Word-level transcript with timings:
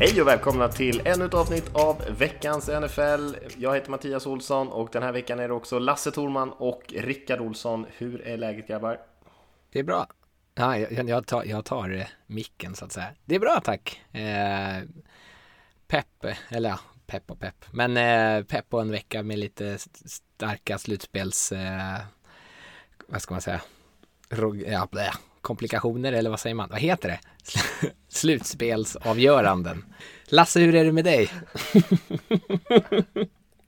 Hej 0.00 0.20
och 0.20 0.28
välkomna 0.28 0.68
till 0.68 1.02
ännu 1.04 1.24
ett 1.24 1.34
avsnitt 1.34 1.70
av 1.72 2.02
veckans 2.18 2.68
NFL. 2.68 3.34
Jag 3.56 3.74
heter 3.74 3.90
Mattias 3.90 4.26
Olsson 4.26 4.68
och 4.68 4.88
den 4.92 5.02
här 5.02 5.12
veckan 5.12 5.38
är 5.40 5.48
det 5.48 5.54
också 5.54 5.78
Lasse 5.78 6.10
Thorman 6.10 6.52
och 6.52 6.82
Rickard 6.88 7.40
Olsson. 7.40 7.86
Hur 7.96 8.20
är 8.20 8.36
läget 8.36 8.68
grabbar? 8.68 9.00
Det 9.72 9.78
är 9.78 9.82
bra. 9.82 10.06
Ja, 10.54 10.78
jag, 10.78 11.08
jag, 11.08 11.26
tar, 11.26 11.44
jag 11.44 11.64
tar 11.64 11.90
eh, 11.90 12.06
micken 12.26 12.74
så 12.74 12.84
att 12.84 12.92
säga. 12.92 13.06
Det 13.24 13.34
är 13.34 13.40
bra 13.40 13.60
tack. 13.64 14.02
Eh, 14.12 14.88
pepp, 15.86 16.24
eller 16.48 16.68
ja, 16.68 16.78
pepp 17.06 17.30
och 17.30 17.40
pepp. 17.40 17.64
Men 17.70 17.96
eh, 17.96 18.44
pepp 18.44 18.68
på 18.68 18.80
en 18.80 18.90
vecka 18.90 19.22
med 19.22 19.38
lite 19.38 19.78
starka 20.04 20.78
slutspels, 20.78 21.52
eh, 21.52 21.98
vad 23.06 23.22
ska 23.22 23.34
man 23.34 23.40
säga, 23.40 23.60
Rog, 24.30 24.62
ja, 24.62 24.88
blä, 24.90 25.12
komplikationer 25.42 26.12
eller 26.12 26.30
vad 26.30 26.40
säger 26.40 26.54
man? 26.54 26.68
Vad 26.70 26.80
heter 26.80 27.08
det? 27.08 27.20
Slutspelsavgöranden. 28.08 29.84
Lasse, 30.28 30.60
hur 30.60 30.74
är 30.74 30.84
det 30.84 30.92
med 30.92 31.04
dig? 31.04 31.30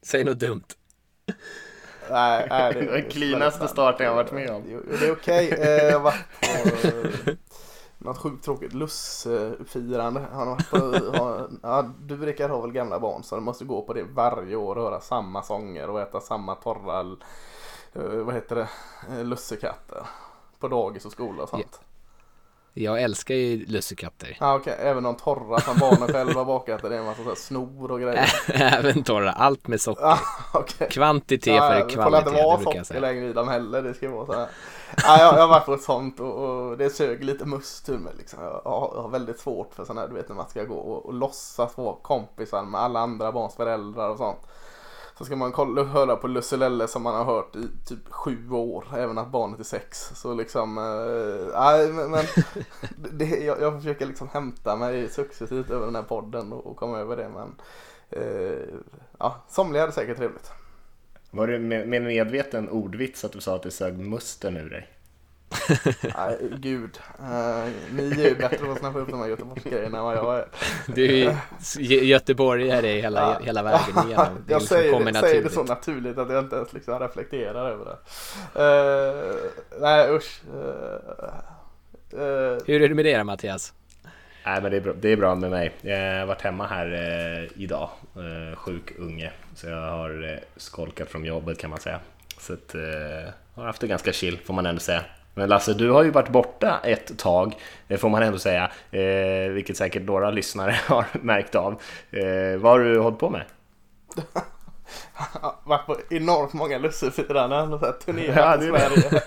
Säg 0.03 0.25
något 0.25 0.39
dumt. 0.39 0.65
Nej, 2.11 2.47
nej, 2.51 2.75
det 2.75 2.81
är 2.81 2.93
den 2.93 3.11
cleanaste 3.11 3.69
starten 3.69 4.07
jag 4.07 4.15
varit 4.15 4.33
med 4.33 4.51
om. 4.51 4.83
Det 5.01 5.07
är 5.07 5.13
okej. 5.13 5.53
Okay. 5.53 5.59
Eh, 5.59 5.85
jag 5.85 5.93
har 5.93 6.01
varit 6.01 6.17
på 8.01 8.05
något 8.05 8.19
sjukt 8.19 8.45
tråkigt 8.45 8.73
lussfirande. 8.73 10.21
Han 10.33 10.49
har 10.49 10.55
varit 10.55 10.71
på, 10.71 10.77
har, 11.19 11.51
ja, 11.63 11.91
du 12.01 12.17
Rickard 12.17 12.51
har 12.51 12.63
väl 12.63 12.73
gamla 12.73 13.01
barn 13.01 13.23
så 13.23 13.35
du 13.35 13.41
måste 13.41 13.65
gå 13.65 13.83
på 13.83 13.93
det 13.93 14.03
varje 14.03 14.57
år 14.57 14.79
och 14.79 14.85
höra 14.85 15.01
samma 15.01 15.43
sånger 15.43 15.91
och 15.91 16.01
äta 16.01 16.21
samma 16.21 16.55
torra, 16.55 17.01
eh, 17.93 18.03
vad 18.03 18.35
heter 18.35 18.57
det, 18.57 18.69
eh, 19.11 19.25
lussekatter 19.25 20.07
på 20.61 20.69
dagis 20.69 21.05
och 21.05 21.13
skola 21.13 21.43
och 21.43 21.49
sånt. 21.49 21.81
Jag 22.75 23.03
älskar 23.03 23.35
ju 23.35 23.67
lussekatter. 23.67 24.37
Ja, 24.41 24.55
okej. 24.55 24.73
Okay. 24.73 24.87
Även 24.87 25.03
de 25.03 25.17
torra 25.17 25.61
som 25.61 25.79
barnen 25.79 26.09
själva 26.09 26.45
bakat. 26.45 26.83
Det 26.83 26.95
är 26.95 26.99
en 26.99 27.05
massa 27.05 27.25
så 27.25 27.35
snor 27.35 27.91
och 27.91 28.01
grejer. 28.01 28.29
Även 28.55 29.03
torra. 29.03 29.33
Allt 29.33 29.69
med 29.69 29.81
socker. 29.81 30.03
Ja, 30.03 30.19
okay. 30.55 30.89
Kvantitet 30.89 31.55
ja, 31.55 31.69
för 31.69 31.89
kvalitet. 31.89 31.97
Det 31.97 32.33
får 32.33 32.33
inte 32.33 32.45
vara 32.45 32.85
socker 32.85 33.01
längre 33.01 33.27
i 33.27 33.33
dem 33.33 33.49
heller. 33.49 33.83
Det 33.83 33.95
ska 33.95 34.11
vara 34.11 34.27
så 34.27 34.33
här. 34.33 34.49
Ja, 34.97 35.19
jag, 35.19 35.35
jag 35.35 35.41
har 35.41 35.49
varit 35.49 35.67
på 35.67 35.75
ett 35.75 35.83
sånt 35.83 36.21
och, 36.21 36.35
och 36.35 36.79
det 36.79 36.91
sög 36.91 37.25
lite 37.25 37.45
must 37.45 37.89
ur 37.89 37.99
mig. 37.99 38.13
Liksom. 38.19 38.43
Jag, 38.43 38.51
har, 38.51 38.93
jag 38.95 39.03
har 39.03 39.09
väldigt 39.09 39.41
svårt 39.41 39.75
för 39.75 39.85
sådana 39.85 40.01
här, 40.01 40.09
du 40.09 40.15
vet 40.15 40.29
när 40.29 40.37
man 40.37 40.49
ska 40.49 40.65
gå 40.65 40.75
och, 40.75 41.07
och 41.07 41.15
låtsas 41.15 41.77
vara 41.77 41.97
kompisar 42.03 42.63
med 42.63 42.81
alla 42.81 43.01
andra 43.01 43.33
barns 43.33 43.55
föräldrar 43.55 44.09
och 44.09 44.19
sånt. 44.19 44.41
Så 45.21 45.27
ska 45.27 45.37
man 45.37 45.53
kolla, 45.53 45.85
höra 45.85 46.17
på 46.17 46.29
Lusselelle 46.29 46.89
som 46.89 47.03
man 47.03 47.15
har 47.15 47.25
hört 47.25 47.57
i 47.57 47.69
typ 47.89 48.09
sju 48.09 48.51
år, 48.51 48.85
även 48.97 49.19
att 49.19 49.31
barnet 49.31 49.61
är 49.61 49.65
sex. 49.65 50.11
Så 50.15 50.35
liksom, 50.35 50.75
nej 51.55 51.85
äh, 51.85 51.95
men, 51.95 52.11
men 52.11 52.25
det, 53.19 53.25
jag, 53.25 53.61
jag, 53.61 53.77
försöker 53.77 54.07
liksom 54.07 54.29
hämta 54.29 54.77
mig 54.77 55.09
successivt 55.09 55.71
över 55.71 55.87
den 55.87 55.95
här 55.95 56.03
podden 56.03 56.53
och, 56.53 56.67
och 56.67 56.77
komma 56.77 56.99
över 56.99 57.17
det. 57.17 57.29
Men 57.29 57.55
äh, 58.11 58.69
ja, 59.19 59.37
somliga 59.49 59.83
hade 59.83 59.93
säkert 59.93 60.17
trevligt. 60.17 60.51
Var 61.31 61.47
det 61.47 61.59
med, 61.59 61.89
med 61.89 62.03
medveten 62.03 62.69
ordvits 62.69 63.25
att 63.25 63.33
du 63.33 63.41
sa 63.41 63.57
att 63.57 63.63
det 63.63 63.71
sög 63.71 63.99
musten 63.99 64.57
ur 64.57 64.71
dig? 64.71 64.89
Nej, 66.17 66.39
gud. 66.57 66.99
Uh, 67.21 67.69
ni 67.93 68.23
är 68.23 68.29
ju 68.29 68.35
bättre 68.35 68.67
på 68.67 68.73
att 68.73 68.79
snappa 68.79 68.99
upp 68.99 69.11
de 69.11 69.21
här 69.21 69.29
Göteborgsgrejerna 69.29 69.99
än 69.99 70.05
vad 70.05 70.17
jag 70.17 70.39
är. 70.39 70.47
Du 70.87 71.05
är 71.05 71.37
ju 71.79 72.05
göteborgare 72.05 72.89
hela, 72.89 73.21
ja. 73.21 73.41
hela 73.45 73.63
vägen 73.63 73.81
igenom. 74.07 74.27
Det 74.47 74.53
jag 74.53 74.61
liksom 74.61 74.77
säger, 74.77 75.05
det, 75.05 75.15
säger 75.15 75.43
det 75.43 75.51
så 75.51 75.65
naturligt 75.65 76.19
att 76.19 76.31
jag 76.31 76.45
inte 76.45 76.57
ens 76.57 76.73
liksom 76.73 76.99
reflekterar 76.99 77.71
över 77.71 77.85
det. 77.85 77.97
Uh, 78.61 79.35
nej, 79.81 80.11
usch. 80.11 80.41
Uh, 82.15 82.59
Hur 82.67 82.83
är 82.83 82.89
det 82.89 82.95
med 82.95 83.05
det 83.05 83.25
Mattias? 83.25 83.75
Nej, 84.45 84.63
men 84.63 84.71
det 84.71 84.77
är, 84.77 84.81
bra, 84.81 84.93
det 85.01 85.09
är 85.09 85.17
bra 85.17 85.35
med 85.35 85.51
mig. 85.51 85.73
Jag 85.81 86.19
har 86.19 86.27
varit 86.27 86.43
hemma 86.43 86.67
här 86.67 86.93
eh, 86.93 87.63
idag, 87.63 87.91
eh, 88.17 88.57
sjuk 88.57 88.93
unge. 88.99 89.33
Så 89.55 89.67
jag 89.67 89.91
har 89.91 90.33
eh, 90.33 90.39
skolkat 90.57 91.09
från 91.09 91.25
jobbet 91.25 91.59
kan 91.59 91.71
man 91.71 91.81
säga. 91.81 92.01
Så 92.39 92.53
att, 92.53 92.75
eh, 92.75 93.33
har 93.55 93.65
haft 93.65 93.81
det 93.81 93.87
ganska 93.87 94.13
chill 94.13 94.39
får 94.39 94.55
man 94.55 94.67
ändå 94.67 94.81
säga. 94.81 95.05
Men 95.41 95.49
Lasse, 95.49 95.75
du 95.75 95.91
har 95.91 96.03
ju 96.03 96.11
varit 96.11 96.29
borta 96.29 96.81
ett 96.85 97.19
tag, 97.19 97.57
det 97.89 97.99
får 97.99 98.09
man 98.09 98.23
ändå 98.23 98.39
säga, 98.39 98.71
eh, 98.91 99.51
vilket 99.53 99.77
säkert 99.77 100.03
några 100.03 100.31
lyssnare 100.31 100.71
har 100.87 101.05
märkt 101.23 101.55
av. 101.55 101.73
Eh, 102.11 102.59
vad 102.59 102.73
har 102.73 102.79
du 102.79 102.99
hållit 102.99 103.19
på 103.19 103.31
med? 103.31 103.45
varit 105.65 105.87
på 105.87 105.97
enormt 106.11 106.53
många 106.53 106.79
lussefiranden 106.79 107.73
och 107.73 108.01
turnerat 108.01 108.63
i 108.63 108.67
Sverige. 108.67 109.23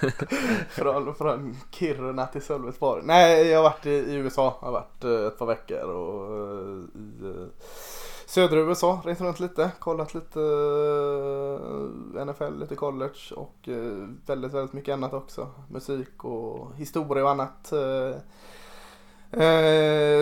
från, 0.70 1.16
från 1.16 1.58
Kiruna 1.72 2.28
till 2.28 2.42
Sölvesborg. 2.42 3.02
Nej, 3.06 3.48
jag 3.48 3.58
har 3.58 3.64
varit 3.64 3.86
i, 3.86 3.90
i 3.90 4.14
USA, 4.14 4.58
jag 4.62 4.68
har 4.68 4.74
varit 4.74 5.04
eh, 5.04 5.28
ett 5.28 5.40
par 5.40 5.46
veckor 5.46 5.84
och 5.84 6.32
uh, 6.32 6.86
i 6.96 7.48
södra 8.34 8.60
USA, 8.60 9.02
rest 9.06 9.22
runt 9.22 9.40
lite, 9.40 9.72
kollat 9.80 10.14
lite 10.14 10.40
uh, 10.40 12.26
NFL, 12.26 12.60
lite 12.60 12.76
college 12.76 13.34
och 13.36 13.68
uh, 13.68 14.08
väldigt, 14.26 14.54
väldigt 14.54 14.74
mycket 14.74 14.94
annat 14.94 15.14
också. 15.14 15.50
Musik 15.70 16.24
och 16.24 16.76
historia 16.76 17.24
och 17.24 17.30
annat. 17.30 17.74
Uh, 17.74 18.14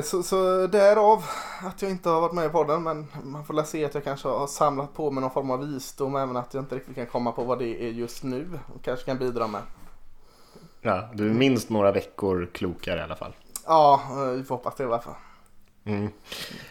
så, 0.02 0.24
så 0.24 0.68
därav 0.68 1.24
att 1.62 1.82
jag 1.82 1.92
inte 1.92 2.10
har 2.10 2.22
varit 2.22 2.34
med 2.34 2.46
i 2.46 2.50
podden 2.50 2.84
men 2.84 3.08
man 3.24 3.46
får 3.46 3.54
väl 3.54 3.66
se 3.66 3.86
att 3.86 3.94
jag 3.94 4.04
kanske 4.04 4.28
har 4.28 4.48
samlat 4.48 4.94
på 4.94 5.12
mig 5.12 5.22
någon 5.22 5.32
form 5.32 5.52
av 5.52 5.60
visdom 5.60 6.16
även 6.16 6.38
att 6.38 6.54
jag 6.54 6.64
inte 6.64 6.76
riktigt 6.76 6.96
kan 6.96 7.06
komma 7.06 7.32
på 7.32 7.44
vad 7.44 7.60
det 7.60 7.84
är 7.84 7.90
just 7.90 8.24
nu 8.24 8.60
och 8.76 8.84
kanske 8.84 9.06
kan 9.06 9.18
bidra 9.18 9.48
med. 9.48 9.62
Ja, 10.82 11.10
du 11.14 11.30
är 11.30 11.34
minst 11.34 11.70
några 11.70 11.92
veckor 11.92 12.50
klokare 12.54 13.00
i 13.00 13.04
alla 13.04 13.16
fall. 13.16 13.36
Ja, 13.66 14.02
vi 14.36 14.44
får 14.44 14.56
hoppas 14.56 14.76
det 14.76 14.84
i 14.84 14.86
alla 14.86 15.00
fall. 15.00 15.16
Mm. 15.86 16.06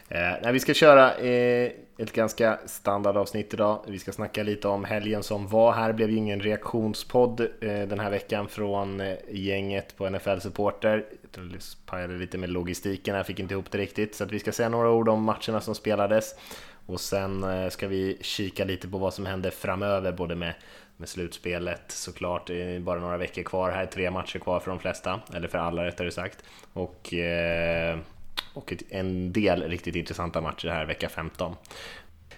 Eh, 0.09 0.35
nej, 0.43 0.53
vi 0.53 0.61
ska 0.61 0.75
köra 0.75 1.15
eh, 1.15 1.73
ett 1.99 2.13
ganska 2.13 2.59
standardavsnitt 2.67 3.55
idag. 3.55 3.85
Vi 3.89 3.99
ska 3.99 4.13
snacka 4.13 4.43
lite 4.43 4.69
om 4.69 4.85
helgen 4.85 5.23
som 5.23 5.49
var 5.49 5.73
här. 5.73 5.89
Det 5.89 5.95
blev 5.95 6.11
ju 6.11 6.17
ingen 6.17 6.41
reaktionspodd 6.41 7.41
eh, 7.41 7.49
den 7.61 8.01
här 8.01 8.11
veckan 8.11 8.49
från 8.49 9.01
eh, 9.01 9.17
gänget 9.31 9.97
på 9.97 10.11
NFL 10.11 10.39
Supporter. 10.39 11.07
Jag 11.35 11.43
pajade 11.87 12.15
lite 12.15 12.39
med 12.39 12.51
logistiken 12.51 13.15
här, 13.15 13.23
fick 13.23 13.39
inte 13.39 13.55
ihop 13.55 13.71
det 13.71 13.79
riktigt. 13.79 14.15
Så 14.15 14.25
att 14.25 14.33
vi 14.33 14.39
ska 14.39 14.53
säga 14.53 14.69
några 14.69 14.91
ord 14.91 15.09
om 15.09 15.23
matcherna 15.23 15.61
som 15.61 15.75
spelades. 15.75 16.35
Och 16.87 17.01
sen 17.01 17.45
eh, 17.45 17.69
ska 17.69 17.89
vi 17.89 18.19
kika 18.21 18.65
lite 18.65 18.89
på 18.89 18.99
vad 18.99 19.15
som 19.15 19.27
händer 19.27 19.51
framöver, 19.51 20.13
både 20.13 20.35
med 20.35 20.55
med 21.01 21.09
slutspelet 21.09 21.83
såklart. 21.89 22.47
Det 22.47 22.63
är 22.63 22.81
bara 22.81 23.01
några 23.01 23.17
veckor 23.17 23.43
kvar 23.43 23.71
här, 23.71 23.87
tre 23.87 24.11
matcher 24.11 24.39
kvar 24.39 24.61
för 24.61 24.71
de 24.71 24.81
flesta, 24.81 25.21
eller 25.35 25.49
för 25.49 25.59
alla 25.59 25.85
rättare 25.85 26.11
sagt. 26.11 26.45
Och 26.73 27.15
eh, 27.15 27.99
och 28.55 28.75
en 28.91 29.33
del 29.33 29.63
riktigt 29.63 29.97
intressanta 29.97 30.41
matcher 30.41 30.69
här 30.69 30.87
vecka 30.87 31.09
15. 31.09 31.55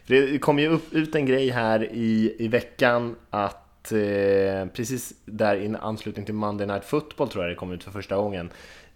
För 0.04 0.14
det 0.14 0.38
kom 0.38 0.58
ju 0.58 0.68
upp, 0.68 0.92
ut 0.92 1.14
en 1.14 1.26
grej 1.26 1.50
här 1.50 1.92
i, 1.92 2.36
i 2.38 2.48
veckan 2.48 3.16
att 3.30 3.92
eh, 3.92 4.66
precis 4.74 5.12
där 5.24 5.56
i 5.56 5.74
anslutning 5.80 6.24
till 6.24 6.34
Monday 6.34 6.66
Night 6.66 6.84
Football 6.84 7.28
tror 7.28 7.44
jag 7.44 7.50
det 7.50 7.56
kom 7.56 7.72
ut 7.72 7.84
för 7.84 7.90
första 7.90 8.16
gången 8.16 8.50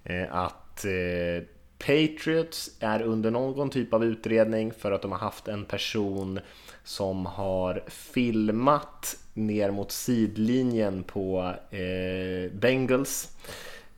eh, 0.04 0.34
att 0.34 0.84
eh, 0.84 1.44
Patriots 1.78 2.70
är 2.80 3.02
under 3.02 3.30
någon 3.30 3.70
typ 3.70 3.94
av 3.94 4.04
utredning 4.04 4.72
för 4.72 4.92
att 4.92 5.02
de 5.02 5.12
har 5.12 5.18
haft 5.18 5.48
en 5.48 5.64
person 5.64 6.40
som 6.84 7.26
har 7.26 7.82
filmat 7.86 9.16
ner 9.34 9.70
mot 9.70 9.92
sidlinjen 9.92 11.02
på 11.02 11.54
eh, 11.70 12.52
Bengals. 12.52 13.28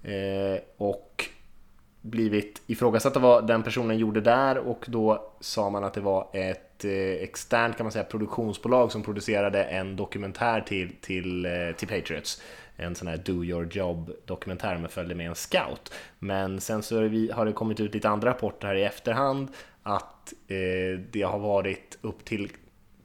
Eh, 0.02 0.60
och 0.76 1.24
blivit 2.00 2.62
ifrågasatt 2.66 3.16
av 3.16 3.22
vad 3.22 3.46
den 3.46 3.62
personen 3.62 3.98
gjorde 3.98 4.20
där 4.20 4.58
och 4.58 4.84
då 4.88 5.32
sa 5.40 5.70
man 5.70 5.84
att 5.84 5.94
det 5.94 6.00
var 6.00 6.28
ett 6.32 6.84
eh, 6.84 7.22
externt 7.22 7.76
kan 7.76 7.84
man 7.84 7.92
säga 7.92 8.04
produktionsbolag 8.04 8.92
som 8.92 9.02
producerade 9.02 9.64
en 9.64 9.96
dokumentär 9.96 10.60
till, 10.60 10.92
till, 11.00 11.44
eh, 11.44 11.50
till 11.76 11.88
Patriots. 11.88 12.42
En 12.76 12.94
sån 12.94 13.08
här 13.08 13.16
do 13.16 13.44
your 13.44 13.68
job 13.72 14.10
dokumentär 14.24 14.78
med 14.78 14.90
följde 14.90 15.14
med 15.14 15.28
en 15.28 15.34
scout. 15.34 15.92
Men 16.18 16.60
sen 16.60 16.82
så 16.82 16.96
har 17.32 17.44
det 17.44 17.52
kommit 17.52 17.80
ut 17.80 17.94
lite 17.94 18.08
andra 18.08 18.30
rapporter 18.30 18.68
här 18.68 18.74
i 18.74 18.84
efterhand 18.84 19.48
att 19.82 20.32
eh, 20.48 21.00
det 21.10 21.22
har 21.22 21.38
varit 21.38 21.98
upp 22.00 22.24
till 22.24 22.50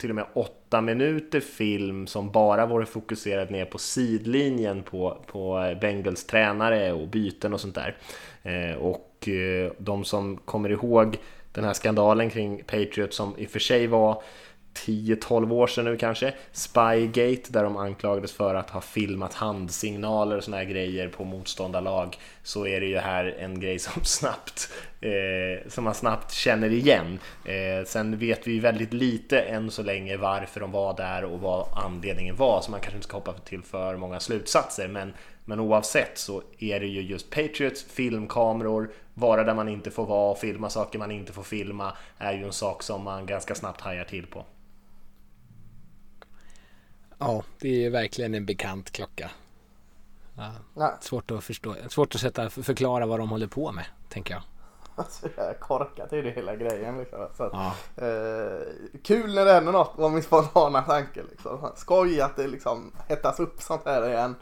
till 0.03 0.11
och 0.11 0.15
med 0.15 0.25
åtta 0.33 0.81
minuter 0.81 1.39
film 1.39 2.07
som 2.07 2.31
bara 2.31 2.65
vore 2.65 2.85
fokuserad 2.85 3.51
ner 3.51 3.65
på 3.65 3.77
sidlinjen 3.77 4.83
på, 4.83 5.17
på 5.25 5.75
Bengals 5.81 6.25
tränare 6.25 6.93
och 6.93 7.07
byten 7.07 7.53
och 7.53 7.61
sånt 7.61 7.75
där. 7.75 7.97
Eh, 8.43 8.77
och 8.77 9.27
eh, 9.27 9.71
de 9.77 10.03
som 10.03 10.37
kommer 10.37 10.69
ihåg 10.69 11.17
den 11.51 11.63
här 11.63 11.73
skandalen 11.73 12.29
kring 12.29 12.63
Patriots 12.63 13.17
som 13.17 13.37
i 13.37 13.45
och 13.45 13.49
för 13.49 13.59
sig 13.59 13.87
var 13.87 14.23
10-12 14.73 15.51
år 15.53 15.67
sedan 15.67 15.85
nu 15.85 15.97
kanske, 15.97 16.33
Spygate 16.51 17.51
där 17.51 17.63
de 17.63 17.77
anklagades 17.77 18.33
för 18.33 18.55
att 18.55 18.69
ha 18.69 18.81
filmat 18.81 19.33
handsignaler 19.33 20.37
och 20.37 20.43
såna 20.43 20.57
här 20.57 20.63
grejer 20.63 21.07
på 21.07 21.23
motståndarlag 21.23 22.17
så 22.43 22.67
är 22.67 22.79
det 22.79 22.85
ju 22.85 22.97
här 22.97 23.35
en 23.39 23.59
grej 23.59 23.79
som 23.79 24.03
snabbt 24.03 24.71
eh, 25.01 25.69
som 25.69 25.83
man 25.83 25.93
snabbt 25.93 26.31
känner 26.31 26.69
igen. 26.69 27.19
Eh, 27.45 27.85
sen 27.85 28.17
vet 28.17 28.47
vi 28.47 28.59
väldigt 28.59 28.93
lite 28.93 29.39
än 29.39 29.71
så 29.71 29.83
länge 29.83 30.17
varför 30.17 30.59
de 30.59 30.71
var 30.71 30.97
där 30.97 31.23
och 31.23 31.39
vad 31.39 31.67
anledningen 31.85 32.35
var, 32.35 32.61
så 32.61 32.71
man 32.71 32.79
kanske 32.79 32.97
inte 32.97 33.07
ska 33.07 33.17
hoppa 33.17 33.33
till 33.33 33.63
för 33.63 33.97
många 33.97 34.19
slutsatser. 34.19 34.87
Men, 34.87 35.13
men 35.45 35.59
oavsett 35.59 36.17
så 36.17 36.41
är 36.59 36.79
det 36.79 36.87
ju 36.87 37.01
just 37.01 37.29
Patriots, 37.29 37.83
filmkameror, 37.83 38.91
vara 39.13 39.43
där 39.43 39.53
man 39.53 39.69
inte 39.69 39.91
får 39.91 40.05
vara 40.05 40.31
och 40.31 40.37
filma 40.37 40.69
saker 40.69 40.99
man 40.99 41.11
inte 41.11 41.33
får 41.33 41.43
filma 41.43 41.93
är 42.17 42.33
ju 42.33 42.43
en 42.43 42.53
sak 42.53 42.83
som 42.83 43.03
man 43.03 43.25
ganska 43.25 43.55
snabbt 43.55 43.81
hajar 43.81 44.03
till 44.03 44.27
på. 44.27 44.45
Ja, 47.23 47.43
det 47.59 47.67
är 47.67 47.79
ju 47.79 47.89
verkligen 47.89 48.35
en 48.35 48.45
bekant 48.45 48.91
klocka. 48.91 49.31
Ja, 50.75 50.97
svårt 51.01 51.31
att 51.31 51.43
förstå, 51.43 51.75
svårt 51.89 52.15
att 52.15 52.21
sätta, 52.21 52.49
förklara 52.49 53.05
vad 53.05 53.19
de 53.19 53.29
håller 53.29 53.47
på 53.47 53.71
med, 53.71 53.85
tänker 54.09 54.33
jag. 54.33 54.43
Alltså 54.95 55.27
jag 55.37 55.59
korkat 55.59 56.13
är 56.13 56.23
det 56.23 56.31
hela 56.31 56.55
grejen 56.55 56.97
liksom. 56.97 57.27
Så 57.37 57.43
att, 57.43 57.53
ja. 57.53 57.75
eh, 58.05 58.61
kul 59.03 59.35
när 59.35 59.45
det 59.45 59.53
händer 59.53 59.71
något 59.71 59.93
var 59.95 60.09
min 60.09 60.23
spontana 60.23 60.81
tanke 60.81 61.23
liksom. 61.29 61.71
Skoj 61.75 62.21
att 62.21 62.35
det 62.35 62.47
liksom 62.47 62.91
hettas 63.07 63.39
upp 63.39 63.61
sånt 63.61 63.85
här 63.85 64.09
igen. 64.09 64.35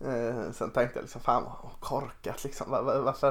Eh, 0.00 0.52
sen 0.52 0.70
tänkte 0.70 0.98
jag 0.98 1.02
liksom 1.02 1.20
fan 1.20 1.44
vad 1.44 1.80
korkat 1.80 2.44
liksom. 2.44 2.70
Var, 2.70 3.00
varför? 3.00 3.28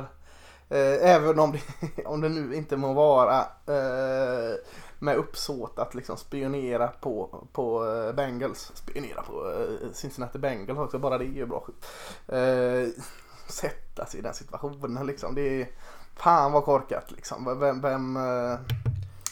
Eh, 0.69 1.09
även 1.15 1.39
om 1.39 1.51
det, 1.51 2.05
om 2.05 2.21
det 2.21 2.29
nu 2.29 2.55
inte 2.55 2.77
må 2.77 2.93
vara 2.93 3.39
eh, 3.67 4.55
med 4.99 5.15
uppsåt 5.15 5.79
att 5.79 5.95
liksom 5.95 6.17
spionera 6.17 6.87
på, 6.87 7.47
på 7.51 7.85
eh, 7.87 8.13
Bengals. 8.13 8.71
Spionera 8.73 9.21
på 9.21 9.51
eh, 9.51 9.91
Cincinnati 9.93 10.39
Bengals 10.39 10.79
också, 10.79 10.99
bara 10.99 11.17
det 11.17 11.25
är 11.25 11.27
ju 11.27 11.45
bra 11.45 11.59
skit. 11.59 11.85
Eh, 12.27 13.03
sätta 13.47 14.05
sig 14.05 14.19
i 14.19 14.23
den 14.23 14.33
situationen 14.33 15.07
liksom. 15.07 15.35
Det 15.35 15.61
är 15.61 15.67
fan 16.15 16.51
vad 16.51 16.63
korkat 16.63 17.11
liksom. 17.11 17.59
Vem, 17.59 17.81
vem, 17.81 18.17
eh, 18.17 18.59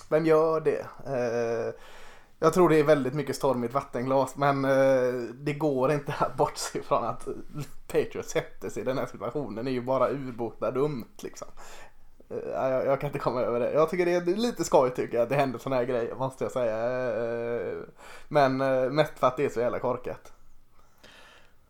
vem 0.09 0.25
gör 0.25 0.61
det? 0.61 0.85
jag 2.39 2.53
tror 2.53 2.69
det 2.69 2.79
är 2.79 2.83
väldigt 2.83 3.13
mycket 3.13 3.35
storm 3.35 3.63
i 3.63 3.67
ett 3.67 3.73
vattenglas 3.73 4.35
men 4.35 4.61
det 5.33 5.53
går 5.53 5.91
inte 5.91 6.15
att 6.19 6.37
bortse 6.37 6.81
från 6.81 7.03
att 7.03 7.27
Patriots 7.87 8.31
sätter 8.31 8.69
sig 8.69 8.81
i 8.81 8.85
den 8.85 8.97
här 8.97 9.05
situationen. 9.05 9.65
Det 9.65 9.71
är 9.71 9.73
ju 9.73 9.81
bara 9.81 10.09
urbota 10.09 10.71
dumt 10.71 11.15
liksom. 11.17 11.47
Eh, 12.29 12.37
jag, 12.51 12.85
jag, 12.85 13.01
kan 13.01 13.07
inte 13.07 13.19
komma 13.19 13.41
över 13.41 13.59
det. 13.59 13.71
Jag 13.71 13.89
tycker 13.89 14.05
det 14.05 14.11
är 14.11 14.35
lite 14.35 14.63
skoj 14.63 14.91
tycker 14.91 15.17
jag 15.17 15.23
att 15.23 15.29
det 15.29 15.35
händer 15.35 15.59
sådana 15.59 15.75
här 15.75 15.85
grejer 15.85 16.15
måste 16.15 16.43
jag 16.43 16.51
säga. 16.51 16.77
Eh, 16.77 17.77
men 18.27 18.61
eh, 18.61 18.89
mest 18.89 19.19
för 19.19 19.27
att 19.27 19.37
det 19.37 19.45
är 19.45 19.49
så 19.49 19.59
jävla 19.59 19.79
korkat. 19.79 20.31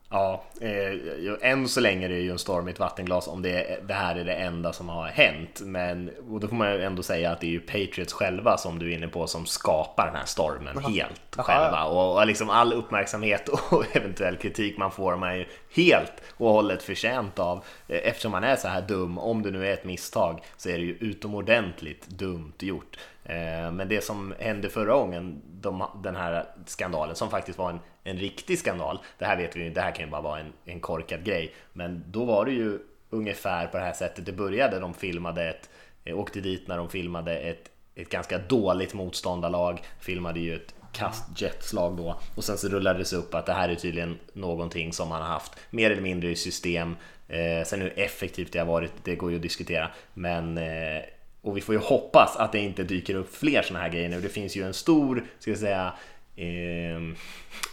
Ja, 0.09 0.43
eh, 0.61 1.51
än 1.51 1.67
så 1.67 1.79
länge 1.79 2.05
är 2.05 2.09
det 2.09 2.19
ju 2.19 2.31
en 2.31 2.39
storm 2.39 2.67
i 2.67 2.71
ett 2.71 2.79
vattenglas 2.79 3.27
om 3.27 3.41
det, 3.41 3.79
det 3.87 3.93
här 3.93 4.15
är 4.15 4.23
det 4.23 4.33
enda 4.33 4.73
som 4.73 4.89
har 4.89 5.07
hänt. 5.07 5.61
Men 5.63 6.11
och 6.29 6.39
då 6.39 6.47
får 6.47 6.55
man 6.55 6.67
ändå 6.67 7.03
säga 7.03 7.31
att 7.31 7.41
det 7.41 7.47
är 7.47 7.51
ju 7.51 7.59
Patriots 7.59 8.13
själva 8.13 8.57
som 8.57 8.79
du 8.79 8.91
är 8.91 8.97
inne 8.97 9.07
på 9.07 9.27
som 9.27 9.45
skapar 9.45 10.05
den 10.05 10.15
här 10.15 10.25
stormen 10.25 10.77
helt 10.77 11.39
Aha, 11.39 11.43
själva. 11.43 11.83
Och, 11.83 12.17
och 12.17 12.27
liksom 12.27 12.49
all 12.49 12.73
uppmärksamhet 12.73 13.49
och 13.71 13.95
eventuell 13.95 14.37
kritik 14.37 14.77
man 14.77 14.91
får 14.91 15.15
man 15.15 15.37
ju 15.37 15.45
helt 15.75 16.21
och 16.37 16.49
hållet 16.49 16.83
förtjänt 16.83 17.39
av. 17.39 17.57
Eh, 17.87 17.99
eftersom 18.03 18.31
man 18.31 18.43
är 18.43 18.55
så 18.55 18.67
här 18.67 18.81
dum, 18.81 19.17
om 19.17 19.41
det 19.41 19.51
nu 19.51 19.67
är 19.67 19.73
ett 19.73 19.85
misstag, 19.85 20.41
så 20.57 20.69
är 20.69 20.77
det 20.77 20.83
ju 20.83 20.93
utomordentligt 20.93 22.07
dumt 22.07 22.53
gjort. 22.59 22.97
Eh, 23.23 23.71
men 23.71 23.87
det 23.87 24.03
som 24.03 24.33
hände 24.39 24.69
förra 24.69 24.93
gången, 24.93 25.41
de, 25.45 25.83
den 26.03 26.15
här 26.15 26.45
skandalen 26.65 27.15
som 27.15 27.29
faktiskt 27.29 27.57
var 27.57 27.69
en, 27.69 27.79
en 28.03 28.17
riktig 28.17 28.59
skandal, 28.59 28.99
det 29.17 29.25
här 29.25 29.37
vet 29.37 29.55
vi 29.55 29.63
ju, 29.63 29.69
det 29.69 29.81
här 29.81 29.91
kan 29.91 30.05
ju 30.05 30.11
bara 30.11 30.21
vara 30.21 30.39
en, 30.39 30.53
en 30.65 30.79
korkad 30.79 31.23
grej, 31.23 31.53
men 31.73 32.03
då 32.07 32.25
var 32.25 32.45
det 32.45 32.51
ju 32.51 32.79
ungefär 33.09 33.67
på 33.67 33.77
det 33.77 33.83
här 33.83 33.93
sättet 33.93 34.25
det 34.25 34.31
började. 34.31 34.79
De 34.79 34.93
filmade 34.93 35.49
ett, 35.49 35.69
eh, 36.03 36.19
åkte 36.19 36.41
dit 36.41 36.67
när 36.67 36.77
de 36.77 36.89
filmade 36.89 37.37
ett, 37.37 37.71
ett 37.95 38.09
ganska 38.09 38.37
dåligt 38.37 38.93
motståndarlag, 38.93 39.81
filmade 39.99 40.39
ju 40.39 40.55
ett 40.55 40.74
kastjetslag 40.95 41.97
då 41.97 42.19
och 42.35 42.43
sen 42.43 42.57
så 42.57 42.67
rullades 42.67 43.09
det 43.09 43.17
upp 43.17 43.33
att 43.33 43.45
det 43.45 43.53
här 43.53 43.69
är 43.69 43.75
tydligen 43.75 44.19
någonting 44.33 44.93
som 44.93 45.09
man 45.09 45.21
har 45.21 45.29
haft 45.29 45.51
mer 45.69 45.91
eller 45.91 46.01
mindre 46.01 46.29
i 46.29 46.35
system. 46.35 46.95
Eh, 47.27 47.65
sen 47.65 47.81
hur 47.81 47.99
effektivt 47.99 48.51
det 48.51 48.59
har 48.59 48.65
varit, 48.65 48.91
det 49.03 49.15
går 49.15 49.29
ju 49.29 49.35
att 49.35 49.41
diskutera, 49.41 49.89
men 50.13 50.57
eh, 50.57 51.03
och 51.45 51.57
vi 51.57 51.61
får 51.61 51.75
ju 51.75 51.81
hoppas 51.81 52.35
att 52.35 52.51
det 52.51 52.59
inte 52.59 52.83
dyker 52.83 53.15
upp 53.15 53.35
fler 53.35 53.61
sådana 53.61 53.83
här 53.83 53.91
grejer 53.91 54.09
nu. 54.09 54.21
Det 54.21 54.29
finns 54.29 54.55
ju 54.55 54.63
en 54.63 54.73
stor, 54.73 55.23
ska 55.39 55.51
jag 55.51 55.59
säga, 55.59 55.93
eh, 56.35 56.99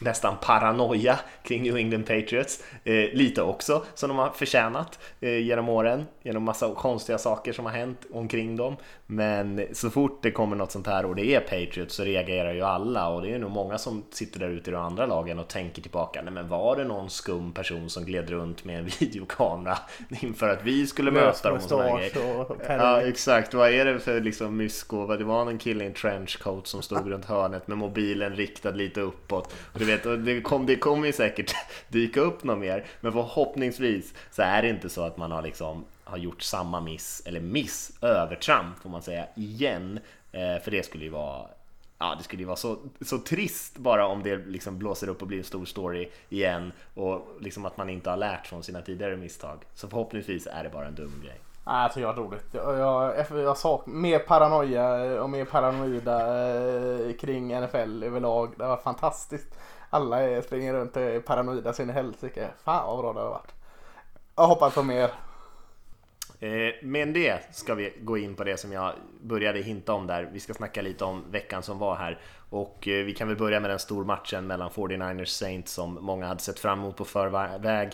nästan 0.01 0.37
paranoia 0.43 1.19
kring 1.43 1.63
New 1.63 1.77
England 1.77 2.03
Patriots. 2.07 2.65
Eh, 2.85 2.95
lite 2.95 3.43
också 3.43 3.85
som 3.95 4.09
de 4.09 4.19
har 4.19 4.31
förtjänat 4.31 4.99
eh, 5.21 5.39
genom 5.39 5.69
åren, 5.69 6.07
genom 6.23 6.43
massa 6.43 6.75
konstiga 6.75 7.19
saker 7.19 7.53
som 7.53 7.65
har 7.65 7.73
hänt 7.73 8.07
omkring 8.13 8.57
dem. 8.57 8.77
Men 9.13 9.67
så 9.73 9.91
fort 9.91 10.23
det 10.23 10.31
kommer 10.31 10.57
något 10.57 10.73
sånt 10.73 10.87
här 10.87 11.05
och 11.05 11.17
det 11.17 11.35
är 11.35 11.41
Patriots 11.41 11.95
så 11.95 12.05
reagerar 12.05 12.53
ju 12.53 12.63
alla 12.63 13.09
och 13.09 13.23
det 13.23 13.35
är 13.35 13.39
nog 13.39 13.51
många 13.51 13.79
som 13.79 14.05
sitter 14.11 14.41
där 14.41 14.49
ute 14.49 14.71
i 14.71 14.73
de 14.73 14.83
andra 14.83 15.07
lagen 15.07 15.39
och 15.39 15.49
tänker 15.49 15.83
tillbaka. 15.83 16.23
Nej 16.23 16.33
men 16.33 16.49
var 16.49 16.77
det 16.77 16.85
någon 16.85 17.11
skum 17.11 17.53
person 17.53 17.91
som 17.91 18.05
gled 18.05 18.31
runt 18.31 18.65
med 18.65 18.79
en 18.79 18.85
videokamera 19.01 19.79
inför 20.21 20.49
att 20.49 20.65
vi 20.65 20.87
skulle 20.87 21.11
möta 21.11 21.49
dem? 21.49 21.59
Och 22.49 22.57
ja 22.69 23.01
exakt, 23.01 23.55
vad 23.55 23.71
är 23.71 23.85
det 23.85 24.01
för 24.01 24.21
liksom 24.21 24.57
mysko? 24.57 25.17
Det 25.17 25.25
var 25.25 25.45
någon 25.45 25.59
kille 25.59 25.85
i 25.85 25.87
en 25.87 25.95
trenchcoat 25.95 26.67
som 26.67 26.83
stod 26.83 27.11
runt 27.11 27.25
hörnet 27.25 27.69
med 27.69 27.79
mobilen 27.79 28.37
riktad 28.37 28.71
lite 28.71 29.01
uppåt. 29.01 29.55
Och 29.73 29.79
du 29.79 29.85
vet, 29.85 30.07
och 30.07 30.19
det, 30.19 30.41
kom, 30.41 30.67
det 30.67 30.77
kommer 30.77 31.07
ju 31.07 31.13
säkert 31.13 31.55
dyka 31.89 32.21
upp 32.21 32.45
något 32.45 32.59
mer. 32.59 32.85
Men 33.01 33.13
förhoppningsvis 33.13 34.15
så 34.31 34.43
är 34.43 34.63
det 34.63 34.69
inte 34.69 34.89
så 34.89 35.03
att 35.03 35.17
man 35.17 35.33
har 35.33 35.43
liksom 35.43 35.85
har 36.05 36.19
gjort 36.19 36.43
samma 36.43 36.81
miss, 36.81 37.23
eller 37.27 37.41
miss, 37.41 37.93
övertramp 38.01 38.79
får 38.79 38.91
man 38.91 39.03
säga, 39.03 39.27
igen. 39.37 40.01
Eh, 40.33 40.63
för 40.63 40.71
det 40.71 40.87
skulle 40.87 41.05
ju 41.05 41.11
vara 41.11 41.47
Ja, 41.99 42.15
det 42.19 42.25
skulle 42.25 42.43
ju 42.43 42.47
vara 42.47 42.57
så, 42.57 42.77
så 43.01 43.19
trist 43.19 43.79
bara 43.79 44.07
om 44.07 44.23
det 44.23 44.37
liksom 44.37 44.79
blåser 44.79 45.09
upp 45.09 45.23
och 45.23 45.29
blir 45.29 45.39
en 45.39 45.45
stor 45.45 45.65
story 45.65 46.11
igen 46.29 46.73
och 46.95 47.29
liksom 47.41 47.67
att 47.67 47.77
man 47.77 47.91
inte 47.91 48.11
har 48.11 48.17
lärt 48.17 48.47
från 48.47 48.63
sina 48.63 48.83
tidigare 48.83 49.17
misstag. 49.17 49.65
Så 49.75 49.89
förhoppningsvis 49.89 50.47
är 50.47 50.65
det 50.65 50.71
bara 50.71 50.87
en 50.87 50.95
dum 50.95 51.21
grej. 51.25 51.41
Nej, 51.67 51.83
jag 51.83 51.93
tycker 51.93 52.07
det 52.07 52.13
var 52.13 52.23
roligt. 52.23 52.47
Jag, 52.53 52.79
jag, 52.79 53.41
jag 53.41 53.57
saknar 53.57 53.95
mer 53.95 54.19
paranoia 54.19 55.23
och 55.23 55.31
mer 55.31 55.45
paranoida 55.45 56.19
eh, 57.09 57.13
kring 57.17 57.61
NFL 57.61 58.03
överlag. 58.03 58.55
Det 58.57 58.67
var 58.67 58.77
fantastiskt. 58.77 59.59
Alla 59.91 60.43
springer 60.43 60.75
runt 60.75 60.97
och 60.97 61.03
är 61.03 61.21
paranoida 61.21 61.73
sin 61.73 61.91
helsike. 61.91 62.49
Fan 62.65 62.87
vad 62.87 62.99
bra 62.99 63.13
det 63.13 63.21
har 63.21 63.31
varit. 63.31 63.55
Jag 64.37 64.47
hoppas 64.47 64.75
på 64.75 64.83
mer. 64.83 65.11
Eh, 66.43 66.75
men 66.83 67.13
det 67.13 67.55
ska 67.55 67.75
vi 67.75 67.93
gå 68.01 68.19
in 68.19 68.35
på 68.35 68.45
det 68.45 68.57
som 68.57 68.73
jag 68.73 68.93
började 69.21 69.61
hinta 69.63 69.93
om 69.93 70.07
där. 70.07 70.31
Vi 70.33 70.41
ska 70.41 70.55
snacka 70.55 70.83
lite 70.83 71.05
om 71.05 71.25
veckan 71.31 71.63
som 71.63 71.79
var 71.79 71.97
här 71.97 72.19
och 72.51 72.89
eh, 72.89 73.05
vi 73.05 73.15
kan 73.15 73.29
väl 73.29 73.37
börja 73.37 73.61
med 73.61 73.71
den 73.71 73.79
stormatchen 73.79 74.47
mellan 74.47 74.71
49ers 74.71 75.25
Saints 75.25 75.73
som 75.73 75.99
många 76.01 76.27
hade 76.27 76.41
sett 76.41 76.59
fram 76.59 76.79
emot 76.79 76.97
på 76.97 77.05
förväg. 77.05 77.91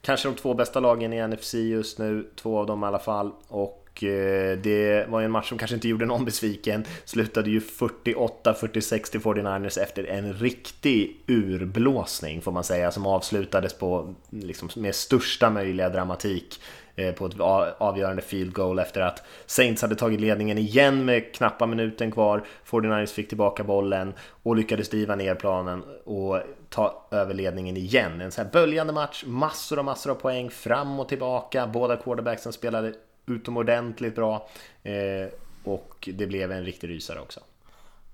Kanske 0.00 0.28
de 0.28 0.34
två 0.34 0.54
bästa 0.54 0.80
lagen 0.80 1.12
i 1.12 1.26
NFC 1.26 1.54
just 1.54 1.98
nu, 1.98 2.30
två 2.36 2.58
av 2.58 2.66
dem 2.66 2.84
i 2.84 2.86
alla 2.86 2.98
fall. 2.98 3.32
Och 3.48 4.04
eh, 4.04 4.58
det 4.58 5.08
var 5.08 5.22
en 5.22 5.30
match 5.30 5.48
som 5.48 5.58
kanske 5.58 5.74
inte 5.74 5.88
gjorde 5.88 6.06
någon 6.06 6.24
besviken. 6.24 6.84
Slutade 7.04 7.50
ju 7.50 7.60
48-46 7.60 9.10
till 9.10 9.20
49ers 9.20 9.82
efter 9.82 10.04
en 10.04 10.32
riktig 10.32 11.20
urblåsning 11.26 12.40
får 12.42 12.52
man 12.52 12.64
säga, 12.64 12.90
som 12.90 13.06
avslutades 13.06 13.78
på 13.78 14.14
liksom, 14.30 14.68
med 14.76 14.94
största 14.94 15.50
möjliga 15.50 15.88
dramatik. 15.88 16.60
Eh, 16.96 17.14
på 17.14 17.26
ett 17.26 17.40
avgörande 17.78 18.22
field 18.22 18.52
goal 18.52 18.78
efter 18.78 19.00
att 19.00 19.22
Saints 19.46 19.82
hade 19.82 19.94
tagit 19.94 20.20
ledningen 20.20 20.58
igen 20.58 21.04
med 21.04 21.34
knappa 21.34 21.66
minuten 21.66 22.10
kvar. 22.10 22.44
49ers 22.66 23.06
fick 23.14 23.28
tillbaka 23.28 23.64
bollen 23.64 24.14
och 24.42 24.56
lyckades 24.56 24.88
driva 24.88 25.16
ner 25.16 25.34
planen 25.34 25.82
och 26.04 26.40
ta 26.68 27.06
över 27.10 27.34
ledningen 27.34 27.76
igen. 27.76 28.20
En 28.20 28.32
sån 28.32 28.44
här 28.44 28.52
böljande 28.52 28.92
match, 28.92 29.24
massor 29.26 29.78
och 29.78 29.84
massor 29.84 30.10
av 30.10 30.14
poäng 30.14 30.50
fram 30.50 31.00
och 31.00 31.08
tillbaka. 31.08 31.66
Båda 31.66 31.96
quarterbacksen 31.96 32.52
spelade 32.52 32.94
utomordentligt 33.26 34.14
bra 34.14 34.48
eh, 34.82 35.28
och 35.64 36.08
det 36.12 36.26
blev 36.26 36.52
en 36.52 36.64
riktig 36.64 36.88
rysare 36.88 37.20
också. 37.20 37.40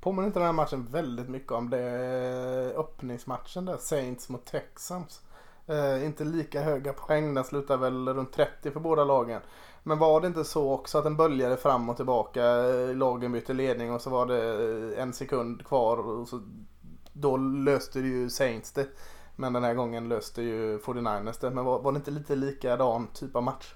Påminner 0.01 0.27
inte 0.27 0.39
den 0.39 0.47
här 0.47 0.53
matchen 0.53 0.87
väldigt 0.91 1.29
mycket 1.29 1.53
om 1.53 1.71
det 1.71 1.83
eh, 2.75 2.81
öppningsmatchen 2.81 3.65
där, 3.65 3.77
Saints 3.77 4.29
mot 4.29 4.47
Texans? 4.47 5.21
Eh, 5.67 6.05
inte 6.05 6.25
lika 6.25 6.63
höga 6.63 6.93
poäng. 6.93 7.35
Den 7.35 7.45
slutar 7.45 7.77
väl 7.77 8.09
runt 8.09 8.33
30 8.33 8.71
för 8.71 8.81
båda 8.81 9.05
lagen. 9.05 9.41
Men 9.83 9.99
var 9.99 10.21
det 10.21 10.27
inte 10.27 10.45
så 10.45 10.73
också 10.73 10.99
att 10.99 11.05
den 11.05 11.17
böljade 11.17 11.57
fram 11.57 11.89
och 11.89 11.97
tillbaka? 11.97 12.45
Eh, 12.45 12.95
lagen 12.95 13.33
bytte 13.33 13.53
ledning 13.53 13.93
och 13.93 14.01
så 14.01 14.11
var 14.11 14.27
det 14.27 14.95
eh, 14.97 15.03
en 15.03 15.13
sekund 15.13 15.67
kvar. 15.67 15.97
Och 15.97 16.29
så, 16.29 16.41
då 17.13 17.37
löste 17.37 18.01
det 18.01 18.09
ju 18.09 18.31
Saints 18.31 18.73
det. 18.73 18.87
Men 19.37 19.53
den 19.53 19.65
här 19.65 19.75
gången 19.75 20.09
löste 20.09 20.43
ju 20.43 20.79
49ers 20.79 21.41
det. 21.41 21.51
Men 21.51 21.65
var, 21.65 21.83
var 21.83 21.93
det 21.93 21.97
inte 21.97 22.11
lite 22.11 22.37
likadan 22.37 23.07
typ 23.15 23.37
av 23.37 23.43
match? 23.43 23.75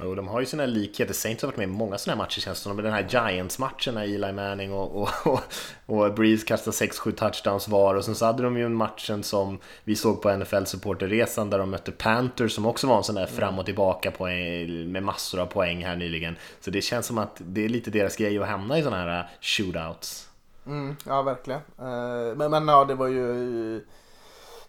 Jo, 0.00 0.14
de 0.14 0.28
har 0.28 0.40
ju 0.40 0.46
sina 0.46 0.66
likheter. 0.66 1.14
Saints 1.14 1.42
har 1.42 1.48
varit 1.48 1.56
med 1.56 1.68
i 1.68 1.70
många 1.72 1.98
sådana 1.98 2.16
här 2.16 2.26
matcher 2.26 2.40
känns 2.40 2.58
det 2.58 2.62
som. 2.62 2.76
Den 2.76 2.92
här 2.92 3.08
Giants-matchen 3.08 3.94
när 3.94 4.02
Eli 4.02 4.32
Manning 4.32 4.72
och, 4.72 5.02
och, 5.02 5.08
och, 5.24 5.40
och 5.86 6.14
Breeze 6.14 6.46
kastade 6.46 6.76
6-7 6.76 7.12
touchdowns 7.12 7.68
var. 7.68 7.94
Och 7.94 8.04
sen 8.04 8.14
så 8.14 8.26
hade 8.26 8.42
de 8.42 8.56
ju 8.56 8.66
en 8.66 8.74
matchen 8.74 9.22
som 9.22 9.58
vi 9.84 9.96
såg 9.96 10.22
på 10.22 10.28
NFL-supporterresan 10.28 11.50
där 11.50 11.58
de 11.58 11.70
mötte 11.70 11.92
Panthers 11.92 12.52
som 12.52 12.66
också 12.66 12.86
var 12.86 12.96
en 12.96 13.04
sån 13.04 13.14
där 13.14 13.26
fram 13.26 13.58
och 13.58 13.64
tillbaka 13.64 14.10
poäng, 14.10 14.92
med 14.92 15.02
massor 15.02 15.40
av 15.40 15.46
poäng 15.46 15.84
här 15.84 15.96
nyligen. 15.96 16.36
Så 16.60 16.70
det 16.70 16.82
känns 16.82 17.06
som 17.06 17.18
att 17.18 17.36
det 17.38 17.64
är 17.64 17.68
lite 17.68 17.90
deras 17.90 18.16
grej 18.16 18.38
att 18.38 18.48
hamna 18.48 18.78
i 18.78 18.82
sådana 18.82 19.02
här 19.02 19.20
äh, 19.20 19.26
shootouts. 19.40 20.28
Mm, 20.66 20.96
ja, 21.06 21.22
verkligen. 21.22 21.60
Eh, 21.78 22.36
men, 22.36 22.50
men 22.50 22.68
ja, 22.68 22.84
det 22.84 22.94
var 22.94 23.08
ju... 23.08 23.84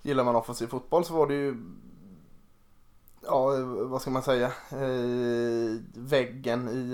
Gillar 0.01 0.23
man 0.23 0.35
offensiv 0.35 0.67
fotboll 0.67 1.05
så 1.05 1.13
var 1.13 1.27
det 1.27 1.33
ju 1.33 1.55
ja, 3.25 3.55
vad 3.65 4.01
ska 4.01 4.11
man 4.11 4.23
säga, 4.23 4.47
eh, 4.71 5.79
väggen 5.95 6.69
i 6.69 6.93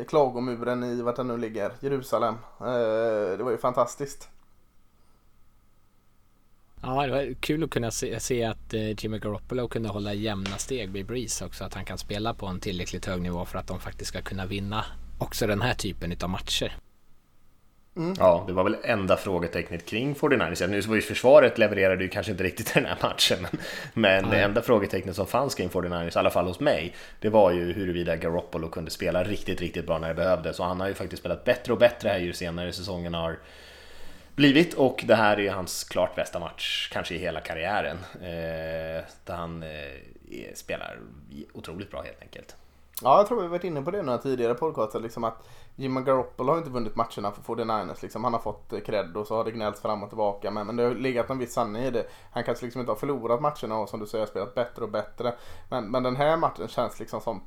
eh, 0.00 0.06
klagomuren 0.06 0.84
i 0.84 1.02
vart 1.02 1.16
den 1.16 1.28
nu 1.28 1.36
ligger, 1.36 1.72
Jerusalem. 1.80 2.34
Eh, 2.60 3.36
det 3.38 3.42
var 3.44 3.50
ju 3.50 3.58
fantastiskt. 3.58 4.28
Ja, 6.82 7.06
det 7.06 7.12
var 7.12 7.34
kul 7.40 7.64
att 7.64 7.70
kunna 7.70 7.90
se, 7.90 8.20
se 8.20 8.44
att 8.44 8.74
eh, 8.74 9.04
Jimmy 9.04 9.18
Garoppolo 9.18 9.68
kunde 9.68 9.88
hålla 9.88 10.14
jämna 10.14 10.58
steg 10.58 10.92
med 10.92 11.06
Breeze 11.06 11.44
också. 11.44 11.64
Att 11.64 11.74
han 11.74 11.84
kan 11.84 11.98
spela 11.98 12.34
på 12.34 12.46
en 12.46 12.60
tillräckligt 12.60 13.06
hög 13.06 13.22
nivå 13.22 13.44
för 13.44 13.58
att 13.58 13.66
de 13.66 13.80
faktiskt 13.80 14.08
ska 14.08 14.22
kunna 14.22 14.46
vinna 14.46 14.84
också 15.18 15.46
den 15.46 15.62
här 15.62 15.74
typen 15.74 16.16
av 16.22 16.30
matcher. 16.30 16.76
Mm. 17.96 18.14
Ja, 18.18 18.44
det 18.46 18.52
var 18.52 18.64
väl 18.64 18.76
enda 18.82 19.16
frågetecknet 19.16 19.86
kring 19.86 20.14
49ers. 20.14 20.66
Nu 20.66 20.80
var 20.80 20.94
ju 20.94 21.02
försvaret 21.02 21.58
levererade 21.58 22.04
ju 22.04 22.08
kanske 22.08 22.32
inte 22.32 22.44
riktigt 22.44 22.74
den 22.74 22.86
här 22.86 22.98
matchen, 23.02 23.38
men, 23.50 23.60
men 23.94 24.30
det 24.30 24.42
enda 24.42 24.62
frågetecknet 24.62 25.16
som 25.16 25.26
fanns 25.26 25.54
kring 25.54 25.68
49ers, 25.68 26.16
i 26.16 26.18
alla 26.18 26.30
fall 26.30 26.46
hos 26.46 26.60
mig, 26.60 26.94
det 27.20 27.28
var 27.28 27.52
ju 27.52 27.72
huruvida 27.72 28.16
Garoppolo 28.16 28.68
kunde 28.68 28.90
spela 28.90 29.24
riktigt, 29.24 29.60
riktigt 29.60 29.86
bra 29.86 29.98
när 29.98 30.08
det 30.08 30.14
behövdes. 30.14 30.60
Och 30.60 30.66
han 30.66 30.80
har 30.80 30.88
ju 30.88 30.94
faktiskt 30.94 31.20
spelat 31.20 31.44
bättre 31.44 31.72
och 31.72 31.78
bättre 31.78 32.08
här 32.08 32.18
ju 32.18 32.32
senare 32.32 32.72
säsongen 32.72 33.14
har 33.14 33.38
blivit 34.34 34.74
och 34.74 35.04
det 35.06 35.14
här 35.14 35.36
är 35.36 35.40
ju 35.40 35.50
hans 35.50 35.84
klart 35.84 36.14
bästa 36.16 36.38
match, 36.38 36.88
kanske 36.92 37.14
i 37.14 37.18
hela 37.18 37.40
karriären. 37.40 37.96
Eh, 38.14 39.04
där 39.24 39.34
han 39.36 39.62
eh, 39.62 40.54
spelar 40.54 40.98
otroligt 41.52 41.90
bra 41.90 42.02
helt 42.02 42.22
enkelt. 42.22 42.56
Ja, 43.02 43.18
jag 43.18 43.26
tror 43.26 43.42
vi 43.42 43.48
varit 43.48 43.64
inne 43.64 43.82
på 43.82 43.90
det 43.90 43.98
i 43.98 44.02
några 44.02 44.18
tidigare 44.18 44.54
podcaster, 44.54 45.00
liksom 45.00 45.24
att 45.24 45.48
Jimmy 45.76 46.00
Garoppolo 46.00 46.52
har 46.52 46.58
inte 46.58 46.70
vunnit 46.70 46.96
matcherna 46.96 47.30
för 47.30 47.42
49ers. 47.42 48.02
Liksom. 48.02 48.24
Han 48.24 48.32
har 48.32 48.40
fått 48.40 48.72
eh, 48.72 48.80
cred 48.80 49.16
och 49.16 49.26
så 49.26 49.36
har 49.36 49.44
det 49.44 49.50
gnällts 49.50 49.80
fram 49.80 50.02
och 50.02 50.08
tillbaka. 50.08 50.50
Men, 50.50 50.66
men 50.66 50.76
det 50.76 50.82
har 50.82 50.94
legat 50.94 51.30
en 51.30 51.38
viss 51.38 51.52
sanning 51.52 51.82
i 51.82 51.90
det. 51.90 52.06
Han 52.32 52.44
kanske 52.44 52.64
liksom 52.64 52.80
inte 52.80 52.92
har 52.92 52.96
förlorat 52.96 53.40
matcherna 53.40 53.78
och 53.78 53.88
som 53.88 54.00
du 54.00 54.06
säger 54.06 54.26
spelat 54.26 54.54
bättre 54.54 54.84
och 54.84 54.90
bättre. 54.90 55.34
Men, 55.68 55.90
men 55.90 56.02
den 56.02 56.16
här 56.16 56.36
matchen 56.36 56.68
känns 56.68 57.00
liksom 57.00 57.20
som 57.20 57.42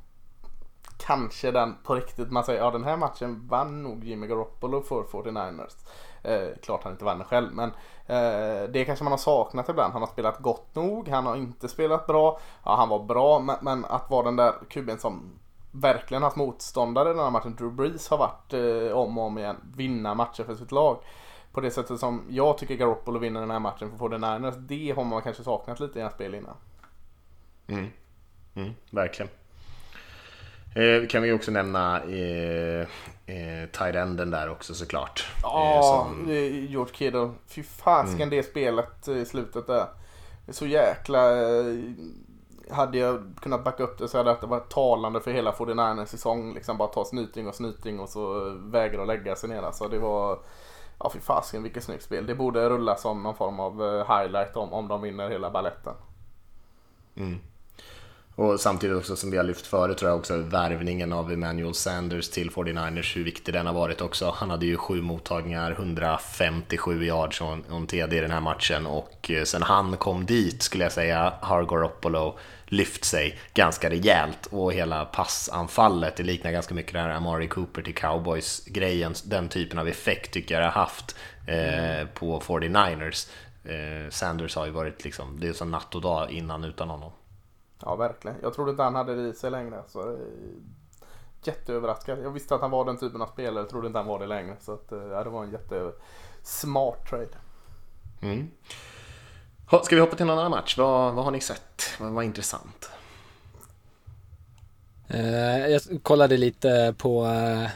kanske 0.98 1.50
den 1.50 1.76
på 1.84 1.94
riktigt. 1.94 2.30
Man 2.30 2.44
säger 2.44 2.60
ja 2.60 2.70
den 2.70 2.84
här 2.84 2.96
matchen 2.96 3.46
vann 3.48 3.82
nog 3.82 4.04
Jimmy 4.04 4.26
Garoppolo 4.26 4.82
för 4.82 5.02
49ers. 5.02 5.74
Eh, 6.22 6.48
klart 6.62 6.84
han 6.84 6.92
inte 6.92 7.04
vann 7.04 7.18
den 7.18 7.26
själv 7.26 7.52
men 7.52 7.70
eh, 8.06 8.70
det 8.70 8.84
kanske 8.84 9.04
man 9.04 9.12
har 9.12 9.18
saknat 9.18 9.68
ibland. 9.68 9.92
Han 9.92 10.02
har 10.02 10.08
spelat 10.08 10.38
gott 10.38 10.74
nog, 10.74 11.08
han 11.08 11.26
har 11.26 11.36
inte 11.36 11.68
spelat 11.68 12.06
bra. 12.06 12.38
Ja, 12.64 12.76
han 12.76 12.88
var 12.88 13.04
bra 13.04 13.38
men, 13.38 13.56
men 13.60 13.84
att 13.84 14.10
vara 14.10 14.24
den 14.24 14.36
där 14.36 14.54
kuben 14.68 14.98
som 14.98 15.38
verkligen 15.70 16.22
haft 16.22 16.36
motståndare 16.36 17.08
den 17.08 17.18
här 17.18 17.30
matchen. 17.30 17.56
Drew 17.56 17.72
Brees 17.72 18.08
har 18.08 18.18
varit 18.18 18.52
eh, 18.52 18.96
om 18.96 19.18
och 19.18 19.24
om 19.24 19.38
igen 19.38 19.56
vinna 19.76 20.14
matcher 20.14 20.44
för 20.44 20.54
sitt 20.54 20.72
lag. 20.72 20.98
På 21.52 21.60
det 21.60 21.70
sättet 21.70 22.00
som 22.00 22.22
jag 22.30 22.58
tycker 22.58 22.74
Garoppolo 22.74 23.18
vinner 23.18 23.40
den 23.40 23.50
här 23.50 23.58
matchen 23.58 23.90
för 23.90 24.08
49ers. 24.08 24.58
Det 24.58 24.90
har 24.96 25.04
man 25.04 25.22
kanske 25.22 25.44
saknat 25.44 25.80
lite 25.80 25.98
i 25.98 26.02
en 26.02 26.10
spel 26.10 26.34
innan. 26.34 26.54
Mm. 27.66 27.86
Mm, 28.54 28.72
verkligen. 28.90 29.30
Eh, 30.74 31.08
kan 31.08 31.22
vi 31.22 31.32
också 31.32 31.50
nämna 31.50 32.02
eh, 32.02 32.80
eh, 33.26 33.68
tight-enden 33.72 34.30
där 34.30 34.50
också 34.50 34.74
såklart. 34.74 35.26
Ja, 35.42 35.76
eh, 35.76 35.82
som... 35.82 36.32
George 36.68 36.94
Kittle. 36.94 37.30
Fy 37.46 37.62
fasiken 37.62 38.22
mm. 38.22 38.30
det 38.30 38.42
spelet 38.42 39.08
i 39.08 39.24
slutet 39.24 39.66
där. 39.66 39.86
Det 40.46 40.52
är 40.52 40.54
så 40.54 40.66
jäkla 40.66 41.32
eh, 41.32 41.64
hade 42.70 42.98
jag 42.98 43.32
kunnat 43.40 43.64
backa 43.64 43.82
upp 43.82 43.98
det 43.98 44.08
så 44.08 44.18
hade 44.18 44.36
det 44.40 44.46
varit 44.46 44.68
talande 44.68 45.20
för 45.20 45.30
hela 45.30 45.52
49 45.52 46.06
säsong. 46.06 46.54
Liksom 46.54 46.78
bara 46.78 46.88
ta 46.88 47.04
snyting 47.04 47.48
och 47.48 47.54
snyting 47.54 48.00
och 48.00 48.08
så 48.08 48.50
vägra 48.50 49.00
att 49.00 49.06
lägga 49.06 49.36
sig 49.36 49.48
ner. 49.48 49.62
Alltså 49.62 49.88
det 49.88 49.98
var, 49.98 50.38
ja 50.98 51.10
fy 51.14 51.20
fasiken 51.20 51.62
vilket 51.62 51.84
snyggt 51.84 52.02
spel. 52.02 52.26
Det 52.26 52.34
borde 52.34 52.68
rulla 52.68 52.96
som 52.96 53.22
någon 53.22 53.34
form 53.34 53.60
av 53.60 53.82
eh, 53.82 54.18
highlight 54.18 54.56
om, 54.56 54.72
om 54.72 54.88
de 54.88 55.02
vinner 55.02 55.30
hela 55.30 55.50
balletten. 55.50 55.94
Mm. 57.16 57.38
Och 58.38 58.60
samtidigt 58.60 58.96
också 58.96 59.16
som 59.16 59.30
vi 59.30 59.36
har 59.36 59.44
lyft 59.44 59.66
förut 59.66 59.98
tror 59.98 60.10
jag 60.10 60.18
också 60.18 60.36
värvningen 60.36 61.12
av 61.12 61.32
Emmanuel 61.32 61.74
Sanders 61.74 62.28
till 62.28 62.50
49ers, 62.50 63.16
hur 63.16 63.24
viktig 63.24 63.54
den 63.54 63.66
har 63.66 63.72
varit 63.72 64.00
också. 64.00 64.34
Han 64.36 64.50
hade 64.50 64.66
ju 64.66 64.76
sju 64.76 65.02
mottagningar, 65.02 65.70
157 65.70 67.04
yards 67.04 67.40
och 67.40 67.56
en 67.70 67.86
TD 67.86 68.16
i 68.16 68.20
den 68.20 68.30
här 68.30 68.40
matchen 68.40 68.86
och 68.86 69.30
eh, 69.30 69.44
sen 69.44 69.62
han 69.62 69.96
kom 69.96 70.26
dit 70.26 70.62
skulle 70.62 70.84
jag 70.84 70.92
säga 70.92 71.34
har 71.40 71.64
Garoppolo 71.64 72.38
lyft 72.64 73.04
sig 73.04 73.38
ganska 73.54 73.90
rejält 73.90 74.46
och 74.50 74.72
hela 74.72 75.04
passanfallet, 75.04 76.16
det 76.16 76.22
liknar 76.22 76.52
ganska 76.52 76.74
mycket 76.74 76.92
den 76.92 77.02
här 77.02 77.10
Amari 77.10 77.48
Cooper 77.48 77.82
till 77.82 77.94
Cowboys-grejen, 77.94 79.14
den 79.24 79.48
typen 79.48 79.78
av 79.78 79.88
effekt 79.88 80.32
tycker 80.32 80.54
jag 80.54 80.62
det 80.62 80.70
har 80.70 80.80
haft 80.80 81.16
eh, 81.46 82.08
på 82.14 82.40
49ers. 82.40 83.28
Eh, 83.64 84.10
Sanders 84.10 84.56
har 84.56 84.66
ju 84.66 84.72
varit 84.72 85.04
liksom, 85.04 85.40
det 85.40 85.48
är 85.48 85.52
som 85.52 85.70
natt 85.70 85.94
och 85.94 86.00
dag 86.00 86.30
innan 86.30 86.64
utan 86.64 86.88
honom. 86.90 87.12
Ja, 87.82 87.96
verkligen. 87.96 88.36
Jag 88.42 88.54
trodde 88.54 88.70
inte 88.70 88.82
han 88.82 88.94
hade 88.94 89.14
det 89.14 89.28
i 89.28 89.32
sig 89.32 89.50
längre. 89.50 89.82
Så, 89.88 90.00
eh, 90.00 90.18
jätteöverraskad. 91.42 92.18
Jag 92.22 92.30
visste 92.30 92.54
att 92.54 92.60
han 92.60 92.70
var 92.70 92.84
den 92.84 92.98
typen 92.98 93.22
av 93.22 93.26
spelare, 93.26 93.64
trodde 93.64 93.86
inte 93.86 93.98
han 93.98 94.06
var 94.06 94.18
det 94.18 94.26
längre. 94.26 94.56
Så 94.60 94.72
att, 94.72 94.92
eh, 94.92 94.98
ja, 94.98 95.24
det 95.24 95.30
var 95.30 95.44
en 95.44 95.50
jättesmart 95.50 97.10
trade. 97.10 97.28
Mm. 98.20 98.50
Ska 99.82 99.94
vi 99.94 100.00
hoppa 100.00 100.16
till 100.16 100.26
någon 100.26 100.38
annan 100.38 100.50
match? 100.50 100.78
Vad, 100.78 101.14
vad 101.14 101.24
har 101.24 101.32
ni 101.32 101.40
sett? 101.40 101.82
Vad 102.00 102.12
var 102.12 102.22
intressant? 102.22 102.90
Uh, 105.14 105.68
jag 105.68 105.82
kollade 106.02 106.36
lite 106.36 106.94
på 106.98 107.24
uh, 107.24 107.68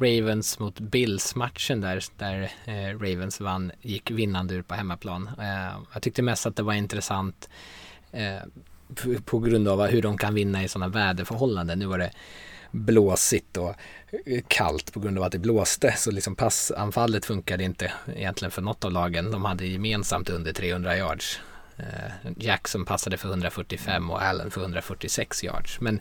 Ravens 0.00 0.58
mot 0.58 0.80
Bills-matchen 0.80 1.80
där, 1.80 2.04
där 2.16 2.52
Ravens 2.92 3.40
vann, 3.40 3.72
gick 3.80 4.10
vinnande 4.10 4.54
ur 4.54 4.62
på 4.62 4.74
hemmaplan. 4.74 5.30
jag 5.92 6.02
tyckte 6.02 6.22
mest 6.22 6.46
att 6.46 6.56
det 6.56 6.62
var 6.62 6.72
intressant 6.72 7.48
på 9.24 9.38
grund 9.38 9.68
av 9.68 9.86
hur 9.86 10.02
de 10.02 10.18
kan 10.18 10.34
vinna 10.34 10.64
i 10.64 10.68
sådana 10.68 10.88
väderförhållanden. 10.88 11.78
Nu 11.78 11.86
var 11.86 11.98
det 11.98 12.10
blåsigt 12.70 13.56
och 13.56 13.74
kallt 14.48 14.92
på 14.92 15.00
grund 15.00 15.18
av 15.18 15.24
att 15.24 15.32
det 15.32 15.38
blåste. 15.38 15.94
Så 15.96 16.10
liksom 16.10 16.36
passanfallet 16.36 17.24
funkade 17.24 17.64
inte 17.64 17.92
egentligen 18.16 18.50
för 18.50 18.62
något 18.62 18.84
av 18.84 18.92
lagen. 18.92 19.30
De 19.30 19.44
hade 19.44 19.66
gemensamt 19.66 20.30
under 20.30 20.52
300 20.52 20.96
yards. 20.96 21.40
Eh, 21.76 22.32
Jackson 22.36 22.84
passade 22.84 23.16
för 23.16 23.28
145 23.28 24.10
och 24.10 24.22
Allen 24.22 24.50
för 24.50 24.60
146 24.60 25.44
yards. 25.44 25.80
Men 25.80 26.00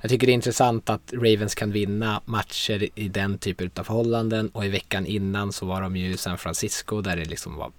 jag 0.00 0.10
tycker 0.10 0.26
det 0.26 0.32
är 0.32 0.34
intressant 0.34 0.90
att 0.90 1.12
Ravens 1.12 1.54
kan 1.54 1.72
vinna 1.72 2.20
matcher 2.24 2.88
i 2.94 3.08
den 3.08 3.38
typen 3.38 3.70
av 3.76 3.84
förhållanden 3.84 4.48
och 4.48 4.64
i 4.64 4.68
veckan 4.68 5.06
innan 5.06 5.52
så 5.52 5.66
var 5.66 5.82
de 5.82 5.96
ju 5.96 6.10
i 6.10 6.16
San 6.16 6.38
Francisco 6.38 7.00
där 7.00 7.16
det 7.16 7.24
liksom 7.24 7.56
var 7.56 7.72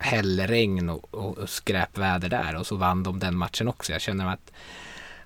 hällregn 0.00 0.90
och, 0.90 1.14
och 1.14 1.48
skräpväder 1.48 2.28
där 2.28 2.56
och 2.56 2.66
så 2.66 2.76
vann 2.76 3.02
de 3.02 3.18
den 3.18 3.36
matchen 3.36 3.68
också. 3.68 3.92
Jag 3.92 4.00
känner 4.00 4.32
att 4.32 4.52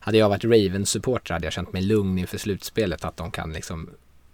hade 0.00 0.18
jag 0.18 0.28
varit 0.28 0.44
Ravens-supporter 0.44 1.34
hade 1.34 1.46
jag 1.46 1.52
känt 1.52 1.72
mig 1.72 1.82
lugn 1.82 2.18
inför 2.18 2.38
slutspelet 2.38 3.04
att 3.04 3.16
de 3.16 3.30
kan 3.30 3.52
liksom 3.52 3.90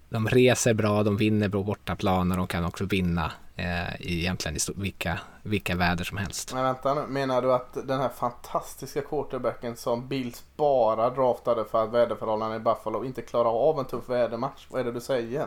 de 0.08 0.28
reser 0.28 0.74
bra, 0.74 1.02
de 1.02 1.16
vinner 1.16 1.48
på 1.48 1.62
bortaplan 1.62 2.30
och 2.30 2.36
de 2.36 2.46
kan 2.46 2.64
också 2.64 2.84
vinna 2.84 3.32
eh, 3.56 4.00
egentligen 4.00 4.56
i 4.56 4.60
vilka, 4.76 5.18
vilka 5.42 5.74
väder 5.74 6.04
som 6.04 6.16
helst. 6.16 6.54
Men 6.54 6.64
vänta 6.64 6.94
nu, 6.94 7.06
menar 7.06 7.42
du 7.42 7.52
att 7.52 7.76
den 7.84 8.00
här 8.00 8.08
fantastiska 8.08 9.00
quarterbacken 9.00 9.76
som 9.76 10.08
Bills 10.08 10.44
bara 10.56 11.10
draftade 11.10 11.64
för 11.64 11.84
att 11.84 11.92
väderförhållandena 11.92 12.56
i 12.56 12.64
Buffalo 12.64 13.04
inte 13.04 13.22
klarar 13.22 13.50
av 13.50 13.78
en 13.78 13.84
tuff 13.84 14.08
vädermatch? 14.08 14.66
Vad 14.70 14.80
är 14.80 14.84
det 14.84 14.92
du 14.92 15.00
säger? 15.00 15.46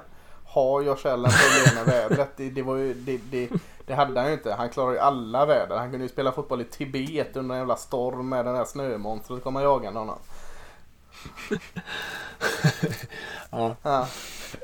Har 0.51 0.82
Josh 0.82 1.08
Allen 1.08 1.32
problem 1.32 1.75
med 1.75 1.94
vädret? 1.94 2.29
Det, 2.38 2.50
det, 2.50 2.62
var 2.62 2.75
ju, 2.75 2.94
det, 2.94 3.20
det, 3.32 3.50
det 3.86 3.94
hade 3.94 4.20
han 4.20 4.29
ju 4.29 4.34
inte. 4.34 4.53
Han 4.53 4.70
klarar 4.70 4.91
ju 4.91 5.00
alla 5.00 5.46
väder. 5.46 5.77
Han 5.77 5.91
kunde 5.91 6.06
ju 6.06 6.10
spela 6.10 6.32
fotboll 6.32 6.62
i 6.62 6.63
Tibet 6.63 7.36
under 7.36 7.56
en 7.56 7.60
jävla 7.60 7.75
storm 7.75 8.29
med 8.29 8.46
den 8.46 8.56
där 8.56 8.65
snömonstret 8.65 9.44
komma 9.44 9.62
jagande 9.62 10.00
honom. 10.00 10.18
ja. 13.50 13.75
ja. 13.84 14.08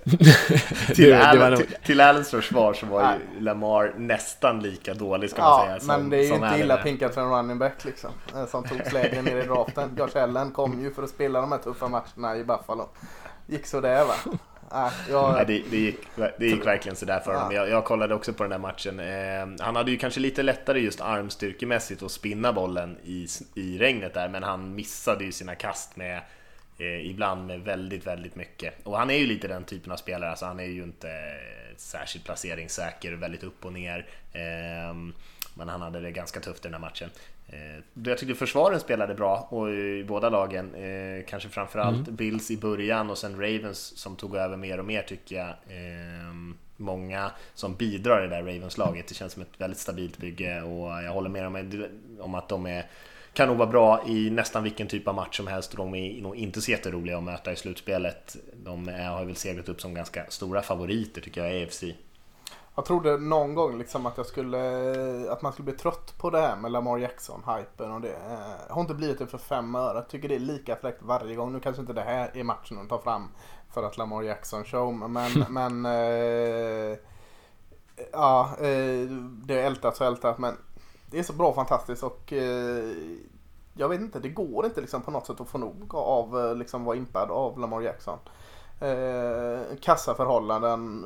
till, 0.96 1.14
Allen, 1.14 1.58
till, 1.58 1.76
till 1.86 2.02
Allens 2.02 2.30
försvar 2.30 2.74
så 2.74 2.86
var 2.86 3.14
ju 3.14 3.40
Lamar 3.40 3.94
nästan 3.98 4.60
lika 4.60 4.94
dålig 4.94 5.30
ska 5.30 5.42
man 5.42 5.66
säga. 5.66 5.80
Som, 5.80 5.88
men 5.88 6.10
det 6.10 6.18
är 6.18 6.24
ju 6.24 6.34
inte 6.34 6.60
illa 6.60 6.78
pinkat 6.78 7.14
för 7.14 7.22
en 7.22 7.30
running 7.30 7.60
back 7.60 7.86
liksom. 7.86 8.12
Eh, 8.36 8.46
som 8.46 8.64
togs 8.64 8.94
lägre 8.94 9.22
ner 9.22 9.38
i 9.38 9.46
draften. 9.48 9.96
Josh 9.98 10.24
Allen 10.24 10.52
kom 10.52 10.82
ju 10.82 10.94
för 10.94 11.04
att 11.04 11.10
spela 11.10 11.42
de 11.42 11.52
här 11.52 11.60
tuffa 11.60 11.88
matcherna 11.88 12.38
i 12.38 12.44
Buffalo. 12.44 12.90
Gick 13.46 13.66
sådär 13.66 14.06
va. 14.06 14.14
Äh, 14.72 14.92
jag... 15.10 15.34
Nej, 15.34 15.46
det, 15.46 15.64
det, 15.70 15.78
gick, 15.78 15.98
det 16.38 16.48
gick 16.48 16.66
verkligen 16.66 16.96
sådär 16.96 17.20
för 17.20 17.34
honom. 17.34 17.52
Jag, 17.52 17.70
jag 17.70 17.86
kollade 17.86 18.16
också 18.16 18.34
på 18.34 18.44
den 18.44 18.50
där 18.50 18.58
matchen. 18.58 19.00
Eh, 19.00 19.66
han 19.66 19.76
hade 19.76 19.92
ju 19.92 19.98
kanske 19.98 20.20
lite 20.20 20.44
lättare 20.44 20.80
just 20.80 21.02
armstyrkemässigt 21.02 22.04
att 22.04 22.12
spinna 22.12 22.54
bollen 22.54 22.98
i, 23.04 23.28
i 23.56 23.78
regnet 23.78 24.14
där, 24.14 24.30
men 24.30 24.44
han 24.44 24.76
missade 24.76 25.24
ju 25.24 25.32
sina 25.32 25.56
kast 25.56 25.96
med 25.96 26.22
eh, 26.78 27.10
ibland 27.10 27.48
med 27.48 27.62
väldigt, 27.62 28.08
väldigt 28.08 28.36
mycket. 28.36 28.74
Och 28.84 28.98
han 28.98 29.10
är 29.10 29.18
ju 29.18 29.26
lite 29.26 29.48
den 29.48 29.64
typen 29.64 29.92
av 29.92 29.98
spelare, 29.98 30.30
alltså 30.30 30.46
han 30.46 30.60
är 30.60 30.64
ju 30.64 30.84
inte 30.84 31.10
särskilt 31.78 32.26
placeringssäker, 32.26 33.12
väldigt 33.14 33.44
upp 33.44 33.66
och 33.66 33.74
ner. 33.74 34.06
Eh, 34.34 34.96
men 35.58 35.70
han 35.70 35.82
hade 35.82 36.00
det 36.00 36.12
ganska 36.12 36.40
tufft 36.40 36.66
i 36.66 36.68
den 36.68 36.74
här 36.74 36.82
matchen. 36.82 37.10
Eh, 37.56 38.04
jag 38.04 38.18
tyckte 38.18 38.36
försvaren 38.36 38.80
spelade 38.80 39.16
bra 39.16 39.48
och 39.50 39.70
i 39.70 40.06
båda 40.08 40.30
lagen, 40.30 40.76
eh, 40.76 41.26
kanske 41.28 41.50
framförallt 41.50 42.08
mm. 42.08 42.16
Bills 42.16 42.52
i 42.52 42.58
början 42.58 43.10
och 43.10 43.18
sen 43.18 43.42
Ravens 43.42 43.98
som 43.98 44.16
tog 44.16 44.36
över 44.36 44.58
mer 44.58 44.80
och 44.80 44.86
mer 44.86 45.02
tycker 45.02 45.36
jag. 45.36 45.48
Eh, 45.48 46.34
många 46.78 47.32
som 47.54 47.76
bidrar 47.76 48.26
i 48.26 48.28
det 48.28 48.36
där 48.36 48.44
Ravens-laget. 48.44 49.08
Det 49.08 49.16
känns 49.16 49.34
som 49.34 49.42
ett 49.42 49.62
väldigt 49.62 49.80
stabilt 49.80 50.18
bygge 50.18 50.62
och 50.62 51.04
jag 51.04 51.12
håller 51.12 51.30
med 51.30 51.48
om, 51.48 51.86
om 52.20 52.36
att 52.36 52.50
de 52.50 52.66
är 52.66 52.86
kan 53.34 53.48
nog 53.48 53.58
vara 53.58 53.70
bra 53.70 54.04
i 54.08 54.30
nästan 54.30 54.64
vilken 54.64 54.88
typ 54.88 55.08
av 55.08 55.16
match 55.16 55.38
som 55.38 55.48
helst 55.48 55.72
och 55.72 55.78
de 55.78 55.96
är 55.96 56.22
nog 56.22 56.36
inte 56.36 56.62
så 56.62 56.72
jätteroliga 56.72 57.18
att 57.18 57.24
möta 57.24 57.52
i 57.52 57.56
slutspelet. 57.56 58.36
De 58.54 58.88
har 58.88 59.26
väl 59.26 59.36
seglat 59.36 59.70
upp 59.70 59.82
som 59.82 59.94
ganska 59.94 60.26
stora 60.30 60.62
favoriter 60.62 61.22
tycker 61.22 61.44
jag 61.44 61.56
i 61.56 61.64
AFC. 61.64 61.84
Jag 62.76 62.86
trodde 62.86 63.18
någon 63.18 63.56
gång 63.56 63.78
liksom 63.78 64.06
att 64.06 64.18
jag 64.18 64.26
skulle 64.26 65.32
att 65.32 65.42
man 65.42 65.54
skulle 65.54 65.66
bli 65.66 65.74
trött 65.74 66.18
på 66.18 66.30
det 66.30 66.42
här 66.42 66.56
med 66.56 66.72
Lamar 66.72 66.98
Jackson, 66.98 67.44
hypen 67.48 67.92
och 67.92 68.02
det. 68.02 68.14
Eh, 68.14 68.66
jag 68.68 68.74
har 68.74 68.82
inte 68.82 68.94
blivit 68.94 69.20
det 69.20 69.28
för 69.28 69.38
fem 69.38 69.76
öre. 69.76 69.98
Jag 69.98 70.08
tycker 70.08 70.30
det 70.30 70.36
är 70.36 70.40
lika 70.40 70.76
fläkt 70.76 71.02
varje 71.02 71.36
gång. 71.36 71.54
Nu 71.54 71.60
kanske 71.60 71.82
inte 71.82 71.94
det 71.94 72.02
här 72.02 72.38
är 72.38 72.44
matchen 72.44 72.78
de 72.78 72.88
tar 72.88 72.98
fram 72.98 73.30
för 73.70 73.84
att 73.84 73.98
Lamar 73.98 74.24
Jackson 74.24 74.64
show. 74.64 74.94
Men, 74.94 75.32
men 75.50 75.86
eh, 75.86 76.98
ja, 78.12 78.50
eh, 78.58 79.10
det 79.46 79.60
är 79.60 79.66
ältat 79.66 80.02
och 80.02 80.08
ältat. 80.08 80.38
Men 80.38 80.58
det 81.12 81.20
är 81.20 81.24
så 81.24 81.34
bra 81.34 81.48
och 81.48 81.56
fantastiskt 81.56 82.04
och 82.04 82.34
eh, 82.34 82.96
jag 83.74 83.90
vet 83.90 84.02
inte, 84.02 84.20
det 84.20 84.30
går 84.30 84.66
inte 84.66 84.82
liksom 84.82 85.02
på 85.02 85.12
något 85.12 85.28
sätt 85.28 85.42
att 85.42 85.50
få 85.50 85.58
nog 85.58 85.96
av 85.96 86.40
eh, 86.40 86.56
liksom 86.56 86.84
vara 86.84 86.98
impad 86.98 87.32
av 87.32 87.60
Lamar 87.60 87.82
Jackson. 87.82 88.20
Eh, 88.80 89.78
kassaförhållanden 89.82 91.06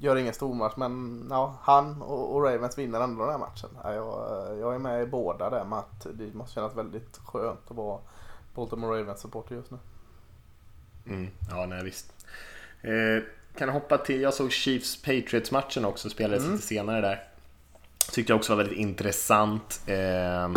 gör 0.00 0.16
ingen 0.16 0.34
stormatch 0.34 0.76
men 0.76 1.26
ja, 1.30 1.58
han 1.62 2.02
och, 2.02 2.34
och, 2.34 2.44
Ravens 2.44 2.78
vinner 2.78 3.00
ändå 3.00 3.22
den 3.22 3.32
här 3.32 3.38
matchen. 3.38 3.70
Ja, 3.82 3.94
jag, 3.94 4.58
jag 4.58 4.74
är 4.74 4.78
med 4.78 5.02
i 5.02 5.06
båda 5.06 5.50
där 5.50 5.64
med 5.64 5.78
att 5.78 6.06
det 6.14 6.34
måste 6.34 6.54
kännas 6.54 6.76
väldigt 6.76 7.20
skönt 7.24 7.70
att 7.70 7.76
vara 7.76 8.00
Baltimore 8.54 9.00
Ravens 9.00 9.20
supporter 9.20 9.54
just 9.54 9.70
nu. 9.70 9.78
Mm, 11.06 11.30
ja, 11.50 11.66
nej 11.66 11.84
visst. 11.84 12.14
Eh, 12.82 13.22
kan 13.58 13.68
hoppa 13.68 13.98
till, 13.98 14.20
jag 14.20 14.34
såg 14.34 14.52
Chiefs 14.52 15.02
Patriots 15.02 15.50
matchen 15.50 15.84
också, 15.84 16.10
spelades 16.10 16.42
mm. 16.42 16.52
lite 16.52 16.66
senare 16.66 17.00
där. 17.00 17.24
Tyckte 18.12 18.32
jag 18.32 18.38
också 18.38 18.52
var 18.52 18.56
väldigt 18.62 18.78
intressant. 18.78 19.80
Eh, 19.86 20.50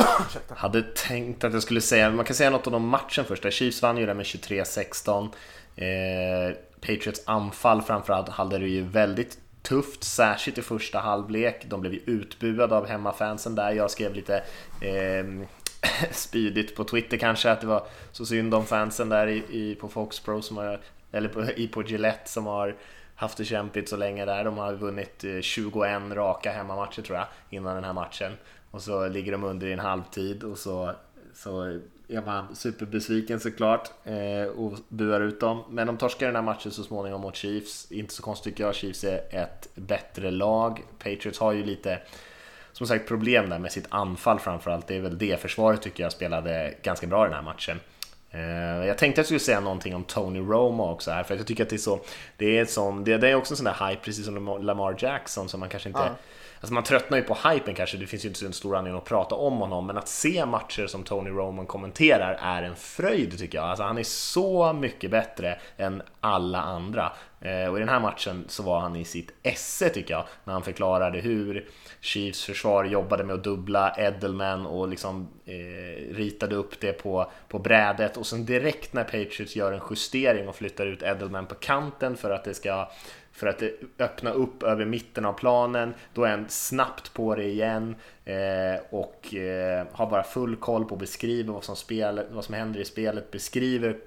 hade 0.49 0.81
tänkt 0.81 1.43
att 1.43 1.53
jag 1.53 1.63
skulle 1.63 1.81
säga, 1.81 2.09
man 2.11 2.25
kan 2.25 2.35
säga 2.35 2.49
något 2.49 2.67
om 2.67 2.87
matchen 2.87 3.25
först. 3.25 3.53
Chiefs 3.53 3.81
vann 3.81 3.97
ju 3.97 4.05
den 4.05 4.17
med 4.17 4.25
23-16. 4.25 5.29
Eh, 5.75 6.55
Patriots 6.81 7.23
anfall 7.25 7.81
framförallt 7.81 8.29
hade 8.29 8.57
det 8.57 8.67
ju 8.67 8.81
väldigt 8.83 9.37
tufft, 9.61 10.03
särskilt 10.03 10.57
i 10.57 10.61
första 10.61 10.99
halvlek. 10.99 11.65
De 11.69 11.81
blev 11.81 11.93
ju 11.93 11.99
utbuade 12.05 12.75
av 12.75 12.87
hemmafansen 12.87 13.55
där. 13.55 13.71
Jag 13.71 13.91
skrev 13.91 14.13
lite 14.13 14.43
eh, 14.81 15.25
spydigt 16.11 16.75
på 16.75 16.83
Twitter 16.83 17.17
kanske 17.17 17.51
att 17.51 17.61
det 17.61 17.67
var 17.67 17.83
så 18.11 18.25
synd 18.25 18.53
om 18.53 18.65
fansen 18.65 19.09
där 19.09 19.27
i, 19.27 19.43
i 19.49 19.75
på 19.75 19.87
Fox 19.87 20.19
Pro 20.19 20.41
som 20.41 20.57
har, 20.57 20.79
eller 21.11 21.29
på, 21.29 21.43
i 21.43 21.67
på 21.67 21.83
Gillette 21.83 22.29
som 22.29 22.45
har 22.45 22.75
haft 23.15 23.37
det 23.37 23.45
kämpigt 23.45 23.89
så 23.89 23.97
länge 23.97 24.25
där. 24.25 24.43
De 24.43 24.57
har 24.57 24.73
vunnit 24.73 25.23
eh, 25.23 25.41
21 25.41 26.01
raka 26.11 26.51
hemmamatcher 26.51 27.01
tror 27.01 27.17
jag 27.17 27.27
innan 27.49 27.75
den 27.75 27.83
här 27.83 27.93
matchen. 27.93 28.31
Och 28.71 28.81
så 28.81 29.07
ligger 29.07 29.31
de 29.31 29.43
under 29.43 29.67
i 29.67 29.73
en 29.73 29.79
halvtid 29.79 30.43
och 30.43 30.57
så, 30.57 30.95
så 31.33 31.79
är 32.09 32.21
man 32.21 32.55
superbesviken 32.55 33.39
såklart 33.39 33.91
eh, 34.03 34.43
och 34.43 34.73
buar 34.87 35.21
ut 35.21 35.39
dem. 35.39 35.63
Men 35.69 35.87
de 35.87 35.97
torskar 35.97 36.25
den 36.25 36.35
här 36.35 36.43
matchen 36.43 36.71
så 36.71 36.83
småningom 36.83 37.21
mot 37.21 37.35
Chiefs. 37.35 37.91
Inte 37.91 38.13
så 38.13 38.23
konstigt 38.23 38.53
tycker 38.53 38.63
jag, 38.63 38.75
Chiefs 38.75 39.03
är 39.03 39.21
ett 39.29 39.69
bättre 39.75 40.31
lag. 40.31 40.83
Patriots 40.97 41.39
har 41.39 41.51
ju 41.51 41.63
lite 41.63 41.99
som 42.71 42.87
sagt 42.87 43.07
problem 43.07 43.49
där 43.49 43.59
med 43.59 43.71
sitt 43.71 43.85
anfall 43.89 44.39
framförallt. 44.39 44.87
Det 44.87 44.95
är 44.95 45.01
väl 45.01 45.17
det 45.17 45.41
försvaret 45.41 45.81
tycker 45.81 46.03
jag 46.03 46.11
spelade 46.11 46.73
ganska 46.83 47.07
bra 47.07 47.23
den 47.23 47.33
här 47.33 47.41
matchen. 47.41 47.79
Eh, 48.31 48.87
jag 48.87 48.97
tänkte 48.97 49.21
att 49.21 49.23
jag 49.23 49.25
skulle 49.25 49.39
säga 49.39 49.59
någonting 49.59 49.95
om 49.95 50.03
Tony 50.03 50.39
Romo 50.39 50.91
också 50.91 51.11
här, 51.11 51.23
för 51.23 51.35
jag 51.35 51.47
tycker 51.47 51.63
att 51.63 51.69
det 51.69 51.75
är 51.75 51.77
så, 51.77 51.99
det 52.37 52.57
är, 52.57 52.65
som, 52.65 53.03
det, 53.03 53.13
är 53.13 53.35
också 53.35 53.53
en 53.53 53.57
sån 53.57 53.65
där 53.65 53.87
hype, 53.87 54.01
precis 54.03 54.25
som 54.25 54.57
Lamar 54.61 54.95
Jackson, 54.97 55.49
som 55.49 55.59
man 55.59 55.69
kanske 55.69 55.89
inte 55.89 56.01
ja. 56.01 56.15
Alltså 56.61 56.73
man 56.73 56.83
tröttnar 56.83 57.17
ju 57.17 57.23
på 57.23 57.37
hypen 57.49 57.75
kanske, 57.75 57.97
det 57.97 58.07
finns 58.07 58.25
ju 58.25 58.27
inte 58.27 58.39
så 58.39 58.51
stor 58.51 58.75
anledning 58.75 59.01
att 59.01 59.07
prata 59.07 59.35
om 59.35 59.57
honom, 59.57 59.87
men 59.87 59.97
att 59.97 60.07
se 60.07 60.45
matcher 60.45 60.87
som 60.87 61.03
Tony 61.03 61.29
Roman 61.29 61.65
kommenterar 61.65 62.39
är 62.41 62.63
en 62.63 62.75
fröjd 62.75 63.39
tycker 63.39 63.57
jag. 63.57 63.67
Alltså 63.67 63.83
han 63.83 63.97
är 63.97 64.03
så 64.03 64.73
mycket 64.73 65.11
bättre 65.11 65.59
än 65.77 66.01
alla 66.19 66.61
andra. 66.61 67.11
Eh, 67.41 67.69
och 67.69 67.77
i 67.77 67.79
den 67.79 67.89
här 67.89 67.99
matchen 67.99 68.45
så 68.47 68.63
var 68.63 68.79
han 68.79 68.95
i 68.95 69.05
sitt 69.05 69.31
esse 69.43 69.89
tycker 69.89 70.13
jag, 70.13 70.23
när 70.43 70.53
han 70.53 70.63
förklarade 70.63 71.19
hur 71.19 71.69
Chiefs 72.01 72.45
försvar 72.45 72.85
jobbade 72.85 73.23
med 73.23 73.35
att 73.35 73.43
dubbla 73.43 73.95
Edelman 73.97 74.65
och 74.65 74.87
liksom 74.87 75.27
eh, 75.45 76.15
ritade 76.15 76.55
upp 76.55 76.79
det 76.79 76.93
på, 76.93 77.31
på 77.47 77.59
brädet 77.59 78.17
och 78.17 78.27
sen 78.27 78.45
direkt 78.45 78.93
när 78.93 79.03
Patriots 79.03 79.55
gör 79.55 79.71
en 79.71 79.81
justering 79.89 80.47
och 80.47 80.55
flyttar 80.55 80.85
ut 80.85 81.03
Edelman 81.03 81.45
på 81.45 81.55
kanten 81.55 82.17
för 82.17 82.31
att 82.31 82.43
det 82.43 82.53
ska 82.53 82.89
för 83.39 83.47
att 83.47 83.61
eh, 83.61 83.69
öppna 83.99 84.31
upp 84.31 84.63
över 84.63 84.85
mitten 84.85 85.25
av 85.25 85.33
planen. 85.33 85.93
Då 86.13 86.23
är 86.23 86.29
han 86.29 86.49
snabbt 86.49 87.13
på 87.13 87.35
det 87.35 87.43
igen 87.43 87.95
eh, 88.25 88.81
och 88.89 89.35
eh, 89.35 89.85
har 89.91 90.09
bara 90.09 90.23
full 90.23 90.55
koll 90.55 90.85
på 90.85 90.95
att 90.95 90.99
beskriva 90.99 91.53
vad 91.53 91.63
som, 91.63 91.75
spel, 91.75 92.21
vad 92.31 92.45
som 92.45 92.55
händer 92.55 92.79
i 92.79 92.85
spelet, 92.85 93.31
beskriver 93.31 93.97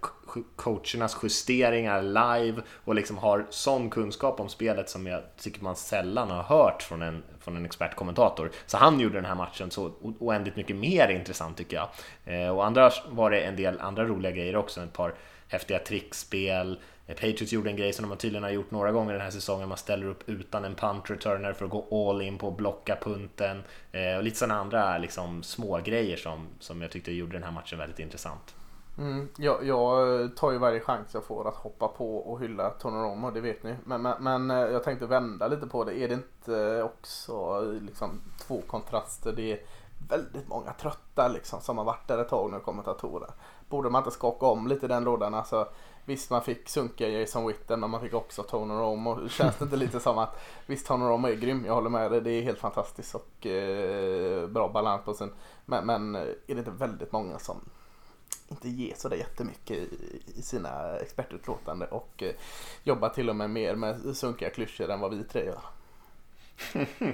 coachernas 0.56 1.16
justeringar 1.22 2.02
live 2.02 2.62
och 2.84 2.94
liksom 2.94 3.18
har 3.18 3.46
sån 3.50 3.90
kunskap 3.90 4.40
om 4.40 4.48
spelet 4.48 4.88
som 4.88 5.06
jag 5.06 5.22
tycker 5.36 5.62
man 5.62 5.76
sällan 5.76 6.30
har 6.30 6.42
hört 6.42 6.82
från 6.82 7.02
en, 7.02 7.22
från 7.42 7.56
en 7.56 7.64
expertkommentator. 7.64 8.50
Så 8.66 8.76
han 8.76 9.00
gjorde 9.00 9.14
den 9.14 9.24
här 9.24 9.34
matchen 9.34 9.70
så 9.70 9.92
oändligt 10.00 10.56
mycket 10.56 10.76
mer 10.76 11.08
intressant 11.08 11.56
tycker 11.56 11.76
jag. 11.76 11.88
Eh, 12.24 12.48
och 12.48 12.66
annars 12.66 13.02
var 13.08 13.30
det 13.30 13.40
en 13.40 13.56
del 13.56 13.80
andra 13.80 14.04
roliga 14.04 14.32
grejer 14.32 14.56
också, 14.56 14.82
ett 14.82 14.92
par 14.92 15.14
häftiga 15.48 15.78
trickspel, 15.78 16.78
eh, 17.06 17.14
Patriots 17.14 17.52
gjorde 17.52 17.70
en 17.70 17.76
grej 17.76 17.92
som 17.92 18.08
de 18.08 18.18
tydligen 18.18 18.42
har 18.42 18.50
gjort 18.50 18.70
några 18.70 18.92
gånger 18.92 19.12
den 19.12 19.22
här 19.22 19.30
säsongen. 19.30 19.68
Man 19.68 19.78
ställer 19.78 20.06
upp 20.06 20.28
utan 20.28 20.64
en 20.64 20.74
punt 20.74 21.10
returner 21.10 21.52
för 21.52 21.64
att 21.64 21.70
gå 21.70 22.10
all 22.10 22.22
in 22.22 22.38
på 22.38 22.48
att 22.48 22.56
blocka 22.56 22.96
punten. 23.02 23.62
Eh, 23.92 24.16
och 24.16 24.22
lite 24.22 24.36
sådana 24.36 24.60
andra 24.60 24.98
liksom, 24.98 25.42
små 25.42 25.78
grejer 25.78 26.16
som, 26.16 26.48
som 26.58 26.82
jag 26.82 26.90
tyckte 26.90 27.12
gjorde 27.12 27.32
den 27.32 27.42
här 27.42 27.50
matchen 27.50 27.78
väldigt 27.78 27.98
intressant. 27.98 28.54
Mm, 28.98 29.28
jag, 29.36 29.64
jag, 29.64 30.36
tar 30.36 30.52
ju 30.52 30.58
varje 30.58 30.80
chans 30.80 31.14
jag 31.14 31.24
får 31.24 31.48
att 31.48 31.54
hoppa 31.54 31.88
på 31.88 32.16
och 32.16 32.40
hylla 32.40 32.70
Tony 32.70 32.96
Romo, 32.96 33.30
det 33.30 33.40
vet 33.40 33.62
ni. 33.62 33.76
Men, 33.84 34.02
men, 34.02 34.22
men, 34.22 34.50
eh, 34.50 34.56
jag 34.56 34.82
tänkte 34.82 35.06
vända 35.06 35.48
lite 35.48 35.66
på 35.66 35.84
det. 35.84 35.98
Är 35.98 36.08
det 36.08 36.14
inte 36.14 36.82
också 36.82 37.32
eh, 37.62 37.82
liksom, 37.82 38.20
två 38.46 38.62
kontraster? 38.66 39.32
Det 39.32 39.52
är 39.52 39.60
väldigt 40.08 40.48
många 40.48 40.72
trötta 40.72 41.28
liksom, 41.28 41.60
som 41.60 41.78
har 41.78 41.84
varit 41.84 42.08
där 42.08 42.18
ett 42.18 42.28
tag 42.28 42.50
nu, 42.52 42.60
kommentatorer. 42.60 43.30
Borde 43.68 43.90
man 43.90 44.00
inte 44.00 44.10
skaka 44.10 44.46
om 44.46 44.66
lite 44.66 44.88
den 44.88 45.04
lådan? 45.04 45.34
Alltså, 45.34 45.68
Visst 46.04 46.30
man 46.30 46.42
fick 46.42 46.68
sunka 46.68 47.08
Jason 47.08 47.46
Witten 47.46 47.80
men 47.80 47.90
man 47.90 48.00
fick 48.00 48.14
också 48.14 48.42
Tony 48.42 48.74
Romo. 48.74 49.28
Känns 49.28 49.56
det 49.56 49.64
inte 49.64 49.76
lite 49.76 50.00
som 50.00 50.18
att 50.18 50.40
visst 50.66 50.86
Tony 50.86 51.04
Romo 51.04 51.28
är 51.28 51.34
grym, 51.34 51.64
jag 51.66 51.74
håller 51.74 51.90
med 51.90 52.10
dig. 52.10 52.20
Det 52.20 52.30
är 52.30 52.42
helt 52.42 52.58
fantastiskt 52.58 53.14
och 53.14 53.46
eh, 53.46 54.46
bra 54.46 54.68
balans 54.68 55.04
på 55.04 55.14
sin. 55.14 55.32
Men, 55.66 55.86
men 55.86 56.14
eh, 56.14 56.20
är 56.22 56.54
det 56.54 56.58
inte 56.58 56.70
väldigt 56.70 57.12
många 57.12 57.38
som 57.38 57.60
inte 58.52 58.68
ger 58.68 58.94
sådär 58.96 59.16
jättemycket 59.16 59.78
i, 60.36 60.42
sina 60.42 60.96
expertutlåtande 60.96 61.86
och 61.86 62.22
eh, 62.22 62.32
jobbar 62.84 63.08
till 63.08 63.30
och 63.30 63.36
med 63.36 63.50
mer 63.50 63.74
med 63.74 64.16
sunkiga 64.16 64.50
klyschor 64.50 64.90
än 64.90 65.00
vad 65.00 65.14
vi 65.14 65.24
tre 65.24 65.44
gör. 65.44 65.60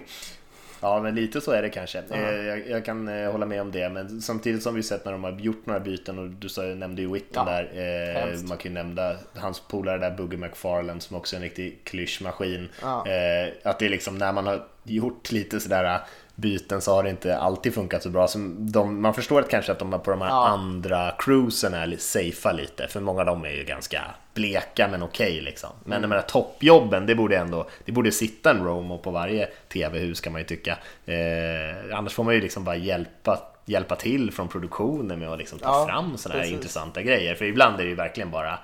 Ja, 0.81 1.03
men 1.03 1.15
lite 1.15 1.41
så 1.41 1.51
är 1.51 1.63
det 1.63 1.71
kanske. 1.71 1.99
Mm. 1.99 2.47
Jag, 2.47 2.69
jag, 2.69 2.85
kan 2.85 3.09
eh, 3.09 3.33
hålla 3.33 3.47
med 3.47 3.61
om 3.61 3.73
det, 3.73 3.89
men 3.89 4.23
samtidigt 4.23 4.63
som 4.63 4.75
vi 4.75 4.83
sett 4.83 5.05
när 5.05 5.13
de 5.13 5.25
har 5.25 5.33
gjort 5.33 5.67
några 5.67 5.81
byten 5.81 6.19
och 6.19 6.29
du 6.29 6.49
sa, 6.49 6.63
nämnde 6.63 7.03
ju 7.03 7.13
Witten 7.13 7.45
ja, 7.47 7.53
där. 7.53 8.33
Eh, 8.33 8.43
man 8.49 8.59
kan 8.59 8.71
ju 8.71 8.75
nämna 8.75 9.17
hans 9.35 9.61
polare 9.61 9.99
där, 9.99 10.11
Buggy 10.11 10.37
McFarland 10.37 11.03
som 11.03 11.17
också 11.17 11.37
är 11.37 11.39
en 11.39 11.43
riktig 11.43 11.79
klyschmaskin. 11.85 12.69
Ja. 12.83 13.07
Eh, 13.07 13.53
att 13.63 13.79
det 13.79 13.87
är 13.87 13.91
liksom 13.91 14.19
när 14.19 14.33
man 14.33 14.47
har 14.47 14.65
gjort 14.85 15.33
lite 15.33 15.61
sådär 15.61 16.01
byten 16.39 16.81
så 16.81 16.95
har 16.95 17.03
det 17.03 17.11
inte 17.11 17.39
alltid 17.39 17.75
funkat 17.75 18.03
så 18.03 18.11
bra. 18.11 18.29
Så 18.29 18.39
de, 18.59 19.03
man 19.03 19.15
förstår 19.15 19.41
att 19.41 19.49
kanske 19.49 19.73
att 19.73 19.79
de 19.79 19.91
på 19.91 20.11
de 20.11 20.21
här 20.21 20.29
ja. 20.29 20.49
andra 20.49 21.15
cruisen 21.19 21.75
är 21.75 21.97
safea 21.99 22.53
lite, 22.53 22.89
för 22.89 23.01
många 23.01 23.21
av 23.21 23.27
dem 23.27 23.45
är 23.45 23.51
ju 23.51 23.65
ganska 23.65 24.03
bleka 24.35 24.89
men 24.89 25.03
okej 25.03 25.33
okay, 25.33 25.41
liksom. 25.41 25.71
Men 25.85 25.99
mm. 25.99 26.11
de 26.11 26.17
här 26.17 26.23
toppjobben, 26.23 27.07
det 27.07 27.15
borde 27.15 27.37
ändå, 27.37 27.69
det 27.85 27.93
borde 27.93 28.13
sitta 28.13 28.51
en 28.51 28.65
Romo 28.65 28.99
på 28.99 29.11
varje 29.11 29.49
tv-hus 29.69 30.21
kan 30.21 30.33
man 30.33 30.41
ju 30.41 30.47
tycka. 30.47 30.79
Eh, 31.07 31.97
annars 31.99 32.13
får 32.13 32.25
man 32.25 32.35
ju 32.35 32.41
liksom 32.41 32.65
bara 32.65 32.77
hjälpa 32.77 33.41
hjälpa 33.65 33.97
till 33.97 34.33
från 34.33 34.49
produktionen 34.49 35.19
med 35.19 35.29
att 35.29 35.39
liksom 35.39 35.59
ta 35.59 35.67
ja, 35.67 35.87
fram 35.87 36.17
sådana 36.17 36.41
här 36.41 36.53
intressanta 36.53 37.03
grejer. 37.03 37.35
För 37.35 37.45
ibland 37.45 37.81
är 37.81 37.85
det 37.85 37.89
ju 37.89 37.95
verkligen 37.95 38.31
bara 38.31 38.59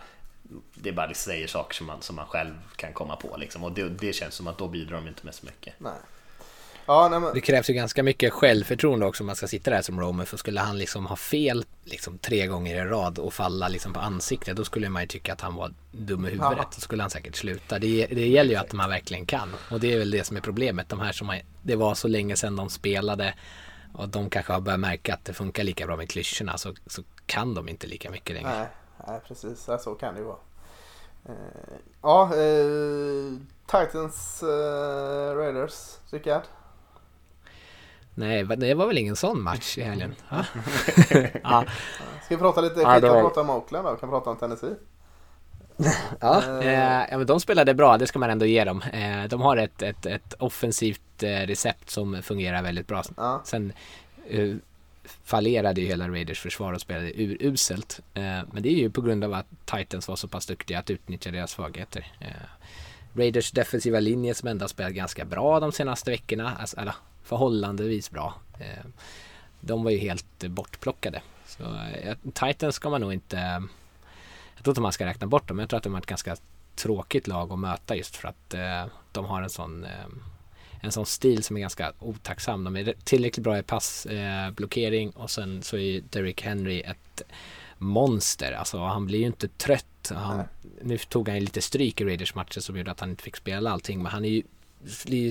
det 0.75 0.93
bara 0.93 1.15
säger 1.15 1.47
saker 1.47 1.75
som 1.75 1.87
man, 1.87 2.03
som 2.03 2.17
man 2.17 2.27
själv 2.27 2.55
kan 2.77 2.93
komma 2.93 3.17
på 3.17 3.37
liksom. 3.37 3.65
Och 3.65 3.73
det, 3.73 3.89
det 3.89 4.13
känns 4.13 4.35
som 4.35 4.47
att 4.47 4.59
då 4.59 4.69
bidrar 4.69 4.97
de 4.97 5.09
inte 5.09 5.25
med 5.25 5.35
så 5.35 5.47
mycket. 5.47 5.75
Nej. 5.79 5.93
Ja, 6.87 7.09
nej, 7.09 7.21
men... 7.21 7.35
Det 7.35 7.41
krävs 7.41 7.71
ju 7.71 7.75
ganska 7.75 8.03
mycket 8.03 8.33
självförtroende 8.33 9.07
också 9.07 9.23
om 9.23 9.27
man 9.27 9.37
ska 9.37 9.47
sitta 9.47 9.71
där 9.71 9.83
som 9.83 10.01
Roman. 10.01 10.27
För 10.27 10.37
skulle 10.37 10.61
han 10.61 10.79
liksom 10.79 11.07
ha 11.07 11.17
fel 11.17 11.65
liksom 11.85 12.19
tre 12.19 12.47
gånger 12.47 12.87
i 12.87 12.89
rad 12.89 13.19
och 13.19 13.35
falla 13.35 13.69
liksom 13.69 13.93
på 13.93 14.01
ansiktet 14.01 14.57
då 14.57 14.65
skulle 14.65 14.89
man 14.89 15.03
ju 15.03 15.09
tycka 15.09 15.33
att 15.33 15.41
han 15.41 15.55
var 15.55 15.75
dum 15.93 16.27
i 16.27 16.29
huvudet. 16.29 16.59
Ja. 16.59 16.71
Då 16.75 16.81
skulle 16.81 17.03
han 17.03 17.11
säkert 17.11 17.37
sluta. 17.37 17.79
Det, 17.79 18.07
det 18.07 18.27
gäller 18.27 18.51
ju 18.51 18.57
att 18.57 18.73
man 18.73 18.91
verkligen 18.91 19.27
kan. 19.27 19.55
Och 19.71 19.81
det 19.81 19.93
är 19.93 19.99
väl 19.99 20.11
det 20.11 20.25
som 20.25 20.37
är 20.37 20.41
problemet. 20.41 20.89
De 20.89 21.01
här 21.01 21.13
som 21.13 21.29
har, 21.29 21.41
det 21.63 21.77
var 21.77 21.95
så 21.95 22.09
länge 22.09 22.37
sedan 22.37 22.57
de 22.57 22.71
spelade 22.71 23.35
och 23.95 24.09
de 24.09 24.31
kanske 24.31 24.53
har 24.53 24.61
börjat 24.61 24.81
märka 24.81 25.15
att 25.15 25.25
det 25.25 25.33
funkar 25.33 25.65
lika 25.65 25.87
bra 25.87 25.97
med 25.97 26.11
klyschorna 26.11 26.59
så, 26.59 26.75
så 26.87 27.03
kan 27.27 27.55
de 27.55 27.69
inte 27.69 27.87
lika 27.87 28.11
mycket 28.11 28.35
längre. 28.35 28.59
Nej, 28.59 28.69
nej 29.07 29.21
precis. 29.29 29.69
Så 29.81 29.95
kan 29.95 30.15
det 30.15 30.21
ju 30.21 30.27
vara. 30.27 30.39
Uh, 31.29 31.35
ja, 32.03 32.31
uh, 32.37 33.39
Titans 33.67 34.43
uh, 34.43 35.37
Raiders, 35.37 35.99
Rickard? 36.11 36.43
Nej, 38.15 38.45
det 38.45 38.75
var 38.75 38.87
väl 38.87 38.99
ingen 38.99 39.17
sån 39.17 39.43
match 39.43 39.79
i 39.79 39.83
helgen? 39.83 40.15
ja. 41.43 41.65
Ska 42.25 42.35
vi 42.35 42.37
prata 42.37 42.61
lite, 42.61 42.81
ja, 42.81 43.01
kan 43.01 43.03
var... 43.03 43.21
prata 43.21 43.41
om 43.41 43.51
Oakland 43.51 43.87
då? 43.87 43.97
Kan 43.97 44.09
vi 44.09 44.13
prata 44.13 44.31
om 44.31 44.37
Tennessee? 44.37 44.75
ja, 46.21 46.61
eh, 46.63 47.05
ja, 47.11 47.19
men 47.19 47.27
de 47.27 47.41
spelade 47.41 47.75
bra, 47.75 47.99
det 47.99 48.07
ska 48.07 48.19
man 48.19 48.31
ändå 48.31 48.47
ge 48.47 48.65
dem. 48.65 48.83
Eh, 48.83 49.25
de 49.29 49.41
har 49.41 49.57
ett, 49.57 49.83
ett, 49.83 50.07
ett 50.07 50.35
offensivt 50.39 51.23
eh, 51.23 51.29
recept 51.29 51.91
som 51.91 52.23
fungerar 52.23 52.63
väldigt 52.63 52.87
bra. 52.87 53.03
Ja. 53.17 53.41
Sen 53.45 53.73
eh, 54.27 54.57
fallerade 55.25 55.81
ju 55.81 55.87
hela 55.87 56.09
Raiders 56.09 56.41
försvar 56.41 56.73
och 56.73 56.81
spelade 56.81 57.23
uruselt. 57.23 58.01
Eh, 58.15 58.23
men 58.23 58.63
det 58.63 58.69
är 58.69 58.79
ju 58.79 58.91
på 58.91 59.01
grund 59.01 59.25
av 59.25 59.35
att 59.35 59.47
Titans 59.65 60.09
var 60.09 60.17
så 60.17 60.29
pass 60.29 60.47
duktiga 60.47 60.79
att 60.79 60.91
utnyttja 60.91 61.31
deras 61.31 61.51
svagheter. 61.51 62.13
Eh, 62.21 62.29
Raiders 63.17 63.51
defensiva 63.51 64.01
linje 64.01 64.35
som 64.35 64.49
ändå 64.49 64.69
spelat 64.69 64.93
ganska 64.93 65.25
bra 65.25 65.61
de 65.61 65.73
senaste 65.73 66.11
veckorna, 66.11 66.57
alltså, 66.61 66.81
eller 66.81 66.95
förhållandevis 67.25 68.11
bra. 68.11 68.35
Eh, 68.61 68.85
de 69.61 69.85
var 69.85 69.91
ju 69.91 69.99
helt 69.99 70.45
bortplockade. 70.49 71.23
Så 71.47 71.63
eh, 71.63 72.17
Titans 72.33 72.75
ska 72.75 72.91
man 72.91 73.01
nog 73.01 73.13
inte 73.13 73.63
jag 74.55 74.65
tror 74.65 74.73
inte 74.73 74.81
man 74.81 74.93
ska 74.93 75.07
räkna 75.07 75.27
bort 75.27 75.49
dem. 75.49 75.59
Jag 75.59 75.69
tror 75.69 75.79
att 75.79 75.85
de 75.85 75.95
är 75.95 75.99
ett 75.99 76.07
ganska 76.07 76.37
tråkigt 76.77 77.27
lag 77.27 77.53
att 77.53 77.59
möta 77.59 77.97
just 77.97 78.17
för 78.17 78.29
att 78.29 78.55
eh, 78.55 78.85
de 79.13 79.25
har 79.25 79.43
en 79.43 79.51
sån 79.51 79.87
en 80.81 80.93
sån 80.93 81.07
stil 81.07 81.43
som 81.43 81.57
är 81.57 81.61
ganska 81.61 81.93
otacksam. 81.99 82.65
De 82.65 82.77
är 82.77 82.95
tillräckligt 83.05 83.45
bra 83.45 83.59
i 83.59 83.63
passblockering 83.63 85.11
och 85.11 85.31
sen 85.31 85.63
så 85.63 85.77
är 85.77 86.03
Derrick 86.11 86.43
Henry 86.43 86.81
ett 86.81 87.23
monster. 87.79 88.53
Alltså 88.53 88.79
han 88.79 89.07
blir 89.07 89.19
ju 89.19 89.27
inte 89.27 89.49
trött. 89.49 90.13
Han, 90.15 90.43
nu 90.83 90.99
tog 90.99 91.29
han 91.29 91.37
ju 91.37 91.41
lite 91.41 91.63
stryk 91.63 92.01
i 92.01 92.05
Raiders 92.05 92.35
matcher 92.35 92.61
som 92.61 92.77
gjorde 92.77 92.91
att 92.91 93.01
han 93.01 93.11
inte 93.11 93.23
fick 93.23 93.37
spela 93.37 93.71
allting. 93.71 94.03
Men 94.03 94.13
han 94.13 94.25
är 94.25 94.29
ju 94.29 94.43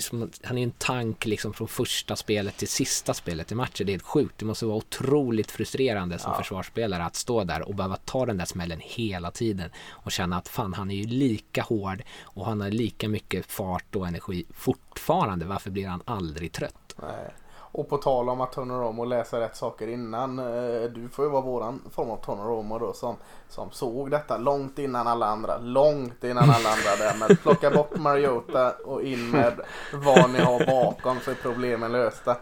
som, 0.01 0.31
han 0.43 0.57
är 0.57 0.63
en 0.63 0.71
tank 0.71 1.25
liksom 1.25 1.53
från 1.53 1.67
första 1.67 2.15
spelet 2.15 2.57
till 2.57 2.67
sista 2.67 3.13
spelet 3.13 3.51
i 3.51 3.55
matchen. 3.55 3.85
Det 3.85 3.91
är 3.91 3.93
helt 3.93 4.03
sjukt. 4.03 4.37
Det 4.37 4.45
måste 4.45 4.65
vara 4.65 4.77
otroligt 4.77 5.51
frustrerande 5.51 6.19
som 6.19 6.31
ja. 6.31 6.37
försvarsspelare 6.37 7.03
att 7.03 7.15
stå 7.15 7.43
där 7.43 7.67
och 7.67 7.75
behöva 7.75 7.95
ta 7.95 8.25
den 8.25 8.37
där 8.37 8.45
smällen 8.45 8.79
hela 8.81 9.31
tiden 9.31 9.69
och 9.89 10.11
känna 10.11 10.37
att 10.37 10.47
fan 10.47 10.73
han 10.73 10.91
är 10.91 10.95
ju 10.95 11.03
lika 11.03 11.61
hård 11.61 12.03
och 12.23 12.45
han 12.45 12.61
har 12.61 12.71
lika 12.71 13.09
mycket 13.09 13.45
fart 13.45 13.95
och 13.95 14.07
energi 14.07 14.45
fortfarande. 14.53 15.45
Varför 15.45 15.71
blir 15.71 15.87
han 15.87 16.01
aldrig 16.05 16.51
trött? 16.51 16.95
Nej. 17.01 17.33
Och 17.75 17.89
på 17.89 17.97
tal 17.97 18.29
om 18.29 18.41
att 18.41 18.51
turna 18.51 18.85
om 18.85 18.99
och 18.99 19.07
läsa 19.07 19.39
rätt 19.39 19.55
saker 19.55 19.87
innan. 19.87 20.39
Eh, 20.39 20.89
du 20.89 21.09
får 21.09 21.25
ju 21.25 21.31
vara 21.31 21.41
våran 21.41 21.81
form 21.91 22.09
av 22.09 22.17
Tony 22.17 22.41
Romo 22.41 22.79
då 22.79 22.93
som, 22.93 23.15
som 23.49 23.71
såg 23.71 24.11
detta 24.11 24.37
långt 24.37 24.79
innan 24.79 25.07
alla 25.07 25.25
andra. 25.25 25.57
Långt 25.57 26.23
innan 26.23 26.43
alla 26.43 26.69
andra 26.69 26.95
där 26.99 27.17
med 27.17 27.41
plocka 27.41 27.71
bort 27.71 27.97
Mariota 27.97 28.71
och 28.85 29.01
in 29.01 29.31
med 29.31 29.53
vad 29.93 30.29
ni 30.29 30.39
har 30.39 30.65
bakom 30.65 31.19
så 31.25 31.31
är 31.31 31.35
problemen 31.35 31.91
lösta. 31.91 32.35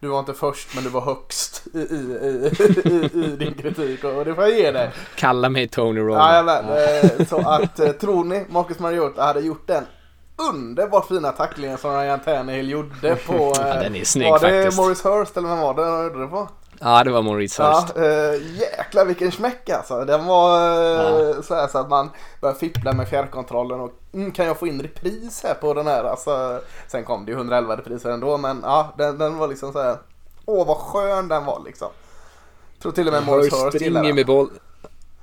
Du 0.00 0.08
var 0.08 0.18
inte 0.18 0.34
först 0.34 0.74
men 0.74 0.84
du 0.84 0.90
var 0.90 1.00
högst 1.00 1.66
i, 1.74 1.78
i, 1.78 2.50
i, 2.84 3.10
i 3.24 3.36
din 3.36 3.54
kritik 3.54 4.04
och 4.04 4.24
det 4.24 4.34
får 4.34 4.44
jag 4.44 4.58
ge 4.58 4.70
dig. 4.70 4.90
Kalla 5.16 5.48
mig 5.48 5.68
Tony 5.68 6.00
Romo. 6.00 6.14
Ja. 6.14 6.62
Så 7.28 7.36
att 7.36 7.80
eh, 7.80 7.92
tror 7.92 8.24
ni 8.24 8.46
Marcus 8.48 8.78
Mariota 8.78 9.22
hade 9.22 9.40
gjort 9.40 9.66
den 9.66 9.84
underbart 10.36 11.08
fina 11.08 11.32
tacklingen 11.32 11.78
som 11.78 11.90
Ryan 11.90 12.20
Tannehill 12.20 12.70
gjorde 12.70 13.16
på... 13.16 13.52
ja, 13.56 13.74
den 13.82 13.96
är 13.96 14.04
snygg 14.04 14.30
var 14.30 14.38
det 14.38 14.62
faktiskt. 14.62 14.78
Maurice 14.78 15.08
Hurst 15.08 15.36
eller 15.36 15.48
vem 15.48 15.58
var 15.58 15.74
det 15.74 15.84
han 15.84 16.04
gjorde 16.04 16.20
det 16.20 16.28
på? 16.28 16.48
Ja, 16.80 17.04
det 17.04 17.10
var 17.10 17.22
Maurice 17.22 17.62
Hurst. 17.62 17.92
Ja, 17.96 18.02
äh, 18.02 18.58
jäklar 18.60 19.04
vilken 19.04 19.32
smäck 19.32 19.70
alltså. 19.70 20.04
Den 20.04 20.26
var 20.26 20.60
äh, 20.60 21.36
ja. 21.36 21.42
så, 21.42 21.54
här, 21.54 21.68
så 21.68 21.78
att 21.78 21.88
man 21.88 22.10
började 22.40 22.58
fippla 22.58 22.92
med 22.92 23.08
fjärrkontrollen 23.08 23.80
och 23.80 23.90
mm, 24.12 24.32
kan 24.32 24.46
jag 24.46 24.58
få 24.58 24.66
in 24.66 24.82
repris 24.82 25.42
här 25.42 25.54
på 25.54 25.74
den 25.74 25.86
här? 25.86 26.04
Alltså, 26.04 26.60
sen 26.88 27.04
kom 27.04 27.24
det 27.24 27.32
ju 27.32 27.36
111 27.36 27.76
repriser 27.76 28.10
ändå 28.10 28.38
men 28.38 28.60
ja, 28.62 28.94
den, 28.98 29.18
den 29.18 29.38
var 29.38 29.48
liksom 29.48 29.72
så 29.72 29.82
här. 29.82 29.96
Åh 30.44 30.66
vad 30.66 30.76
skön 30.76 31.28
den 31.28 31.44
var 31.44 31.62
liksom. 31.64 31.88
Jag 32.72 32.82
tror 32.82 32.92
till 32.92 33.06
och 33.06 33.12
med 33.12 33.26
Maurice 33.26 33.56
Hurst 33.56 33.80
gillade 33.80 34.06
den. 34.06 34.14
Med 34.14 34.26
boll. 34.26 34.50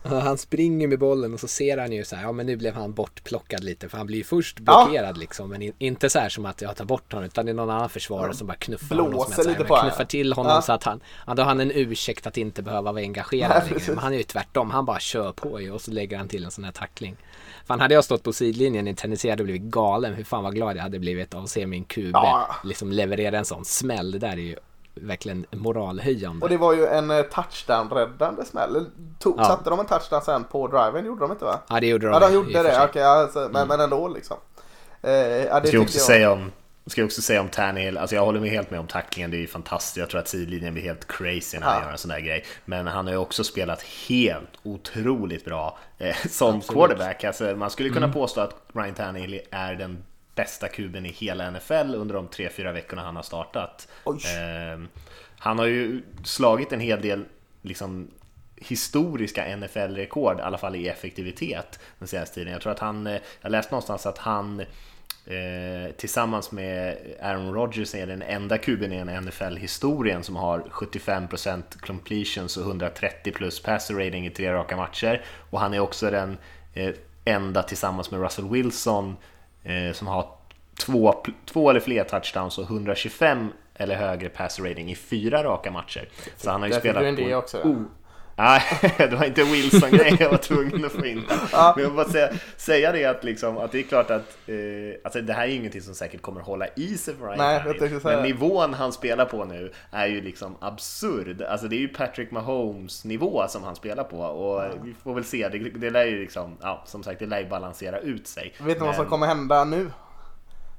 Han 0.03 0.37
springer 0.37 0.87
med 0.87 0.99
bollen 0.99 1.33
och 1.33 1.39
så 1.39 1.47
ser 1.47 1.77
han 1.77 1.91
ju 1.91 2.03
så 2.03 2.15
här, 2.15 2.23
ja 2.23 2.31
men 2.31 2.45
nu 2.45 2.55
blev 2.55 2.73
han 2.73 2.93
bortplockad 2.93 3.63
lite 3.63 3.89
för 3.89 3.97
han 3.97 4.07
blir 4.07 4.17
ju 4.17 4.23
först 4.23 4.59
blockerad 4.59 5.15
ja. 5.15 5.19
liksom 5.19 5.49
men 5.49 5.61
in, 5.61 5.73
inte 5.77 6.09
så 6.09 6.19
här 6.19 6.29
som 6.29 6.45
att 6.45 6.61
jag 6.61 6.75
tar 6.75 6.85
bort 6.85 7.13
honom 7.13 7.25
utan 7.25 7.45
det 7.45 7.51
är 7.51 7.53
någon 7.53 7.69
annan 7.69 7.89
försvarare 7.89 8.27
ja. 8.27 8.33
som 8.33 8.47
bara 8.47 8.57
knuffar 8.57 8.95
Blåser 8.95 9.11
honom 9.11 9.31
som 9.31 9.47
lite 9.47 9.63
på 9.63 9.75
knuffar 9.75 10.05
till 10.05 10.33
honom 10.33 10.51
ja. 10.51 10.61
så 10.61 10.73
att 10.73 10.83
han, 10.83 11.01
ja, 11.27 11.33
då 11.33 11.41
har 11.41 11.47
han 11.47 11.59
en 11.59 11.71
ursäkt 11.71 12.27
att 12.27 12.37
inte 12.37 12.61
behöva 12.61 12.91
vara 12.91 13.01
engagerad 13.03 13.63
längre. 13.69 13.81
Men 13.87 13.97
han 13.97 14.13
är 14.13 14.17
ju 14.17 14.23
tvärtom, 14.23 14.71
han 14.71 14.85
bara 14.85 14.99
kör 14.99 15.31
på 15.31 15.61
ju 15.61 15.71
och 15.71 15.81
så 15.81 15.91
lägger 15.91 16.17
han 16.17 16.27
till 16.27 16.45
en 16.45 16.51
sån 16.51 16.63
här 16.63 16.71
tackling. 16.71 17.17
Fan 17.65 17.79
hade 17.79 17.93
jag 17.93 18.03
stått 18.03 18.23
på 18.23 18.33
sidlinjen 18.33 18.87
i 18.87 18.95
hade 19.01 19.27
jag 19.27 19.37
blivit 19.37 19.61
galen, 19.61 20.13
hur 20.13 20.23
fan 20.23 20.43
vad 20.43 20.55
glad 20.55 20.77
jag 20.77 20.81
hade 20.81 20.99
blivit 20.99 21.33
av 21.33 21.43
att 21.43 21.49
se 21.49 21.67
min 21.67 21.83
QB 21.83 22.15
liksom 22.63 22.91
leverera 22.91 23.37
en 23.37 23.45
sån 23.45 23.65
smäll. 23.65 24.11
Det 24.11 24.19
där 24.19 24.31
är 24.31 24.35
ju 24.35 24.55
verkligen 25.01 25.45
moralhöjande. 25.51 26.43
Och 26.43 26.49
det 26.49 26.57
var 26.57 26.73
ju 26.73 26.85
en 26.85 27.11
eh, 27.11 27.21
touchdown-räddande 27.21 28.45
smäll. 28.45 28.85
Tog, 29.19 29.39
ja. 29.39 29.43
Satte 29.43 29.69
de 29.69 29.79
en 29.79 29.85
touchdown 29.85 30.21
sen 30.21 30.43
på 30.43 30.67
driven? 30.67 31.05
Gjorde 31.05 31.21
de 31.21 31.31
inte 31.31 31.45
va? 31.45 31.59
Ja 31.69 31.79
det 31.79 31.87
gjorde 31.87 32.07
de. 32.07 32.13
Ja 32.13 32.19
de 32.19 32.33
gjorde 32.33 32.63
det, 32.63 32.83
okej. 32.83 33.03
alltså, 33.03 33.39
men, 33.39 33.55
mm. 33.55 33.67
men 33.67 33.79
ändå 33.79 34.07
liksom. 34.07 34.37
Eh, 35.01 35.11
ja, 35.11 35.59
det 35.59 35.67
ska 35.67 35.77
jag 35.77 35.83
också 35.83 35.97
jag... 35.97 36.05
säga 36.05 36.31
om 36.31 36.51
Ska 36.85 37.01
jag 37.01 37.05
också 37.05 37.21
säga 37.21 37.41
om 37.41 37.49
Tannehill, 37.49 37.97
alltså 37.97 38.15
jag 38.15 38.25
håller 38.25 38.39
med 38.39 38.49
helt 38.49 38.71
med 38.71 38.79
om 38.79 38.87
tacklingen, 38.87 39.31
det 39.31 39.37
är 39.37 39.41
ju 39.41 39.47
fantastiskt. 39.47 39.97
Jag 39.97 40.09
tror 40.09 40.19
att 40.19 40.27
sidlinjen 40.27 40.73
blir 40.73 40.83
helt 40.83 41.07
crazy 41.07 41.59
när 41.59 41.67
han 41.67 41.75
ja. 41.79 41.85
gör 41.85 41.91
en 41.91 41.97
sån 41.97 42.09
där 42.09 42.19
grej. 42.19 42.45
Men 42.65 42.87
han 42.87 43.05
har 43.05 43.13
ju 43.13 43.19
också 43.19 43.43
spelat 43.43 43.81
helt 43.81 44.49
otroligt 44.63 45.45
bra 45.45 45.77
eh, 45.97 46.15
som 46.29 46.55
Absolut. 46.55 46.67
quarterback. 46.67 47.23
Alltså, 47.23 47.43
man 47.43 47.69
skulle 47.69 47.89
kunna 47.89 48.05
mm. 48.05 48.13
påstå 48.13 48.41
att 48.41 48.55
Ryan 48.73 48.93
Tannehill 48.93 49.41
är 49.51 49.75
den 49.75 50.03
bästa 50.35 50.67
kuben 50.67 51.05
i 51.05 51.09
hela 51.09 51.51
NFL 51.51 51.95
under 51.95 52.15
de 52.15 52.27
tre, 52.27 52.49
fyra 52.49 52.71
veckorna 52.71 53.01
han 53.01 53.15
har 53.15 53.23
startat. 53.23 53.87
Eh, 54.05 54.83
han 55.37 55.59
har 55.59 55.65
ju 55.65 56.01
slagit 56.23 56.73
en 56.73 56.79
hel 56.79 57.01
del 57.01 57.25
liksom, 57.61 58.07
historiska 58.55 59.57
NFL-rekord, 59.57 60.39
i 60.39 60.41
alla 60.41 60.57
fall 60.57 60.75
i 60.75 60.87
effektivitet 60.87 61.79
den 61.99 62.07
senaste 62.07 62.35
tiden. 62.35 62.53
Jag 62.53 62.61
tror 62.61 62.71
att 62.71 62.79
han, 62.79 63.07
eh, 63.07 63.21
jag 63.41 63.51
läste 63.51 63.71
någonstans 63.71 64.05
att 64.05 64.17
han 64.17 64.59
eh, 65.25 65.91
tillsammans 65.97 66.51
med 66.51 66.97
Aaron 67.21 67.53
Rodgers 67.53 67.95
är 67.95 68.07
den 68.07 68.21
enda 68.21 68.57
kuben 68.57 68.93
i 68.93 69.21
NFL-historien 69.21 70.23
som 70.23 70.35
har 70.35 70.59
75% 70.59 71.61
completions 71.79 72.57
och 72.57 72.63
130 72.63 73.33
plus 73.33 73.63
passer 73.63 73.93
rating 73.93 74.25
i 74.25 74.29
tre 74.29 74.53
raka 74.53 74.77
matcher. 74.77 75.25
Och 75.49 75.59
han 75.59 75.73
är 75.73 75.79
också 75.79 76.11
den 76.11 76.37
eh, 76.73 76.93
enda 77.25 77.63
tillsammans 77.63 78.11
med 78.11 78.21
Russell 78.21 78.49
Wilson 78.49 79.15
som 79.93 80.07
har 80.07 80.25
två, 80.79 81.15
två 81.45 81.69
eller 81.69 81.79
fler 81.79 82.03
touchdowns 82.03 82.57
och 82.57 82.63
125 82.63 83.49
eller 83.75 83.95
högre 83.95 84.29
pass 84.29 84.59
rating 84.59 84.91
i 84.91 84.95
fyra 84.95 85.43
raka 85.43 85.71
matcher. 85.71 86.09
Så 86.37 86.51
han 86.51 86.61
har 86.61 86.67
ju 86.67 86.73
spelat 86.73 87.15
på... 87.15 87.21
Det 87.21 87.35
också, 87.35 87.57
Nej, 88.35 88.61
det 88.97 89.15
var 89.15 89.25
inte 89.25 89.43
Wilson-grejen 89.43 90.17
jag 90.19 90.29
var 90.29 90.37
tvungen 90.37 90.85
att 90.85 90.91
få 90.91 91.05
in. 91.05 91.23
Men 91.27 91.49
jag 91.51 91.75
vill 91.75 91.91
bara 91.91 92.09
säga, 92.09 92.29
säga 92.57 92.91
det 92.91 93.05
att, 93.05 93.23
liksom, 93.23 93.57
att 93.57 93.71
det 93.71 93.79
är 93.79 93.83
klart 93.83 94.09
att 94.11 94.37
eh, 94.47 94.55
alltså 95.03 95.21
det 95.21 95.33
här 95.33 95.47
är 95.47 95.51
ingenting 95.51 95.81
som 95.81 95.95
säkert 95.95 96.21
kommer 96.21 96.41
hålla 96.41 96.67
i 96.75 96.97
sig 96.97 97.15
för 97.15 97.25
Ryan 97.25 97.37
Nej, 97.37 97.99
Men 98.03 98.23
nivån 98.23 98.73
han 98.73 98.91
spelar 98.91 99.25
på 99.25 99.45
nu 99.45 99.71
är 99.91 100.07
ju 100.07 100.21
liksom 100.21 100.55
absurd. 100.61 101.41
Alltså 101.41 101.67
det 101.67 101.75
är 101.75 101.79
ju 101.79 101.87
Patrick 101.87 102.31
Mahomes 102.31 103.05
nivå 103.05 103.45
som 103.47 103.63
han 103.63 103.75
spelar 103.75 104.03
på 104.03 104.17
och 104.17 104.63
ja. 104.63 104.69
vi 104.83 104.93
får 104.93 105.13
väl 105.13 105.23
se. 105.23 105.49
Det, 105.49 105.59
det 105.59 105.89
lär 105.89 106.05
ju 106.05 106.19
liksom, 106.19 106.57
ja, 106.61 106.83
som 106.85 107.03
sagt, 107.03 107.19
det 107.19 107.25
lär 107.25 107.39
ju 107.39 107.49
balansera 107.49 107.99
ut 107.99 108.27
sig. 108.27 108.53
Vet 108.59 108.79
ni 108.79 108.85
vad 108.85 108.95
som 108.95 109.05
kommer 109.05 109.27
hända 109.27 109.63
nu? 109.63 109.91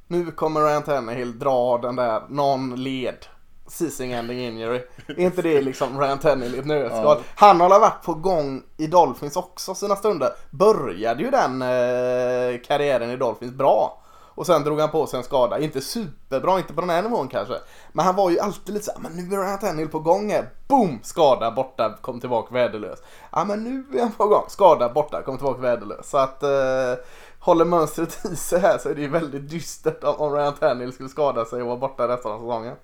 Nu 0.06 0.30
kommer 0.30 0.60
Ryan 0.60 0.82
Tannehill 0.82 1.38
dra 1.38 1.78
den 1.78 1.96
där, 1.96 2.22
någon 2.28 2.82
led 2.82 3.26
season 3.72 4.10
ending 4.10 4.38
injury. 4.38 4.80
Är 5.06 5.20
inte 5.20 5.42
det 5.42 5.62
liksom 5.62 6.00
Ryan 6.00 6.18
Tannehill 6.18 6.54
i 6.54 6.58
ett 6.58 6.66
nötskal? 6.66 7.16
Ja. 7.18 7.24
Han 7.34 7.60
har 7.60 7.80
varit 7.80 8.02
på 8.04 8.14
gång 8.14 8.62
i 8.76 8.86
Dolphins 8.86 9.36
också 9.36 9.74
sina 9.74 9.96
stunder. 9.96 10.30
Började 10.50 11.22
ju 11.22 11.30
den 11.30 11.62
eh, 11.62 12.60
karriären 12.66 13.10
i 13.10 13.16
Dolphins 13.16 13.52
bra. 13.52 13.98
Och 14.34 14.46
sen 14.46 14.64
drog 14.64 14.80
han 14.80 14.90
på 14.90 15.06
sig 15.06 15.18
en 15.18 15.24
skada. 15.24 15.58
Inte 15.58 15.80
superbra, 15.80 16.58
inte 16.58 16.74
på 16.74 16.80
den 16.80 16.90
här 16.90 17.02
nivån 17.02 17.28
kanske. 17.28 17.54
Men 17.92 18.04
han 18.04 18.16
var 18.16 18.30
ju 18.30 18.38
alltid 18.38 18.74
lite 18.74 18.86
såhär, 18.86 19.00
men 19.00 19.12
nu 19.12 19.36
är 19.36 19.40
Ryan 19.40 19.58
Tannehill 19.58 19.88
på 19.88 19.98
gång 19.98 20.30
här. 20.30 20.50
Boom! 20.68 21.00
Skada, 21.02 21.50
borta, 21.50 21.98
kom 22.00 22.20
tillbaka 22.20 22.54
värdelös. 22.54 22.98
Ja 23.32 23.44
men 23.44 23.64
nu 23.64 23.98
är 23.98 24.02
han 24.02 24.12
på 24.12 24.26
gång. 24.26 24.44
Skada, 24.48 24.88
borta, 24.88 25.22
kom 25.22 25.36
tillbaka 25.36 25.60
värdelös. 25.60 26.10
Så 26.10 26.18
att 26.18 26.42
eh, 26.42 26.94
håller 27.38 27.64
mönstret 27.64 28.24
i 28.32 28.36
sig 28.36 28.60
här 28.60 28.78
så 28.78 28.88
är 28.88 28.94
det 28.94 29.00
ju 29.00 29.08
väldigt 29.08 29.50
dystert 29.50 30.04
om, 30.04 30.14
om 30.14 30.32
Ryan 30.32 30.54
Tannehill 30.54 30.92
skulle 30.92 31.08
skada 31.08 31.44
sig 31.44 31.62
och 31.62 31.68
vara 31.68 31.78
borta 31.78 32.08
resten 32.08 32.32
av 32.32 32.38
säsongen. 32.38 32.76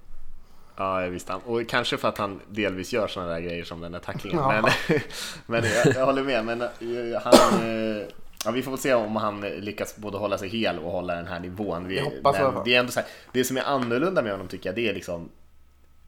Ja, 0.78 0.98
visst. 1.00 1.30
Och 1.46 1.68
kanske 1.68 1.96
för 1.96 2.08
att 2.08 2.18
han 2.18 2.40
delvis 2.48 2.92
gör 2.92 3.08
sådana 3.08 3.32
där 3.32 3.40
grejer 3.40 3.64
som 3.64 3.80
den 3.80 3.92
där 3.92 3.98
tacklingen. 3.98 4.38
Ja. 4.38 4.62
Men, 4.62 5.00
men 5.46 5.64
jag, 5.64 5.94
jag 5.96 6.06
håller 6.06 6.22
med. 6.22 6.44
Men 6.44 6.60
eh, 6.62 7.22
han, 7.24 7.34
eh, 7.62 8.06
ja, 8.44 8.50
vi 8.50 8.62
får 8.62 8.70
väl 8.70 8.80
se 8.80 8.94
om 8.94 9.16
han 9.16 9.40
lyckas 9.40 9.96
både 9.96 10.18
hålla 10.18 10.38
sig 10.38 10.48
hel 10.48 10.78
och 10.78 10.90
hålla 10.92 11.14
den 11.14 11.26
här 11.26 11.40
nivån. 11.40 11.88
Vi, 11.88 11.96
Jag 11.98 12.04
men 12.34 12.64
det, 12.64 12.74
är 12.74 12.80
ändå 12.80 12.92
så 12.92 13.00
här, 13.00 13.08
det 13.32 13.44
som 13.44 13.56
är 13.56 13.62
annorlunda 13.62 14.22
med 14.22 14.32
honom 14.32 14.48
tycker 14.48 14.68
jag, 14.68 14.76
det 14.76 14.88
är 14.88 14.94
liksom 14.94 15.28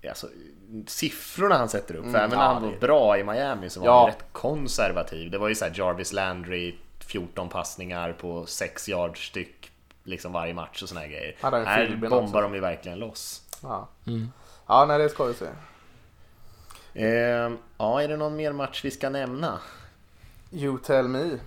Alltså, 0.08 0.28
siffrorna 0.86 1.56
han 1.58 1.68
sätter 1.68 1.94
upp, 1.94 2.04
för 2.10 2.18
även 2.18 2.30
när 2.30 2.36
Mm, 2.36 2.38
ja, 2.38 2.52
han 2.52 2.62
var 2.62 2.70
det- 2.70 2.78
bra 2.80 3.18
i 3.18 3.24
Miami 3.24 3.70
så 3.70 3.80
var 3.80 3.86
Ja. 3.86 3.98
han 4.00 4.06
rätt 4.06 4.24
konservativ. 4.32 5.30
Det 5.30 5.38
var 5.38 5.48
ju 5.48 5.54
så 5.54 5.64
här 5.64 5.72
Jarvis 5.76 6.12
Landry, 6.12 6.74
14 7.00 7.48
passningar 7.48 8.12
på 8.12 8.46
6 8.46 8.88
yards 8.88 9.26
styck 9.26 9.70
liksom 10.04 10.32
varje 10.32 10.54
match 10.54 10.82
och 10.82 10.88
såna 10.88 11.00
här 11.00 11.08
grejer. 11.08 11.36
Han 11.40 11.66
Här 11.66 11.96
bombar 11.96 12.18
också. 12.22 12.40
de 12.40 12.54
ju 12.54 12.60
verkligen 12.60 12.98
loss. 12.98 13.42
Ja, 13.62 13.88
Mm. 14.06 14.28
Ja 14.70 14.84
nej 14.86 14.98
det 14.98 15.08
ska 15.08 15.24
vi 15.24 15.34
se. 15.34 15.46
Eh, 16.94 17.52
ja, 17.78 18.02
är 18.02 18.08
det 18.08 18.16
någon 18.16 18.36
mer 18.36 18.52
match 18.52 18.84
vi 18.84 18.90
ska 18.90 19.10
nämna? 19.10 19.58
You 20.52 20.78
tell 20.78 21.08
me. 21.08 21.38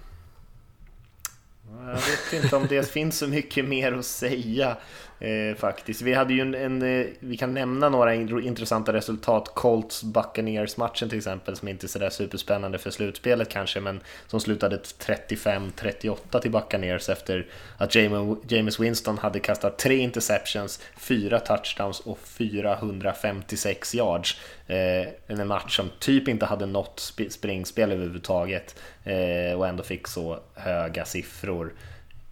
Jag 1.85 1.93
vet 1.93 2.43
inte 2.43 2.55
om 2.55 2.67
det 2.67 2.83
finns 2.91 3.17
så 3.17 3.27
mycket 3.27 3.65
mer 3.65 3.93
att 3.93 4.05
säga 4.05 4.77
eh, 5.23 5.55
faktiskt. 5.55 6.01
Vi 6.01 6.13
hade 6.13 6.33
ju 6.33 6.41
en, 6.41 6.55
en 6.55 6.81
eh, 6.81 7.05
vi 7.19 7.37
kan 7.37 7.53
nämna 7.53 7.89
några 7.89 8.13
intressanta 8.13 8.93
resultat. 8.93 9.51
Colts 9.53 10.03
Buccaneers 10.03 10.77
matchen 10.77 11.09
till 11.09 11.17
exempel 11.17 11.55
som 11.55 11.67
inte 11.67 11.85
är 11.85 11.87
sådär 11.87 12.09
superspännande 12.09 12.77
för 12.77 12.91
slutspelet 12.91 13.49
kanske 13.49 13.79
men 13.79 13.99
som 14.27 14.39
slutade 14.39 14.77
35-38 14.77 16.39
till 16.39 16.51
Buccaneers 16.51 17.09
efter 17.09 17.47
att 17.77 17.95
James, 17.95 18.37
James 18.47 18.79
Winston 18.79 19.17
hade 19.17 19.39
kastat 19.39 19.77
tre 19.77 19.97
interceptions, 19.97 20.81
fyra 20.97 21.39
touchdowns 21.39 21.99
och 21.99 22.19
456 22.19 23.95
yards. 23.95 24.39
Eh, 24.67 25.07
en 25.27 25.47
match 25.47 25.75
som 25.75 25.89
typ 25.99 26.27
inte 26.27 26.45
hade 26.45 26.65
något 26.65 26.99
sp- 26.99 27.29
springspel 27.29 27.91
överhuvudtaget 27.91 28.75
eh, 29.03 29.57
och 29.57 29.67
ändå 29.67 29.83
fick 29.83 30.07
så 30.07 30.39
höga 30.55 31.05
siffror. 31.05 31.73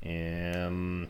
Ehm. 0.02 1.08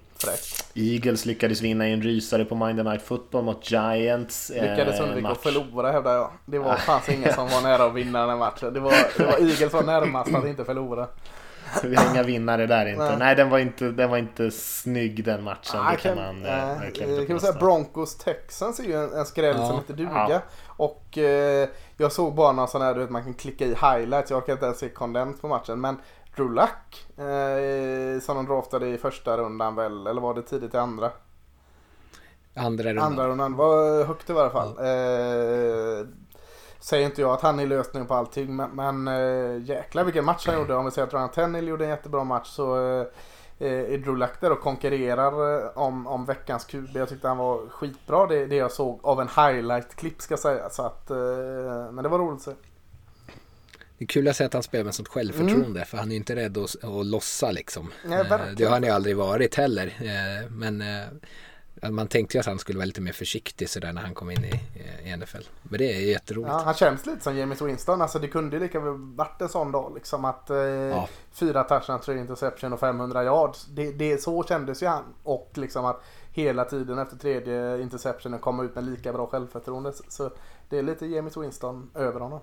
Eagles 0.73 1.25
lyckades 1.25 1.61
vinna 1.61 1.87
i 1.87 1.93
en 1.93 2.01
rysare 2.01 2.45
på 2.45 2.55
Monday 2.55 2.83
Night 2.85 3.01
Football 3.01 3.43
mot 3.43 3.71
Giants. 3.71 4.49
eh, 4.49 4.69
Lyckades 4.69 4.99
undvika 4.99 5.21
match. 5.27 5.31
att 5.37 5.43
förlora 5.43 5.91
hävdar 5.91 6.13
jag. 6.13 6.31
Det 6.45 6.59
var, 6.59 6.75
fanns 6.75 7.09
ingen 7.09 7.33
som 7.33 7.47
var 7.49 7.61
nära 7.61 7.83
att 7.85 7.93
vinna 7.93 8.27
den 8.27 8.37
matchen. 8.37 8.73
Det 8.73 8.79
var, 8.79 8.93
det 9.17 9.23
var 9.25 9.33
Eagles 9.33 9.73
var 9.73 9.83
närmast 9.83 10.35
att 10.35 10.45
inte 10.45 10.65
förlora. 10.65 11.07
Vi 11.83 11.95
har 11.95 12.11
inga 12.11 12.23
vinnare 12.23 12.65
där 12.67 12.85
inte. 12.85 13.03
Nej, 13.03 13.15
Nej. 13.19 13.35
den, 13.35 13.49
var 13.49 13.59
inte, 13.59 13.85
den 13.91 14.09
var 14.09 14.17
inte 14.17 14.51
snygg 14.51 15.23
den 15.23 15.43
matchen. 15.43 15.79
Ah, 15.79 15.91
det 15.91 15.97
kan 15.97 16.15
man 16.17 16.45
eh, 16.45 16.71
eh, 16.71 16.79
verkligen 16.79 17.25
kan 17.27 17.35
vi 17.35 17.39
säga. 17.39 17.53
Broncos 17.53 18.15
Texans 18.17 18.79
är 18.79 18.83
ju 18.83 18.93
en, 19.03 19.13
en 19.13 19.25
skräll 19.25 19.55
Ja. 19.59 19.67
som 19.67 19.75
inte 19.77 19.93
duga. 19.93 20.27
Ja. 20.29 20.41
Och 20.67 21.17
eh, 21.17 21.69
jag 21.97 22.11
såg 22.11 22.35
bara 22.35 22.51
någon 22.51 22.67
sån 22.67 22.81
här, 22.81 22.93
du 22.93 22.99
vet 22.99 23.09
man 23.09 23.23
kan 23.23 23.33
klicka 23.33 23.65
i 23.65 23.67
highlights. 23.81 24.31
Jag 24.31 24.37
orkar 24.37 24.53
inte 24.53 24.65
ens 24.65 24.79
se 24.79 24.89
kondens 24.89 25.41
på 25.41 25.47
matchen. 25.47 25.81
Men 25.81 25.97
Drew 26.35 26.53
Luck, 26.53 27.07
eh, 27.17 28.21
som 28.21 28.35
de 28.35 28.45
draftade 28.45 28.87
i 28.87 28.97
första 28.97 29.37
rundan 29.37 29.75
väl, 29.75 30.07
eller 30.07 30.21
var 30.21 30.33
det 30.33 30.41
tidigt 30.41 30.73
i 30.73 30.77
andra? 30.77 31.11
Andra 32.55 32.89
rundan. 32.89 33.05
Andra 33.05 33.27
rundan 33.27 33.55
var 33.55 34.03
högt 34.03 34.29
i 34.29 34.33
varje 34.33 34.51
fall. 34.51 34.67
Eh, 34.67 36.07
säger 36.79 37.05
inte 37.05 37.21
jag 37.21 37.31
att 37.31 37.41
han 37.41 37.59
är 37.59 37.67
lösningen 37.67 38.07
på 38.07 38.13
allting 38.13 38.55
men, 38.55 38.69
men 38.69 39.07
eh, 39.07 39.63
jäklar 39.63 40.03
vilken 40.03 40.25
match 40.25 40.47
han 40.47 40.57
gjorde. 40.57 40.75
Om 40.75 40.85
vi 40.85 40.91
säger 40.91 41.07
att 41.07 41.13
Ryan 41.13 41.29
Tannehill 41.29 41.67
gjorde 41.67 41.83
en 41.83 41.89
jättebra 41.89 42.23
match 42.23 42.47
så 42.47 42.75
eh, 42.75 43.07
är 43.59 43.97
Drew 43.97 44.17
Luck 44.17 44.41
där 44.41 44.51
och 44.51 44.59
konkurrerar 44.59 45.59
eh, 45.59 45.69
om, 45.75 46.07
om 46.07 46.25
veckans 46.25 46.65
QB. 46.65 46.95
Jag 46.95 47.09
tyckte 47.09 47.27
han 47.27 47.37
var 47.37 47.69
skitbra 47.69 48.27
det, 48.27 48.45
det 48.45 48.55
jag 48.55 48.71
såg 48.71 48.99
av 49.03 49.21
en 49.21 49.27
highlight-klipp 49.27 50.21
ska 50.21 50.31
jag 50.31 50.39
säga. 50.39 50.69
Så 50.69 50.83
att, 50.83 51.11
eh, 51.11 51.17
men 51.91 52.03
det 52.03 52.09
var 52.09 52.19
roligt 52.19 52.35
att 52.35 52.41
se. 52.41 52.70
Det 54.01 54.05
är 54.05 54.07
kul 54.07 54.27
att 54.27 54.35
se 54.35 54.43
att 54.43 54.53
han 54.53 54.63
spelar 54.63 54.83
med 54.85 54.95
sånt 54.95 55.07
självförtroende 55.07 55.85
för 55.85 55.97
han 55.97 56.07
är 56.07 56.11
ju 56.11 56.17
inte 56.17 56.35
rädd 56.35 56.57
att, 56.57 56.83
att 56.83 57.05
lossa 57.05 57.51
liksom. 57.51 57.91
Nej, 58.05 58.19
Eh, 58.19 58.39
det 58.57 58.63
har 58.63 58.71
han 58.71 58.83
ju 58.83 58.89
aldrig 58.89 59.17
varit 59.17 59.55
heller. 59.55 59.87
Eh, 59.87 60.49
Men 60.51 60.81
eh, 60.81 61.89
man 61.91 62.07
tänkte 62.07 62.37
ju 62.37 62.39
att 62.39 62.45
han 62.45 62.59
skulle 62.59 62.77
vara 62.77 62.85
lite 62.85 63.01
mer 63.01 63.11
försiktig 63.11 63.69
sådär 63.69 63.93
när 63.93 64.01
han 64.01 64.13
kom 64.13 64.31
in 64.31 64.45
i, 64.45 64.59
i 65.09 65.17
NFL. 65.17 65.41
Men 65.63 65.77
det 65.77 65.93
är 65.93 65.99
ju 65.99 66.07
jätteroligt. 66.07 66.51
Ja, 66.51 66.61
han 66.65 66.73
känns 66.73 67.05
lite 67.05 67.23
som 67.23 67.35
James 67.37 67.61
Winston. 67.61 68.01
Alltså 68.01 68.19
det 68.19 68.27
kunde 68.27 68.55
ju 68.55 68.61
lika 68.63 68.79
väl 68.79 68.93
varit 68.97 69.41
en 69.41 69.49
sån 69.49 69.71
dag 69.71 69.91
liksom 69.95 70.25
att 70.25 70.49
eh, 70.49 70.57
Ja. 70.57 71.09
fyra 71.31 71.63
touchdowns, 71.63 72.05
tre 72.05 72.17
interception 72.19 72.73
och 72.73 72.79
500 72.79 73.23
yards. 73.23 73.65
Det, 73.65 73.91
det, 73.91 74.21
så 74.21 74.43
kändes 74.43 74.83
ju 74.83 74.87
han. 74.87 75.03
Och 75.23 75.51
liksom 75.53 75.85
att 75.85 76.01
hela 76.31 76.65
tiden 76.65 76.99
efter 76.99 77.17
tredje 77.17 77.81
interceptionen 77.81 78.39
komma 78.39 78.63
ut 78.63 78.75
med 78.75 78.83
lika 78.83 79.13
bra 79.13 79.27
självförtroende. 79.27 79.93
Så- 79.93 80.03
Så 80.09 80.31
det 80.69 80.77
är 80.77 80.83
lite 80.83 81.05
James 81.05 81.37
Winston 81.37 81.89
över 81.95 82.19
honom. 82.19 82.39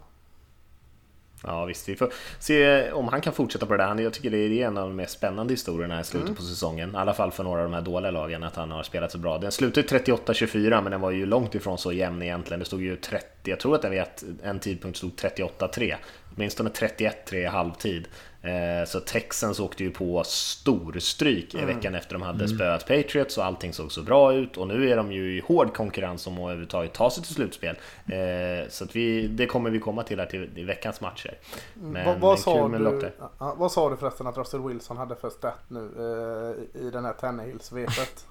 Ja 1.43 1.65
visst, 1.65 1.89
vi 1.89 1.97
får 1.97 2.13
se 2.39 2.91
om 2.93 3.09
han 3.09 3.21
kan 3.21 3.33
fortsätta 3.33 3.67
på 3.67 3.77
det 3.77 3.83
där. 3.85 4.01
Jag 4.03 4.13
tycker 4.13 4.31
det 4.31 4.39
är 4.39 4.67
en 4.67 4.79
av 4.79 4.89
de 4.89 4.97
mer 4.97 5.07
spännande 5.07 5.53
historierna 5.53 6.01
i 6.01 6.05
slutet 6.05 6.29
Mm. 6.29 6.37
på 6.37 6.43
säsongen. 6.43 6.95
I 6.95 6.97
alla 6.97 7.15
fall 7.15 7.31
för 7.33 7.45
några 7.45 7.59
av 7.61 7.65
de 7.71 7.75
här 7.75 7.83
dåliga 7.83 8.11
lagen, 8.11 8.43
att 8.43 8.57
han 8.57 8.71
har 8.71 8.83
spelat 8.83 9.13
så 9.13 9.19
bra. 9.19 9.39
Den 9.39 9.53
slutade 9.53 9.87
38-24, 9.87 10.83
men 10.83 10.91
den 10.93 11.01
var 11.01 11.11
ju 11.11 11.27
långt 11.27 11.55
ifrån 11.55 11.79
så 11.79 11.93
jämn 11.93 12.23
egentligen. 12.23 12.59
Det 12.61 12.65
stod 12.67 12.83
ju 12.83 12.97
30, 12.97 13.27
jag 13.45 13.61
tror 13.61 13.75
att 13.75 13.83
den 13.83 13.91
vid 13.91 14.03
en 14.43 14.59
tidpunkt 14.59 14.99
stod 14.99 15.11
38-3. 15.17 15.95
Åtminstone 16.37 16.71
31-3 16.71 17.35
i 17.35 17.45
halvtid. 17.47 18.09
Eh, 18.43 18.87
Så 18.87 19.01
Texans 19.01 19.61
åkte 19.61 19.85
ju 19.85 19.91
på 19.91 20.23
storstryk 20.25 21.55
i 21.55 21.65
veckan 21.65 21.95
efter 21.95 22.13
de 22.15 22.23
hade 22.23 22.49
spöat 22.49 22.87
Patriots 22.87 23.39
och 23.39 23.45
allting 23.45 23.73
såg 23.73 23.93
så 23.93 24.03
bra 24.03 24.33
ut. 24.33 24.57
Och 24.57 24.69
nu 24.69 24.91
är 24.91 24.97
de 24.97 25.13
ju 25.13 25.37
i 25.37 25.41
hård 25.41 25.75
konkurrens 25.75 26.27
om 26.27 26.35
att 26.35 26.41
överhuvudtaget 26.41 26.93
ta 26.93 27.11
sig 27.11 27.25
till 27.25 27.35
slutspel. 27.35 27.77
Eh, 28.07 28.69
Så 28.69 28.87
vi, 28.93 29.27
det 29.29 29.47
kommer 29.47 29.71
vi 29.71 29.79
komma 29.81 30.03
till 30.03 30.19
här 30.19 30.27
till 30.27 30.51
i 30.59 30.65
veckans 30.65 31.01
matcher. 31.01 31.39
Men, 31.75 32.07
vad, 32.07 32.21
vad, 32.21 32.39
sa 32.39 32.69
du, 32.69 33.11
vad 33.39 33.73
sa 33.73 33.91
du 33.91 33.97
förresten 33.97 34.27
att 34.27 34.39
Russell 34.39 34.61
Wilson 34.61 34.97
hade 34.97 35.17
för 35.17 35.31
stat 35.31 35.59
nu 35.69 35.91
eh, 35.97 36.81
i 36.83 36.91
den 36.91 37.05
här 37.05 37.13
Tannehills-svepet? 37.13 38.25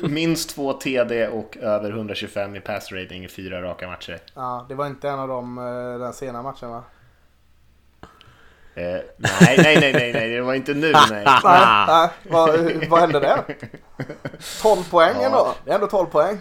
Minst 0.10 0.50
två 0.54 0.72
TD 0.72 1.28
och 1.28 1.56
över 1.56 1.90
125 1.90 2.56
i 2.56 2.60
pass 2.60 2.92
rating 2.92 3.24
i 3.24 3.28
fyra 3.28 3.62
raka 3.62 3.88
matcher. 3.88 4.18
Ja, 4.34 4.66
det 4.68 4.74
var 4.74 4.86
inte 4.86 5.08
en 5.08 5.18
av 5.18 5.28
dem 5.28 5.56
den 6.00 6.12
sena 6.12 6.42
matchen 6.42 6.70
va? 6.70 6.82
Eh, 8.74 8.84
nej, 8.84 9.56
nej, 9.58 9.80
nej, 9.80 9.92
nej, 9.92 10.12
nej, 10.12 10.30
det 10.30 10.40
var 10.40 10.54
inte 10.54 10.74
nu. 10.74 10.92
Nej. 10.92 11.02
Nej, 11.44 11.86
nej. 11.86 12.08
Vad, 12.22 12.60
vad 12.88 13.00
hände 13.00 13.20
där? 13.20 13.42
12 14.62 14.90
poäng 14.90 15.14
Ja. 15.20 15.26
ändå. 15.26 15.54
Det 15.64 15.70
är 15.70 15.74
ändå 15.74 15.86
12 15.86 16.06
poäng. 16.06 16.38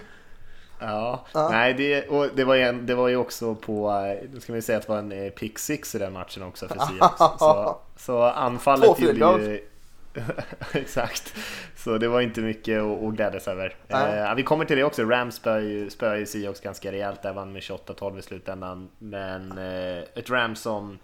Ja, 0.79 1.25
Ja. 1.33 1.49
nej, 1.51 1.73
det, 1.73 2.07
och 2.07 2.27
det, 2.35 2.43
var 2.43 2.55
ju 2.55 2.61
en, 2.61 2.85
det 2.85 2.95
var 2.95 3.07
ju 3.07 3.15
också 3.15 3.55
på, 3.55 3.89
eh, 3.91 4.29
nu 4.33 4.39
ska 4.39 4.53
vi 4.53 4.61
säga 4.61 4.77
att 4.77 4.87
det 4.87 4.91
var 4.91 4.99
en 4.99 5.11
eh, 5.11 5.29
pick 5.29 5.59
six 5.59 5.95
i 5.95 5.99
den 5.99 6.13
matchen 6.13 6.43
också 6.43 6.67
för 6.67 6.75
Seahawks. 6.75 7.17
Så, 7.17 7.37
så 7.39 7.77
Två 8.05 8.23
anfallet 8.23 8.97
field 8.97 9.17
gjorde 9.17 9.43
ju... 9.43 9.65
Exakt. 10.73 11.33
Så 11.75 11.97
det 11.97 12.07
var 12.07 12.21
inte 12.21 12.41
mycket 12.41 12.81
att, 12.81 13.03
att 13.03 13.13
glädjas 13.13 13.47
över. 13.47 13.75
Eh, 13.87 14.35
vi 14.35 14.43
kommer 14.43 14.65
till 14.65 14.77
det 14.77 14.83
också. 14.83 15.03
Rams 15.03 15.35
spöade 15.35 15.61
ju, 15.61 15.89
spöade 15.89 16.19
ju 16.19 16.25
Seahawks 16.25 16.59
ganska 16.61 16.91
rejält. 16.91 17.21
Där 17.21 17.33
vann 17.33 17.53
med 17.53 17.61
28-12 17.61 18.19
i 18.19 18.21
slutändan. 18.21 18.89
Men 18.99 19.57
eh, 19.57 20.03
ett 20.15 20.29
Rams 20.29 20.61
som 20.61 20.99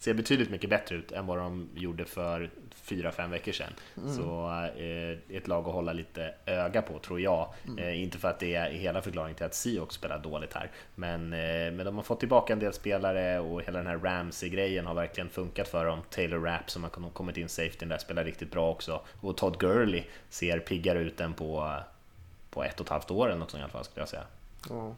ser 0.00 0.14
betydligt 0.14 0.50
mycket 0.50 0.70
bättre 0.70 0.96
ut 0.96 1.12
än 1.12 1.26
vad 1.26 1.38
de 1.38 1.68
gjorde 1.74 2.04
för 2.04 2.50
4-5 2.84 3.30
veckor 3.30 3.52
sedan. 3.52 3.72
Så 4.16 4.50
eh, 4.78 5.36
ett 5.36 5.48
lag 5.48 5.68
att 5.68 5.74
hålla 5.74 5.92
lite 5.92 6.34
öga 6.46 6.82
på 6.82 6.98
tror 6.98 7.20
jag. 7.20 7.54
Eh, 7.78 8.02
inte 8.02 8.18
för 8.18 8.28
att 8.28 8.38
det 8.38 8.54
är 8.54 8.70
hela 8.70 9.02
förklaringen 9.02 9.36
till 9.36 9.46
att 9.46 9.54
Seahawks 9.54 9.94
spelar 9.94 10.18
dåligt 10.18 10.54
här. 10.54 10.70
Men, 10.94 11.32
eh, 11.32 11.72
men 11.72 11.84
de 11.84 11.96
har 11.96 12.02
fått 12.02 12.20
tillbaka 12.20 12.52
en 12.52 12.58
del 12.58 12.72
spelare 12.72 13.40
och 13.40 13.62
hela 13.62 13.78
den 13.78 13.86
här 13.86 13.98
Ramsey-grejen 13.98 14.86
har 14.86 14.94
verkligen 14.94 15.28
funkat 15.28 15.68
för 15.68 15.84
dem. 15.84 16.00
Taylor 16.10 16.40
Rapp 16.40 16.70
som 16.70 16.82
har 16.82 16.90
kommit 16.90 17.36
in 17.36 17.48
safety 17.48 17.86
där 17.86 17.98
spelar 17.98 18.24
riktigt 18.24 18.50
bra 18.50 18.70
också. 18.70 19.00
Och 19.20 19.36
Todd 19.36 19.58
Gurley 19.58 20.02
ser 20.28 20.58
piggare 20.58 20.98
ut 20.98 21.20
än 21.20 21.32
på, 21.32 21.76
på 22.50 22.64
ett 22.64 22.80
och 22.80 22.86
ett 22.86 22.90
halvt 22.90 23.10
år 23.10 23.28
eller 23.28 23.38
något 23.38 23.50
sånt 23.50 23.60
i 23.60 23.64
alla 23.64 23.72
fall 23.72 23.84
skulle 23.84 24.02
jag 24.02 24.08
säga. 24.08 24.24
Ja. 24.68 24.94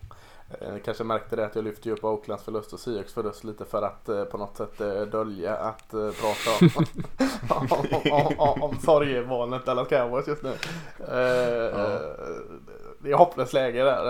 Eh, 0.61 0.73
Ni 0.73 0.81
kanske 0.81 1.05
märkte 1.05 1.37
det 1.37 1.47
att 1.47 1.55
jag 1.55 1.65
lyfte 1.65 1.91
upp 1.91 2.05
Oaklands 2.05 2.45
förlust 2.45 2.73
och 2.73 2.81
Seahawks 2.81 3.13
förlust 3.13 3.45
lite 3.45 3.65
för 3.65 3.83
att 3.83 4.09
eh, 4.09 4.25
på 4.25 4.39
något 4.39 4.57
sätt 4.57 4.81
eh, 4.81 5.01
dölja 5.03 5.57
att 5.57 5.95
eh, 5.95 6.11
prata 6.11 6.51
om, 6.61 6.71
om, 7.71 8.13
om, 8.13 8.39
om, 8.39 8.63
om 8.63 8.79
sorgevalet 8.79 9.67
Dallas 9.67 9.89
Cowboys 9.89 10.29
just 10.29 10.43
nu. 10.43 10.51
Eh, 11.09 11.79
Ja. 11.79 11.79
eh, 11.95 12.01
det 13.05 13.11
är 13.11 13.15
hopplöst 13.15 13.53
läge 13.53 13.85
där. 13.85 14.05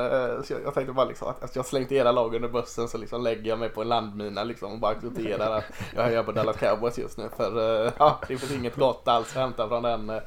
Jag, 0.48 0.60
jag 0.64 0.74
tänkte 0.74 0.92
bara 0.92 1.06
liksom 1.06 1.28
att, 1.28 1.42
att 1.44 1.56
jag 1.56 1.66
slängt 1.66 1.92
era 1.92 2.12
lag 2.12 2.34
under 2.34 2.48
bussen 2.48 2.88
så 2.88 2.98
liksom 2.98 3.22
lägger 3.22 3.48
jag 3.50 3.58
mig 3.58 3.68
på 3.68 3.82
en 3.82 3.88
landmina 3.88 4.44
liksom 4.44 4.72
och 4.72 4.78
bara 4.78 4.92
accepterar 4.92 5.56
att 5.58 5.64
jag 5.94 6.02
hejar 6.02 6.22
på 6.22 6.32
Dallas 6.32 6.56
Cowboys 6.56 6.98
just 6.98 7.18
nu. 7.18 7.28
För 7.36 7.92
ja, 7.98 8.18
det 8.28 8.36
finns 8.36 8.52
inget 8.52 8.76
gott 8.76 9.08
alls 9.08 9.28
att 9.36 9.42
hämta 9.42 9.68
från, 9.68 9.82
den, 9.82 10.20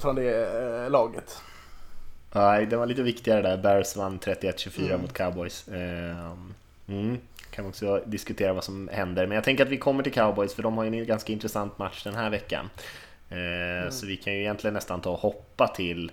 från 0.00 0.14
det 0.14 0.88
laget. 0.88 1.42
Nej, 2.32 2.66
det 2.66 2.76
var 2.76 2.86
lite 2.86 3.02
viktigare 3.02 3.42
där. 3.42 3.56
Bears 3.56 3.96
vann 3.96 4.18
31-24 4.18 4.86
mm. 4.86 5.00
mot 5.00 5.12
Cowboys. 5.12 5.68
Ehm, 5.68 6.54
mm. 6.88 7.18
Kan 7.50 7.66
också 7.66 8.02
diskutera 8.06 8.52
vad 8.52 8.64
som 8.64 8.88
händer, 8.88 9.26
men 9.26 9.34
jag 9.34 9.44
tänker 9.44 9.64
att 9.64 9.70
vi 9.70 9.76
kommer 9.76 10.02
till 10.02 10.12
Cowboys 10.12 10.54
för 10.54 10.62
de 10.62 10.76
har 10.76 10.84
ju 10.84 11.00
en 11.00 11.06
ganska 11.06 11.32
intressant 11.32 11.78
match 11.78 12.04
den 12.04 12.14
här 12.14 12.30
veckan. 12.30 12.70
Ehm, 13.30 13.38
mm. 13.38 13.90
Så 13.90 14.06
vi 14.06 14.16
kan 14.16 14.32
ju 14.32 14.40
egentligen 14.40 14.74
nästan 14.74 15.00
ta 15.00 15.10
och 15.10 15.18
hoppa 15.18 15.68
till, 15.68 16.12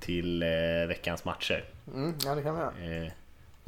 till 0.00 0.42
eh, 0.42 0.48
veckans 0.88 1.24
matcher. 1.24 1.64
Mm, 1.94 2.14
ja, 2.24 2.34
det 2.34 2.42
kan 2.42 2.54
vi 2.54 2.60
göra. 2.60 3.10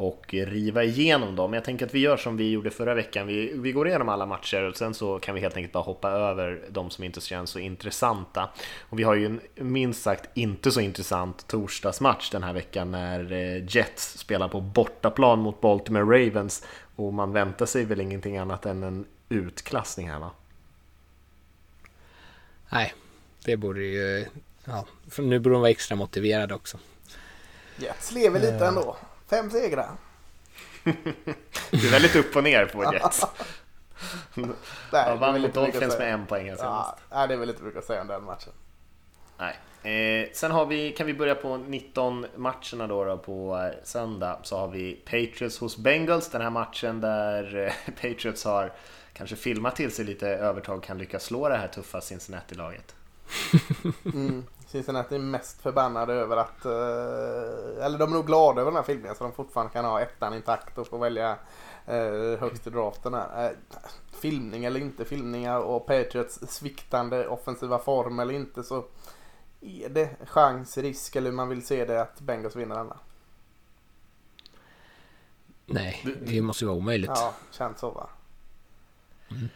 Och 0.02 0.34
riva 0.34 0.84
igenom 0.84 1.36
dem. 1.36 1.52
Jag 1.52 1.64
tänker 1.64 1.86
att 1.86 1.94
vi 1.94 1.98
gör 1.98 2.16
som 2.16 2.36
vi 2.36 2.50
gjorde 2.50 2.70
förra 2.70 2.94
veckan. 2.94 3.26
Vi, 3.26 3.52
vi 3.54 3.72
går 3.72 3.88
igenom 3.88 4.08
alla 4.08 4.26
matcher 4.26 4.62
och 4.62 4.76
sen 4.76 4.94
så 4.94 5.18
kan 5.18 5.34
vi 5.34 5.40
helt 5.40 5.56
enkelt 5.56 5.72
bara 5.72 5.82
hoppa 5.82 6.10
över 6.10 6.62
de 6.68 6.90
som 6.90 7.04
inte 7.04 7.20
känns 7.20 7.50
så 7.50 7.58
intressanta. 7.58 8.48
Och 8.80 8.98
vi 8.98 9.02
har 9.02 9.14
ju 9.14 9.26
en 9.26 9.40
minst 9.54 10.02
sagt 10.02 10.30
inte 10.34 10.72
så 10.72 10.80
intressant 10.80 11.46
torsdagsmatch 11.46 12.30
den 12.30 12.42
här 12.42 12.52
veckan 12.52 12.90
när 12.90 13.32
eh, 13.32 13.64
Jets 13.68 14.18
spelar 14.18 14.48
på 14.48 14.60
bortaplan 14.60 15.38
mot 15.38 15.60
Baltimore 15.60 16.26
Ravens 16.26 16.64
och 16.96 17.14
man 17.14 17.32
väntar 17.32 17.66
sig 17.66 17.84
väl 17.84 18.00
ingenting 18.00 18.38
annat 18.38 18.66
än 18.66 18.82
en 18.82 19.04
utklassning 19.28 20.10
här 20.10 20.18
va? 20.18 20.30
Nej, 22.68 22.94
det 23.44 23.56
borde 23.56 23.80
ju... 23.80 24.26
Ja, 24.64 24.86
för 25.10 25.22
nu 25.22 25.38
borde 25.38 25.54
de 25.54 25.60
vara 25.60 25.70
extra 25.70 25.96
motiverade 25.96 26.54
också. 26.54 26.78
Jets 27.76 28.12
lever 28.12 28.40
lite 28.40 28.66
ändå. 28.66 28.96
Fem 29.32 29.50
segrar. 29.50 29.90
du 31.70 31.86
är 31.86 31.90
väldigt 31.90 32.16
upp 32.16 32.36
och 32.36 32.44
ner 32.44 32.66
på 32.66 32.92
Jets. 32.92 33.26
Nej, 34.92 35.18
vann 35.18 35.40
mot 35.40 35.54
Dolphins 35.54 35.98
med 35.98 36.14
en 36.14 36.26
poäng 36.26 36.56
senast. 36.56 37.00
Ja, 37.10 37.26
det 37.26 37.34
är 37.34 37.38
väl 37.38 37.50
inte 37.50 37.62
mycket 37.62 37.78
att 37.78 37.84
säga 37.84 38.00
om 38.00 38.06
den 38.06 38.24
matchen. 38.24 38.52
Nej. 39.38 39.56
Eh, 40.22 40.28
sen 40.32 40.50
har 40.50 40.66
vi, 40.66 40.92
kan 40.92 41.06
vi 41.06 41.14
börja 41.14 41.34
på 41.34 41.56
19 41.56 42.26
matcherna 42.36 42.86
då, 42.86 43.04
då 43.04 43.18
på 43.18 43.56
eh, 43.56 43.84
söndag. 43.84 44.38
Så 44.42 44.58
har 44.58 44.68
vi 44.68 44.94
Patriots 44.94 45.58
hos 45.58 45.76
Bengals, 45.76 46.28
den 46.28 46.42
här 46.42 46.50
matchen 46.50 47.00
där 47.00 47.56
eh, 47.56 47.94
Patriots 47.94 48.44
har 48.44 48.72
kanske 49.12 49.36
filmat 49.36 49.76
till 49.76 49.94
sig 49.94 50.04
lite 50.04 50.28
övertag, 50.28 50.82
kan 50.82 50.98
lyckas 50.98 51.24
slå 51.24 51.48
det 51.48 51.56
här 51.56 51.68
tuffa 51.68 52.00
Cincinnati-laget. 52.00 52.94
Mm. 54.04 54.44
Cincinnati 54.72 55.14
är 55.14 55.18
mest 55.18 55.62
förbannade 55.62 56.12
över 56.12 56.36
att, 56.36 56.64
eh, 56.64 57.84
eller 57.84 57.98
de 57.98 58.10
är 58.10 58.14
nog 58.14 58.26
glada 58.26 58.60
över 58.60 58.70
den 58.70 58.76
här 58.76 58.82
filmen 58.82 59.14
så 59.14 59.24
de 59.24 59.32
fortfarande 59.32 59.72
kan 59.72 59.84
ha 59.84 60.00
ettan 60.00 60.34
intakt 60.34 60.78
och 60.78 60.86
få 60.86 60.98
välja 60.98 61.36
eh, 61.86 62.40
högst 62.40 62.66
i 62.66 62.70
draften 62.70 63.14
här. 63.14 63.44
Eh, 63.44 63.50
filmning 64.12 64.64
eller 64.64 64.80
inte 64.80 65.04
filmningar 65.04 65.58
och 65.58 65.86
Patriots 65.86 66.40
sviktande 66.48 67.28
offensiva 67.28 67.78
form 67.78 68.20
eller 68.20 68.34
inte 68.34 68.62
så 68.62 68.84
är 69.60 69.88
det 69.88 70.10
chans, 70.26 70.78
risk 70.78 71.16
eller 71.16 71.30
hur 71.30 71.36
man 71.36 71.48
vill 71.48 71.66
se 71.66 71.84
det 71.84 72.02
att 72.02 72.20
Bengals 72.20 72.56
vinner 72.56 72.76
denna. 72.76 72.96
Nej, 75.66 76.16
det 76.22 76.42
måste 76.42 76.64
ju 76.64 76.68
vara 76.68 76.78
omöjligt. 76.78 77.10
Ja, 77.14 77.34
känns 77.50 77.78
så 77.78 77.90
va. 77.90 78.08
Mm. 79.30 79.48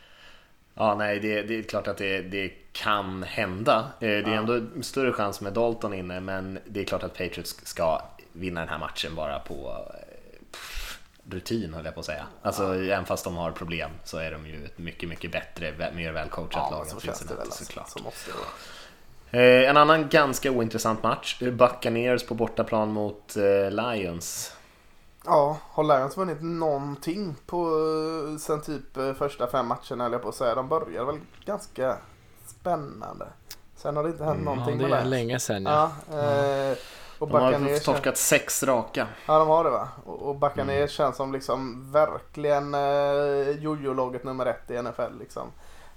Ja, 0.74 0.94
nej, 0.94 1.20
det, 1.20 1.42
det, 1.42 1.58
är 1.58 1.62
klart 1.62 1.88
att 1.88 1.98
det, 1.98 2.22
det 2.22 2.65
kan 2.76 3.22
hända. 3.22 3.78
Eh, 3.78 4.08
det 4.08 4.22
är 4.22 4.28
ändå 4.28 4.82
större 4.82 5.12
chans 5.12 5.40
med 5.40 5.52
Dalton 5.52 5.94
inne, 5.94 6.20
men 6.20 6.58
det 6.66 6.80
är 6.80 6.84
klart 6.84 7.02
att 7.02 7.12
Patriots 7.12 7.56
ska 7.62 8.02
vinna 8.32 8.60
den 8.60 8.68
här 8.68 8.78
matchen 8.78 9.14
bara 9.14 9.38
på 9.38 9.86
pff, 10.52 10.98
rutin, 11.30 11.74
höll 11.74 11.84
jag 11.84 11.94
på 11.94 12.00
att 12.00 12.06
säga. 12.06 12.26
Alltså, 12.42 12.62
ja. 12.62 12.94
även 12.94 13.06
fast 13.06 13.24
de 13.24 13.36
har 13.36 13.50
problem 13.50 13.90
så 14.04 14.18
är 14.18 14.30
de 14.30 14.46
ju 14.46 14.64
ett 14.64 14.78
mycket, 14.78 15.08
mycket 15.08 15.32
bättre, 15.32 15.92
mer 15.94 16.12
välcoachat 16.12 16.52
ja, 16.54 16.70
lag 16.70 16.88
än 16.88 17.00
Cincinnati 17.00 17.50
såklart. 17.50 17.88
Så 17.88 18.02
måste 18.02 18.30
det 19.30 19.62
eh, 19.64 19.70
en 19.70 19.76
annan 19.76 20.08
ganska 20.08 20.50
ointressant 20.50 21.02
match, 21.02 21.42
Buccaneers 21.52 22.26
på 22.26 22.34
bortaplan 22.34 22.92
mot 22.92 23.36
eh, 23.36 23.70
Lions. 23.70 24.52
Ja, 25.24 25.58
har 25.70 25.84
Lions 25.84 26.16
vunnit 26.16 26.42
någonting 26.42 27.36
på 27.46 27.70
sen 28.40 28.62
typ 28.62 28.96
eh, 28.96 29.14
första 29.14 29.46
fem 29.46 29.66
matcherna 29.66 30.06
eller 30.06 30.18
på 30.18 30.28
att 30.28 30.34
säga. 30.34 30.54
De 30.54 30.68
började 30.68 31.06
väl 31.06 31.20
ganska 31.44 31.96
spännande. 32.66 33.26
Sen 33.76 33.96
har 33.96 34.02
det 34.02 34.08
inte 34.08 34.24
hänt 34.24 34.40
mm, 34.40 34.44
någonting 34.44 34.80
ja, 34.80 34.88
det 34.88 34.96
är 34.96 35.04
länge 35.04 35.38
sedan 35.38 35.62
ja. 35.62 35.92
ja 36.10 36.70
eh, 36.70 36.76
och 37.18 37.28
de 37.28 37.42
har 37.42 37.78
torskat 37.78 38.16
sex 38.16 38.62
raka. 38.62 39.06
Ja, 39.26 39.38
de 39.38 39.48
har 39.48 39.64
det 39.64 39.70
va. 39.70 39.88
Och, 40.04 40.22
och 40.22 40.36
Buccaneers 40.36 40.78
mm. 40.78 40.88
känns 40.88 41.16
som 41.16 41.32
liksom 41.32 41.92
verkligen 41.92 42.74
eh, 42.74 43.62
jojo-laget 43.62 44.24
nummer 44.24 44.46
ett 44.46 44.70
i 44.70 44.82
NFL 44.82 45.18
liksom. 45.18 45.46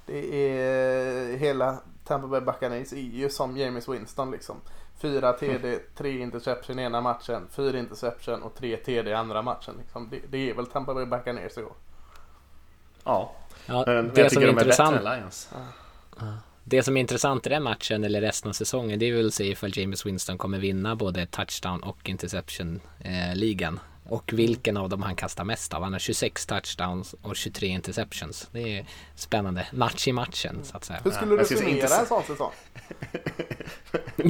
Det 0.06 0.36
är 0.36 1.38
hela 1.38 1.78
Tampa 2.06 2.28
Bay 2.28 2.42
Buccaneers 2.42 2.94
är 2.94 2.98
ju 2.98 3.30
som 3.30 3.58
James 3.58 3.90
Winston 3.90 4.32
liksom. 4.32 4.56
Fyra 4.98 5.34
TD, 5.34 5.68
mm. 5.68 5.80
tre 5.98 6.20
interception 6.20 6.80
i 6.80 6.84
ena 6.84 7.02
matchen, 7.02 7.48
fyra 7.52 7.80
interception 7.80 8.44
och 8.44 8.56
tre 8.56 8.78
TD 8.78 9.10
i 9.10 9.14
andra 9.14 9.42
matchen. 9.42 9.76
Liksom. 9.78 10.10
Det, 10.10 10.20
det, 10.30 10.50
är 10.50 10.54
väl 10.54 10.66
Tampa 10.66 10.94
Bay 10.94 11.06
Buccaneers 11.06 11.58
i 11.58 11.64
år. 11.64 11.74
Ja. 13.04 13.32
ja 13.66 13.84
Men 13.88 14.12
det 14.14 14.30
som 14.30 14.44
är 14.44 14.48
intressant. 14.48 15.48
Ja. 16.20 16.26
Det 16.70 16.84
som 16.84 16.98
är 16.98 17.02
intressant 17.02 17.46
i 17.46 17.50
den 17.50 17.64
matchen 17.64 18.04
eller 18.04 18.22
resten 18.22 18.50
av 18.50 18.54
säsongen 18.54 19.00
det 19.00 19.10
är 19.10 19.14
väl 19.14 19.28
att 19.28 19.34
se 19.34 19.52
ifall 19.52 19.78
James 19.78 20.06
Winston 20.06 20.38
kommer 20.38 20.60
vinna 20.60 20.96
både 20.96 21.26
touchdown 21.26 21.84
och 21.84 22.10
interception-ligan. 22.10 23.74
Eh, 23.74 24.12
och 24.12 24.34
vilken 24.34 24.78
av 24.78 24.90
dem 24.90 25.02
han 25.02 25.16
kastar 25.16 25.44
mest 25.44 25.74
av. 25.74 25.84
Han 25.84 25.94
har 25.94 26.00
26 26.00 26.46
touchdowns 26.46 27.16
och 27.22 27.36
23 27.36 27.68
interceptions. 27.68 28.48
Det 28.52 28.78
är 28.78 28.86
spännande. 29.16 29.68
Match 29.72 30.08
i 30.08 30.12
matchen 30.12 30.60
så 30.64 30.78
att 30.78 30.86
säga. 30.86 31.00
Hur 31.04 31.12
skulle 31.12 31.38
du 31.38 31.46
summera 31.46 31.96
en 32.00 32.06
sån 32.06 32.24
säsong? 32.24 32.52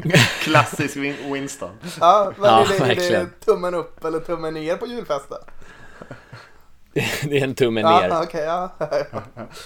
Klassisk 0.44 0.96
Winston. 0.96 1.72
Ja, 2.00 2.34
men 2.38 2.50
ja, 2.50 2.74
är, 2.74 2.96
det, 2.96 3.08
är 3.08 3.20
det 3.20 3.46
tummen 3.46 3.74
upp 3.74 4.06
eller 4.06 4.20
tummen 4.20 4.54
ner 4.54 4.78
på 4.78 4.88
julfesten? 4.88 5.38
det 7.30 7.40
är 7.40 7.44
en 7.44 7.56
tumme 7.56 7.84
ner. 7.84 8.08
Ja, 8.10 8.24
okay, 8.24 8.42
ja. 8.46 8.72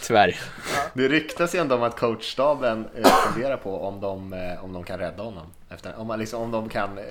Tyvärr. 0.07 0.39
Ja. 0.75 0.81
Det 0.93 1.07
ryktas 1.07 1.55
ju 1.55 1.59
ändå 1.59 1.75
om 1.75 1.83
att 1.83 1.99
coachstaben 1.99 2.87
eh, 2.95 3.05
funderar 3.05 3.57
på 3.57 3.87
om 3.87 4.01
de, 4.01 4.33
eh, 4.33 4.63
om 4.63 4.73
de 4.73 4.83
kan 4.83 4.99
rädda 4.99 5.23
honom. 5.23 5.45
Efter, 5.69 5.99
om, 5.99 6.07
man 6.07 6.19
liksom, 6.19 6.41
om 6.41 6.51
de 6.51 6.69
kan 6.69 6.97
eh, 6.97 7.03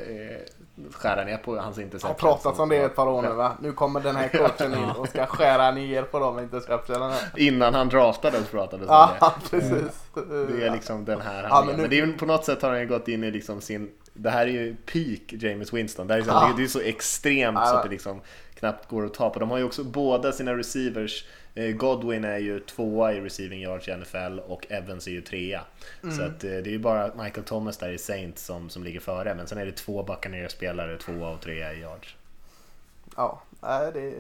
skära 0.92 1.25
ner 1.25 1.37
på 1.37 1.57
hans 1.57 1.79
interceptions. 1.79 2.03
Det 2.20 2.27
har 2.27 2.35
pratats 2.35 2.59
om 2.59 2.68
det 2.68 2.77
ett 2.77 2.96
par 2.96 3.07
år 3.07 3.22
nu 3.22 3.29
va? 3.29 3.53
Nu 3.61 3.72
kommer 3.72 4.01
den 4.01 4.16
här 4.16 4.29
coachen 4.29 4.75
in 4.75 4.90
och 4.90 5.09
ska 5.09 5.27
skära 5.27 5.70
ner 5.70 6.03
på 6.03 6.18
de 6.18 6.38
interceptionerna. 6.38 7.16
Innan 7.37 7.75
han 7.75 7.88
draftades 7.88 8.48
pratades 8.48 8.88
om 8.88 9.09
det. 9.11 9.16
Ja, 9.20 9.35
precis. 9.51 10.03
Det 10.14 10.66
är 10.66 10.72
liksom 10.72 11.05
den 11.05 11.20
här 11.20 11.42
ja, 11.42 11.64
men, 11.66 11.77
nu... 11.77 11.83
men 11.83 11.90
det 11.90 12.01
är 12.01 12.07
ju 12.07 12.12
på 12.12 12.27
något 12.27 12.44
sätt 12.44 12.62
har 12.62 12.75
han 12.75 12.88
gått 12.88 13.09
in 13.09 13.25
i 13.25 13.31
liksom 13.31 13.61
sin 13.61 13.90
det 14.14 14.31
här 14.31 14.46
är 14.46 14.51
ju 14.51 14.77
peak 14.77 15.42
James 15.42 15.72
Winston. 15.72 16.07
Det, 16.07 16.14
är, 16.14 16.18
liksom, 16.18 16.35
ja. 16.35 16.55
det 16.57 16.62
är 16.62 16.66
så 16.66 16.81
extremt 16.81 17.59
ja. 17.59 17.66
så 17.66 17.77
att 17.77 17.83
det 17.83 17.88
liksom 17.88 18.20
knappt 18.62 18.88
går 18.88 19.05
att 19.07 19.14
ta 19.14 19.31
på. 19.31 19.38
De 19.38 19.51
har 19.51 19.59
ju 19.59 19.64
också 19.64 19.85
båda 19.85 20.33
sina 20.33 20.57
receivers. 20.57 21.25
Eh, 21.55 21.70
Godwin 21.70 22.25
är 22.25 22.38
ju 22.38 22.61
tvåa 22.61 23.12
i 23.12 23.20
receiving 23.20 23.61
yards 23.61 23.88
i 23.88 23.96
NFL 23.96 24.38
och 24.38 24.66
Evans 24.70 25.07
är 25.07 25.11
ju 25.11 25.20
trea. 25.20 25.61
Mm. 26.03 26.16
Så 26.16 26.22
att 26.22 26.44
eh, 26.44 26.51
det 26.51 26.66
är 26.66 26.72
ju 26.72 26.79
bara 26.79 27.14
Michael 27.14 27.46
Thomas 27.46 27.79
där 27.79 27.90
i 27.90 27.98
Saints 27.98 28.44
som, 28.44 28.70
som 28.70 28.85
ligger 28.85 29.01
före. 29.01 29.35
Men 29.35 29.46
sen 29.46 29.59
är 29.59 29.66
det 29.66 29.72
två 29.72 30.03
Buccaneers-spelare, 30.03 30.98
tvåa 30.98 31.31
och 31.31 31.40
trea 31.40 31.72
i 31.72 31.81
yards. 31.81 32.16
Ja, 33.16 33.42
det, 33.94 34.14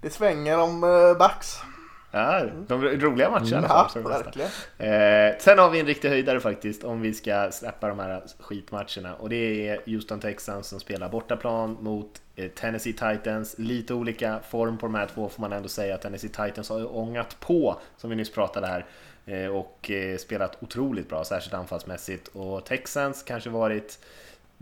det 0.00 0.10
svänger 0.10 0.58
om 0.58 0.84
uh, 0.84 1.18
backs. 1.18 1.58
Ja, 2.14 2.46
de 2.68 2.82
roliga 2.82 3.30
matcherna. 3.30 3.66
Ja, 3.68 3.90
verkligen. 3.94 4.50
Eh, 4.78 5.38
sen 5.38 5.58
har 5.58 5.70
vi 5.70 5.80
en 5.80 5.86
riktig 5.86 6.08
höjdare 6.08 6.40
faktiskt 6.40 6.84
om 6.84 7.00
vi 7.00 7.14
ska 7.14 7.50
släppa 7.52 7.88
de 7.88 7.98
här 7.98 8.22
skitmatcherna 8.40 9.14
och 9.14 9.28
det 9.28 9.68
är 9.68 9.80
Houston 9.86 10.20
Texans 10.20 10.66
som 10.68 10.80
spelar 10.80 11.08
bortaplan 11.08 11.78
mot 11.80 12.22
eh, 12.36 12.48
Tennessee 12.48 12.92
Titans. 12.92 13.54
Lite 13.58 13.94
olika 13.94 14.40
form 14.48 14.78
på 14.78 14.86
de 14.86 14.94
här 14.94 15.06
två 15.14 15.28
får 15.28 15.40
man 15.40 15.52
ändå 15.52 15.68
säga. 15.68 15.98
Tennessee 15.98 16.30
Titans 16.30 16.68
har 16.68 16.96
ångat 16.96 17.40
på 17.40 17.80
som 17.96 18.10
vi 18.10 18.16
nyss 18.16 18.32
pratade 18.32 18.66
här 18.66 18.86
eh, 19.26 19.46
och 19.46 19.90
eh, 19.90 20.16
spelat 20.16 20.62
otroligt 20.62 21.08
bra, 21.08 21.24
särskilt 21.24 21.54
anfallsmässigt 21.54 22.28
och 22.28 22.64
Texans 22.64 23.22
kanske 23.22 23.50
varit 23.50 23.98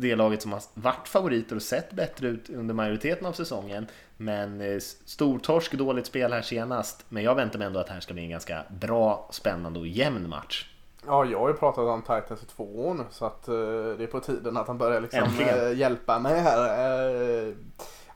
det 0.01 0.17
laget 0.17 0.43
som 0.43 0.53
har 0.53 0.63
varit 0.75 1.09
favoriter 1.09 1.57
och 1.57 1.63
sett 1.63 1.93
bättre 1.93 2.29
ut 2.29 2.51
under 2.51 2.75
majoriteten 2.75 3.27
av 3.27 3.33
säsongen. 3.33 3.87
Men 4.17 4.61
eh, 4.61 4.79
stortorsk, 5.05 5.73
dåligt 5.73 6.07
spel 6.07 6.33
här 6.33 6.43
senast. 6.43 7.05
Men 7.09 7.23
jag 7.23 7.35
väntar 7.35 7.59
mig 7.59 7.67
ändå 7.67 7.81
att 7.81 7.87
det 7.87 7.93
här 7.93 8.01
ska 8.01 8.15
bli 8.15 8.23
en 8.23 8.31
ganska 8.31 8.65
bra, 8.69 9.29
spännande 9.31 9.81
och 9.81 9.87
jämn 9.87 10.29
match. 10.29 10.67
Ja, 11.07 11.25
jag 11.25 11.41
har 11.41 11.49
ju 11.49 11.55
pratat 11.55 11.85
om 11.85 12.03
Titans 12.03 12.43
i 12.43 12.47
två 12.47 12.89
år 12.89 12.95
nu 12.95 13.05
så 13.11 13.27
att 13.27 13.49
uh, 13.49 13.55
det 13.99 14.05
är 14.05 14.07
på 14.07 14.21
tiden 14.21 14.57
att 14.57 14.67
han 14.67 14.79
börjar 14.79 15.01
liksom 15.01 15.29
uh, 15.41 15.79
hjälpa 15.79 16.19
mig 16.19 16.41
här. 16.41 16.59
Uh, 17.49 17.55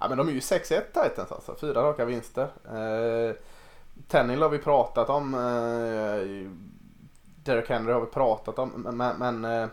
ja, 0.00 0.08
men 0.08 0.18
de 0.18 0.28
är 0.28 0.32
ju 0.32 0.38
6-1 0.38 0.80
Titans 0.80 1.32
alltså, 1.32 1.56
fyra 1.60 1.82
raka 1.82 2.04
vinster. 2.04 2.48
Uh, 2.72 3.34
Tennil 4.08 4.42
har 4.42 4.48
vi 4.48 4.58
pratat 4.58 5.10
om. 5.10 5.34
Uh, 5.34 6.50
Derek 7.44 7.68
Henry 7.68 7.92
har 7.92 8.00
vi 8.00 8.06
pratat 8.06 8.58
om. 8.58 8.70
Men, 8.70 9.18
men 9.18 9.68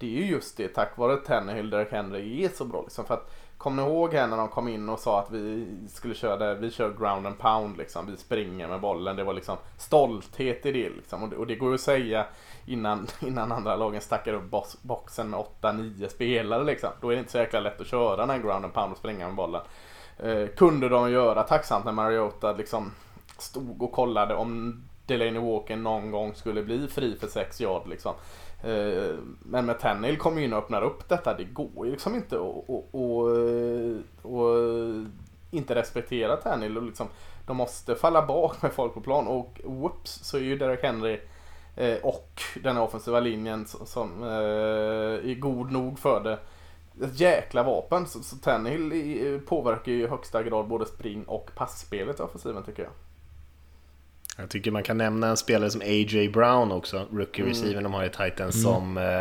det 0.00 0.06
är 0.06 0.20
ju 0.20 0.26
just 0.26 0.56
det 0.56 0.68
tack 0.68 0.98
vare 0.98 1.16
Tannehill, 1.16 1.70
Derek 1.70 1.92
Henry 1.92 2.44
är 2.44 2.48
så 2.48 2.64
bra 2.64 2.82
liksom. 2.82 3.04
För 3.04 3.14
att 3.14 3.30
Kommer 3.60 3.82
ni 3.82 3.88
ihåg 3.88 4.14
här 4.14 4.26
när 4.26 4.36
de 4.36 4.48
kom 4.48 4.68
in 4.68 4.88
och 4.88 4.98
sa 4.98 5.20
att 5.20 5.30
vi 5.30 5.66
skulle 5.88 6.14
köra 6.14 6.36
det, 6.36 6.54
vi 6.54 6.70
kör 6.70 6.94
ground 6.98 7.26
and 7.26 7.38
pound 7.38 7.76
liksom. 7.76 8.06
Vi 8.06 8.16
springer 8.16 8.68
med 8.68 8.80
bollen. 8.80 9.16
Det 9.16 9.24
var 9.24 9.32
liksom 9.32 9.56
stolthet 9.78 10.66
i 10.66 10.72
det 10.72 10.88
liksom. 10.88 11.22
Och 11.22 11.28
det, 11.28 11.36
och 11.36 11.46
det 11.46 11.54
går 11.54 11.68
ju 11.68 11.74
att 11.74 11.80
säga 11.80 12.26
innan, 12.66 13.06
innan 13.20 13.52
andra 13.52 13.76
lagen 13.76 14.00
stackar 14.00 14.32
upp 14.32 14.50
boxen 14.82 15.30
med 15.30 15.40
8-9 15.60 16.08
spelare 16.08 16.64
liksom. 16.64 16.90
Då 17.00 17.08
är 17.08 17.12
det 17.12 17.18
inte 17.18 17.32
så 17.32 17.38
jäkla 17.38 17.60
lätt 17.60 17.80
att 17.80 17.86
köra 17.86 18.16
den 18.16 18.30
här 18.30 18.38
ground 18.38 18.64
and 18.64 18.74
pound 18.74 18.92
och 18.92 18.98
springa 18.98 19.26
med 19.26 19.36
bollen. 19.36 19.62
Eh, 20.18 20.46
kunde 20.46 20.88
de 20.88 21.10
göra 21.10 21.42
tacksamt 21.42 21.84
när 21.84 21.92
Mariota 21.92 22.52
liksom 22.52 22.92
stod 23.38 23.82
och 23.82 23.92
kollade 23.92 24.34
om 24.34 24.82
Delaney 25.06 25.40
Walker 25.40 25.76
någon 25.76 26.10
gång 26.10 26.34
skulle 26.34 26.62
bli 26.62 26.88
fri 26.88 27.16
för 27.20 27.26
6 27.26 27.60
yard 27.60 27.88
liksom. 27.88 28.14
Eh, 28.62 29.14
men 29.40 29.66
med 29.66 29.78
Tennil 29.78 30.18
kommer 30.18 30.38
ju 30.40 30.44
in 30.44 30.52
och 30.52 30.58
öppnar 30.58 30.82
upp 30.82 31.08
detta. 31.08 31.34
Det 31.34 31.44
går 31.44 31.86
ju 31.86 31.92
liksom 31.92 32.14
inte 32.14 32.36
att 32.36 32.94
och 34.22 34.40
inte 35.50 35.74
respektera 35.74 36.36
Tennil. 36.36 36.76
Och 36.76 36.82
liksom, 36.82 37.06
de 37.46 37.56
måste 37.56 37.94
falla 37.94 38.26
bak 38.26 38.62
med 38.62 38.72
folk 38.72 38.94
på 38.94 39.00
plan 39.00 39.26
och 39.26 39.60
whoops 39.64 40.24
så 40.24 40.36
är 40.36 40.40
ju 40.40 40.58
Derek 40.58 40.82
Henry 40.82 41.20
eh, 41.76 41.98
och 42.02 42.42
den 42.62 42.76
offensiva 42.76 43.20
linjen 43.20 43.66
som 43.66 44.22
eh, 44.22 45.30
är 45.30 45.34
god 45.34 45.72
nog 45.72 45.98
för 45.98 46.20
det. 46.20 46.38
Ett 47.04 47.20
jäkla 47.20 47.62
vapen. 47.62 48.06
Så, 48.06 48.22
så 48.22 48.36
Tannehill 48.36 49.40
påverkar 49.46 49.92
ju 49.92 50.02
i 50.02 50.06
högsta 50.06 50.42
grad 50.42 50.68
både 50.68 50.86
spring 50.86 51.24
och 51.24 51.50
passspelet 51.54 52.20
i 52.20 52.22
offensiven 52.22 52.62
tycker 52.62 52.82
jag. 52.82 52.92
Jag 54.40 54.50
tycker 54.50 54.70
man 54.70 54.82
kan 54.82 54.98
nämna 54.98 55.28
en 55.28 55.36
spelare 55.36 55.70
som 55.70 55.80
A.J. 55.80 56.28
Brown 56.28 56.72
också, 56.72 57.06
rookie 57.12 57.44
receiver 57.44 57.72
mm. 57.72 57.82
de 57.82 57.94
har 57.94 58.04
i 58.04 58.08
Titans, 58.08 58.54
mm. 58.54 58.62
som 58.62 58.96
eh, 58.96 59.20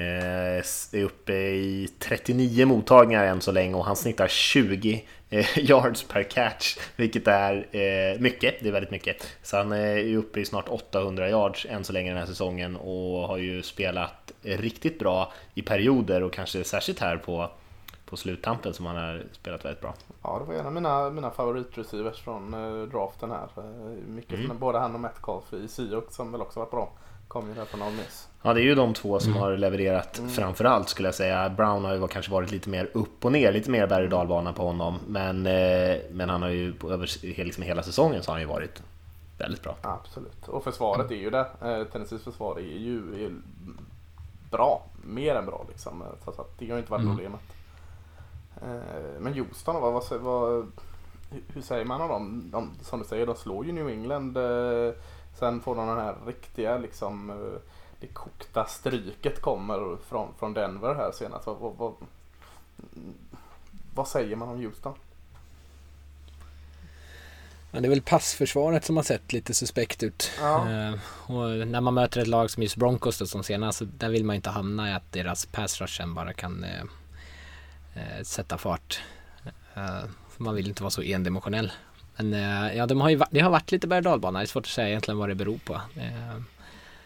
eh 0.00 0.58
är 0.92 1.04
uppe 1.04 1.32
i 1.32 1.88
39 1.98 2.66
mottagningar 2.66 3.24
än 3.24 3.40
så 3.40 3.52
länge 3.52 3.74
och 3.74 3.84
han 3.84 3.96
snittar 3.96 4.28
20 4.28 5.04
eh, 5.30 5.58
yards 5.58 6.02
per 6.02 6.22
catch, 6.22 6.78
vilket 6.96 7.28
är 7.28 7.54
eh, 7.54 8.20
mycket, 8.20 8.54
det 8.60 8.68
är 8.68 8.72
väldigt 8.72 8.90
mycket. 8.90 9.26
Så 9.42 9.56
han 9.56 9.72
är 9.72 10.16
uppe 10.16 10.40
i 10.40 10.44
snart 10.44 10.68
800 10.68 11.28
yards 11.28 11.66
än 11.70 11.84
så 11.84 11.92
länge 11.92 12.10
den 12.10 12.18
här 12.18 12.26
säsongen 12.26 12.76
och 12.76 13.28
har 13.28 13.38
ju 13.38 13.62
spelat 13.62 14.32
riktigt 14.42 14.98
bra 14.98 15.32
i 15.54 15.62
perioder 15.62 16.22
och 16.22 16.32
kanske 16.32 16.64
särskilt 16.64 16.98
här 16.98 17.16
på 17.16 17.50
på 18.10 18.16
sluttampen 18.16 18.74
som 18.74 18.86
han 18.86 18.96
har 18.96 19.22
spelat 19.32 19.64
väldigt 19.64 19.80
bra. 19.80 19.94
Ja, 20.22 20.38
det 20.38 20.44
var 20.44 20.60
en 20.60 20.66
av 20.66 20.72
mina, 20.72 21.10
mina 21.10 21.30
favoritreceivers 21.30 22.20
från 22.20 22.54
eh, 22.54 22.88
draften 22.88 23.30
här. 23.30 23.48
Eh, 23.56 24.08
mycket 24.08 24.34
mm. 24.34 24.46
från 24.46 24.58
både 24.58 24.78
han 24.78 24.94
och 24.94 25.00
Metcalf 25.00 25.52
i 25.52 25.68
Seahawks 25.68 26.14
som 26.14 26.32
väl 26.32 26.42
också 26.42 26.60
varit 26.60 26.70
bra. 26.70 26.90
Kom 27.28 27.48
ju 27.48 27.54
där 27.54 27.64
från 27.64 27.96
Miss. 27.96 28.28
Ja, 28.42 28.54
det 28.54 28.60
är 28.60 28.64
ju 28.64 28.74
de 28.74 28.94
två 28.94 29.20
som 29.20 29.30
mm. 29.30 29.42
har 29.42 29.56
levererat 29.56 30.18
mm. 30.18 30.30
framförallt 30.30 30.88
skulle 30.88 31.08
jag 31.08 31.14
säga. 31.14 31.48
Brown 31.48 31.84
har 31.84 31.94
ju 31.94 32.08
kanske 32.08 32.32
varit 32.32 32.50
lite 32.50 32.68
mer 32.68 32.90
upp 32.92 33.24
och 33.24 33.32
ner, 33.32 33.52
lite 33.52 33.70
mer 33.70 33.86
berg 33.86 34.04
och 34.04 34.10
dalbana 34.10 34.52
på 34.52 34.66
honom. 34.66 34.98
Men, 35.06 35.46
eh, 35.46 35.96
men 36.10 36.28
han 36.28 36.42
har 36.42 36.48
ju 36.48 36.74
över 36.84 37.44
liksom 37.44 37.62
hela 37.62 37.82
säsongen 37.82 38.22
så 38.22 38.30
har 38.30 38.34
han 38.34 38.42
ju 38.42 38.48
varit 38.48 38.82
väldigt 39.38 39.62
bra. 39.62 39.76
Absolut, 39.82 40.48
och 40.48 40.64
försvaret 40.64 41.10
är 41.10 41.14
ju 41.14 41.30
det. 41.30 41.46
Eh, 41.62 41.84
Tennessees 41.84 42.24
försvar 42.24 42.58
är 42.58 42.78
ju 42.78 43.24
är 43.24 43.30
bra, 44.50 44.82
mer 45.04 45.34
än 45.34 45.46
bra 45.46 45.66
liksom. 45.68 46.04
Så 46.24 46.30
att 46.30 46.58
det 46.58 46.70
har 46.70 46.78
inte 46.78 46.90
varit 46.90 47.02
mm. 47.02 47.16
problemet. 47.16 47.40
Men 49.18 49.34
Houston, 49.34 49.80
vad, 49.80 49.92
vad, 49.92 50.20
vad, 50.20 50.72
hur 51.48 51.62
säger 51.62 51.84
man 51.84 52.00
om 52.00 52.08
dem? 52.08 52.50
De, 52.50 52.84
som 52.84 53.00
du 53.00 53.04
säger, 53.04 53.26
de 53.26 53.36
slår 53.36 53.66
ju 53.66 53.72
New 53.72 53.88
England. 53.88 54.36
Eh, 54.36 54.92
sen 55.38 55.60
får 55.60 55.74
de 55.74 55.88
den 55.88 55.98
här 55.98 56.14
riktiga 56.26 56.78
liksom 56.78 57.30
eh, 57.30 57.60
det 58.00 58.06
kokta 58.06 58.64
stryket 58.64 59.40
kommer 59.40 59.96
från, 60.08 60.28
från 60.38 60.54
Denver 60.54 60.94
här 60.94 61.12
senast. 61.12 61.46
Vad, 61.46 61.56
vad, 61.58 61.76
vad, 61.76 61.94
vad 63.94 64.08
säger 64.08 64.36
man 64.36 64.48
om 64.48 64.56
Houston? 64.64 64.94
Ja, 67.70 67.80
det 67.80 67.86
är 67.86 67.90
väl 67.90 68.02
passförsvaret 68.02 68.84
som 68.84 68.96
har 68.96 69.02
sett 69.02 69.32
lite 69.32 69.54
suspekt 69.54 70.02
ut. 70.02 70.30
Ja. 70.40 70.92
Och 71.26 71.66
när 71.66 71.80
man 71.80 71.94
möter 71.94 72.20
ett 72.20 72.26
lag 72.26 72.50
som 72.50 72.62
just 72.62 72.76
Broncos 72.76 73.18
då, 73.18 73.26
som 73.26 73.42
senast, 73.42 73.82
där 73.98 74.08
vill 74.08 74.24
man 74.24 74.36
inte 74.36 74.50
hamna 74.50 74.90
i 74.90 74.92
att 74.92 75.12
deras 75.12 75.46
pass 75.46 75.82
bara 76.14 76.32
kan 76.32 76.64
eh, 76.64 76.84
Eh, 77.98 78.22
sätta 78.22 78.58
fart. 78.58 79.00
Eh, 79.74 80.04
man 80.36 80.54
vill 80.54 80.68
inte 80.68 80.82
vara 80.82 80.90
så 80.90 81.02
endimensionell. 81.02 81.72
Men 82.16 82.34
eh, 82.34 82.76
ja, 82.76 82.86
de 82.86 83.00
har 83.00 83.10
ju, 83.10 83.20
det 83.30 83.40
har 83.40 83.50
varit 83.50 83.72
lite 83.72 83.86
berg 83.86 84.08
och 84.08 84.20
Det 84.32 84.38
är 84.38 84.46
svårt 84.46 84.64
att 84.64 84.70
säga 84.70 84.88
egentligen 84.88 85.18
vad 85.18 85.28
det 85.28 85.34
beror 85.34 85.58
på. 85.58 85.74
Eh, 85.74 86.40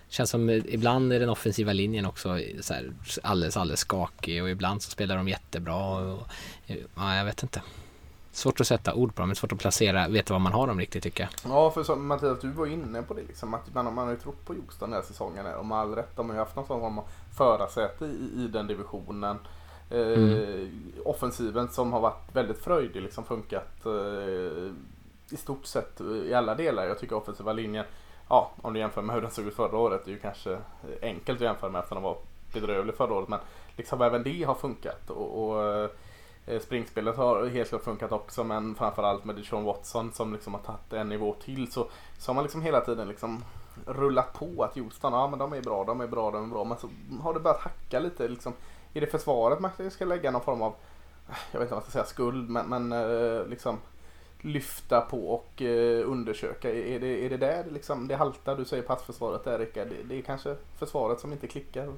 känns 0.09 0.31
som 0.31 0.49
eh, 0.49 0.63
ibland 0.69 1.13
är 1.13 1.21
den 1.21 1.29
offensiva 1.29 1.73
linjen 1.73 2.07
också 2.07 2.39
så 2.61 2.75
här, 2.75 2.93
alldeles, 3.23 3.57
alldeles 3.57 3.81
skakig 3.81 4.43
och 4.43 4.51
ibland 4.51 4.83
så 4.83 4.91
spelar 4.91 5.17
de 5.17 5.29
jättebra. 5.29 5.99
Och, 5.99 6.23
ja, 6.95 7.17
jag 7.17 7.25
vet 7.25 7.43
inte. 7.43 7.63
Svårt 8.35 8.61
att 8.61 8.67
sätta 8.67 8.95
ord 8.95 9.15
på 9.15 9.23
dem, 9.23 9.29
men 9.29 9.37
svårt 9.37 9.53
att 9.53 9.59
placera, 9.59 10.09
veta 10.09 10.35
vad 10.35 10.41
man 10.41 10.53
har 10.53 10.67
dem 10.67 10.79
riktigt 10.79 11.03
tycker 11.03 11.23
jag. 11.23 11.53
Ja, 11.53 11.71
för 11.71 11.83
som 11.83 12.07
Mattias, 12.07 12.41
du 12.41 12.51
var 12.51 12.67
inne 12.67 13.03
på 13.03 13.15
det 13.15 13.23
liksom, 13.23 13.55
att 13.55 13.75
man, 13.75 13.95
man 13.95 14.05
har 14.05 14.11
ju 14.11 14.21
trott 14.21 14.47
på 14.47 14.55
Jost 14.55 14.81
den 14.81 14.93
här 14.93 15.03
säsongen 15.03 15.47
och 15.47 15.67
med 15.67 15.79
all 15.79 15.95
rätt. 15.95 16.17
De 16.17 16.29
har 16.29 16.37
ju 16.37 16.41
haft 16.41 16.57
någon 16.57 16.67
form 16.67 16.99
av 16.99 17.05
förarsäte 17.37 18.05
i, 18.05 18.45
i 18.45 18.49
den 18.53 18.67
divisionen. 18.67 19.39
Mm. 19.93 20.33
Eh, 20.33 20.69
offensiven 21.05 21.69
som 21.69 21.93
har 21.93 22.01
varit 22.01 22.35
väldigt 22.35 22.59
fröjdig 22.59 23.03
liksom 23.03 23.25
funkat 23.25 23.87
eh, 23.87 24.73
i 25.31 25.37
stort 25.37 25.67
sett 25.67 26.01
eh, 26.01 26.07
i 26.07 26.35
alla 26.35 26.55
delar. 26.55 26.85
Jag 26.85 26.99
tycker 26.99 27.17
offensiva 27.17 27.53
linjen, 27.53 27.85
ja 28.29 28.51
om 28.63 28.73
du 28.73 28.81
jämför 28.81 29.03
med 29.03 29.15
hur 29.15 29.23
den 29.23 29.31
såg 29.31 29.47
ut 29.47 29.55
förra 29.55 29.77
året, 29.77 30.03
det 30.05 30.11
är 30.11 30.13
ju 30.13 30.19
kanske 30.19 30.53
eh, 30.53 30.59
enkelt 31.03 31.39
att 31.39 31.45
jämföra 31.45 31.71
med 31.71 31.79
eftersom 31.79 31.97
den 31.97 32.03
var 32.03 32.17
bedrövlig 32.53 32.95
förra 32.95 33.15
året. 33.15 33.29
Men 33.29 33.39
liksom 33.77 34.03
även 34.03 34.23
det 34.23 34.43
har 34.43 34.55
funkat. 34.55 35.11
och, 35.11 35.51
och 35.51 35.91
Springspelet 36.61 37.17
har 37.17 37.47
helt 37.47 37.69
klart 37.69 37.85
funkat 37.85 38.13
också 38.13 38.45
men 38.45 38.75
framförallt 38.75 39.25
med 39.25 39.37
Deshaun 39.37 39.65
Watson 39.65 40.13
som 40.13 40.33
liksom 40.33 40.55
har 40.55 40.61
tagit 40.61 40.93
en 40.93 41.09
nivå 41.09 41.37
till 41.45 41.73
så, 41.73 41.87
så 42.19 42.31
har 42.31 42.35
man 42.35 42.45
liksom 42.45 42.63
hela 42.63 42.81
tiden 42.81 43.09
liksom 43.09 43.45
rullat 43.87 44.33
på 44.33 44.65
att 44.65 44.75
Houston, 44.77 45.13
ja 45.13 45.29
men 45.29 45.39
de 45.39 45.53
är 45.53 45.61
bra, 45.63 45.85
de 45.85 46.01
är 46.01 46.07
bra, 46.07 46.31
de 46.31 46.45
är 46.45 46.49
bra. 46.49 46.65
Men 46.65 46.79
så 46.79 46.89
har 47.23 47.35
det 47.35 47.41
börjat 47.41 47.61
hacka 47.61 48.01
lite 48.01 48.29
liksom 48.29 48.53
är 48.95 49.01
det 49.01 49.07
försvaret 49.07 49.61
man 49.61 49.91
ska 49.91 50.05
lägga 50.05 50.31
någon 50.31 50.43
form 50.43 50.63
av, 50.63 50.75
jag 51.53 51.59
vet 51.59 51.67
inte 51.67 51.75
om 51.75 51.77
jag 51.77 51.83
ska 51.83 51.93
säga, 51.93 52.05
skuld, 52.05 52.51
men, 52.51 52.67
men 52.67 52.93
eh, 52.93 53.47
liksom 53.47 53.79
lyfta 54.41 55.01
på 55.01 55.29
och 55.29 55.63
eh, 55.63 56.11
undersöka. 56.11 56.71
Är 56.71 57.01
det, 57.01 57.27
är 57.27 57.31
det 57.31 57.37
där 57.37 57.65
liksom, 57.73 58.09
det 58.09 58.17
haltar? 58.17 58.57
Du 58.57 58.65
säger 58.65 58.83
passförsvaret 58.83 59.45
där 59.45 59.59
Rickard. 59.59 59.89
Det, 59.89 60.15
det 60.15 60.19
är 60.19 60.23
kanske 60.23 60.57
försvaret 60.79 61.21
som 61.21 61.33
inte 61.33 61.47
klickar. 61.47 61.93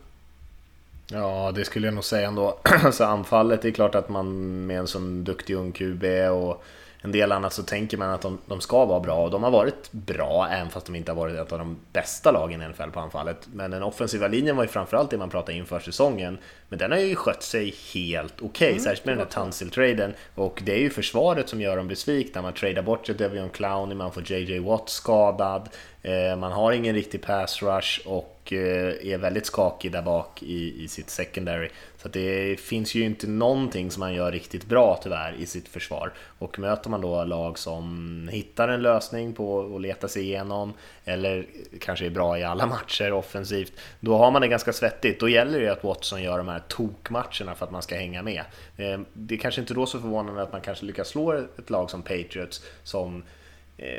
Ja, 1.07 1.53
det 1.55 1.64
skulle 1.64 1.86
jag 1.86 1.95
nog 1.95 2.05
säga 2.05 2.28
ändå. 2.28 2.59
så 2.92 3.05
anfallet 3.05 3.62
det 3.62 3.68
är 3.68 3.72
klart 3.72 3.95
att 3.95 4.09
man 4.09 4.66
med 4.66 4.78
en 4.78 4.86
sån 4.86 5.24
duktig 5.24 5.55
ung 5.55 5.72
QB 5.72 6.05
och 6.30 6.62
en 7.05 7.13
del 7.13 7.33
annat 7.33 7.53
så 7.53 7.63
tänker 7.63 7.97
man 7.97 8.11
att 8.11 8.23
de, 8.23 8.39
de 8.47 8.61
ska 8.61 8.85
vara 8.85 9.01
bra 9.01 9.25
och 9.25 9.31
de 9.31 9.43
har 9.43 9.51
varit 9.51 9.93
bra 9.93 10.49
även 10.51 10.71
fast 10.71 10.87
de 10.87 10.95
inte 10.95 11.13
har 11.13 11.17
varit 11.17 11.37
ett 11.37 11.53
av 11.53 11.59
de 11.59 11.77
bästa 11.93 12.31
lagen 12.31 12.63
i 12.63 12.69
NFL 12.69 12.91
på 12.91 13.01
anfallet. 13.01 13.49
Men 13.53 13.71
den 13.71 13.83
offensiva 13.83 14.29
linjen 14.29 14.57
var 14.57 14.65
ju 14.65 14.69
framförallt 14.69 15.11
det 15.11 15.19
man 15.19 15.31
pratade 15.31 15.59
inför 15.59 15.81
säsongen. 15.81 16.39
Men 16.69 16.79
den 16.79 16.91
har 16.91 16.99
ju 16.99 17.15
skött 17.15 17.43
sig 17.43 17.75
helt 17.95 18.35
okej, 18.37 18.47
okay, 18.47 18.71
mm, 18.71 18.81
särskilt 18.81 19.05
med 19.05 19.13
den 19.13 19.19
här 19.19 19.45
Tunsil-traden. 19.45 20.15
Och 20.35 20.63
det 20.65 20.73
är 20.73 20.79
ju 20.79 20.91
försvaret 20.91 21.49
som 21.49 21.61
gör 21.61 21.77
dem 21.77 21.89
besvikna. 21.89 22.43
Man 22.43 22.53
tradar 22.53 22.83
bort 22.83 23.19
Devion 23.19 23.51
Clowney, 23.51 23.97
man 23.97 24.13
får 24.13 24.33
JJ 24.33 24.59
Watt 24.59 24.89
skadad, 24.89 25.69
Eh, 26.05 26.37
man 26.37 26.53
har 26.53 26.73
ingen 26.73 26.95
riktig 26.95 27.23
pass 27.23 27.63
rush 27.63 28.01
och 28.09 28.53
eh, 28.53 29.13
är 29.13 29.19
väldigt 29.19 29.47
skakig 29.47 29.93
där 29.93 30.03
bak 30.03 30.43
i, 30.43 30.85
i 30.85 30.89
sitt 30.89 31.11
secondary. 31.11 31.69
Så 31.97 32.09
det 32.09 32.61
finns 32.61 32.95
ju 32.95 33.05
inte 33.05 33.27
någonting 33.27 33.91
som 33.91 34.01
man 34.01 34.15
gör 34.15 34.33
riktigt 34.33 34.67
bra 34.67 35.01
tyvärr 35.03 35.35
i 35.39 35.47
sitt 35.47 35.69
försvar. 35.69 36.13
Och 36.39 36.59
möter 36.59 36.91
man 36.91 37.01
då 37.01 37.25
lag 37.25 37.59
som 37.59 38.29
hittar 38.33 38.69
en 38.69 38.83
lösning 38.83 39.33
på 39.33 39.75
att 39.75 39.81
leta 39.81 40.09
sig 40.09 40.23
igenom 40.23 40.73
eller 41.05 41.47
kanske 41.81 42.07
är 42.07 42.11
bra 42.11 42.39
i 42.39 42.45
alla 42.45 42.67
matcher 42.77 43.13
offensivt, 43.13 43.73
då 44.01 44.17
har 44.17 44.31
man 44.31 44.43
det 44.43 44.49
ganska 44.49 44.73
svettigt. 44.73 45.21
Då 45.21 45.29
gäller 45.29 45.61
det 45.61 45.69
att 45.69 45.85
Watson 45.85 46.23
gör 46.23 46.39
de 46.39 46.49
här 46.49 46.63
tokmatcherna 46.69 47.55
för 47.55 47.65
att 47.65 47.73
man 47.73 47.83
ska 47.83 47.95
hänga 47.95 48.23
med. 48.23 48.45
Eh, 48.77 49.01
det 49.13 49.35
är 49.35 49.39
kanske 49.39 49.61
inte 49.61 49.75
då 49.75 49.87
så 49.87 50.01
förvånande 50.01 50.43
att 50.43 50.53
man 50.53 50.61
kanske 50.61 50.87
lyckas 50.87 51.09
slå 51.09 51.33
ett 51.33 51.71
lag 51.71 51.91
som 51.91 52.03
Patriots 52.03 52.63
som 52.83 53.23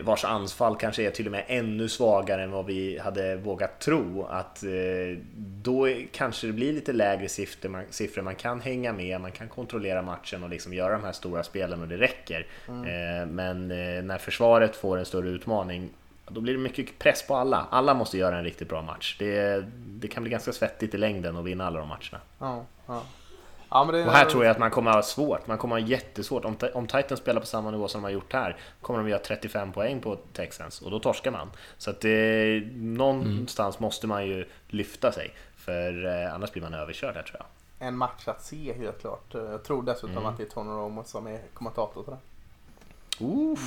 vars 0.04 0.26
anfall 0.26 0.76
kanske 0.76 1.04
är 1.04 1.12
till 1.12 1.26
och 1.26 1.32
med 1.32 1.44
ännu 1.48 1.90
svagare 1.90 2.44
än 2.44 2.52
vad 2.52 2.66
vi 2.66 3.00
hade 3.00 3.36
vågat 3.36 3.80
tro. 3.80 4.26
Att 4.30 4.64
eh, 4.64 5.18
då 5.36 5.88
kanske 6.12 6.48
det 6.48 6.54
blir 6.54 6.74
lite 6.74 6.94
lägre 6.94 7.30
siffror 7.30 7.70
man, 7.70 7.84
siffror, 7.90 8.22
man 8.22 8.36
kan 8.36 8.62
hänga 8.62 8.94
med, 8.94 9.22
man 9.22 9.32
kan 9.32 9.48
kontrollera 9.48 10.02
matchen 10.02 10.44
och 10.44 10.50
liksom 10.50 10.74
göra 10.74 10.94
de 10.94 11.04
här 11.04 11.12
stora 11.12 11.44
spelen 11.44 11.82
och 11.82 11.88
det 11.88 11.98
räcker. 11.98 12.48
Mm. 12.68 12.84
Eh, 12.84 13.28
men 13.28 13.68
när 14.08 14.18
försvaret 14.18 14.76
får 14.76 14.98
en 14.98 15.06
större 15.06 15.30
utmaning, 15.30 15.90
då 16.28 16.42
blir 16.42 16.54
det 16.54 16.60
mycket 16.60 17.00
press 17.00 17.28
på 17.28 17.36
alla. 17.36 17.68
Alla 17.70 17.94
måste 17.94 18.18
göra 18.18 18.38
en 18.38 18.44
riktigt 18.44 18.70
bra 18.70 18.82
match. 18.82 19.16
Det, 19.20 19.66
det 19.88 20.08
kan 20.08 20.24
bli 20.24 20.32
ganska 20.32 20.52
svettigt 20.52 20.94
i 20.94 20.98
längden 20.98 21.38
att 21.38 21.46
vinna 21.46 21.68
alla 21.68 21.80
de 21.80 21.88
matcherna. 21.88 22.22
Ja, 22.40 22.66
ja. 22.88 23.04
Ja, 23.70 23.86
det, 23.86 24.06
Och 24.06 24.12
här 24.12 24.26
tror 24.26 24.44
jag 24.46 24.52
att 24.52 24.60
man 24.60 24.72
kommer 24.72 24.92
ha 24.92 25.04
svårt, 25.04 25.48
man 25.48 25.58
kommer 25.58 25.80
ha 25.80 25.88
jättesvårt. 25.88 26.46
Om, 26.46 26.58
om 26.74 26.88
Titans 26.88 27.20
spelar 27.20 27.40
på 27.42 27.48
samma 27.48 27.72
nivå 27.72 27.88
som 27.88 28.02
de 28.02 28.04
har 28.04 28.12
gjort 28.12 28.34
här, 28.34 28.58
kommer 28.82 29.00
de 29.00 29.10
göra 29.10 29.20
35 29.20 29.72
poäng 29.72 30.00
på 30.02 30.16
Texans 30.34 30.82
och 30.82 30.92
då 30.92 31.00
torskar 31.00 31.32
man. 31.32 31.52
Så 31.78 31.90
att 31.90 32.02
det, 32.02 32.64
någonstans 32.76 33.80
måste 33.80 34.08
man 34.08 34.26
ju 34.28 34.46
lyfta 34.68 35.12
sig, 35.12 35.34
för 35.58 36.06
eh, 36.24 36.34
annars 36.34 36.52
blir 36.52 36.64
man 36.64 36.74
överkörd 36.74 37.16
här 37.16 37.24
tror 37.24 37.38
jag. 37.40 37.88
en 37.88 37.98
match 37.98 38.28
att 38.28 38.44
se 38.44 38.74
helt 38.74 39.02
klart. 39.02 39.34
Jag 39.34 39.64
tror 39.64 39.84
dessutom 39.84 40.12
Mm. 40.18 40.26
att 40.26 40.38
det 40.38 40.44
är 40.44 40.50
Tony 40.50 40.70
Romo 40.70 41.04
som 41.06 41.28
är 41.28 41.40
kommentator 41.54 42.04
till 42.04 42.14
det. 42.14 43.26
Oof. 43.26 43.60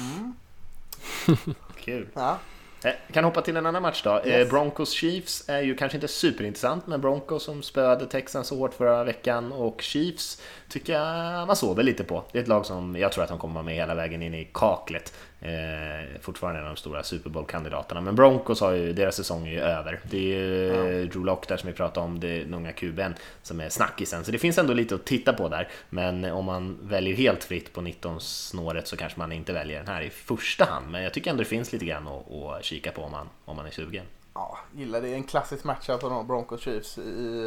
Kul. 1.85 2.09
Ja. 2.15 2.39
Eh, 2.85 2.93
kan 3.13 3.25
hoppa 3.25 3.41
till 3.43 3.57
en 3.57 3.67
annan 3.67 3.83
match 3.83 4.03
då. 4.05 4.19
Eh, 4.19 4.27
Yes. 4.29 4.51
Broncos 4.51 4.91
Chiefs 4.93 5.49
är 5.49 5.61
ju 5.63 5.75
kanske 5.77 5.97
inte 5.97 6.09
superintressant, 6.09 6.87
men 6.87 7.01
Broncos 7.01 7.43
som 7.45 7.63
spöade 7.63 8.07
Texans 8.07 8.49
så 8.49 8.57
hårt 8.59 8.75
förra 8.75 9.05
veckan 9.05 9.53
och 9.53 9.83
Chiefs 9.83 10.43
tycker 10.69 10.93
jag 10.93 11.47
man 11.47 11.57
sover 11.57 11.83
lite 11.83 12.05
på. 12.05 12.25
Det 12.33 12.39
är 12.39 12.43
ett 12.43 12.49
lag 12.49 12.67
som 12.67 12.97
jag 12.97 13.13
tror 13.13 13.25
att 13.25 13.31
de 13.31 13.39
kommer 13.39 13.55
vara 13.55 13.65
med 13.65 13.75
hela 13.75 13.95
vägen 13.95 14.23
in 14.23 14.35
i 14.35 14.51
kaklet. 14.55 15.13
Eh, 15.41 16.21
fortfarande 16.21 16.61
en 16.61 16.67
av 16.67 16.75
de 16.75 16.81
stora 16.81 17.03
Super 17.03 17.31
Bowl-kandidaterna. 17.31 18.01
Men 18.01 18.15
Broncos 18.15 18.61
har 18.61 18.73
ju, 18.73 18.93
deras 18.93 19.17
säsong 19.17 19.47
är 19.47 19.53
ju 19.53 19.61
över. 19.61 20.01
Det 20.11 20.17
är 20.17 20.21
ju 20.21 20.71
eh, 21.03 21.09
Drew 21.09 21.25
Lock 21.25 21.49
där 21.49 21.57
som 21.57 21.67
vi 21.67 21.73
pratade 21.73 22.07
om, 22.07 22.21
det 22.21 22.29
är 22.29 22.45
den 22.45 22.55
unga 22.55 22.73
kuben 22.73 23.15
som 23.43 23.61
är 23.61 23.69
snackisen. 23.69 24.25
Så 24.25 24.31
det 24.31 24.39
finns 24.39 24.59
ändå 24.59 24.73
lite 24.73 24.95
att 24.95 25.05
titta 25.05 25.33
på 25.33 25.49
där. 25.49 25.69
Men 25.91 26.25
om 26.25 26.45
man 26.45 26.79
väljer 26.83 27.15
helt 27.15 27.45
fritt 27.45 27.73
på 27.73 27.81
19-snåret 27.81 28.87
så 28.87 28.97
kanske 28.97 29.19
man 29.19 29.33
inte 29.33 29.53
väljer 29.53 29.79
den 29.79 29.89
här 29.89 30.03
i 30.03 30.11
första 30.11 30.65
hand. 30.65 30.91
Men 30.91 31.03
jag 31.03 31.15
tycker 31.15 31.31
ändå 31.31 31.43
det 31.43 31.49
finns 31.49 31.73
lite 31.73 31.85
grann 31.85 32.09
att, 32.09 32.33
att 32.33 32.65
kika 32.65 32.93
på 32.93 33.03
om 33.03 33.13
man, 33.13 33.29
om 33.45 33.57
man 33.57 33.67
är 33.67 33.71
sugen. 33.71 34.05
Ja, 34.35 34.59
gillar 34.75 35.01
det. 35.01 35.15
En 35.15 35.25
klassisk 35.25 35.65
matchup 35.65 36.01
för 36.01 36.11
de 36.11 36.27
Broncos 36.27 36.61
Chiefs 36.61 36.99
i 36.99 37.43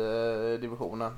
eh, 0.53 0.61
divisionen. 0.61 1.17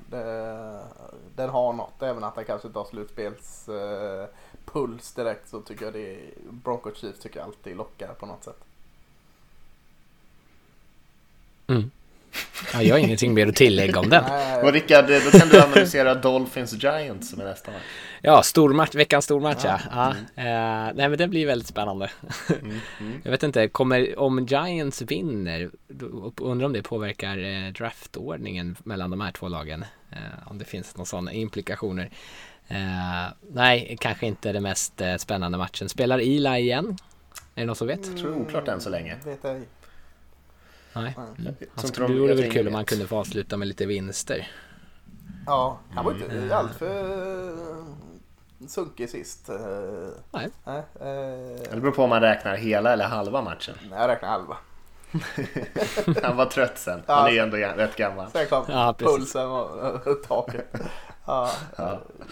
Den 1.36 1.50
har 1.50 1.74
något, 1.74 2.02
även 2.02 2.24
att 2.24 2.36
den 2.36 2.46
kanske 2.46 2.68
inte 2.68 2.80
har 2.80 2.86
slutspels 2.86 3.70
eh, 3.70 4.28
puls 4.74 5.14
direkt 5.14 5.50
så 5.50 5.62
tycker 5.62 5.86
jag 5.86 5.94
det 5.94 6.14
är, 6.14 6.20
Broncos 6.50 6.98
Chiefs 6.98 7.20
tycker 7.20 7.40
jag 7.40 7.46
alltid 7.46 7.78
lockar 7.78 8.14
på 8.14 8.26
något 8.26 8.44
sätt. 8.44 8.60
Mm. 11.68 11.92
Ja, 12.74 12.82
jag 12.82 12.96
har 12.96 13.00
ingenting 13.00 13.34
mer 13.34 13.48
att 13.48 13.56
tillägga 13.56 14.00
om 14.00 14.10
den. 14.10 14.24
Och 14.64 14.74
Rickard, 14.74 15.06
då 15.06 15.40
kan 15.40 15.50
du 15.50 15.62
analysera 15.62 16.16
Dolphins 16.16 16.84
Giants 16.84 17.30
som 17.30 17.42
är 17.42 17.46
nästa 17.46 17.72
match. 17.72 17.82
Ja, 18.22 18.44
stormatch, 18.44 18.96
veckans 18.96 19.26
stormatch 19.26 19.66
ja. 19.66 19.80
ja. 19.92 20.10
Eh, 20.36 20.94
nej 20.96 21.10
men 21.10 21.18
det 21.18 21.28
blir 21.28 21.46
väldigt 21.46 21.68
spännande. 21.68 22.12
Mm, 22.50 22.80
mm. 23.00 23.22
Jag 23.24 23.32
vet 23.32 23.44
inte, 23.44 23.68
kommer, 23.68 24.20
om 24.20 24.46
Giants 24.46 25.02
vinner, 25.02 25.70
undrar 26.42 26.66
om 26.66 26.74
det 26.74 26.84
påverkar 26.84 27.38
eh, 27.38 27.74
draftordningen 27.74 28.76
mellan 28.84 29.12
de 29.12 29.22
här 29.22 29.32
två 29.32 29.48
lagen. 29.48 29.86
Eh, 30.12 30.18
om 30.52 30.58
det 30.58 30.66
finns 30.66 30.96
några 30.96 31.06
sådana 31.06 31.34
implikationer. 31.34 32.10
Eh, 32.68 33.34
nej, 33.52 33.98
kanske 34.02 34.26
inte 34.26 34.52
det 34.52 34.60
mest 34.60 35.02
eh, 35.02 35.16
spännande 35.16 35.58
matchen. 35.58 35.90
Spelar 35.90 36.20
Eli 36.20 36.50
igen? 36.60 36.98
Är 37.56 37.62
det 37.62 37.66
någon 37.66 37.76
som 37.76 37.88
vet? 37.88 38.08
Jag 38.08 38.18
tror 38.18 38.36
oklart 38.42 38.68
än 38.68 38.82
så 38.82 38.90
länge. 38.90 39.18
vet 39.26 39.40
jag 39.44 39.52
ej. 39.56 39.68
Nej. 40.94 41.16
Mm. 41.18 41.34
Han 41.46 41.56
Som 41.76 41.90
skulle, 41.90 42.08
det 42.08 42.20
vore 42.20 42.34
väl 42.36 42.52
kul 42.52 42.68
om 42.68 42.74
man 42.74 42.82
vet. 42.82 42.90
kunde 42.90 43.08
få 43.08 43.18
avsluta 43.18 43.58
med 43.58 43.68
lite 43.68 43.86
vinster. 43.86 44.48
Ja, 45.46 45.80
han 45.94 46.06
var 46.06 46.12
inte 46.14 46.26
Mm. 46.38 46.52
allt 46.52 46.76
för 46.76 47.56
sunkig 48.68 49.10
sist. 49.10 49.50
Eh, 49.50 49.56
Nej. 50.32 50.50
Nej, 50.66 50.78
eh, 51.00 51.72
Det 51.72 51.82
beror 51.82 51.92
på 51.92 52.04
om 52.04 52.10
man 52.10 52.22
räknar 52.22 52.56
hela 52.56 52.94
eller 52.94 53.06
halva 53.06 53.42
matchen. 53.42 53.76
nej, 53.90 54.00
jag 54.00 54.08
räknar 54.08 54.30
halva. 54.30 54.58
Han 56.24 56.38
var 56.38 56.46
trött 56.46 56.78
sen. 56.78 57.04
Han 57.08 57.28
är 57.28 57.32
ju 57.32 57.38
ändå 57.40 57.58
rätt 57.58 57.96
gammal. 57.96 58.28
Sen 58.32 58.48
kom 58.48 58.66
Ja, 58.68 58.96
pulsen 59.00 59.48
och, 59.48 60.08
och 60.08 60.24
taket. 60.28 60.76
Ja. 61.26 61.50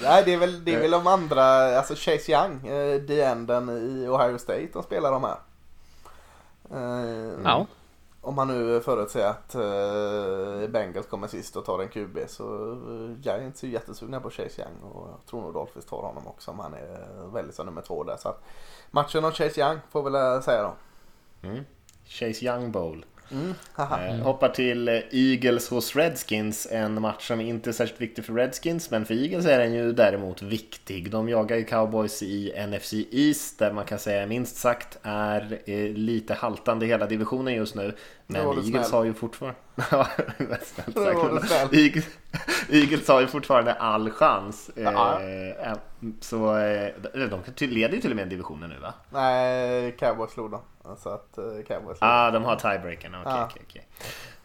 Nej, 0.03 0.23
det 0.25 0.33
är 0.33 0.37
väl, 0.37 0.65
det 0.65 0.73
är 0.73 0.79
väl 0.81 0.91
de 0.91 1.07
andra, 1.07 1.43
alltså 1.77 1.93
Chase 1.97 2.31
Young, 2.31 2.67
eh, 2.67 3.01
the 3.01 3.21
enden 3.21 3.69
i 3.69 4.07
Ohio 4.07 4.37
State, 4.37 4.67
de 4.73 4.83
spelar 4.83 5.11
de 5.11 5.23
här. 5.23 5.37
Eh, 6.71 7.39
Ja. 7.43 7.65
Om 8.23 8.35
man 8.35 8.47
nu 8.47 8.81
förutser 8.81 9.25
att 9.27 9.55
Bengals 10.71 11.07
kommer 11.07 11.27
sist 11.27 11.55
och 11.55 11.65
tar 11.65 11.79
en 11.79 11.87
QB 11.87 12.17
så 12.27 12.77
Giants 13.21 13.63
är 13.63 13.67
ju 13.67 13.73
jättesugna 13.73 14.19
på 14.19 14.29
Chase 14.29 14.61
Young 14.61 14.91
och 14.93 15.07
jag 15.09 15.25
tror 15.29 15.41
nog 15.41 15.53
Dolphins 15.53 15.85
tar 15.85 15.97
honom 16.01 16.27
också 16.27 16.51
om 16.51 16.59
han 16.59 16.73
är 16.73 17.27
väldigt 17.33 17.55
som 17.55 17.65
nummer 17.65 17.81
två 17.81 18.03
där. 18.03 18.17
Så 18.17 18.29
att 18.29 18.43
matchen 18.91 19.25
om 19.25 19.31
Chase 19.31 19.61
Young 19.61 19.79
får 19.91 20.03
väl 20.03 20.15
eh, 20.15 20.41
säga 20.41 20.63
då. 20.63 20.73
Mm. 21.47 21.63
Chase 22.05 22.45
Young 22.45 22.71
Bowl. 22.71 23.05
Mm. 23.31 23.53
Eh, 23.77 24.23
hoppar 24.23 24.49
till 24.49 24.87
eh, 24.87 24.99
Eagles 25.11 25.69
hos 25.69 25.95
Redskins, 25.95 26.67
en 26.71 27.01
match 27.01 27.27
som 27.27 27.41
inte 27.41 27.69
är 27.69 27.71
särskilt 27.73 28.01
viktig 28.01 28.25
för 28.25 28.33
Redskins, 28.33 28.91
men 28.91 29.05
för 29.05 29.13
Eagles 29.13 29.45
är 29.45 29.59
den 29.59 29.73
ju 29.73 29.91
däremot 29.93 30.41
viktig. 30.41 31.11
De 31.11 31.29
jagar 31.29 31.57
ju 31.57 31.63
Cowboys 31.63 32.23
i 32.23 32.53
NFC 32.67 32.93
East, 33.11 33.59
där 33.59 33.71
man 33.73 33.85
kan 33.85 33.99
säga 33.99 34.27
minst 34.27 34.55
sagt 34.57 34.97
är 35.03 35.59
eh, 35.65 35.89
lite 35.93 36.33
haltande 36.33 36.85
i 36.85 36.89
hela 36.89 37.05
divisionen 37.05 37.53
just 37.53 37.75
nu. 37.75 37.95
Men 38.27 38.41
Eagles 38.41 38.67
snäll. 38.67 38.83
har 38.91 39.03
ju 39.03 39.13
fortfarande... 39.13 39.59
Ja, 39.91 40.07
snällt 40.61 40.97
sagt. 40.97 41.47
snäll. 41.47 41.79
Eagles, 41.79 42.05
Eagles 42.69 43.07
har 43.07 43.21
ju 43.21 43.27
fortfarande 43.27 43.73
all 43.73 44.09
chans. 44.11 44.69
Eh, 44.75 44.83
Ja. 44.83 45.21
eh, 45.21 45.73
så 46.19 46.37
de 47.13 47.41
de 47.57 47.67
leder 47.67 47.95
ju 47.95 48.01
till 48.01 48.09
och 48.11 48.15
med 48.15 48.27
divisionen 48.27 48.69
nu 48.69 48.79
va? 48.79 48.93
Nej, 49.09 49.91
Cowboys 49.99 50.31
slog 50.31 50.51
dem. 50.51 50.61
Så 50.97 51.09
att 51.09 51.29
Cowboys 51.67 51.97
slog 51.97 52.09
Ah, 52.09 52.31
de 52.31 52.43
har 52.43 52.55
tiebreakern. 52.55 53.15
Okej, 53.15 53.33
Ja. 53.35 53.49
okej, 53.51 53.61
okej. 53.67 53.87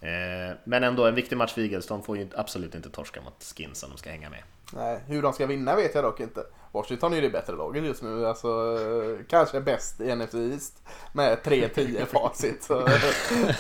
Eh, 0.01 0.57
Men 0.65 0.85
ändå 0.85 1.05
en 1.07 1.15
viktig 1.15 1.37
match 1.37 1.53
för 1.55 1.61
Eagles. 1.61 1.87
De 1.87 2.03
får 2.03 2.17
ju 2.19 2.29
absolut 2.37 2.75
inte 2.75 2.91
torska 2.91 3.21
mot 3.21 3.55
Skins 3.57 3.83
om 3.83 3.91
de 3.91 3.99
ska 3.99 4.11
hänga 4.11 4.31
med. 4.31 4.43
Nej, 4.73 5.01
hur 5.07 5.23
de 5.23 5.33
ska 5.33 5.47
vinna 5.47 5.77
vet 5.77 5.95
jag 5.95 6.05
dock 6.05 6.21
inte. 6.21 6.41
Washington 6.73 7.13
är 7.13 7.17
ju 7.17 7.23
det 7.23 7.31
bättre 7.31 7.53
laget 7.57 7.85
just 7.85 8.03
nu. 8.03 8.27
Alltså, 8.27 8.49
eh, 8.49 9.25
kanske 9.29 9.61
bäst 9.61 10.01
i 10.01 10.15
NFC 10.17 10.35
East 10.35 10.83
med 11.13 11.39
3-10 11.45 12.05
facit. 12.13 12.63
Så, 12.63 12.89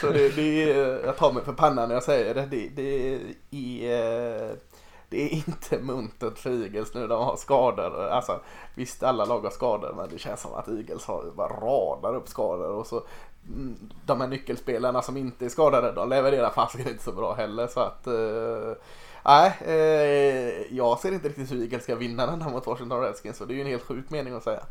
så 0.00 0.10
det, 0.10 0.28
det 0.36 0.70
är, 0.72 1.04
jag 1.06 1.16
tar 1.16 1.32
mig 1.32 1.44
för 1.44 1.52
pannan 1.52 1.88
när 1.88 1.94
jag 1.96 2.02
säger 2.04 2.34
det. 2.34 2.46
Det, 2.46 2.68
det, 2.68 3.14
är, 3.90 4.50
eh, 4.50 4.50
det 5.16 5.22
är 5.22 5.34
inte 5.48 5.78
muntert 5.78 6.38
för 6.38 6.62
Eagles 6.62 6.94
nu. 6.94 7.06
De 7.06 7.24
har 7.24 7.36
skador. 7.36 8.08
Alltså, 8.08 8.40
visst, 8.74 9.02
alla 9.02 9.24
lag 9.24 9.40
har 9.40 9.50
skador, 9.50 9.94
men 9.96 10.08
det 10.08 10.18
känns 10.18 10.40
som 10.40 10.54
att 10.54 10.68
Eagles 10.68 11.04
har 11.04 11.30
bara 11.36 11.48
radar 11.48 12.14
upp 12.14 12.28
skador. 12.28 12.70
Och 12.70 12.86
så 12.86 13.02
mm, 13.48 13.76
de 14.06 14.20
här 14.20 14.28
nyckelspelarna 14.28 15.02
som 15.02 15.16
inte 15.16 15.44
är 15.44 15.48
skadade, 15.48 15.92
de 15.92 16.08
levererar 16.08 16.50
fasiken 16.50 16.88
inte 16.88 17.04
så 17.04 17.12
bra 17.12 17.34
heller. 17.34 17.66
Så 17.66 17.80
att 17.80 18.06
eh, 18.06 18.72
eh, 19.68 20.76
jag 20.76 20.98
ser 20.98 21.12
inte 21.12 21.28
riktigt 21.28 21.52
hur 21.52 21.62
Eagles 21.62 21.82
ska 21.82 21.94
vinna 21.94 22.26
den 22.26 22.42
här 22.42 22.50
mot 22.50 22.66
Washington 22.66 23.00
Redskins. 23.00 23.36
Så 23.36 23.44
det 23.44 23.54
är 23.54 23.56
ju 23.56 23.60
en 23.60 23.66
helt 23.66 23.82
sjuk 23.82 24.10
mening 24.10 24.34
att 24.34 24.44
säga. 24.44 24.62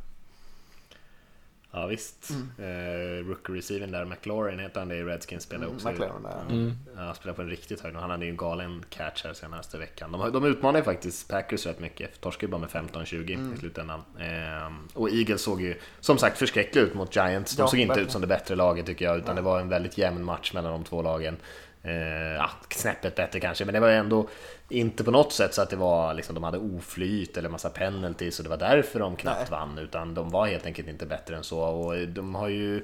Ja 1.78 1.86
visst. 1.86 2.30
Eh, 2.57 3.26
rookie 3.28 3.55
receivern 3.55 3.91
där, 3.91 4.05
McLaurin 4.05 4.59
heter 4.59 4.80
han 4.80 4.89
det 4.89 4.95
i 4.95 5.03
Redskins, 5.03 5.43
spelar 5.43 5.67
också. 5.67 5.89
McLaren 5.89 6.23
där. 6.23 6.41
Mm. 6.55 6.71
Ja, 6.97 7.13
spelar 7.13 7.34
på 7.34 7.41
en 7.41 7.49
riktigt 7.49 7.82
hög 7.82 7.91
nivå. 7.93 8.01
Han 8.01 8.09
hade 8.09 8.26
ju 8.26 8.32
en 8.32 8.38
galen 8.38 8.86
catch 8.89 9.23
här 9.23 9.34
senaste 9.34 9.78
veckan. 9.78 10.11
De, 10.11 10.32
de 10.32 10.45
utmanar 10.45 10.80
ju 10.80 10.84
faktiskt 10.86 11.28
Packers 11.30 11.65
rätt 11.65 11.80
mycket. 11.80 12.21
Torskade 12.21 12.45
ju 12.45 12.51
bara 12.51 12.61
med 12.61 12.69
15-20 12.69 13.53
i 13.55 13.57
slutändan. 13.57 14.01
Ehm, 14.19 14.88
och 14.93 15.09
Eagles 15.09 15.41
såg 15.41 15.61
ju 15.61 15.76
som 15.99 16.17
sagt 16.17 16.38
förskräcklig 16.38 16.82
ut 16.82 16.93
mot 16.93 17.15
Giants. 17.15 17.55
De 17.55 17.61
Ja, 17.61 17.67
såg 17.67 17.80
inte 17.80 17.88
verkligen. 17.89 18.07
ut 18.07 18.11
som 18.11 18.21
det 18.21 18.28
bättre 18.28 18.55
laget 18.55 18.86
tycker 18.86 19.05
jag, 19.05 19.17
utan 19.17 19.36
det 19.36 19.41
var 19.41 19.59
en 19.59 19.69
väldigt 19.69 19.97
jämn 19.97 20.23
match 20.23 20.53
mellan 20.53 20.71
de 20.71 20.84
två 20.84 21.01
lagen. 21.01 21.38
Eh, 21.86 22.36
ja, 22.36 22.49
snäppet 22.69 23.15
bättre 23.15 23.39
kanske, 23.39 23.65
men 23.65 23.73
det 23.73 23.79
var 23.79 23.89
ändå 23.89 24.27
inte 24.69 25.03
på 25.03 25.11
något 25.11 25.33
sätt 25.33 25.53
så 25.53 25.61
att 25.61 25.69
det 25.69 25.75
var 25.75 26.13
liksom, 26.13 26.36
de 26.36 26.43
hade 26.43 26.57
oflyt 26.57 27.38
eller 27.38 27.49
massa 27.49 27.69
penalties 27.69 28.39
och 28.39 28.43
det 28.43 28.49
var 28.49 28.57
därför 28.57 28.99
de 28.99 29.15
knappt 29.15 29.51
vann, 29.51 29.77
utan 29.77 30.13
de 30.13 30.29
var 30.29 30.47
helt 30.47 30.65
enkelt 30.65 30.88
inte 30.88 31.05
bättre 31.05 31.36
än 31.36 31.43
så. 31.43 31.59
Och 31.59 32.07
de 32.07 32.36
har 32.36 32.47
ju, 32.47 32.77
eh, 32.77 32.81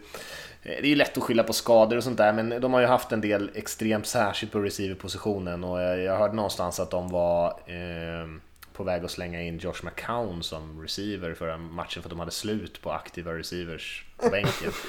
det 0.63 0.85
är 0.85 0.89
ju 0.89 0.95
lätt 0.95 1.17
att 1.17 1.23
skylla 1.23 1.43
på 1.43 1.53
skador 1.53 1.97
och 1.97 2.03
sånt 2.03 2.17
där, 2.17 2.33
men 2.33 2.61
de 2.61 2.73
har 2.73 2.81
ju 2.81 2.87
haft 2.87 3.11
en 3.11 3.21
del 3.21 3.51
extremt 3.55 4.07
särskilt 4.07 4.51
på 4.51 4.59
receiverpositionen 4.59 5.63
och 5.63 5.81
jag, 5.81 5.99
jag 5.99 6.17
hörde 6.17 6.35
någonstans 6.35 6.79
att 6.79 6.91
de 6.91 7.09
var 7.09 7.47
eh, 7.47 8.27
på 8.73 8.83
väg 8.83 9.05
att 9.05 9.11
slänga 9.11 9.41
in 9.41 9.57
Josh 9.57 9.83
McCown 9.83 10.43
som 10.43 10.81
receiver 10.81 11.33
förra 11.33 11.57
matchen 11.57 12.01
för 12.01 12.09
att 12.09 12.11
de 12.11 12.19
hade 12.19 12.31
slut 12.31 12.81
på 12.81 12.91
aktiva 12.91 13.33
receivers 13.33 14.05
på 14.17 14.29
bänken. 14.29 14.71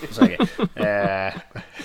Eh, 0.74 1.34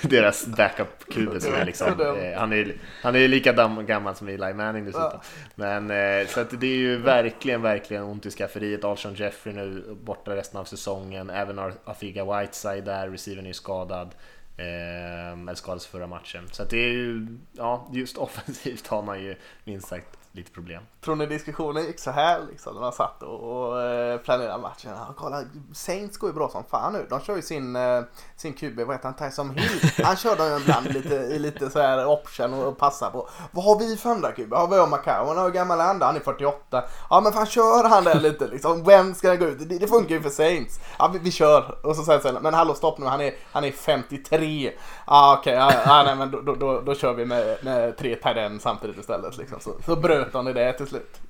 deras 0.02 0.46
backup-QB 0.46 1.38
som 1.38 1.54
är 1.54 1.64
liksom, 1.64 2.00
eh, 2.00 2.38
han 2.38 2.52
är 2.52 2.76
han 3.02 3.16
är 3.16 3.28
lika 3.28 3.52
gammal 3.82 4.14
som 4.14 4.28
Eli 4.28 4.54
Manning 4.54 4.84
dessutom. 4.84 5.20
Men 5.54 5.90
eh, 5.90 6.26
så 6.26 6.40
att 6.40 6.60
det 6.60 6.66
är 6.66 6.76
ju 6.76 6.96
verkligen, 6.96 7.62
verkligen 7.62 8.02
ont 8.02 8.26
i 8.26 8.30
skafferiet. 8.30 8.84
Alshon 8.84 9.14
Jeffrey 9.14 9.54
nu 9.54 9.96
borta 10.02 10.36
resten 10.36 10.60
av 10.60 10.64
säsongen. 10.64 11.30
Även 11.30 11.58
Afiga 11.84 12.40
Whiteside 12.40 12.84
där, 12.84 13.08
receivern 13.08 13.44
är 13.44 13.48
ju 13.48 13.54
skadad. 13.54 14.14
Eh, 14.56 15.32
eller 15.32 15.54
skadades 15.54 15.86
förra 15.86 16.06
matchen. 16.06 16.48
Så 16.52 16.62
att 16.62 16.70
det 16.70 16.78
är 16.78 16.92
ju, 16.92 17.26
ja, 17.52 17.90
just 17.92 18.16
offensivt 18.16 18.86
har 18.86 19.02
man 19.02 19.22
ju 19.22 19.36
minst 19.64 19.88
sagt 19.88 20.17
lite 20.38 20.50
problem. 20.50 20.82
Tror 21.04 21.16
ni 21.16 21.26
diskussionen 21.26 21.84
gick 21.84 21.98
så 21.98 22.10
här 22.10 22.40
liksom 22.50 22.74
när 22.74 22.80
man 22.80 22.92
satt 22.92 23.22
och, 23.22 23.82
eh, 23.82 24.18
planerade 24.18 24.62
matchen? 24.62 24.90
Ja, 24.96 25.14
kolla, 25.16 25.42
Saints 25.72 26.18
går 26.18 26.30
ju 26.30 26.34
bra 26.34 26.48
som 26.48 26.64
fan 26.64 26.92
nu. 26.92 27.06
De 27.10 27.20
kör 27.20 27.36
ju 27.36 27.42
sin, 27.42 27.76
eh, 27.76 28.02
sin 28.36 28.52
QB, 28.52 28.84
vad 28.84 28.96
heter 28.96 29.12
han, 29.18 29.30
Tyson 29.30 29.50
Hill. 29.50 30.04
Han 30.04 30.16
kör 30.16 30.36
dem 30.36 30.46
ju 30.46 30.56
ibland 30.56 30.86
lite, 30.92 31.14
i 31.14 31.38
lite 31.38 31.70
så 31.70 31.80
här 31.80 32.06
option 32.06 32.54
och 32.54 32.78
passar 32.78 33.10
på. 33.10 33.28
Vad 33.50 33.64
har 33.64 33.78
vi 33.78 33.96
för 33.96 34.10
andra 34.10 34.32
QB? 34.32 34.52
Har 34.52 34.68
vi 34.68 34.76
har 34.76 34.86
McCown, 34.86 35.44
hur 35.44 35.50
gammal 35.50 35.80
är 35.80 35.84
han 35.84 36.02
Han 36.02 36.16
är 36.16 36.20
48. 36.20 36.84
Ja 37.10 37.20
men 37.20 37.32
fan 37.32 37.46
kör 37.46 37.88
han 37.88 38.04
där 38.04 38.20
lite 38.20 38.46
liksom. 38.46 38.84
Vem 38.84 39.14
ska 39.14 39.28
den 39.28 39.38
gå 39.38 39.44
ut? 39.44 39.68
Det, 39.68 39.78
det 39.78 39.88
funkar 39.88 40.14
ju 40.14 40.22
för 40.22 40.30
Saints. 40.30 40.80
Ja 40.98 41.08
vi, 41.12 41.18
vi 41.18 41.30
kör. 41.30 41.86
Och 41.86 41.96
så 41.96 42.02
säger 42.02 42.20
sen, 42.20 42.38
men 42.42 42.54
hallå 42.54 42.74
stopp 42.74 42.98
nu, 42.98 43.06
han 43.06 43.20
är, 43.20 43.34
han 43.52 43.64
är 43.64 43.72
53. 43.72 44.72
Ja 45.10 45.36
okej, 45.38 45.62
okay, 45.64 45.76
ja, 45.76 45.82
ja, 45.86 46.02
nej 46.02 46.16
men 46.16 46.30
då, 46.30 46.40
då, 46.40 46.54
då, 46.54 46.80
då 46.80 46.94
kör 46.94 47.14
vi 47.14 47.24
med, 47.24 47.64
med 47.64 47.96
tre 47.96 48.16
tight 48.16 48.62
samtidigt 48.62 48.98
istället 48.98 49.36
liksom. 49.36 49.60
Så, 49.60 49.74
så 49.86 49.96
bröt 49.96 50.32
de 50.32 50.48
i 50.48 50.52
det 50.52 50.72
till 50.72 50.86
slut. 50.86 51.20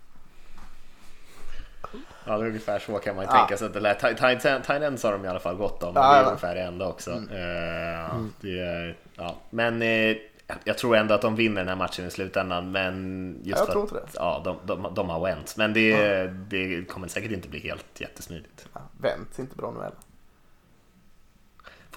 Ja, 2.24 2.38
det 2.38 2.44
är 2.44 2.48
ungefär 2.48 2.78
så 2.78 2.98
kan 2.98 3.16
man 3.16 3.24
ju 3.24 3.30
ja. 3.30 3.36
tänka 3.36 3.56
sig 3.56 3.66
att 3.66 3.72
det 3.72 3.80
lät. 3.80 4.02
Har 4.02 5.12
de 5.12 5.24
i 5.24 5.28
alla 5.28 5.40
fall 5.40 5.56
gott 5.56 5.82
om. 5.82 5.92
Ja, 5.94 6.00
det 6.00 6.16
är 6.16 6.22
ja. 6.22 6.26
ungefär 6.26 6.54
det 6.54 6.60
enda 6.60 6.88
också. 6.88 7.10
Mm. 7.10 7.28
Uh. 7.30 8.26
Det, 8.40 8.94
ja. 9.16 9.36
Men 9.50 9.82
uh, 9.82 10.16
jag 10.64 10.78
tror 10.78 10.96
ändå 10.96 11.14
att 11.14 11.22
de 11.22 11.36
vinner 11.36 11.60
den 11.60 11.68
här 11.68 11.76
matchen 11.76 12.06
i 12.06 12.10
slutändan. 12.10 12.72
Men 12.72 13.36
just 13.44 13.58
jag 13.58 13.70
tror 13.70 13.96
att, 13.96 14.14
Ja, 14.14 14.40
de, 14.44 14.56
de, 14.64 14.94
de 14.94 15.08
har 15.08 15.20
vänt. 15.20 15.54
Men 15.56 15.72
det, 15.72 15.88
ja. 15.88 16.26
det 16.26 16.88
kommer 16.88 17.08
säkert 17.08 17.30
inte 17.30 17.48
bli 17.48 17.60
helt 17.60 18.00
jättesmidigt. 18.00 18.68
Ja, 18.74 18.80
vänt 19.00 19.38
inte 19.38 19.56
bra 19.56 19.70
nu 19.70 19.78
heller. 19.78 20.07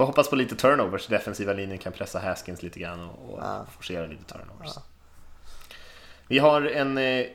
Får 0.02 0.06
hoppas 0.06 0.30
på 0.30 0.36
lite 0.36 0.56
turnovers. 0.56 1.08
Defensiva 1.08 1.54
linjen 1.54 1.78
kan 1.78 1.94
pressa 1.94 2.20
Haskins 2.20 2.64
lite 2.64 2.80
grann 2.80 3.10
och, 3.10 3.34
och 3.34 3.40
ja. 3.42 3.66
forcera 3.78 4.08
lite 4.08 4.24
turnovers. 4.24 4.76
Vi 6.28 6.40
har 6.40 6.62
en 6.62 6.98
eh, 6.98 7.26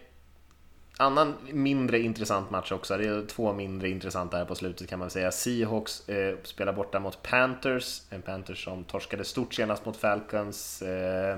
annan 0.99 1.35
mindre 1.53 1.99
intressant 1.99 2.51
match 2.51 2.73
också. 2.73 2.97
Det 2.97 3.07
är 3.07 3.27
två 3.27 3.53
mindre 3.53 3.89
intressanta 3.89 4.37
här 4.37 4.45
på 4.45 4.55
slutet 4.55 4.89
kan 4.89 4.99
man 4.99 5.11
säga. 5.11 5.33
Seahawks 5.33 6.09
eh, 6.09 6.37
spelar 6.43 6.73
borta 6.73 7.01
mot 7.01 7.23
Panthers. 7.23 8.03
En 8.11 8.23
Panthers 8.23 8.65
som 8.65 8.85
torskade 8.85 9.25
stort 9.25 9.55
senast 9.55 9.85
mot 9.85 9.97
Falcons. 9.97 10.83
Eh, 10.83 11.37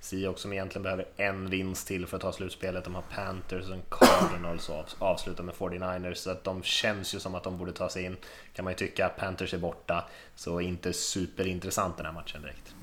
Seahawks 0.00 0.42
som 0.42 0.52
egentligen 0.52 0.82
behöver 0.82 1.06
en 1.16 1.50
vinst 1.50 1.88
till 1.88 2.06
för 2.06 2.16
att 2.16 2.22
ta 2.22 2.32
slutspelet. 2.32 2.84
De 2.84 2.94
har 2.94 3.04
Panthers 3.14 3.70
och 3.70 3.98
Cardinals 3.98 4.68
och 4.68 4.84
avslutar 4.98 5.44
med 5.44 5.54
49ers. 5.54 6.14
Så 6.14 6.30
att 6.30 6.44
de 6.44 6.62
känns 6.62 7.14
ju 7.14 7.20
som 7.20 7.34
att 7.34 7.42
de 7.42 7.58
borde 7.58 7.72
ta 7.72 7.88
sig 7.88 8.04
in. 8.04 8.16
Kan 8.52 8.64
man 8.64 8.72
ju 8.72 8.76
tycka. 8.76 9.08
Panthers 9.08 9.54
är 9.54 9.58
borta. 9.58 10.04
Så 10.34 10.60
inte 10.60 10.92
superintressant 10.92 11.96
den 11.96 12.06
här 12.06 12.12
matchen 12.12 12.42
direkt. 12.42 12.74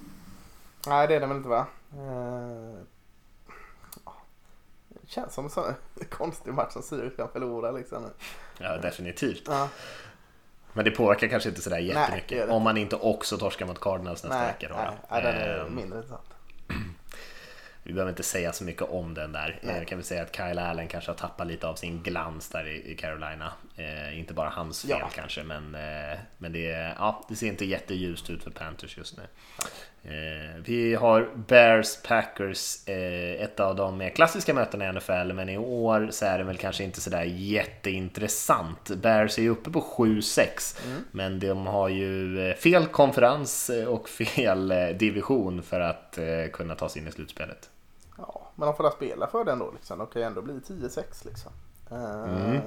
Nej 0.88 1.08
det 1.08 1.16
är 1.16 1.20
det 1.20 1.28
väl 1.28 1.38
inte 1.38 1.50
va? 1.50 1.66
Eh, 1.94 2.97
Känns 5.08 5.34
som 5.34 5.46
en 5.46 5.50
sån 5.50 5.74
konstig 6.10 6.54
match 6.54 6.74
som 6.74 6.82
Sirius 6.82 7.16
kan 7.16 7.30
förlora 7.30 7.72
liksom. 7.72 8.10
Ja, 8.58 8.78
definitivt. 8.78 9.44
Ja. 9.46 9.70
Men 10.74 10.86
det 10.86 10.92
påverkar 10.92 11.28
kanske 11.28 11.50
inte 11.50 11.62
sådär 11.62 11.78
jättemycket. 11.78 12.48
Nej, 12.48 12.56
om 12.56 12.64
man 12.64 12.78
inte 12.78 12.96
också 12.96 13.38
torskar 13.38 13.66
mot 13.66 13.80
Cardinals 13.80 14.24
nästa 14.24 14.40
nej, 14.40 14.48
vecka. 14.48 14.68
Då, 14.70 14.76
nej, 14.76 14.92
nej, 15.12 15.22
den 15.22 15.36
är 15.36 15.60
ehm, 15.60 15.76
mindre 15.76 15.98
intressant. 15.98 16.28
Vi 17.84 17.94
behöver 17.94 18.10
inte 18.12 18.24
säga 18.24 18.54
så 18.54 18.64
mycket 18.64 18.82
om 18.82 19.14
den 19.14 19.32
där. 19.32 19.60
Nej. 19.64 19.86
Kan 19.86 19.98
väl 19.98 20.06
säga 20.06 20.22
att 20.22 20.36
Kyle 20.36 20.60
Allen 20.60 20.88
kanske 20.88 21.12
har 21.12 21.16
tappat 21.16 21.48
lite 21.48 21.68
av 21.68 21.76
sin 21.76 22.04
glans 22.04 22.50
där 22.50 22.68
i, 22.68 22.96
Carolina. 22.96 23.54
Eh, 23.76 24.20
inte 24.20 24.34
bara 24.34 24.50
hans 24.50 24.82
fel 24.82 24.98
ja. 25.00 25.10
kanske, 25.16 25.44
men, 25.44 25.76
eh, 25.76 26.20
men 26.38 26.54
det, 26.54 26.96
ja, 26.98 27.26
det 27.30 27.36
ser 27.36 27.48
inte 27.48 27.66
jätteljust 27.66 28.30
ut 28.30 28.44
för 28.44 28.52
Panthers 28.52 28.98
just 28.98 29.18
nu. 29.18 29.24
Eh, 30.08 30.62
vi 30.66 30.96
har 30.96 31.30
Bears 31.36 31.98
Packers, 32.02 32.88
eh, 32.88 33.44
ett 33.44 33.60
av 33.60 33.76
de 33.76 33.98
mer 33.98 34.10
klassiska 34.10 34.54
mötena 34.54 34.86
i 34.86 34.88
NFL, 34.88 35.34
men 35.34 35.50
i 35.50 35.58
år 35.58 36.08
så 36.12 36.26
är 36.26 36.38
det 36.38 36.44
väl 36.44 36.58
kanske 36.58 36.84
inte 36.84 37.02
sådär 37.02 37.24
jätteintressant. 37.24 38.90
Bears 38.90 39.38
är 39.38 39.42
ju 39.42 39.50
uppe 39.50 39.72
på 39.72 39.82
7-6, 39.82 40.86
mm. 40.86 41.04
men 41.12 41.40
de 41.40 41.68
har 41.68 41.90
ju 41.90 42.40
eh, 42.50 42.56
fel 42.56 42.86
konferens 42.86 43.72
och 43.88 44.10
fel 44.36 44.74
division 45.00 45.64
för 45.64 45.80
att 45.80 46.20
kunna 46.54 46.76
ta 46.76 46.90
sig 46.90 47.02
in 47.02 47.08
i 47.08 47.12
slutspelet. 47.12 47.70
Ja, 48.18 48.52
men 48.56 48.66
de 48.66 48.76
får 48.76 48.90
spela 48.90 49.28
för 49.28 49.46
den 49.46 49.60
då 49.60 49.72
liksom. 49.72 49.98
De 50.00 50.08
kan 50.08 50.22
ju 50.22 50.28
ändå 50.28 50.42
bli 50.42 50.54
10-6 50.54 51.04
liksom. 51.26 51.52
Mm. 51.92 52.60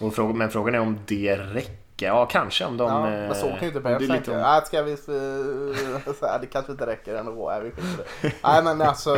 Och 0.00 0.34
men 0.34 0.50
frågan 0.50 0.74
är 0.74 0.80
om 0.80 0.98
det 1.06 1.36
räcker 1.36 1.83
Ja, 1.96 2.26
kanske 2.26 2.64
om 2.64 2.76
de... 2.76 2.90
Ja, 2.90 3.00
men 3.00 3.34
så 3.34 3.46
kan 3.46 3.60
ju 3.60 3.66
inte 3.66 3.80
Bears 3.80 3.98
tänka. 3.98 4.14
Lite... 4.14 4.34
Äh, 4.34 4.64
ska 4.64 4.82
vi... 4.82 4.90
Här, 6.22 6.38
det 6.40 6.46
kanske 6.46 6.72
inte 6.72 6.86
räcker 6.86 7.14
ändå. 7.14 7.50
Äh, 7.50 7.60
vi 7.60 7.70
det. 7.70 8.32
Nej, 8.42 8.64
men 8.64 8.82
alltså... 8.82 9.16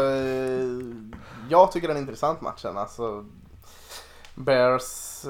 Jag 1.49 1.73
tycker 1.73 1.89
det 1.89 1.95
är 1.95 1.97
en 1.97 2.03
intressant 2.03 2.41
matchen. 2.41 2.79
Alltså, 2.79 3.25
Bears, 4.35 5.25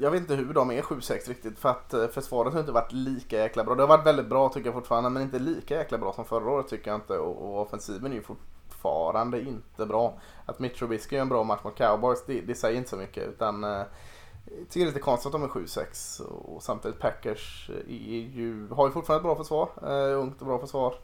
jag 0.00 0.10
vet 0.10 0.20
inte 0.20 0.34
hur 0.34 0.54
de 0.54 0.70
är 0.70 0.82
7-6 0.82 1.28
riktigt 1.28 1.58
för 1.58 1.68
att 1.68 2.14
försvaret 2.14 2.52
har 2.52 2.60
inte 2.60 2.72
varit 2.72 2.92
lika 2.92 3.36
jäkla 3.36 3.64
bra. 3.64 3.74
Det 3.74 3.82
har 3.82 3.88
varit 3.88 4.06
väldigt 4.06 4.26
bra 4.26 4.48
tycker 4.48 4.66
jag 4.66 4.74
fortfarande 4.74 5.10
men 5.10 5.22
inte 5.22 5.38
lika 5.38 5.74
jäkla 5.74 5.98
bra 5.98 6.12
som 6.12 6.24
förra 6.24 6.50
året 6.50 6.68
tycker 6.68 6.90
jag 6.90 6.96
inte 6.96 7.18
och, 7.18 7.42
och 7.42 7.62
offensiven 7.62 8.12
är 8.12 8.16
ju 8.16 8.22
fortfarande 8.22 9.40
inte 9.40 9.86
bra. 9.86 10.14
Att 10.46 10.58
Mitch 10.58 10.78
Trubisky 10.78 11.16
gör 11.16 11.22
en 11.22 11.28
bra 11.28 11.44
match 11.44 11.60
mot 11.64 11.78
Cowboys 11.78 12.24
det, 12.26 12.40
det 12.40 12.54
säger 12.54 12.78
inte 12.78 12.90
så 12.90 12.96
mycket 12.96 13.28
utan 13.28 13.64
tycker 14.68 14.80
det 14.80 14.82
är 14.82 14.86
lite 14.86 15.00
konstigt 15.00 15.26
att 15.26 15.32
de 15.32 15.42
är 15.42 15.48
7-6 15.48 16.20
och 16.22 16.62
samtidigt 16.62 16.98
Packers 16.98 17.70
är 17.88 18.28
ju, 18.34 18.68
har 18.68 18.86
ju 18.86 18.92
fortfarande 18.92 19.18
ett 19.20 19.36
bra 19.36 19.44
försvar, 19.44 19.70
uh, 19.82 20.18
ungt 20.18 20.40
och 20.40 20.46
bra 20.46 20.58
försvar. 20.58 20.94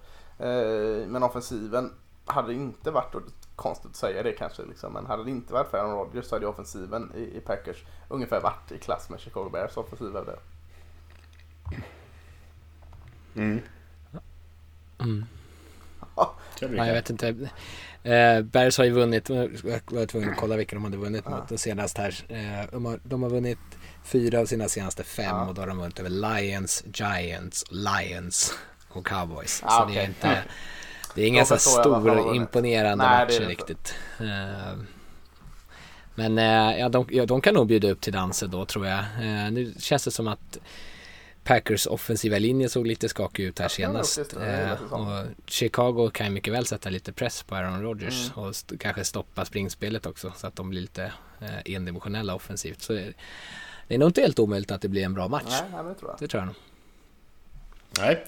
Uh, 0.41 1.07
men 1.07 1.23
offensiven 1.23 1.93
hade 2.25 2.55
inte 2.55 2.91
varit, 2.91 3.15
och 3.15 3.23
konstigt 3.57 3.91
att 3.91 3.97
säga 3.97 4.23
det 4.23 4.33
kanske, 4.33 4.63
liksom, 4.63 4.93
men 4.93 5.07
hade 5.07 5.25
det 5.25 5.31
inte 5.31 5.53
varit 5.53 5.71
för 5.71 5.79
Aaron 5.79 5.99
Rodgers 5.99 6.25
så 6.25 6.35
hade 6.35 6.45
ju 6.45 6.51
offensiven 6.51 7.13
i, 7.17 7.37
i, 7.37 7.41
Packers 7.41 7.85
ungefär 8.09 8.41
varit 8.41 8.73
i 8.73 8.79
klass 8.79 9.11
med 9.11 9.21
Chicago 9.21 9.51
Bears 9.53 9.77
offensiv. 9.77 10.17
Mm. 13.35 13.61
Mm. 14.99 15.25
Ja, 16.17 16.35
jag 16.61 16.69
vet 16.95 17.11
inte. 17.11 17.51
Eh, 18.03 18.43
Bears 18.43 18.79
har 18.79 18.85
ju 18.85 18.91
vunnit, 18.91 19.29
jag 19.29 19.83
var 19.87 20.07
tvungen 20.07 20.31
att 20.31 20.37
kolla 20.37 20.57
vilka 20.57 20.77
de 20.77 20.85
hade 20.85 20.97
vunnit 20.97 21.25
ja. 21.27 21.47
mot 21.51 21.61
senast 21.61 21.99
här. 21.99 22.15
Eh, 22.29 22.71
de, 22.73 22.85
har, 22.85 23.01
de 23.05 23.23
har 23.23 23.31
vunnit 23.31 23.59
fyra 24.05 24.41
av 24.41 24.47
sina 24.47 24.69
senaste 24.69 25.05
fem 25.05 25.25
ja. 25.27 25.49
och 25.49 25.55
då 25.55 25.63
har 25.63 25.67
de 25.67 25.79
vunnit 25.79 26.01
över 26.01 26.11
Lions, 26.11 26.85
Giants, 26.95 27.65
Lions 27.71 28.55
och 28.89 29.07
Cowboys. 29.07 29.63
Ja, 29.65 29.71
så 29.71 29.83
okay. 29.83 29.95
det 29.95 30.01
är 30.01 30.07
inte, 30.07 30.43
det 31.15 31.23
är 31.23 31.27
ingen 31.27 31.47
så 31.47 31.57
stor 31.57 32.37
imponerande 32.37 33.05
Nej, 33.05 33.25
matcher 33.25 33.47
riktigt. 33.47 33.95
Eh, 34.21 34.79
men 36.15 36.39
eh, 36.39 36.79
ja, 36.79 36.89
de, 36.89 37.07
ja, 37.11 37.27
de 37.27 37.41
kan 37.41 37.55
nog 37.55 37.67
bjuda 37.67 37.91
upp 37.91 38.01
till 38.01 38.13
dansen 38.13 38.51
då 38.51 38.65
tror 38.65 38.87
jag. 38.87 38.99
Eh, 38.99 39.51
nu 39.51 39.75
känns 39.79 40.05
det 40.05 40.11
som 40.11 40.29
att 40.29 40.59
Packers 41.49 41.87
offensiva 41.87 42.39
linje 42.39 42.69
såg 42.69 42.87
lite 42.87 43.09
skakig 43.09 43.45
ut 43.45 43.59
här 43.59 43.69
senast. 43.69 44.19
Eh, 44.19 44.93
och 44.93 45.27
Chicago 45.47 46.11
kan 46.11 46.27
ju 46.27 46.33
mycket 46.33 46.53
väl 46.53 46.67
sätta 46.67 46.91
lite 46.91 47.13
press 47.13 47.43
på 47.43 47.55
Aaron 47.55 47.83
Rodgers 47.83 48.31
mm. 48.31 48.45
och 48.45 48.51
st 48.51 48.79
kanske 48.79 49.05
stoppa 49.05 49.45
springspelet 49.45 50.07
också 50.07 50.33
så 50.37 50.47
att 50.47 50.57
de 50.57 50.71
blir 50.71 50.81
lite 50.81 51.13
eh, 51.41 51.75
endimensionella 51.75 52.35
offensivt. 52.35 52.83
Så 52.83 52.93
det, 52.93 53.13
det 53.89 53.95
är 53.95 53.99
nog 53.99 54.09
inte 54.09 54.21
helt 54.21 54.39
omöjligt 54.39 54.71
att 54.71 54.83
det 54.83 54.89
blir 54.89 55.05
en 55.05 55.15
bra 55.15 55.29
match. 55.29 55.45
Nej, 55.73 55.85
det 55.85 55.95
tror 55.95 56.11
jag. 56.11 56.19
Det 56.19 56.29
tror 56.29 56.41
jag 56.41 56.47
nog. 56.47 56.57
Nej. 57.99 58.25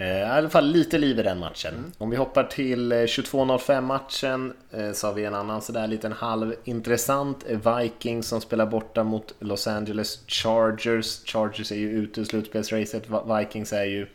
Eh, 0.00 0.18
I 0.18 0.22
alla 0.22 0.48
fall 0.48 0.66
lite 0.66 0.98
liv 0.98 1.18
i 1.18 1.22
den 1.22 1.38
matchen. 1.38 1.74
Mm. 1.74 1.92
Om 1.98 2.10
vi 2.10 2.16
hoppar 2.16 2.44
till 2.44 2.92
eh, 2.92 2.96
22.05 2.96 3.80
matchen 3.80 4.52
eh, 4.72 4.92
så 4.92 5.06
har 5.06 5.14
vi 5.14 5.24
en 5.24 5.34
annan 5.34 5.62
sådär 5.62 5.86
liten 5.86 6.12
halvintressant 6.12 7.44
Vikings 7.48 8.28
som 8.28 8.40
spelar 8.40 8.66
borta 8.66 9.04
mot 9.04 9.34
Los 9.38 9.66
Angeles 9.66 10.18
Chargers. 10.26 11.24
Chargers 11.24 11.72
är 11.72 11.76
ju 11.76 11.90
ute 11.90 12.20
ur 12.20 12.24
slutspelsracet. 12.24 13.04
Vikings 13.38 13.72
är 13.72 13.84
ju 13.84 14.06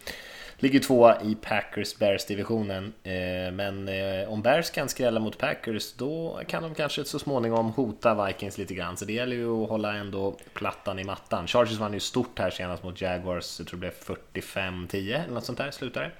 Ligger 0.59 0.79
tvåa 0.79 1.21
i 1.21 1.35
Packers-Bears-divisionen. 1.41 2.93
Eh, 3.03 3.51
men 3.53 3.87
eh, 3.87 4.29
om 4.29 4.41
Bears 4.41 4.69
kan 4.69 4.89
skrälla 4.89 5.19
mot 5.19 5.37
Packers 5.37 5.93
då 5.93 6.41
kan 6.47 6.63
de 6.63 6.75
kanske 6.75 7.05
så 7.05 7.19
småningom 7.19 7.71
hota 7.71 8.25
Vikings 8.25 8.57
lite 8.57 8.73
grann. 8.73 8.97
Så 8.97 9.05
det 9.05 9.13
gäller 9.13 9.35
ju 9.35 9.63
att 9.63 9.69
hålla 9.69 9.93
ändå 9.93 10.37
plattan 10.53 10.99
i 10.99 11.03
mattan. 11.03 11.47
Chargers 11.47 11.77
vann 11.77 11.93
ju 11.93 11.99
stort 11.99 12.39
här 12.39 12.49
senast 12.49 12.83
mot 12.83 13.01
Jaguars. 13.01 13.59
Jag 13.59 13.67
tror 13.67 13.79
det 13.79 14.05
blev 14.33 14.41
45-10 14.43 15.23
eller 15.23 15.33
något 15.33 15.45
sånt 15.45 15.57
där 15.57 15.71
slutade 15.71 16.11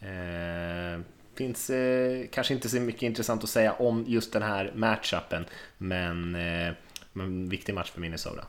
eh, 0.00 1.00
Finns 1.34 1.70
eh, 1.70 2.26
kanske 2.30 2.54
inte 2.54 2.68
så 2.68 2.80
mycket 2.80 3.02
intressant 3.02 3.44
att 3.44 3.50
säga 3.50 3.72
om 3.72 4.04
just 4.08 4.32
den 4.32 4.42
här 4.42 4.72
matchupen. 4.74 5.44
Men, 5.78 6.34
eh, 6.34 6.74
men 7.12 7.48
viktig 7.48 7.74
match 7.74 7.90
för 7.90 8.00
Minnesota. 8.00 8.44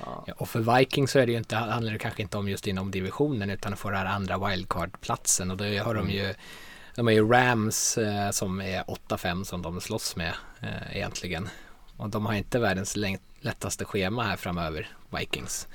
Ja. 0.00 0.24
och 0.36 0.48
för 0.48 0.78
Vikings 0.78 1.10
så 1.10 1.18
är 1.18 1.26
det 1.26 1.32
ju 1.32 1.38
inte, 1.38 1.56
handlar 1.56 1.92
det 1.92 1.98
kanske 1.98 2.22
inte 2.22 2.38
om 2.38 2.48
just 2.48 2.66
inom 2.66 2.90
divisionen 2.90 3.50
utan 3.50 3.72
att 3.72 3.78
få 3.78 3.90
den 3.90 3.98
här 3.98 4.06
andra 4.06 4.38
wildcard-platsen 4.38 5.50
och 5.50 5.56
då 5.56 5.64
har 5.64 5.94
mm. 5.94 6.06
de 6.06 6.12
ju 6.12 6.34
de 6.96 7.06
har 7.06 7.12
ju 7.12 7.28
Rams 7.28 7.98
eh, 7.98 8.30
som 8.30 8.60
är 8.60 8.82
8-5 8.82 9.44
som 9.44 9.62
de 9.62 9.80
slåss 9.80 10.16
med 10.16 10.34
eh, 10.60 10.96
egentligen. 10.96 11.48
Och 11.96 12.10
de 12.10 12.26
har 12.26 12.34
inte 12.34 12.58
världens 12.58 12.96
lättaste 13.40 13.84
schema 13.84 14.22
här 14.22 14.36
framöver, 14.36 14.88
Vikings. 15.18 15.68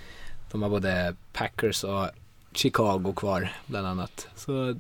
De 0.52 0.62
har 0.62 0.70
både 0.70 1.16
Packers 1.34 1.84
och 1.84 2.08
Chicago 2.54 3.14
kvar 3.16 3.54
bland 3.66 3.88
annat. 3.88 4.28
Så 4.36 4.76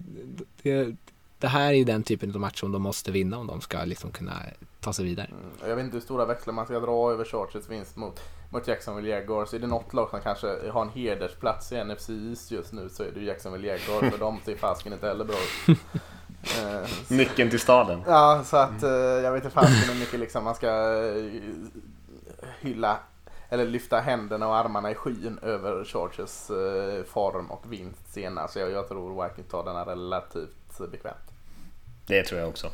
det, 0.62 0.96
det 1.40 1.48
här 1.48 1.70
är 1.70 1.78
ju 1.78 1.84
den 1.84 2.04
typen 2.04 2.34
av 2.34 2.42
match 2.42 2.60
som 2.60 2.72
de 2.72 2.82
måste 2.82 3.12
vinna 3.12 3.38
om 3.38 3.48
de 3.48 3.62
ska 3.62 3.84
liksom 3.84 4.12
kunna 4.12 4.34
ta 4.80 4.94
sig 4.94 5.06
vidare. 5.06 5.28
Mm, 5.28 5.70
jag 5.70 5.76
vet 5.76 5.86
inte 5.86 5.98
hur 5.98 6.02
stora 6.02 6.26
växlar 6.26 6.54
man 6.54 6.66
ska 6.66 6.80
dra 6.80 7.12
över 7.12 7.26
Chargers 7.26 7.70
vinst 7.70 7.96
mot, 7.96 8.20
mot 8.52 8.68
Jacksonville 8.68 9.10
Jaguars. 9.10 9.54
Är 9.54 9.60
det 9.60 9.68
något 9.68 9.94
lag 9.94 10.10
som 10.10 10.22
kanske 10.22 10.70
har 10.72 10.82
en 10.82 10.90
hedersplats 10.90 11.72
i 11.72 11.84
NFC 11.84 12.10
East 12.10 12.52
just 12.52 12.74
nu 12.74 12.90
så 12.90 13.04
är 13.04 13.12
det 13.12 13.20
Jacksonville 13.20 13.68
Jaguars. 13.68 14.12
För 14.14 14.20
de 14.20 14.40
ser 14.46 14.56
fasken 14.56 14.94
inte 14.94 15.08
heller 15.08 15.26
bra 15.26 15.36
ut. 15.68 15.78
Eh, 16.44 16.90
Nyckeln 17.08 17.50
till 17.50 17.60
staden. 17.60 18.04
Ja, 18.08 18.44
så 18.46 18.58
att 18.58 18.84
eh, 18.84 18.90
jag 18.90 19.32
vet 19.32 19.44
inte 19.44 19.54
fasken 19.54 19.94
hur 19.94 20.00
mycket 20.00 20.20
liksom 20.20 20.44
man 20.44 20.56
ska 20.56 20.68
eh, 20.68 21.24
hylla 22.60 23.00
eller 23.50 23.66
lyfta 23.66 24.00
händerna 24.00 24.48
och 24.48 24.56
armarna 24.56 24.92
i 24.92 24.96
skyn 24.96 25.40
över 25.42 25.86
Chargers 25.86 26.48
form 27.10 27.52
och 27.52 27.74
vinst 27.74 28.14
senast. 28.14 28.54
Så 28.54 28.60
jag, 28.60 28.72
jag 28.72 28.88
tror 28.88 29.24
Vikings 29.24 29.48
tar 29.48 29.64
den 29.64 29.76
här 29.76 29.86
relativt 29.86 30.92
bekvämt. 30.92 31.32
Det 32.08 32.24
tror 32.24 32.40
jag 32.40 32.50
också. 32.50 32.68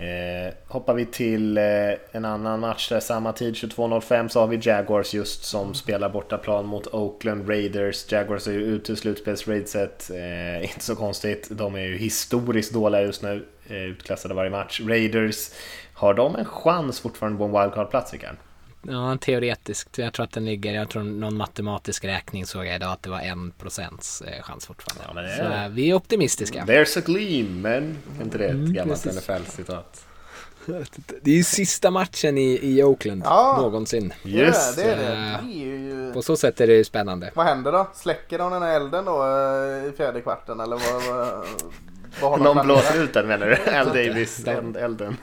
Eh, 0.00 0.54
hoppar 0.66 0.94
vi 0.94 1.06
till 1.06 1.58
eh, 1.58 1.64
en 2.12 2.24
annan 2.24 2.60
match 2.60 2.88
där 2.88 3.00
samma 3.00 3.32
tid 3.32 3.54
22.05 3.54 4.28
så 4.28 4.40
har 4.40 4.46
vi 4.46 4.58
Jaguars 4.62 5.14
just 5.14 5.44
som 5.44 5.74
spelar 5.74 6.08
bortaplan 6.08 6.66
mot 6.66 6.86
Oakland 6.86 7.48
Raiders. 7.48 8.12
Jaguars 8.12 8.46
är 8.48 8.52
ju 8.52 8.60
ute 8.60 8.92
i 8.92 8.96
slutspelsracet, 8.96 10.10
eh, 10.10 10.62
inte 10.62 10.80
så 10.80 10.96
konstigt. 10.96 11.48
De 11.50 11.74
är 11.74 11.80
ju 11.80 11.96
historiskt 11.96 12.72
dåliga 12.72 13.02
just 13.02 13.22
nu, 13.22 13.46
eh, 13.68 13.76
utklassade 13.76 14.34
varje 14.34 14.50
match. 14.50 14.80
Raiders, 14.80 15.50
har 15.94 16.14
de 16.14 16.36
en 16.36 16.44
chans 16.44 17.00
fortfarande 17.00 17.38
på 17.38 17.44
en 17.44 17.52
wildcard-plats 17.52 18.12
Rickard? 18.12 18.36
Ja, 18.82 19.16
teoretiskt. 19.20 19.98
Jag 19.98 20.12
tror 20.12 20.24
att 20.24 20.32
den 20.32 20.44
ligger, 20.44 20.74
jag 20.74 20.88
tror 20.88 21.02
någon 21.02 21.36
matematisk 21.36 22.04
räkning 22.04 22.46
såg 22.46 22.66
jag 22.66 22.76
idag 22.76 22.92
att 22.92 23.02
det 23.02 23.10
var 23.10 23.20
en 23.20 23.50
procents 23.50 24.22
eh, 24.22 24.42
chans 24.42 24.66
fortfarande. 24.66 25.34
Ja, 25.38 25.44
är... 25.44 25.68
Så 25.68 25.74
vi 25.74 25.90
är 25.90 25.94
optimistiska. 25.94 26.64
There's 26.64 26.98
a 26.98 27.02
gleam, 27.06 27.60
men 27.60 27.98
är 28.18 28.24
inte 28.24 28.38
det 28.38 28.44
ett 28.44 28.50
mm, 28.50 28.72
gammalt 28.72 29.04
NFL-citat? 29.04 30.06
Det 31.22 31.30
är 31.30 31.34
ju 31.34 31.44
sista 31.44 31.90
matchen 31.90 32.38
i, 32.38 32.58
i 32.62 32.82
Oakland 32.82 33.22
ja, 33.24 33.56
någonsin. 33.60 34.12
Just 34.22 34.76
det. 34.76 34.82
Är 34.82 34.96
det. 34.96 35.04
det 35.04 35.10
är 35.12 35.66
ju... 35.66 36.12
På 36.12 36.22
så 36.22 36.36
sätt 36.36 36.60
är 36.60 36.66
det 36.66 36.74
ju 36.74 36.84
spännande. 36.84 37.30
Vad 37.34 37.46
händer 37.46 37.72
då? 37.72 37.90
Släcker 37.94 38.38
de 38.38 38.52
den 38.52 38.62
här 38.62 38.76
elden 38.76 39.04
då 39.04 39.22
eh, 39.22 39.88
i 39.88 39.92
fjärde 39.96 40.20
kvarten 40.20 40.60
eller 40.60 40.76
vad, 40.76 41.16
vad, 41.16 41.46
vad 42.20 42.40
Någon 42.40 42.66
blåser 42.66 43.02
ut 43.04 43.14
den 43.14 43.26
menar 43.26 43.46
du? 43.46 43.70
Al 43.76 43.86
Davis-elden. 43.86 45.16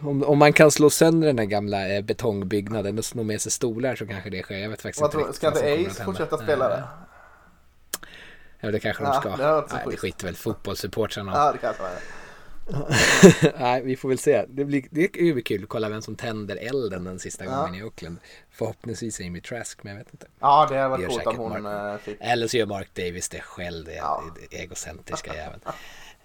Om, 0.00 0.24
om 0.24 0.38
man 0.38 0.52
kan 0.52 0.70
slå 0.70 0.90
sönder 0.90 1.26
den 1.26 1.36
där 1.36 1.44
gamla 1.44 1.88
eh, 1.88 2.02
betongbyggnaden 2.02 2.98
och 2.98 3.04
sno 3.04 3.22
med 3.22 3.40
sig 3.40 3.52
stolar 3.52 3.96
så 3.96 4.06
kanske 4.06 4.30
det 4.30 4.42
sker. 4.42 4.58
Jag 4.58 4.70
vet 4.70 4.82
faktiskt 4.82 5.00
vad 5.00 5.14
inte 5.14 5.24
tror, 5.24 5.32
Ska 5.32 5.48
inte 5.48 5.90
Ace 5.90 6.04
fortsätta 6.04 6.38
spela 6.38 6.68
det? 6.68 6.84
Ja 8.60 8.70
det 8.70 8.80
kanske 8.80 9.04
ja, 9.04 9.12
de 9.12 9.20
ska. 9.20 9.36
Det, 9.36 9.66
Nej, 9.72 9.84
det 9.90 9.96
skiter 9.96 10.26
väl 10.26 10.34
fotbollssupportrarna 10.34 11.32
Ja 11.34 11.52
det 11.52 11.58
kanske 11.58 11.82
det 11.82 11.88
Nej, 13.58 13.82
vi 13.82 13.96
får 13.96 14.08
väl 14.08 14.18
se. 14.18 14.44
Det, 14.48 14.64
blir, 14.64 14.84
det 14.90 15.04
är 15.04 15.22
ju 15.22 15.42
kul 15.42 15.62
att 15.62 15.68
kolla 15.68 15.88
vem 15.88 16.02
som 16.02 16.16
tänder 16.16 16.56
elden 16.56 17.04
den 17.04 17.18
sista 17.18 17.44
ja. 17.44 17.56
gången 17.56 17.74
i 17.74 17.82
Oakland. 17.82 18.16
Förhoppningsvis 18.50 19.20
Amy 19.20 19.40
Trask, 19.40 19.82
men 19.82 19.92
jag 19.92 19.98
vet 19.98 20.12
inte. 20.12 20.26
Ja, 20.40 20.66
det 20.70 20.76
har 20.76 20.88
varit 20.88 21.08
coolt 21.08 21.26
om 21.26 21.36
hon 21.36 21.62
Mark... 21.62 22.00
Eh, 22.00 22.04
fick. 22.04 22.16
Eller 22.20 22.48
så 22.48 22.56
gör 22.56 22.66
Mark 22.66 22.94
Davis 22.94 23.28
det 23.28 23.40
själv, 23.40 23.84
det 23.84 23.94
ja. 23.94 24.24
egocentriska 24.50 25.34
jäveln. 25.34 25.60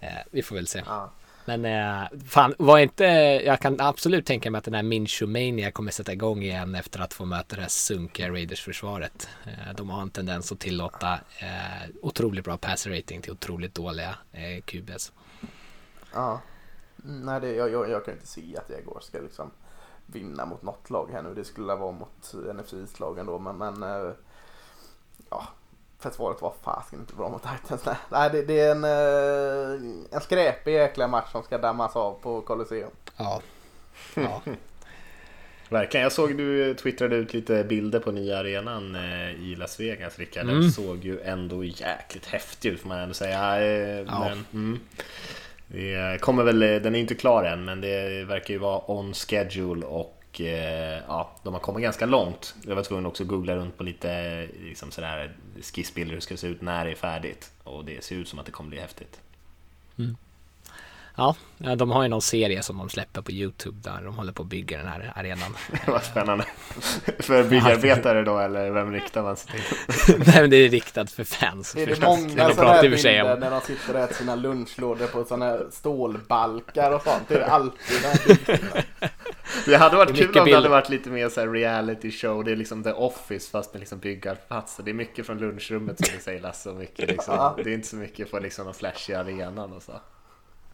Eh, 0.00 0.10
vi 0.30 0.42
får 0.42 0.56
väl 0.56 0.66
se. 0.66 0.82
Ja. 0.86 1.12
Men 1.44 1.64
eh, 1.64 2.08
fan, 2.26 2.54
var 2.58 2.78
inte, 2.78 3.04
jag 3.44 3.60
kan 3.60 3.80
absolut 3.80 4.26
tänka 4.26 4.50
mig 4.50 4.58
att 4.58 4.64
den 4.64 4.74
här 4.74 4.82
Minchumania 4.82 5.70
kommer 5.70 5.90
sätta 5.90 6.12
igång 6.12 6.42
igen 6.42 6.74
efter 6.74 7.00
att 7.00 7.14
få 7.14 7.24
möta 7.24 7.56
det 7.56 7.62
här 7.62 7.68
sunkiga 7.68 8.30
Raiders-försvaret. 8.30 9.28
Eh, 9.44 9.74
de 9.76 9.90
har 9.90 10.02
en 10.02 10.10
tendens 10.10 10.52
att 10.52 10.58
tillåta 10.58 11.12
eh, 11.38 11.90
otroligt 12.02 12.44
bra 12.44 12.56
pass 12.56 12.86
rating 12.86 13.22
till 13.22 13.32
otroligt 13.32 13.74
dåliga 13.74 14.18
eh, 14.32 14.62
QBs. 14.64 15.12
Ja, 16.14 16.40
mm, 17.04 17.20
nej 17.20 17.40
det, 17.40 17.54
jag, 17.54 17.70
jag, 17.70 17.90
jag 17.90 18.04
kan 18.04 18.14
inte 18.14 18.26
se 18.26 18.56
att 18.56 18.70
Jaguar 18.70 19.00
ska 19.00 19.18
liksom 19.18 19.50
vinna 20.06 20.46
mot 20.46 20.62
något 20.62 20.90
lag 20.90 21.08
här 21.12 21.22
nu. 21.22 21.34
Det 21.34 21.44
skulle 21.44 21.74
vara 21.74 21.92
mot 21.92 22.34
NFC-lagen 22.54 23.26
då, 23.26 23.38
men, 23.38 23.58
men 23.58 23.82
eh, 23.82 24.12
ja, 25.30 25.48
försvaret 26.10 26.42
var 26.42 26.52
fasken 26.62 27.00
inte 27.00 27.14
bra 27.14 27.28
mot 27.28 27.42
Titans. 27.42 27.84
Nej, 28.08 28.30
det, 28.32 28.42
det 28.42 28.60
är 28.60 28.70
en, 28.70 28.84
eh, 28.84 30.16
en 30.16 30.20
skräpig 30.20 30.72
jäkla 30.72 31.08
match 31.08 31.32
som 31.32 31.42
ska 31.42 31.58
dammas 31.58 31.96
av 31.96 32.18
på 32.22 32.40
Colosseum. 32.40 32.90
Ja. 33.16 33.42
ja. 34.14 34.42
Verkligen. 35.68 36.02
Jag 36.02 36.12
såg 36.12 36.36
du 36.36 36.74
twittrade 36.74 37.16
ut 37.16 37.34
lite 37.34 37.64
bilder 37.64 38.00
på 38.00 38.12
nya 38.12 38.38
arenan 38.38 38.94
eh, 38.94 39.30
i 39.30 39.56
Las 39.56 39.80
Vegas, 39.80 40.18
Rickard. 40.18 40.46
Den 40.46 40.56
mm. 40.56 40.70
såg 40.70 41.04
ju 41.04 41.20
ändå 41.20 41.64
jäkligt 41.64 42.26
häftig 42.26 42.68
ut 42.68 42.80
får 42.80 42.88
man 42.88 42.98
ändå 42.98 43.14
säga. 43.14 43.60
Eh, 43.60 44.00
ja. 44.00 44.28
Men, 44.28 44.44
mm. 44.52 44.80
Det 45.66 46.20
kommer 46.20 46.44
väl, 46.44 46.60
den 46.60 46.94
är 46.94 46.98
inte 46.98 47.14
klar 47.14 47.44
än, 47.44 47.64
men 47.64 47.80
det 47.80 48.24
verkar 48.24 48.54
ju 48.54 48.58
vara 48.58 48.90
on 48.90 49.14
schedule 49.14 49.86
och 49.86 50.23
Eh, 50.40 51.02
ja, 51.08 51.30
de 51.42 51.52
har 51.52 51.60
kommit 51.60 51.82
ganska 51.82 52.06
långt. 52.06 52.54
Jag 52.66 52.76
var 52.76 52.82
tvungen 52.82 53.06
också 53.06 53.22
att 53.22 53.28
googla 53.28 53.56
runt 53.56 53.76
på 53.76 53.82
lite 53.82 54.42
liksom 54.62 54.90
sådär, 54.90 55.36
skissbilder 55.62 56.10
hur 56.10 56.16
det 56.16 56.22
ska 56.24 56.36
se 56.36 56.46
ut 56.46 56.62
när 56.62 56.84
det 56.84 56.90
är 56.90 56.94
färdigt. 56.94 57.50
Och 57.64 57.84
det 57.84 58.04
ser 58.04 58.16
ut 58.16 58.28
som 58.28 58.38
att 58.38 58.46
det 58.46 58.52
kommer 58.52 58.70
bli 58.70 58.80
häftigt. 58.80 59.20
Mm. 59.98 60.16
Ja, 61.16 61.34
de 61.76 61.90
har 61.90 62.02
ju 62.02 62.08
någon 62.08 62.22
serie 62.22 62.62
som 62.62 62.78
de 62.78 62.88
släpper 62.88 63.22
på 63.22 63.32
Youtube 63.32 63.78
där 63.82 64.04
de 64.04 64.14
håller 64.14 64.32
på 64.32 64.42
att 64.42 64.48
bygga 64.48 64.78
den 64.78 64.86
här 64.86 65.12
arenan. 65.16 65.56
Vad 65.86 66.02
spännande. 66.02 66.44
För 67.18 67.44
byggarbetare 67.44 68.22
då 68.22 68.38
eller 68.38 68.70
vem 68.70 68.92
riktar 68.92 69.22
man 69.22 69.36
sig 69.36 69.50
till? 69.50 70.16
Nej 70.26 70.40
men 70.40 70.50
det 70.50 70.56
är 70.56 70.68
riktat 70.68 71.10
för 71.10 71.24
fans. 71.24 71.76
Är 71.76 71.86
det 71.86 72.00
många 72.00 72.54
sådana 72.54 72.72
här 72.72 72.82
bilder 72.82 73.36
när 73.36 73.50
de 73.50 73.60
sitter 73.60 73.94
och 73.94 74.00
äter 74.00 74.14
sina 74.14 74.34
lunchlådor 74.34 75.06
på 75.06 75.24
sådana 75.24 75.44
här 75.44 75.66
stålbalkar 75.72 76.90
och 76.90 77.02
sånt? 77.02 77.28
Det 77.28 77.34
är 77.34 77.48
alltid 77.48 78.02
den 78.02 78.68
Det 79.66 79.76
hade 79.76 79.96
varit 79.96 80.16
kul 80.16 80.38
om 80.38 80.44
det 80.44 80.54
hade 80.54 80.68
varit 80.68 80.88
lite 80.88 81.10
mer 81.10 81.28
så 81.28 81.40
här 81.40 81.48
reality 81.48 82.10
show. 82.10 82.44
Det 82.44 82.52
är 82.52 82.56
liksom 82.56 82.82
The 82.82 82.92
Office 82.92 83.50
fast 83.50 83.72
med 83.72 83.80
liksom 83.80 83.98
byggarplatser. 83.98 84.82
Det 84.82 84.90
är 84.90 84.94
mycket 84.94 85.26
från 85.26 85.38
lunchrummet 85.38 85.96
som 85.98 86.14
du 86.16 86.22
säger 86.22 86.40
Lasse. 86.40 86.70
Och 86.70 86.76
mycket 86.76 87.08
liksom, 87.08 87.52
det 87.56 87.70
är 87.70 87.74
inte 87.74 87.88
så 87.88 87.96
mycket 87.96 88.30
på 88.30 88.38
liksom 88.38 88.64
någon 88.64 88.74
flashig 88.74 89.14
arenan 89.14 89.72
och 89.72 89.82
så. 89.82 89.92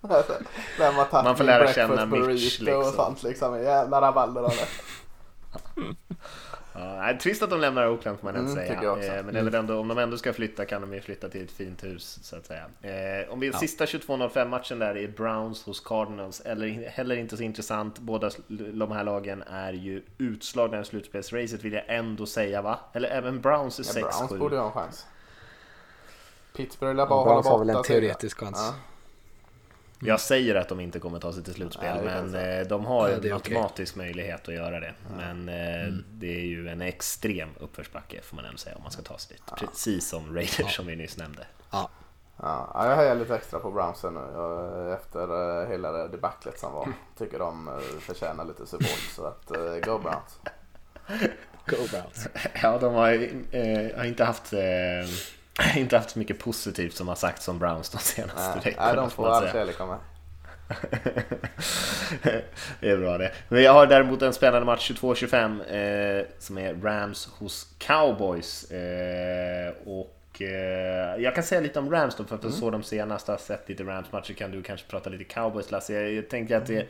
Man, 0.01 1.25
man 1.25 1.37
får 1.37 1.45
lära 1.45 1.73
känna 1.73 2.07
Mitch 2.07 2.61
liksom. 2.61 2.81
och 2.81 2.87
sånt 2.87 3.23
liksom. 3.23 3.63
Jävla 3.63 4.01
rabalder 4.01 4.43
av 4.43 4.51
det. 4.57 4.67
Ja, 6.81 7.19
trist 7.21 7.43
att 7.43 7.51
de 7.51 7.61
lämnar 7.61 7.89
Oakland 7.89 8.19
får 8.19 8.25
man 8.25 8.37
mm, 8.37 8.55
säga. 8.55 8.75
Eh, 8.75 9.25
men 9.25 9.37
mm. 9.37 9.55
ändå, 9.55 9.79
om 9.79 9.89
de 9.89 9.99
ändå 9.99 10.19
ska 10.19 10.33
flytta 10.33 10.65
kan 10.65 10.81
de 10.81 10.95
ju 10.95 11.01
flytta 11.01 11.29
till 11.29 11.45
ett 11.45 11.51
fint 11.51 11.85
hus 11.85 12.19
så 12.23 12.37
att 12.37 12.47
säga. 12.47 12.65
Eh, 12.83 13.33
om 13.33 13.41
vi 13.41 13.47
ja. 13.47 13.59
sista 13.59 13.85
22.05 13.85 14.49
matchen 14.49 14.79
där 14.79 14.97
är 14.97 15.09
Browns 15.09 15.65
hos 15.65 15.81
Cardinals, 15.81 16.41
eller 16.41 16.89
heller 16.89 17.17
inte 17.17 17.37
så 17.37 17.43
intressant. 17.43 17.99
Båda 17.99 18.31
de 18.49 18.93
här 18.93 19.05
lagen 19.05 19.43
är 19.43 19.73
ju 19.73 20.03
utslagna 20.19 20.81
i 20.81 20.85
slutspelsracet 20.85 21.65
vill 21.65 21.73
jag 21.73 21.85
ändå 21.87 22.27
säga 22.27 22.63
va? 22.63 22.79
Eller 22.93 23.09
även 23.09 23.41
Browns 23.41 23.79
är 23.79 23.83
6-7. 23.83 24.01
Ja, 24.01 24.01
Browns 24.01 24.41
borde 24.41 24.59
ha 24.59 24.67
en 24.67 24.73
chans. 24.73 25.07
Pittsburgh 26.57 26.97
lär 26.97 27.07
bara 27.07 27.19
ja, 27.19 27.25
hålla 27.25 27.37
borta. 27.37 27.49
har 27.49 27.59
väl 27.59 27.71
en 27.71 27.83
teoretisk 27.83 28.39
chans. 28.39 28.59
Ja. 28.59 28.90
Jag 30.03 30.21
säger 30.21 30.55
att 30.55 30.69
de 30.69 30.81
inte 30.81 30.99
kommer 30.99 31.19
ta 31.19 31.33
sig 31.33 31.45
till 31.45 31.55
slutspel, 31.55 31.97
ja, 31.97 32.03
men 32.05 32.35
eh, 32.35 32.67
de 32.67 32.85
har 32.85 33.09
ja, 33.09 33.17
en 33.17 33.31
matematisk 33.31 33.97
okay. 33.97 34.07
möjlighet 34.07 34.49
att 34.49 34.55
göra 34.55 34.81
det. 34.81 34.95
Ja. 35.09 35.17
Men 35.17 35.49
eh, 35.49 35.85
mm. 35.85 36.05
det 36.13 36.37
är 36.37 36.47
ju 36.47 36.69
en 36.69 36.83
extrem 36.83 37.49
uppförsbacke 37.61 38.21
får 38.23 38.37
man 38.37 38.45
ändå 38.45 38.59
säga 38.59 38.77
om 38.77 38.83
man 38.83 38.93
ska 38.93 39.03
ta 39.03 39.19
sig 39.19 39.37
dit. 39.37 39.59
Precis 39.59 40.09
som 40.09 40.35
Raiders 40.35 40.77
som 40.77 40.87
vi 40.87 40.97
nyss 40.97 41.17
nämnde. 41.17 41.47
Ja. 41.71 41.91
Ja, 42.43 42.89
jag 42.89 42.97
höjer 42.97 43.15
lite 43.15 43.35
extra 43.35 43.59
på 43.59 43.71
Brownsen 43.71 44.15
nu 44.15 44.95
efter 44.95 45.63
eh, 45.63 45.69
hela 45.69 45.93
det 45.93 46.09
debaclet 46.09 46.59
som 46.59 46.73
var. 46.73 46.89
Tycker 47.19 47.39
de 47.39 47.81
förtjänar 48.01 48.45
lite 48.45 48.67
support 48.67 49.11
så 49.17 49.25
att 49.25 49.49
go 49.85 49.99
Browns. 49.99 50.41
Go 51.67 51.77
Browns. 51.91 52.29
Ja, 52.63 52.79
de 52.79 52.95
har, 52.95 53.13
eh, 53.51 53.97
har 53.97 54.05
inte 54.05 54.25
haft 54.25 54.53
eh, 54.53 54.61
inte 55.77 55.97
haft 55.97 56.11
så 56.11 56.19
mycket 56.19 56.39
positivt 56.39 56.97
som 56.97 57.09
har 57.09 57.15
sagts 57.15 57.49
om 57.49 57.59
Browns 57.59 57.91
de 57.91 57.99
senaste 57.99 58.55
nej, 58.55 58.65
veckorna. 58.65 58.87
Nej, 58.87 58.97
de 58.97 59.11
får 59.11 59.29
all 59.29 59.49
kärlek 59.49 59.81
av 59.81 59.89
mig. 59.89 59.99
det 62.81 62.91
är 62.91 62.97
bra 62.97 63.19
det. 63.19 63.33
Men 63.49 63.63
jag 63.63 63.73
har 63.73 63.87
däremot 63.87 64.23
en 64.23 64.33
spännande 64.33 64.67
match 64.67 64.91
22-25 64.91 66.21
eh, 66.21 66.27
som 66.39 66.59
är 66.59 66.75
Rams 66.75 67.29
hos 67.39 67.67
Cowboys. 67.79 68.71
Eh, 68.71 69.73
och 69.87 70.17
Eh, 70.41 71.23
jag 71.23 71.35
kan 71.35 71.45
säga 71.45 71.61
lite 71.61 71.79
om 71.79 71.91
Rams 71.91 72.15
då, 72.17 72.25
för 72.25 72.35
att 72.35 72.43
jag 72.43 72.51
mm. 72.51 72.61
såg 72.61 72.73
dem 72.73 72.83
senast, 72.83 73.29
har 73.29 73.37
sett 73.37 73.69
lite 73.69 73.83
Rams-matcher, 73.83 74.33
kan 74.35 74.51
du 74.51 74.63
kanske 74.63 74.87
prata 74.87 75.11
lite 75.11 75.25
Cowboys 75.25 75.71
Lasse? 75.71 75.95
Jag, 75.95 76.13
jag 76.13 76.29
tänker 76.29 76.57
att 76.57 76.67
det, 76.67 76.89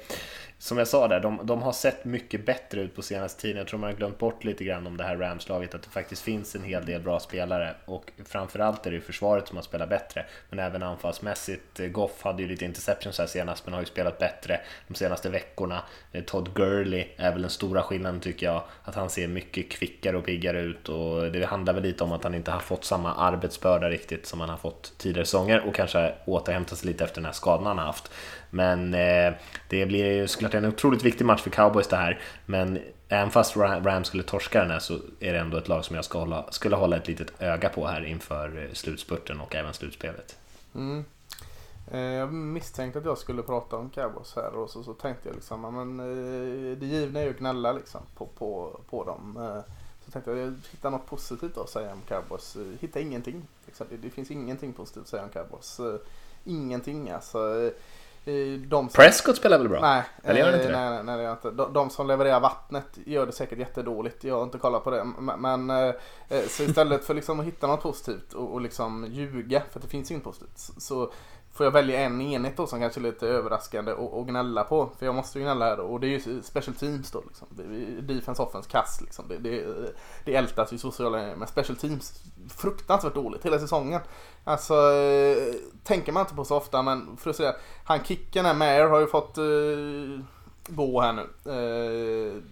som 0.63 0.79
jag 0.79 0.89
sa 0.89 1.09
där, 1.09 1.21
de, 1.21 1.41
de, 1.43 1.63
har 1.63 1.73
sett 1.73 2.05
mycket 2.05 2.47
bättre 2.47 2.81
ut 2.81 2.97
på 2.97 3.03
senaste 3.03 3.41
tiden. 3.41 3.57
Jag 3.57 3.67
tror 3.67 3.81
man 3.81 3.91
har 3.91 3.97
glömt 3.97 4.19
bort 4.19 4.45
lite 4.45 4.65
grann 4.65 4.87
om 4.87 4.97
det 4.97 5.05
här 5.05 5.17
Rams-laget, 5.17 5.75
att 5.75 5.83
det 5.83 5.89
faktiskt 5.89 6.23
finns 6.23 6.55
en 6.55 6.65
hel 6.65 6.87
del 6.87 7.03
bra 7.03 7.21
spelare 7.21 7.75
och 7.85 8.13
framförallt 8.25 8.87
är 8.87 8.91
det 8.91 8.95
ju 8.95 9.01
försvaret 9.01 9.49
som 9.49 9.57
har 9.57 9.63
spelat 9.63 9.89
bättre, 9.89 10.27
men 10.51 10.59
även 10.59 10.83
anfallsmässigt. 10.83 11.81
Eh, 11.81 11.87
Goff 11.87 12.23
hade 12.23 12.43
ju 12.43 12.49
lite 12.49 12.65
interceptions 12.65 13.19
här 13.19 13.27
senast, 13.27 13.67
men 13.67 13.75
har 13.75 13.81
ju 13.81 13.87
spelat 13.87 14.19
bättre 14.19 14.61
de 14.89 14.95
senaste 14.95 15.31
veckorna. 15.31 15.83
Eh, 16.13 16.25
Todd 16.25 16.55
Gurley 16.55 17.07
är 17.17 17.33
väl 17.33 17.43
den 17.43 17.51
stora 17.51 17.83
skillnaden 17.83 18.21
tycker 18.21 18.47
jag, 18.47 18.63
att 18.85 18.95
han 18.95 19.11
ser 19.11 19.29
mycket 19.29 19.71
kvickare 19.71 20.17
och 20.17 20.25
piggare 20.25 20.61
ut 20.61 20.89
och 20.89 21.33
det 21.33 21.47
handlar 21.47 21.73
väl 21.73 21.83
lite 21.83 22.05
om 22.05 22.13
att 22.13 22.25
han 22.25 22.35
inte 22.35 22.51
har 22.51 22.61
fått 22.61 22.85
samma 22.85 23.15
arbetsbörda 23.15 23.91
riktigt 23.91 24.27
som 24.27 24.41
han 24.41 24.49
har 24.49 24.57
fått 24.57 24.99
tidigare 24.99 25.27
säsonger 25.27 25.67
och 25.67 25.75
kanske 25.75 26.15
återhämtat 26.25 26.79
sig 26.79 26.89
lite 26.89 27.05
efter 27.05 27.21
den 27.21 27.27
här 27.27 27.33
skadan 27.33 27.67
han 27.67 27.79
har 27.79 27.87
haft. 27.87 28.11
Men 28.51 28.95
eh, 28.95 29.33
det 29.69 29.87
blir 29.87 30.13
ju 30.13 30.29
såklart 30.29 30.55
en 30.55 30.65
otroligt 30.65 31.03
viktig 31.03 31.25
match 31.25 31.43
för 31.43 31.51
cowboys 31.51 31.89
det 31.89 31.97
här. 31.97 32.21
Men 32.47 32.79
även 33.09 33.31
fast 33.31 33.57
Rams 33.57 34.07
skulle 34.07 34.23
torska 34.23 34.61
den 34.61 34.71
här 34.71 34.79
så 34.79 34.95
är 35.21 35.33
det 35.33 35.39
ändå 35.39 35.57
ett 35.57 35.69
lag 35.69 35.85
som 35.85 35.97
jag 35.97 36.05
ska 36.05 36.19
hålla, 36.19 36.53
skulle 36.53 36.77
hålla 36.77 36.97
ett 36.97 37.09
litet 37.09 37.43
öga 37.43 37.69
på 37.69 37.87
här 37.87 38.05
inför 38.05 38.63
eh, 38.63 38.73
slutspurten 38.73 39.41
och 39.41 39.55
även 39.55 39.75
slutspelet. 39.75 40.37
Mm. 40.75 41.05
Eh, 41.93 42.01
jag 42.01 42.33
misstänkte 42.33 42.99
att 42.99 43.05
jag 43.05 43.19
skulle 43.19 43.43
prata 43.43 43.77
om 43.77 43.91
cowboys 43.91 44.37
här 44.37 44.55
och 44.55 44.71
så, 44.71 44.83
så 44.83 44.95
tänkte 44.95 45.29
jag 45.29 45.35
liksom, 45.35 45.61
men 45.61 46.01
eh, 46.01 46.79
det 46.79 46.87
givna 46.87 47.21
är 47.21 47.25
ju 47.25 47.31
att 47.31 47.39
gnälla 47.39 47.73
liksom 47.73 48.01
på, 48.17 48.27
på, 48.27 48.81
på 48.91 49.05
dem. 49.05 49.63
Så 50.05 50.11
tänkte 50.11 50.31
jag, 50.31 50.55
hitta 50.71 50.91
något 50.91 51.07
positivt 51.07 51.59
att 51.59 51.69
säga 51.69 51.93
om 51.93 52.01
cowboys. 52.09 52.57
Hitta 52.81 53.01
ingenting. 53.01 53.47
Det 54.03 54.11
finns 54.11 54.31
ingenting 54.31 54.73
positivt 54.73 55.03
att 55.03 55.09
säga 55.09 55.23
om 55.23 55.29
cowboys. 55.29 55.81
Ingenting 56.45 57.11
alltså. 57.11 57.71
Som... 58.71 58.89
Prescott 58.89 59.37
spelar 59.37 59.59
väl 59.59 59.69
bra? 59.69 59.81
Nej, 59.81 60.03
Eller 60.23 60.41
gör 60.41 60.55
inte 60.55 60.69
det? 60.69 60.91
Nej, 60.91 61.03
nej, 61.05 61.17
det 61.17 61.23
gör 61.23 61.33
inte. 61.33 61.51
De, 61.51 61.73
de, 61.73 61.91
som 61.91 62.07
levererar 62.07 62.41
vattnet 62.41 62.99
gör 63.07 63.27
det 63.27 63.33
säkert 63.33 63.59
jättedåligt. 63.59 64.25
Jag 64.25 64.37
har 64.37 64.43
inte 64.43 64.59
kollat 64.59 64.85
på 64.85 64.91
det. 64.91 65.05
Men, 65.39 65.71
eh, 65.71 65.95
så 66.49 66.63
istället 66.63 67.05
för 67.05 67.15
liksom 67.15 67.41
att 67.41 67.47
hitta 67.47 67.67
något 67.67 67.83
positivt 67.83 68.33
och, 68.33 68.53
och 68.53 68.61
liksom 68.61 69.07
ljuga, 69.11 69.63
för 69.73 69.81
det 69.81 69.87
finns 69.87 70.11
inget 70.11 70.25
positivt, 70.25 70.59
så 70.79 71.13
får 71.53 71.67
jag 71.67 71.71
välja 71.71 72.01
en 72.01 72.21
enhet 72.21 72.57
då 72.57 72.67
som 72.67 72.81
kanske 72.81 73.01
är 73.01 73.03
lite 73.03 73.27
överraskande 73.27 73.93
och, 73.93 74.19
och 74.19 74.29
gnälla 74.29 74.65
på. 74.65 74.91
För 74.99 75.07
jag 75.07 75.15
måste 75.15 75.39
ju 75.39 75.45
gnälla 75.45 75.65
här 75.65 75.81
och 75.81 76.01
det 76.01 76.07
är 76.07 76.09
ju 76.09 76.43
special 76.43 76.75
teams 76.75 77.11
då. 77.11 77.23
Liksom. 77.27 77.49
Defense 78.01 78.43
offense 78.43 78.71
kass 78.71 79.01
liksom. 79.01 79.25
Det, 79.29 79.39
det, 79.39 79.65
det 80.25 80.35
ältas 80.35 80.73
ju 80.73 80.79
sociala 80.79 81.37
med 81.37 81.49
special 81.49 81.77
teams. 81.77 82.23
Fruktansvärt 82.49 83.15
dåligt 83.15 83.47
hela 83.47 83.59
säsongen. 83.59 84.01
Alltså, 84.45 84.75
eh, 84.75 85.55
tänker 85.85 86.13
man 86.13 86.21
inte 86.21 86.35
på 86.35 86.45
så 86.45 86.57
ofta 86.57 86.83
men 86.83 87.17
för 87.17 87.31
att 87.31 87.37
säga, 87.37 87.55
han 87.85 88.05
kicken 88.05 88.45
här 88.45 88.55
med 88.55 88.89
har 88.89 89.01
ju 89.01 89.07
fått 89.07 89.39
eh, 89.39 89.45
gå 90.69 91.01
här 91.01 91.13
nu. 91.13 91.23
Eh, 91.53 92.43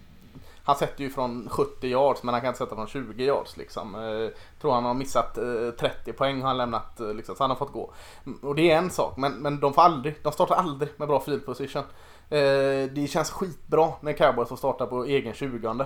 han 0.68 0.76
sätter 0.76 1.04
ju 1.04 1.10
från 1.10 1.48
70 1.48 1.88
yards 1.88 2.22
men 2.22 2.34
han 2.34 2.40
kan 2.40 2.48
inte 2.48 2.58
sätta 2.58 2.74
från 2.74 2.86
20 2.86 3.24
yards 3.24 3.56
liksom. 3.56 3.94
Eh, 3.94 4.40
tror 4.60 4.72
han 4.72 4.84
har 4.84 4.94
missat 4.94 5.38
eh, 5.38 5.70
30 5.80 6.12
poäng 6.12 6.40
har 6.40 6.48
han 6.48 6.56
lämnat 6.56 7.00
eh, 7.00 7.14
liksom, 7.14 7.36
så 7.36 7.42
han 7.42 7.50
har 7.50 7.56
fått 7.56 7.72
gå. 7.72 7.92
Mm, 8.26 8.38
och 8.38 8.54
det 8.54 8.70
är 8.70 8.78
en 8.78 8.90
sak 8.90 9.16
men, 9.16 9.32
men 9.32 9.60
de 9.60 9.74
får 9.74 9.82
aldrig, 9.82 10.14
de 10.22 10.32
startar 10.32 10.54
aldrig 10.54 10.90
med 10.96 11.08
bra 11.08 11.20
field 11.20 11.46
position. 11.46 11.82
Eh, 12.30 12.90
det 12.90 13.10
känns 13.10 13.30
skitbra 13.30 13.92
när 14.00 14.12
cowboys 14.12 14.48
får 14.48 14.56
starta 14.56 14.86
på 14.86 15.04
egen 15.04 15.34
20 15.34 15.68
eh, 15.68 15.76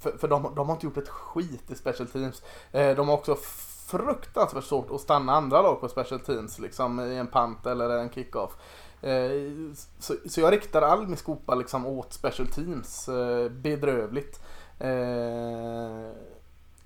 för, 0.00 0.18
för 0.18 0.28
de, 0.28 0.52
de, 0.56 0.68
har 0.68 0.74
inte 0.74 0.86
gjort 0.86 0.96
ett 0.96 1.08
skit 1.08 1.70
i 1.70 1.74
special 1.74 2.08
teams. 2.08 2.42
Eh, 2.72 2.96
de 2.96 3.08
har 3.08 3.14
också 3.14 3.36
fruktansvärt 3.90 4.64
svårt 4.64 4.90
att 4.90 5.00
stanna 5.00 5.32
andra 5.32 5.62
lag 5.62 5.80
på 5.80 5.88
special 5.88 6.20
teams 6.20 6.58
liksom 6.58 7.00
i 7.00 7.16
en 7.16 7.26
pant 7.26 7.66
eller 7.66 7.98
en 7.98 8.10
kickoff. 8.10 8.50
Eh, 9.02 9.30
så, 9.98 10.14
så, 10.28 10.40
jag 10.40 10.52
riktar 10.52 10.82
all 10.82 11.06
min 11.06 11.16
skopa 11.16 11.54
liksom 11.54 11.86
åt 11.86 12.12
special 12.12 12.48
teams. 12.48 13.08
Eh, 13.08 13.48
bedrövligt. 13.48 14.40
Eh, 14.78 16.10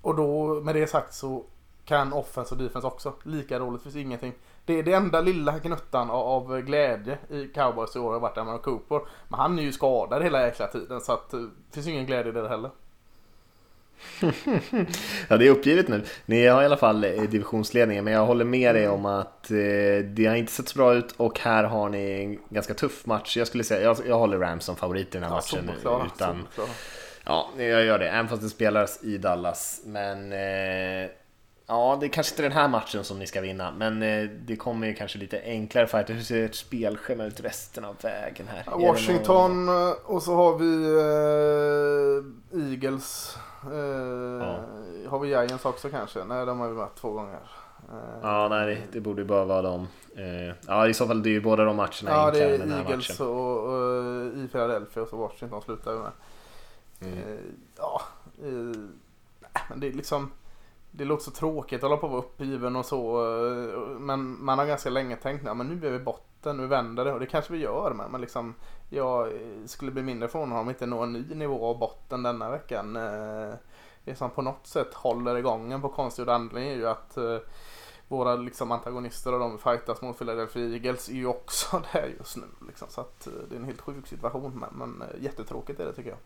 och 0.01 0.15
då 0.15 0.61
med 0.61 0.75
det 0.75 0.87
sagt 0.87 1.13
så 1.13 1.45
kan 1.85 2.13
offense 2.13 2.55
och 2.55 2.61
defense 2.61 2.87
också. 2.87 3.13
Lika 3.23 3.59
roligt, 3.59 3.83
finns 3.83 3.95
ingenting. 3.95 4.33
Det 4.65 4.79
är 4.79 4.83
det 4.83 4.93
enda 4.93 5.21
lilla 5.21 5.59
gnuttan 5.59 6.09
av 6.09 6.61
glädje 6.61 7.17
i 7.29 7.47
cowboys 7.47 7.95
i 7.95 7.99
år 7.99 8.13
har 8.13 8.19
varit 8.19 8.37
Amaro 8.37 8.57
Cooper. 8.57 9.01
Men 9.27 9.39
han 9.39 9.59
är 9.59 9.63
ju 9.63 9.71
skadad 9.71 10.23
hela 10.23 10.41
jäkla 10.41 10.67
tiden 10.67 11.01
så 11.01 11.13
att 11.13 11.29
det 11.31 11.49
finns 11.71 11.87
ingen 11.87 12.05
glädje 12.05 12.31
i 12.31 12.35
det 12.35 12.49
heller. 12.49 12.71
ja, 15.27 15.37
det 15.37 15.47
är 15.47 15.49
uppgivet 15.49 15.87
nu. 15.87 16.03
Ni 16.25 16.47
har 16.47 16.61
i 16.61 16.65
alla 16.65 16.77
fall 16.77 17.03
eh, 17.03 17.21
divisionsledningen, 17.21 18.03
men 18.03 18.13
jag 18.13 18.25
håller 18.25 18.45
med 18.45 18.75
dig 18.75 18.87
om 18.87 19.05
att 19.05 19.51
eh, 19.51 19.57
det 20.05 20.25
har 20.25 20.35
inte 20.35 20.51
sett 20.51 20.69
så 20.69 20.77
bra 20.77 20.93
ut 20.93 21.11
och 21.17 21.39
här 21.39 21.63
har 21.63 21.89
ni 21.89 22.23
en 22.23 22.39
ganska 22.49 22.73
tuff 22.73 23.05
match. 23.05 23.37
Jag 23.37 23.47
skulle 23.47 23.63
säga, 23.63 23.81
jag, 23.81 23.97
jag 24.07 24.19
håller 24.19 24.37
Rams 24.37 24.65
som 24.65 24.75
favorit 24.75 25.07
i 25.07 25.11
den 25.11 25.23
här 25.23 25.29
ja, 25.29 25.35
matchen. 25.35 25.67
Superklar, 25.67 26.05
utan. 26.15 26.47
Ja, 27.25 27.49
jag 27.57 27.85
gör 27.85 27.99
det, 27.99 28.09
även 28.09 28.27
fast 28.27 28.41
det 28.41 28.49
spelas 28.49 29.03
i 29.03 29.17
Dallas. 29.17 29.81
Men 29.85 30.33
eh, 30.33 31.09
ja, 31.67 31.97
det 31.99 32.05
är 32.05 32.09
kanske 32.09 32.33
inte 32.33 32.43
den 32.43 32.51
här 32.51 32.67
matchen 32.67 33.03
som 33.03 33.19
ni 33.19 33.27
ska 33.27 33.41
vinna, 33.41 33.71
men 33.71 34.03
eh, 34.03 34.29
det 34.45 34.55
kommer 34.55 34.87
ju 34.87 34.93
kanske 34.93 35.17
lite 35.17 35.41
enklare 35.45 35.87
fighter. 35.87 36.13
Hur 36.13 36.21
ser 36.21 36.45
ert 36.45 36.55
spelschema 36.55 37.23
ut 37.23 37.39
resten 37.39 37.85
av 37.85 37.95
vägen 38.01 38.47
här? 38.47 38.77
Washington 38.77 39.65
någon... 39.65 39.89
Eh, 39.89 39.95
och 40.05 40.23
så 40.23 40.35
har 40.35 40.57
vi 40.57 40.85
Eagles 42.71 43.37
ja. 43.71 44.59
Har 45.09 45.19
vi 45.19 45.27
Giants 45.27 45.65
också 45.65 45.89
kanske? 45.89 46.23
Nej, 46.23 46.45
de 46.45 46.59
har 46.59 46.67
vi 46.67 46.75
varit 46.75 46.95
två 46.95 47.11
gånger. 47.11 47.39
Eh, 47.91 48.19
ja, 48.21 48.47
nej, 48.49 48.87
det, 48.91 48.99
borde 48.99 49.21
ju 49.21 49.27
bara 49.27 49.45
vara 49.45 49.61
dem. 49.61 49.87
Eh, 50.15 50.55
ja, 50.67 50.87
i 50.87 50.93
så 50.93 51.07
fall 51.07 51.23
det 51.23 51.29
är 51.29 51.31
ju 51.31 51.41
båda 51.41 51.65
de 51.65 51.75
matcherna 51.75 52.11
Ja, 52.11 52.31
det 52.31 52.43
är 52.43 52.77
Eagles 52.77 53.19
och, 53.19 53.63
och, 53.63 54.25
i 54.37 54.47
Philadelphia 54.51 55.03
och 55.03 55.09
så 55.09 55.17
Washington 55.17 55.61
slutar 55.61 55.91
ju 55.91 55.99
med. 55.99 56.11
Mm. 57.01 57.39
ja, 57.77 58.01
men 59.69 59.79
det 59.79 59.87
är 59.87 59.93
liksom 59.93 60.31
det 60.91 61.05
låter 61.05 61.23
så 61.23 61.31
tråkigt 61.31 61.83
att 61.83 61.89
hålla 61.89 61.97
på 61.97 62.05
att 62.05 62.11
vara 62.11 62.21
uppgiven 62.21 62.75
och 62.75 62.85
så. 62.85 63.19
Men 63.99 64.43
man 64.45 64.59
har 64.59 64.65
ganska 64.65 64.89
länge 64.89 65.15
tänkt 65.15 65.47
att 65.47 65.57
nu 65.57 65.87
är 65.87 65.91
vi 65.91 65.99
botten, 65.99 66.57
nu 66.57 66.67
vänder 66.67 67.05
det. 67.05 67.13
Och 67.13 67.19
det 67.19 67.25
kanske 67.25 67.53
vi 67.53 67.59
gör. 67.59 67.93
Men, 67.93 68.11
men 68.11 68.21
liksom, 68.21 68.55
jag 68.95 69.27
eh, 69.27 69.65
skulle 69.65 69.91
bli 69.91 70.03
mindre 70.03 70.27
förvånad 70.27 70.59
om 70.59 70.67
vi 70.67 70.73
inte 70.73 70.85
når 70.85 71.03
en 71.03 71.13
ny 71.13 71.35
nivå 71.35 71.65
av 71.65 71.79
botten 71.79 72.23
denna 72.23 72.51
veckan. 72.51 72.95
Eh, 72.95 73.53
det 74.03 74.15
som 74.15 74.29
på 74.29 74.41
något 74.41 74.67
sätt 74.67 74.93
håller 74.93 75.35
igång 75.35 75.71
en 75.71 75.81
på 75.81 75.89
konstgjord 75.89 76.29
andning 76.29 76.67
är 76.67 76.75
ju 76.75 76.87
att 76.87 77.17
eh, 77.17 77.37
våra 78.07 78.35
liksom, 78.35 78.71
antagonister 78.71 79.33
och 79.33 79.39
de 79.39 79.51
vi 79.51 79.57
fightas 79.57 80.01
mot 80.01 80.17
Philadelphia 80.17 80.69
Eagles 80.69 81.09
är 81.09 81.13
ju 81.13 81.27
också 81.27 81.83
där 81.93 82.15
just 82.19 82.37
nu. 82.37 82.45
Liksom. 82.67 82.87
Så 82.89 83.01
att, 83.01 83.27
det 83.49 83.55
är 83.55 83.59
en 83.59 83.65
helt 83.65 83.81
sjuk 83.81 84.07
situation 84.07 84.59
men, 84.59 84.89
men 84.97 85.07
jättetråkigt 85.19 85.79
är 85.79 85.85
det 85.85 85.93
tycker 85.93 86.09
jag. 86.09 86.19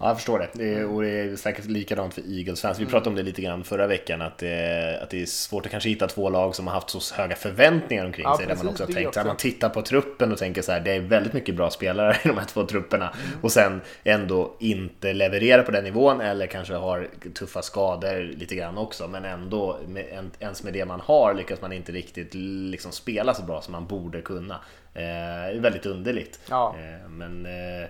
Ja, 0.00 0.06
jag 0.08 0.16
förstår 0.16 0.38
det. 0.38 0.48
det 0.52 0.74
är, 0.74 0.86
och 0.86 1.02
det 1.02 1.08
är 1.08 1.36
säkert 1.36 1.64
likadant 1.64 2.14
för 2.14 2.22
Eagles-fans. 2.38 2.78
Vi 2.78 2.82
mm. 2.82 2.90
pratade 2.90 3.10
om 3.10 3.16
det 3.16 3.22
lite 3.22 3.42
grann 3.42 3.64
förra 3.64 3.86
veckan, 3.86 4.22
att 4.22 4.38
det, 4.38 4.98
att 5.02 5.10
det 5.10 5.22
är 5.22 5.26
svårt 5.26 5.66
att 5.66 5.70
kanske 5.70 5.88
hitta 5.88 6.06
två 6.06 6.30
lag 6.30 6.54
som 6.54 6.66
har 6.66 6.74
haft 6.74 6.90
så 6.90 7.14
höga 7.14 7.36
förväntningar 7.36 8.04
omkring 8.04 8.24
ja, 8.24 8.36
sig. 8.36 8.46
Precis, 8.46 8.60
där 8.60 8.64
man 8.64 8.72
också 8.72 8.84
har 8.84 8.92
tänkt, 8.92 9.08
också. 9.08 9.24
man 9.24 9.36
tittar 9.36 9.68
på 9.68 9.82
truppen 9.82 10.32
och 10.32 10.38
tänker 10.38 10.62
så 10.62 10.72
här, 10.72 10.80
det 10.80 10.92
är 10.92 11.00
väldigt 11.00 11.32
mycket 11.32 11.54
bra 11.54 11.70
spelare 11.70 12.16
i 12.24 12.28
de 12.28 12.38
här 12.38 12.44
två 12.44 12.66
trupperna. 12.66 13.08
Mm. 13.08 13.38
Och 13.42 13.52
sen 13.52 13.80
ändå 14.04 14.56
inte 14.58 15.12
leverera 15.12 15.62
på 15.62 15.70
den 15.70 15.84
nivån, 15.84 16.20
eller 16.20 16.46
kanske 16.46 16.74
har 16.74 17.08
tuffa 17.34 17.62
skador 17.62 18.20
lite 18.36 18.54
grann 18.54 18.78
också. 18.78 19.08
Men 19.08 19.24
ändå, 19.24 19.78
med, 19.86 20.30
ens 20.40 20.62
med 20.62 20.72
det 20.72 20.84
man 20.84 21.00
har 21.00 21.34
lyckas 21.34 21.60
man 21.60 21.72
inte 21.72 21.92
riktigt 21.92 22.34
liksom 22.34 22.92
spela 22.92 23.34
så 23.34 23.42
bra 23.42 23.62
som 23.62 23.72
man 23.72 23.86
borde 23.86 24.20
kunna. 24.20 24.60
Eh, 24.94 25.60
väldigt 25.60 25.86
underligt. 25.86 26.40
Ja. 26.50 26.74
Eh, 26.78 27.08
men 27.08 27.46
eh, 27.46 27.88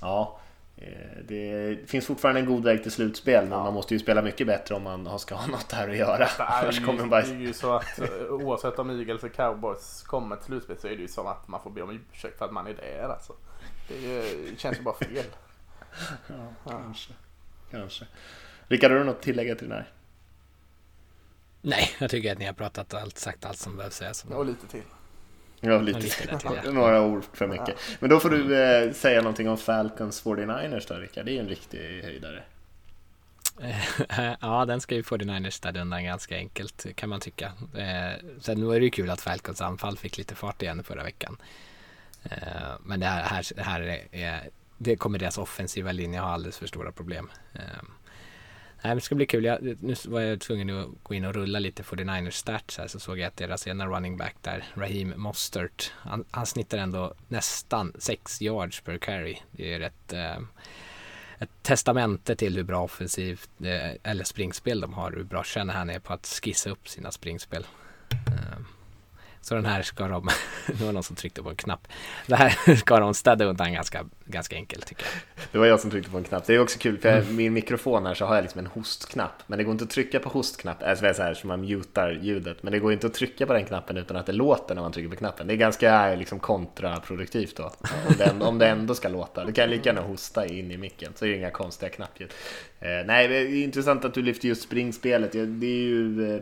ja 0.00 0.39
det 1.24 1.78
finns 1.86 2.06
fortfarande 2.06 2.40
en 2.40 2.46
god 2.46 2.64
väg 2.64 2.82
till 2.82 2.92
slutspel, 2.92 3.42
men 3.42 3.58
ja. 3.58 3.64
man 3.64 3.74
måste 3.74 3.94
ju 3.94 4.00
spela 4.00 4.22
mycket 4.22 4.46
bättre 4.46 4.74
om 4.74 4.82
man 4.82 5.18
ska 5.18 5.34
ha 5.34 5.46
något 5.46 5.72
här 5.72 5.88
att 5.88 5.96
göra. 5.96 6.18
Det 6.18 6.42
är, 6.42 6.72
ju, 6.80 6.84
kommer 6.84 7.06
bara... 7.06 7.22
det 7.22 7.30
är 7.30 7.34
ju 7.34 7.52
så 7.52 7.72
att 7.72 7.98
eh, 7.98 8.08
oavsett 8.30 8.78
om 8.78 8.90
Eagles 8.90 9.22
och 9.22 9.32
Cowboys 9.32 10.02
kommer 10.02 10.36
till 10.36 10.44
slutspel 10.44 10.78
så 10.78 10.86
är 10.86 10.96
det 10.96 11.02
ju 11.02 11.08
som 11.08 11.26
att 11.26 11.48
man 11.48 11.62
får 11.62 11.70
be 11.70 11.82
om 11.82 12.00
ursäkt 12.12 12.38
för 12.38 12.44
att 12.44 12.52
man 12.52 12.66
är 12.66 12.74
där 12.74 13.08
alltså. 13.08 13.32
Det 13.88 14.58
känns 14.58 14.78
ju 14.78 14.82
bara 14.82 14.94
fel. 14.94 15.08
ja, 16.26 16.34
ja, 16.64 16.70
kanske. 16.70 17.12
Kanske. 17.70 18.06
Rickard, 18.68 18.90
har 18.90 18.98
du 18.98 19.04
något 19.04 19.16
att 19.16 19.22
tillägga 19.22 19.54
till 19.54 19.68
det 19.68 19.74
här? 19.74 19.92
Nej, 21.62 21.90
jag 21.98 22.10
tycker 22.10 22.32
att 22.32 22.38
ni 22.38 22.44
har 22.44 22.52
pratat 22.52 22.94
allt, 22.94 23.18
sagt 23.18 23.44
allt 23.44 23.58
som 23.58 23.76
behövs 23.76 23.94
sägas. 23.94 24.24
Och 24.24 24.46
lite 24.46 24.66
till. 24.66 24.82
Ja, 25.60 25.80
lite. 25.80 25.98
lite. 25.98 26.62
Några 26.72 27.02
ord 27.02 27.24
för 27.32 27.46
mycket. 27.46 27.76
Men 28.00 28.10
då 28.10 28.20
får 28.20 28.30
du 28.30 28.62
eh, 28.62 28.92
säga 28.92 29.20
någonting 29.20 29.48
om 29.48 29.58
Falcons 29.58 30.24
49ers 30.24 30.84
då, 30.88 30.94
Rickard. 30.94 31.26
Det 31.26 31.36
är 31.36 31.40
en 31.40 31.48
riktig 31.48 32.02
höjdare. 32.02 32.42
ja, 34.40 34.64
den 34.64 34.80
ska 34.80 34.94
ju 34.94 35.02
49ers 35.02 35.50
städa 35.50 35.80
undan 35.80 36.04
ganska 36.04 36.36
enkelt 36.36 36.86
kan 36.94 37.08
man 37.08 37.20
tycka. 37.20 37.52
Eh, 37.76 38.24
sen 38.40 38.66
var 38.66 38.74
det 38.74 38.84
ju 38.84 38.90
kul 38.90 39.10
att 39.10 39.20
Falcons 39.20 39.60
anfall 39.60 39.98
fick 39.98 40.18
lite 40.18 40.34
fart 40.34 40.62
igen 40.62 40.84
förra 40.84 41.02
veckan. 41.02 41.36
Eh, 42.22 42.72
men 42.80 43.00
det 43.00 43.06
här, 43.06 43.22
här, 43.22 43.62
här 43.62 44.00
är, 44.12 44.48
det 44.78 44.96
kommer 44.96 45.18
deras 45.18 45.38
offensiva 45.38 45.92
linje 45.92 46.20
ha 46.20 46.28
alldeles 46.28 46.58
för 46.58 46.66
stora 46.66 46.92
problem. 46.92 47.30
Eh, 47.52 47.60
Nej, 48.82 48.94
det 48.94 49.00
ska 49.00 49.14
bli 49.14 49.26
kul. 49.26 49.44
Jag, 49.44 49.62
nu 49.62 49.94
var 50.04 50.20
jag 50.20 50.40
tvungen 50.40 50.70
att 50.70 50.88
gå 51.02 51.14
in 51.14 51.24
och 51.24 51.34
rulla 51.34 51.58
lite 51.58 51.82
49ers 51.82 52.30
stats 52.30 52.78
här 52.78 52.86
så 52.86 53.00
såg 53.00 53.18
jag 53.18 53.26
att 53.26 53.36
deras 53.36 53.66
ena 53.66 53.86
running 53.86 54.16
back 54.16 54.36
där, 54.40 54.64
Raheem 54.74 55.14
Mostert, 55.16 55.92
han, 55.96 56.24
han 56.30 56.46
snittar 56.46 56.78
ändå 56.78 57.14
nästan 57.28 57.92
6 57.98 58.42
yards 58.42 58.80
per 58.80 58.98
carry. 58.98 59.36
Det 59.50 59.74
är 59.74 59.80
ett, 59.80 60.12
eh, 60.12 60.36
ett 61.38 61.50
testamente 61.62 62.36
till 62.36 62.56
hur 62.56 62.64
bra 62.64 62.82
offensivt, 62.82 63.50
eh, 63.64 63.90
eller 64.02 64.24
springspel 64.24 64.80
de 64.80 64.92
har, 64.92 65.12
hur 65.12 65.24
bra 65.24 65.44
känner 65.44 65.74
han 65.74 65.90
är 65.90 65.98
på 65.98 66.12
att 66.12 66.26
skissa 66.26 66.70
upp 66.70 66.88
sina 66.88 67.12
springspel. 67.12 67.66
Eh, 69.40 69.42
Så 69.42 69.54
den 69.54 69.66
här 69.66 69.82
ska 69.82 70.08
de, 70.08 70.28
det 70.66 70.84
var 70.84 70.92
någon 70.92 71.02
som 71.02 71.16
tryckte 71.16 71.42
på 71.42 71.50
en 71.50 71.56
knapp. 71.56 71.88
Det 72.26 72.36
här 72.36 72.74
ska 72.76 73.00
de 73.00 73.14
städa 73.14 73.44
undan 73.44 73.72
ganska, 73.72 74.04
ganska 74.24 74.56
enkelt 74.56 74.86
tycker 74.86 75.04
jag. 75.04 75.44
Det 75.52 75.58
var 75.58 75.66
jag 75.66 75.80
som 75.80 75.90
tryckte 75.90 76.10
på 76.10 76.18
en 76.18 76.24
knapp. 76.24 76.46
Det 76.46 76.54
är 76.54 76.60
också 76.60 76.78
kul 76.78 76.98
för 76.98 77.08
mm. 77.08 77.36
min 77.36 77.52
mikrofon 77.52 78.06
här 78.06 78.14
så 78.14 78.24
har 78.24 78.34
jag 78.34 78.42
liksom 78.42 78.58
en 78.58 78.66
hostknapp. 78.66 79.42
Men 79.46 79.58
det 79.58 79.64
går 79.64 79.72
inte 79.72 79.84
att 79.84 79.90
trycka 79.90 80.20
på 80.20 80.28
hostknappen, 80.28 80.90
alltså 80.90 81.14
så 81.14 81.22
här 81.22 81.34
som 81.34 81.48
man 81.48 81.60
mutar 81.60 82.18
ljudet. 82.22 82.62
Men 82.62 82.72
det 82.72 82.78
går 82.78 82.92
inte 82.92 83.06
att 83.06 83.14
trycka 83.14 83.46
på 83.46 83.52
den 83.52 83.64
knappen 83.64 83.96
utan 83.96 84.16
att 84.16 84.26
det 84.26 84.32
låter 84.32 84.74
när 84.74 84.82
man 84.82 84.92
trycker 84.92 85.10
på 85.10 85.16
knappen. 85.16 85.46
Det 85.46 85.54
är 85.54 85.56
ganska 85.56 86.14
liksom 86.14 86.38
kontraproduktivt 86.38 87.56
då. 87.56 87.72
Om 88.08 88.14
det, 88.18 88.44
om 88.44 88.58
det 88.58 88.68
ändå 88.68 88.94
ska 88.94 89.08
låta. 89.08 89.44
Du 89.44 89.52
kan 89.52 89.70
lika 89.70 89.88
gärna 89.88 90.00
hosta 90.00 90.46
in 90.46 90.70
i 90.70 90.76
micken 90.76 91.12
så 91.16 91.24
är 91.24 91.28
det 91.28 91.36
inga 91.36 91.50
konstiga 91.50 91.90
knappljud. 91.90 92.30
Eh, 92.80 92.88
nej, 93.06 93.28
det 93.28 93.36
är 93.36 93.64
intressant 93.64 94.04
att 94.04 94.14
du 94.14 94.22
lyfter 94.22 94.48
just 94.48 94.62
springspelet. 94.62 95.32
Det 95.32 95.66
är 95.66 95.84
ju... 95.84 96.34
Eh, 96.34 96.40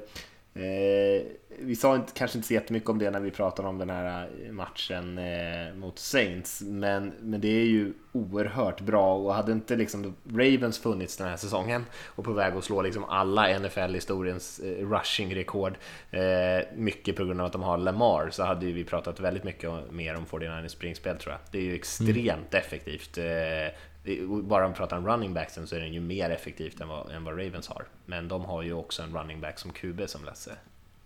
Eh, 0.59 1.23
vi 1.61 1.77
sa 1.77 1.97
inte, 1.97 2.13
kanske 2.13 2.39
inte 2.39 2.49
så 2.49 2.55
jättemycket 2.55 2.89
om 2.89 2.99
det 2.99 3.11
när 3.11 3.21
vi 3.21 3.31
pratade 3.31 3.69
om 3.69 3.79
den 3.79 3.91
här 3.91 4.29
eh, 4.45 4.53
matchen 4.53 5.19
eh, 5.19 5.75
mot 5.75 5.99
Saints, 5.99 6.61
men, 6.61 7.13
men 7.21 7.41
det 7.41 7.49
är 7.49 7.65
ju 7.65 7.93
oerhört 8.13 8.81
bra 8.81 9.15
och 9.15 9.35
hade 9.35 9.53
inte 9.53 9.77
liksom 9.77 10.15
Ravens 10.33 10.79
funnits 10.79 11.17
den 11.17 11.29
här 11.29 11.37
säsongen 11.37 11.85
och 12.07 12.25
på 12.25 12.33
väg 12.33 12.55
att 12.55 12.65
slå 12.65 12.83
liksom 12.83 13.05
alla 13.05 13.59
NFL-historiens 13.59 14.61
eh, 14.61 14.89
rushing-rekord, 14.89 15.79
eh, 16.11 16.67
mycket 16.77 17.17
på 17.17 17.25
grund 17.25 17.41
av 17.41 17.47
att 17.47 17.53
de 17.53 17.63
har 17.63 17.79
Lamar, 17.79 18.31
så 18.31 18.43
hade 18.43 18.67
vi 18.67 18.85
pratat 18.85 19.21
väldigt 19.21 19.45
mycket 19.45 19.71
mer 19.91 20.15
om 20.17 20.27
49ers 20.27 20.69
springspel 20.69 21.19
tror 21.19 21.33
jag. 21.33 21.41
Det 21.51 21.59
är 21.59 21.63
ju 21.63 21.75
extremt 21.75 22.55
mm. 22.55 22.65
effektivt. 22.65 23.19
Eh, 23.19 23.75
Eh, 24.05 24.27
bara 24.27 24.67
om 24.67 24.73
vi 24.73 24.77
pratar 24.77 24.97
om 24.97 25.07
running 25.07 25.35
backsen 25.35 25.67
så 25.67 25.77
är 25.77 25.81
den 25.81 25.93
ju 25.93 26.01
mer 26.01 26.31
effektivt 26.31 26.81
än 26.81 26.89
vad, 26.89 27.11
än 27.11 27.25
vad 27.25 27.39
Ravens 27.39 27.69
har. 27.69 27.85
Men 28.07 28.29
de 28.29 28.45
har 28.45 28.63
ju 28.63 28.73
också 28.73 29.03
en 29.03 29.17
running 29.19 29.41
back 29.41 29.59
som 29.59 29.73
QB 29.73 30.09
som 30.09 30.25
Lasse 30.25 30.57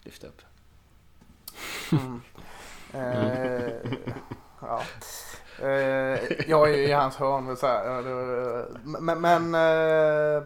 lyfte 0.03 0.27
upp. 0.27 0.43
Mm. 1.93 2.21
Eh, 2.95 3.73
ja. 4.61 4.83
Eh, 5.61 6.49
jag 6.49 6.71
är 6.71 6.79
i 6.79 6.93
hans 6.93 7.17
hörn. 7.17 7.57
Så 7.57 7.67
här. 7.67 8.03
Men, 9.01 9.21
men 9.21 9.55
eh, 9.55 10.43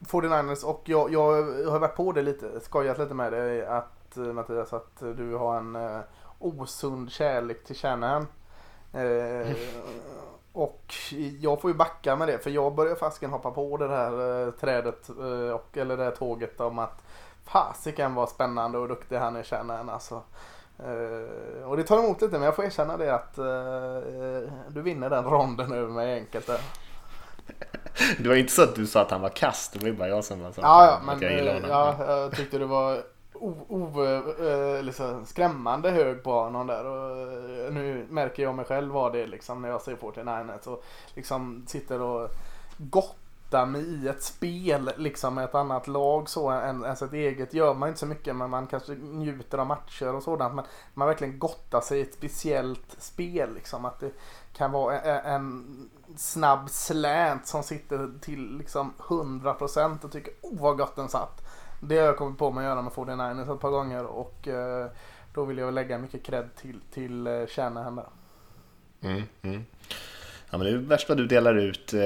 49ers 0.00 0.64
och 0.64 0.82
jag, 0.84 1.12
jag 1.12 1.70
har 1.70 1.78
varit 1.78 1.96
på 1.96 2.12
det 2.12 2.22
lite, 2.22 2.60
skojat 2.60 2.98
lite 2.98 3.14
med 3.14 3.32
dig 3.32 3.66
att 3.66 4.16
Mattias 4.16 4.72
att 4.72 5.00
du 5.16 5.34
har 5.34 5.56
en 5.56 5.76
eh, 5.76 6.00
osund 6.38 7.12
kärlek 7.12 7.64
till 7.64 7.76
Shanahan. 7.76 8.26
Eh, 8.92 9.56
och 10.54 10.94
jag 11.40 11.60
får 11.60 11.70
ju 11.70 11.76
backa 11.76 12.16
med 12.16 12.28
det 12.28 12.38
för 12.38 12.50
jag 12.50 12.74
börjar 12.74 12.94
fasken 12.94 13.30
hoppa 13.30 13.50
på 13.50 13.76
det 13.76 13.88
här 13.88 14.46
eh, 14.46 14.50
trädet 14.50 15.08
eh, 15.08 15.50
och, 15.50 15.76
eller 15.76 15.96
det 15.96 16.04
här 16.04 16.10
tåget 16.10 16.60
om 16.60 16.78
att 16.78 17.02
fasiken 17.44 18.14
vad 18.14 18.28
spännande 18.28 18.78
och 18.78 18.88
duktig 18.88 19.16
han 19.16 19.36
är 19.36 19.42
känner 19.42 19.92
alltså. 19.92 20.22
Uh, 20.86 21.68
och 21.68 21.76
det 21.76 21.84
tar 21.84 21.98
emot 21.98 22.22
lite 22.22 22.32
men 22.32 22.42
jag 22.42 22.56
får 22.56 22.64
erkänna 22.64 22.96
det 22.96 23.14
att 23.14 23.38
uh, 23.38 24.52
du 24.68 24.82
vinner 24.82 25.10
den 25.10 25.24
ronden 25.24 25.72
över 25.72 25.88
mig 25.88 26.14
enkelt 26.14 26.46
där. 26.46 26.60
Det 28.18 28.28
var 28.28 28.36
inte 28.36 28.52
så 28.52 28.62
att 28.62 28.74
du 28.74 28.86
sa 28.86 29.00
att 29.00 29.10
han 29.10 29.20
var 29.20 29.28
kast, 29.28 29.72
det 29.72 29.78
var 29.78 29.86
ju 29.86 29.96
bara 29.96 30.08
jag 30.08 30.24
som 30.24 30.52
sa 30.52 30.62
ja, 30.62 30.86
ja, 30.86 31.00
men, 31.06 31.44
jag, 31.46 31.62
ja, 31.68 31.96
jag 32.06 32.36
tyckte 32.36 32.58
det 32.58 32.66
var 32.66 33.02
liksom 34.82 35.26
skrämmande 35.26 35.90
hög 35.90 36.22
på 36.22 36.32
honom 36.32 36.66
där. 36.66 36.84
Och 36.84 37.18
eh, 37.18 37.72
nu 37.72 38.06
märker 38.10 38.42
jag 38.42 38.54
mig 38.54 38.64
själv 38.64 38.92
vad 38.92 39.12
det 39.12 39.22
är 39.22 39.26
liksom 39.26 39.62
när 39.62 39.68
jag 39.68 39.82
ser 39.82 39.96
49ers 39.96 40.68
och 40.68 40.84
liksom 41.14 41.64
sitter 41.66 42.00
och 42.00 42.30
gottar 42.78 43.66
mig 43.66 43.82
i 43.82 44.08
ett 44.08 44.22
spel 44.22 44.90
liksom 44.96 45.34
med 45.34 45.44
ett 45.44 45.54
annat 45.54 45.88
lag 45.88 46.28
så 46.28 46.50
än, 46.50 46.84
än 46.84 46.96
sitt 46.96 47.12
eget. 47.12 47.54
Gör 47.54 47.74
man 47.74 47.88
inte 47.88 48.00
så 48.00 48.06
mycket 48.06 48.36
men 48.36 48.50
man 48.50 48.66
kanske 48.66 48.94
njuter 48.94 49.58
av 49.58 49.66
matcher 49.66 50.14
och 50.14 50.22
sådant. 50.22 50.54
Men 50.54 50.64
man 50.94 51.08
verkligen 51.08 51.38
gottar 51.38 51.80
sig 51.80 51.98
i 51.98 52.02
ett 52.02 52.14
speciellt 52.14 52.96
spel 52.98 53.54
liksom. 53.54 53.84
Att 53.84 54.00
det 54.00 54.10
kan 54.52 54.72
vara 54.72 55.00
en, 55.00 55.32
en 55.32 55.90
snabb 56.16 56.70
slänt 56.70 57.46
som 57.46 57.62
sitter 57.62 58.10
till 58.20 58.56
liksom 58.58 58.92
100% 58.98 60.04
och 60.04 60.12
tycker 60.12 60.34
oh 60.42 60.60
vad 60.60 60.78
gott 60.78 60.96
den 60.96 61.08
satt. 61.08 61.43
Det 61.88 61.98
har 61.98 62.06
jag 62.06 62.16
kommit 62.16 62.38
på 62.38 62.50
mig 62.50 62.66
att 62.66 62.70
göra 62.70 62.82
med 62.82 62.92
49ers 62.92 63.54
ett 63.54 63.60
par 63.60 63.70
gånger 63.70 64.04
och 64.04 64.48
eh, 64.48 64.86
då 65.34 65.44
vill 65.44 65.58
jag 65.58 65.74
lägga 65.74 65.98
mycket 65.98 66.22
cred 66.22 66.48
till, 66.56 66.80
till 66.90 67.26
eh, 67.26 67.46
Shanahan 67.46 67.96
där. 67.96 68.06
Mm, 69.02 69.22
mm. 69.42 69.64
Ja, 70.54 70.58
men 70.58 70.66
det 70.66 70.72
är 70.72 70.76
värst 70.76 71.08
vad 71.08 71.18
du 71.18 71.26
delar 71.26 71.54
ut 71.54 71.94
eh, 71.94 72.00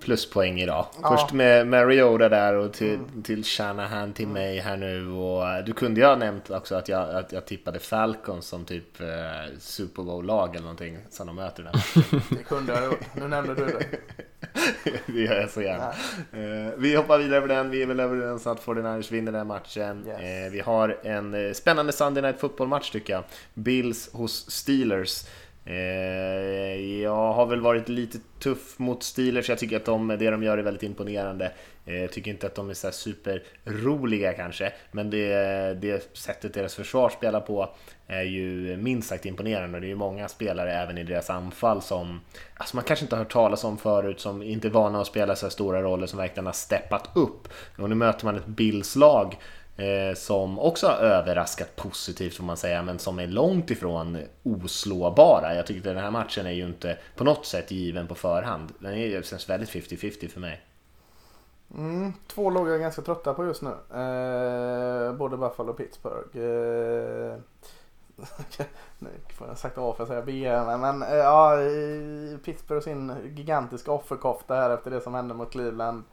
pluspoäng 0.00 0.60
idag. 0.60 0.86
Ja. 1.02 1.16
Först 1.16 1.32
med 1.32 1.66
Mariota 1.66 2.28
där 2.28 2.54
och 2.54 2.72
till, 2.72 2.94
mm. 2.94 3.22
till 3.22 3.44
Shanahan 3.44 4.12
till 4.12 4.24
mm. 4.24 4.34
mig 4.34 4.58
här 4.58 4.76
nu. 4.76 5.10
Och 5.10 5.48
eh, 5.48 5.64
du 5.64 5.72
kunde 5.72 6.00
ju 6.00 6.06
ha 6.06 6.16
nämnt 6.16 6.50
också 6.50 6.74
att 6.74 6.88
jag, 6.88 7.10
att 7.10 7.32
jag 7.32 7.46
tippade 7.46 7.78
Falcons 7.78 8.46
som 8.46 8.64
typ 8.64 9.00
eh, 9.00 9.06
Super 9.58 10.02
Bowl-lag 10.02 10.50
eller 10.50 10.62
någonting 10.62 10.98
som 11.10 11.26
de 11.26 11.36
möter 11.36 11.62
den 11.62 11.72
Det 12.30 12.42
kunde 12.42 12.72
jag 12.72 12.84
gjort. 12.84 13.14
Nu 13.14 13.28
nämnde 13.28 13.54
du 13.54 13.66
det. 13.66 13.86
det 15.06 15.20
gör 15.20 15.40
jag 15.40 15.50
så 15.50 15.62
gärna. 15.62 15.88
Eh, 16.32 16.72
vi 16.76 16.96
hoppar 16.96 17.18
vidare 17.18 17.36
över 17.36 17.48
den. 17.48 17.70
Vi 17.70 17.82
är 17.82 17.86
väl 17.86 18.00
överens 18.00 18.46
att 18.46 18.64
49ers 18.64 19.12
vinner 19.12 19.32
den 19.32 19.46
matchen. 19.46 20.04
Yes. 20.06 20.20
Eh, 20.20 20.52
vi 20.52 20.60
har 20.60 20.98
en 21.02 21.34
eh, 21.34 21.52
spännande 21.52 21.92
Sunday 21.92 22.22
Night 22.22 22.40
Football-match 22.40 22.90
tycker 22.90 23.12
jag. 23.12 23.24
Bills 23.54 24.10
hos 24.12 24.50
Steelers. 24.50 25.24
Eh, 25.66 27.00
jag 27.02 27.32
har 27.32 27.46
väl 27.46 27.60
varit 27.60 27.88
lite 27.88 28.18
tuff 28.38 28.78
mot 28.78 29.02
Steelers, 29.02 29.48
jag 29.48 29.58
tycker 29.58 29.76
att 29.76 29.84
de, 29.84 30.08
det 30.08 30.30
de 30.30 30.42
gör 30.42 30.58
är 30.58 30.62
väldigt 30.62 30.82
imponerande. 30.82 31.52
Eh, 31.86 32.00
jag 32.00 32.12
tycker 32.12 32.30
inte 32.30 32.46
att 32.46 32.54
de 32.54 32.70
är 32.70 32.74
så 32.74 32.90
superroliga 32.90 34.32
kanske, 34.32 34.72
men 34.90 35.10
det, 35.10 35.28
det 35.80 36.16
sättet 36.16 36.54
deras 36.54 36.74
försvar 36.74 37.08
spelar 37.08 37.40
på 37.40 37.74
är 38.06 38.22
ju 38.22 38.76
minst 38.76 39.08
sagt 39.08 39.26
imponerande. 39.26 39.80
Det 39.80 39.86
är 39.86 39.88
ju 39.88 39.96
många 39.96 40.28
spelare 40.28 40.72
även 40.72 40.98
i 40.98 41.04
deras 41.04 41.30
anfall 41.30 41.82
som 41.82 42.20
alltså 42.56 42.76
man 42.76 42.84
kanske 42.84 43.04
inte 43.04 43.16
har 43.16 43.22
hört 43.24 43.32
talas 43.32 43.64
om 43.64 43.78
förut, 43.78 44.20
som 44.20 44.42
inte 44.42 44.68
är 44.68 44.72
vana 44.72 45.00
att 45.00 45.06
spela 45.06 45.36
så 45.36 45.46
här 45.46 45.50
stora 45.50 45.82
roller, 45.82 46.06
som 46.06 46.18
verkligen 46.18 46.46
har 46.46 46.52
steppat 46.52 47.10
upp. 47.14 47.48
Och 47.78 47.88
nu 47.88 47.94
möter 47.94 48.24
man 48.24 48.36
ett 48.36 48.46
Bills-lag 48.46 49.36
Eh, 49.76 50.14
som 50.14 50.58
också 50.58 50.86
har 50.86 50.96
överraskat 50.96 51.76
positivt 51.76 52.36
får 52.36 52.44
man 52.44 52.56
säga, 52.56 52.82
men 52.82 52.98
som 52.98 53.18
är 53.18 53.26
långt 53.26 53.70
ifrån 53.70 54.18
oslåbara. 54.42 55.54
Jag 55.54 55.66
tycker 55.66 55.80
att 55.80 55.94
den 55.94 56.04
här 56.04 56.10
matchen 56.10 56.46
är 56.46 56.50
ju 56.50 56.66
inte 56.66 56.98
på 57.16 57.24
något 57.24 57.46
sätt 57.46 57.70
given 57.70 58.06
på 58.06 58.14
förhand. 58.14 58.72
Den 58.78 58.94
är, 58.94 59.22
känns 59.22 59.48
väldigt 59.48 59.70
50-50 59.70 60.28
för 60.28 60.40
mig. 60.40 60.62
Mm, 61.74 62.12
två 62.26 62.50
lag 62.50 62.68
jag 62.68 62.74
är 62.74 62.78
ganska 62.78 63.02
trötta 63.02 63.34
på 63.34 63.44
just 63.44 63.62
nu. 63.62 63.70
Eh, 63.70 65.12
både 65.12 65.36
Buffalo 65.36 65.70
och 65.70 65.76
Pittsburgh. 65.76 66.38
Eh, 66.38 67.36
nu 68.98 69.08
får 69.38 69.48
jag 69.48 69.58
sagt 69.58 69.78
A 69.78 69.94
för 69.96 70.02
att 70.02 70.08
säga 70.08 70.22
B 70.22 70.60
men 70.78 71.02
eh, 71.02 71.14
ja, 71.14 71.56
Pittsburgh 72.44 72.84
sin 72.84 73.12
gigantiska 73.36 73.92
offerkofta 73.92 74.54
här 74.54 74.70
efter 74.70 74.90
det 74.90 75.00
som 75.00 75.14
hände 75.14 75.34
mot 75.34 75.52
Cleveland. 75.52 75.98
Eh, 75.98 76.04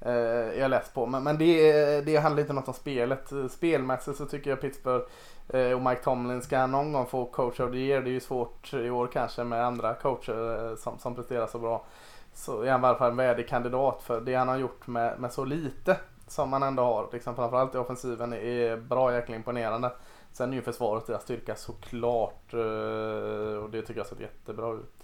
Eh, 0.00 0.12
jag 0.12 0.58
är 0.58 0.68
less 0.68 0.90
på. 0.94 1.06
Men, 1.06 1.22
men 1.22 1.38
det, 1.38 2.00
det 2.00 2.16
handlar 2.16 2.40
inte 2.40 2.52
något 2.52 2.68
om 2.68 2.74
spelet. 2.74 3.32
Eh, 3.32 3.48
spelmässigt 3.48 4.18
så 4.18 4.26
tycker 4.26 4.50
jag 4.50 4.60
Pittsburgh 4.60 5.06
eh, 5.48 5.72
och 5.72 5.82
Mike 5.82 6.02
Tomlin 6.02 6.42
ska 6.42 6.66
någon 6.66 6.92
gång 6.92 7.06
få 7.06 7.24
coach 7.24 7.60
of 7.60 7.70
the 7.70 7.78
year. 7.78 8.02
Det 8.02 8.10
är 8.10 8.12
ju 8.12 8.20
svårt 8.20 8.74
i 8.74 8.90
år 8.90 9.06
kanske 9.06 9.44
med 9.44 9.64
andra 9.64 9.94
coacher 9.94 10.70
eh, 10.70 10.76
som, 10.76 10.98
som 10.98 11.14
presterar 11.14 11.46
så 11.46 11.58
bra. 11.58 11.84
Så 12.34 12.62
är 12.62 12.70
han 12.70 12.84
i 12.84 12.86
alla 12.86 12.98
fall 12.98 13.10
en 13.10 13.16
värdig 13.16 13.48
kandidat 13.48 14.02
för 14.02 14.20
det 14.20 14.34
han 14.34 14.48
har 14.48 14.56
gjort 14.56 14.86
med, 14.86 15.20
med 15.20 15.32
så 15.32 15.44
lite 15.44 15.96
som 16.26 16.50
man 16.50 16.62
ändå 16.62 16.82
har. 16.82 17.08
Liksom 17.12 17.36
framförallt 17.36 17.74
i 17.74 17.78
offensiven 17.78 18.32
är 18.32 18.76
bra 18.76 19.14
jäkla 19.14 19.36
imponerande. 19.36 19.90
Sen 20.32 20.52
är 20.52 20.56
ju 20.56 20.62
försvaret 20.62 21.06
deras 21.06 21.22
styrka 21.22 21.54
såklart 21.54 22.54
eh, 22.54 23.62
och 23.62 23.70
det 23.70 23.82
tycker 23.82 24.00
jag 24.00 24.06
ser 24.06 24.20
jättebra 24.20 24.72
ut. 24.72 24.95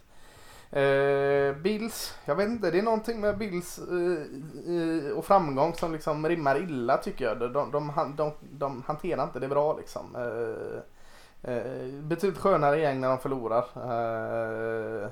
Eh, 0.73 1.57
Bills, 1.57 2.19
jag 2.25 2.35
vet 2.35 2.49
inte, 2.49 2.71
det 2.71 2.79
är 2.79 2.83
någonting 2.83 3.21
med 3.21 3.39
Bills 3.39 3.79
eh, 3.79 4.75
eh 4.75 5.13
och 5.13 5.25
framgång 5.25 5.75
som 5.75 5.93
liksom 5.93 6.29
rimmar 6.29 6.63
illa 6.63 6.97
tycker 6.97 7.25
jag. 7.25 7.39
De, 7.39 7.53
de, 7.53 7.93
de, 8.17 8.33
de 8.41 8.83
hanterar 8.87 9.25
inte 9.25 9.39
det 9.39 9.49
bra 9.49 9.77
liksom. 9.77 10.17
Eh, 10.17 11.53
eh, 11.53 11.87
betydligt 11.87 12.39
skönare 12.39 12.81
gäng 12.81 13.01
när 13.01 13.09
de 13.09 13.19
förlorar. 13.19 13.65
Eh, 13.75 15.09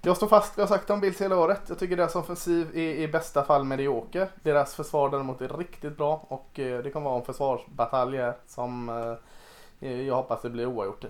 jag 0.00 0.16
står 0.16 0.26
fast 0.26 0.58
vid 0.58 0.62
jag 0.62 0.68
sagt 0.68 0.90
om 0.90 1.00
Bills 1.00 1.20
hela 1.20 1.36
året. 1.36 1.62
Jag 1.68 1.78
tycker 1.78 1.96
deras 1.96 2.16
offensiv 2.16 2.76
är 2.76 2.94
i 2.94 3.08
bästa 3.08 3.44
fall 3.44 3.64
medioker. 3.64 4.28
Deras 4.42 4.74
försvar 4.74 5.10
däremot 5.10 5.40
är 5.40 5.48
riktigt 5.48 5.96
bra 5.96 6.24
och 6.28 6.58
eh, 6.58 6.82
det 6.82 6.90
kommer 6.90 7.10
vara 7.10 7.18
en 7.18 7.24
försvarsbatalj 7.24 8.16
här 8.18 8.34
som 8.46 8.88
eh, 9.80 10.02
jag 10.02 10.14
hoppas 10.14 10.42
det 10.42 10.50
blir 10.50 10.66
oavgjort 10.66 11.04
i. 11.04 11.08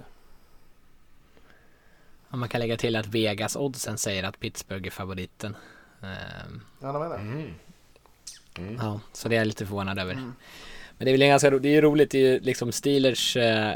Man 2.30 2.48
kan 2.48 2.60
lägga 2.60 2.76
till 2.76 2.96
att 2.96 3.06
Vegas 3.06 3.56
oddsen 3.56 3.98
säger 3.98 4.24
att 4.24 4.40
Pittsburgh 4.40 4.86
är 4.86 4.90
favoriten. 4.90 5.56
Ehm, 6.02 6.60
ja, 6.80 6.92
de 6.92 7.02
är 7.02 7.08
det. 7.08 7.16
Mm. 7.16 7.54
Mm. 8.58 8.76
Ja, 8.80 9.00
så 9.12 9.28
det 9.28 9.34
är 9.34 9.38
jag 9.38 9.46
lite 9.46 9.66
förvånad 9.66 9.98
över. 9.98 10.12
Mm. 10.12 10.34
Men 10.98 11.04
det 11.04 11.10
är 11.10 11.12
väl 11.12 11.28
ganska 11.28 11.50
det 11.50 11.68
är 11.68 11.72
ju 11.72 11.80
roligt, 11.80 12.10
det 12.10 12.18
är 12.18 12.32
ju 12.32 12.40
liksom 12.40 12.72
Steelers 12.72 13.36
eh, 13.36 13.74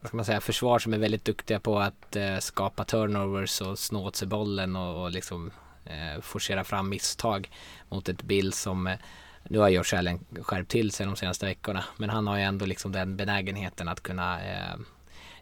vad 0.00 0.08
ska 0.08 0.16
man 0.16 0.24
säga, 0.24 0.40
försvar 0.40 0.78
som 0.78 0.94
är 0.94 0.98
väldigt 0.98 1.24
duktiga 1.24 1.60
på 1.60 1.78
att 1.78 2.16
eh, 2.16 2.38
skapa 2.38 2.84
turnovers 2.84 3.60
och 3.60 3.78
snå 3.78 4.06
åt 4.06 4.16
sig 4.16 4.28
bollen 4.28 4.76
och, 4.76 5.02
och 5.02 5.10
liksom 5.10 5.50
eh, 5.84 6.20
forcera 6.20 6.64
fram 6.64 6.88
misstag 6.88 7.50
mot 7.88 8.08
ett 8.08 8.22
Bill 8.22 8.52
som 8.52 8.86
eh, 8.86 8.96
nu 9.42 9.58
har 9.58 9.68
Josh 9.68 9.94
Allen 9.94 10.20
skärpt 10.42 10.70
till 10.70 10.90
sig 10.90 11.06
de 11.06 11.16
senaste 11.16 11.46
veckorna, 11.46 11.84
men 11.96 12.10
han 12.10 12.26
har 12.26 12.36
ju 12.36 12.42
ändå 12.42 12.66
liksom 12.66 12.92
den 12.92 13.16
benägenheten 13.16 13.88
att 13.88 14.00
kunna 14.00 14.44
eh, 14.44 14.76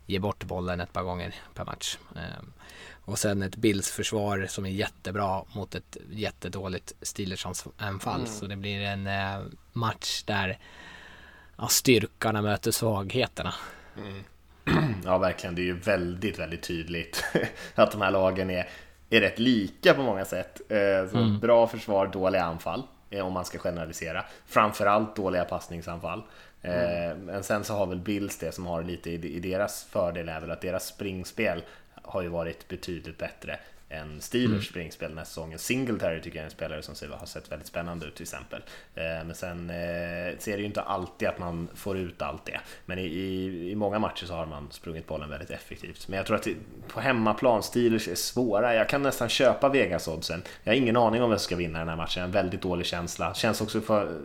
ge 0.09 0.18
bort 0.18 0.44
bollen 0.44 0.80
ett 0.80 0.92
par 0.92 1.02
gånger 1.02 1.34
per 1.54 1.64
match. 1.64 1.98
Eh, 2.16 2.44
och 3.04 3.18
sen 3.18 3.42
ett 3.42 3.56
Bills 3.56 3.90
försvar 3.90 4.46
som 4.48 4.66
är 4.66 4.70
jättebra 4.70 5.44
mot 5.52 5.74
ett 5.74 5.96
jättedåligt 6.11 6.92
Steelers 7.02 7.46
anfall. 7.76 8.20
Mm. 8.20 8.26
Så 8.26 8.46
det 8.46 8.56
blir 8.56 8.80
en 8.80 9.06
eh, 9.06 9.40
match 9.72 10.22
där 10.22 10.59
ja, 11.56 11.68
styrkorna 11.68 12.42
möter 12.42 12.70
svagheterna. 12.70 13.54
Mm. 13.96 14.24
Ja, 15.04 15.18
verkligen. 15.18 15.54
Det 15.54 15.62
är 15.62 15.64
ju 15.64 15.78
väldigt, 15.78 16.38
väldigt 16.38 16.62
tydligt 16.62 17.24
att 17.74 17.92
de 17.92 18.00
här 18.00 18.11
lagen 18.11 18.50
är, 18.50 18.68
är 19.11 19.20
rätt 19.20 19.38
lika 19.38 19.94
på 19.94 20.02
många 20.02 20.24
sätt. 20.24 20.61
Eh, 20.68 21.11
så 21.11 21.18
mm. 21.18 21.38
Bra 21.38 21.66
försvar, 21.66 22.06
dåliga 22.06 22.44
anfall, 22.44 22.82
eh, 23.11 23.26
om 23.26 23.32
man 23.32 23.44
ska 23.44 23.59
generalisera. 23.59 24.24
Framförallt 24.46 25.16
dåliga 25.16 25.44
passningsanfall. 25.44 26.22
Mm. 26.62 27.24
Men 27.24 27.42
sen 27.42 27.64
så 27.64 27.74
har 27.74 27.86
väl 27.86 27.98
Bills 27.98 28.38
det 28.38 28.52
som 28.52 28.66
har 28.66 28.82
lite 28.82 29.11
i 29.11 29.40
deras 29.40 29.84
fördel 29.84 30.28
är 30.28 30.40
väl 30.40 30.50
att 30.50 30.61
deras 30.61 30.86
springspel 30.86 31.62
har 31.94 32.22
ju 32.22 32.28
varit 32.28 32.68
betydligt 32.68 33.18
bättre 33.18 33.59
än 33.90 34.20
Steelers 34.20 34.50
mm. 34.50 34.62
springspel 34.62 35.09
den 35.09 35.18
här 35.18 35.24
säsongen. 35.24 35.59
Singletary 35.59 36.20
tycker 36.20 36.36
jag 36.36 36.42
är 36.42 36.44
en 36.44 36.50
spelare 36.50 36.82
som 36.82 36.94
har 37.18 37.26
sett 37.26 37.52
väldigt 37.52 37.68
spännande 37.68 38.06
ut 38.06 38.14
till 38.14 38.22
exempel. 38.22 38.62
Eh, 38.94 39.02
men 39.02 39.34
sen 39.34 39.70
eh, 39.70 40.38
ser 40.38 40.52
det 40.52 40.59
ju 40.59 40.64
inte 40.64 40.80
alltid 40.80 41.28
att 41.28 41.38
man 41.38 41.68
får 41.74 41.98
ut 41.98 42.22
allt 42.22 42.46
det. 42.46 42.61
Men 42.86 42.98
i, 42.98 43.02
i, 43.02 43.70
i 43.70 43.74
många 43.74 43.98
matcher 43.98 44.26
så 44.26 44.34
har 44.34 44.46
man 44.46 44.68
sprungit 44.70 45.06
bollen 45.06 45.30
väldigt 45.30 45.50
effektivt. 45.50 46.09
Men 46.09 46.16
jag 46.16 46.26
tror 46.26 46.36
att 46.36 46.48
på 46.88 47.00
hemmaplan, 47.00 47.62
Steelers 47.62 48.09
är 48.09 48.14
svåra. 48.14 48.74
Jag 48.74 48.88
kan 48.88 49.02
nästan 49.02 49.28
köpa 49.28 49.68
Vegas-oddsen. 49.68 50.42
Jag 50.64 50.72
har 50.72 50.76
ingen 50.76 50.96
aning 50.96 51.22
om 51.22 51.30
vem 51.30 51.38
som 51.38 51.44
ska 51.44 51.56
vinna 51.56 51.78
den 51.78 51.88
här 51.88 51.96
matchen. 51.96 52.24
En 52.24 52.30
väldigt 52.30 52.62
dålig 52.62 52.86
känsla. 52.86 53.34
Känns 53.34 53.61
också 53.61 53.80
för 53.80 54.20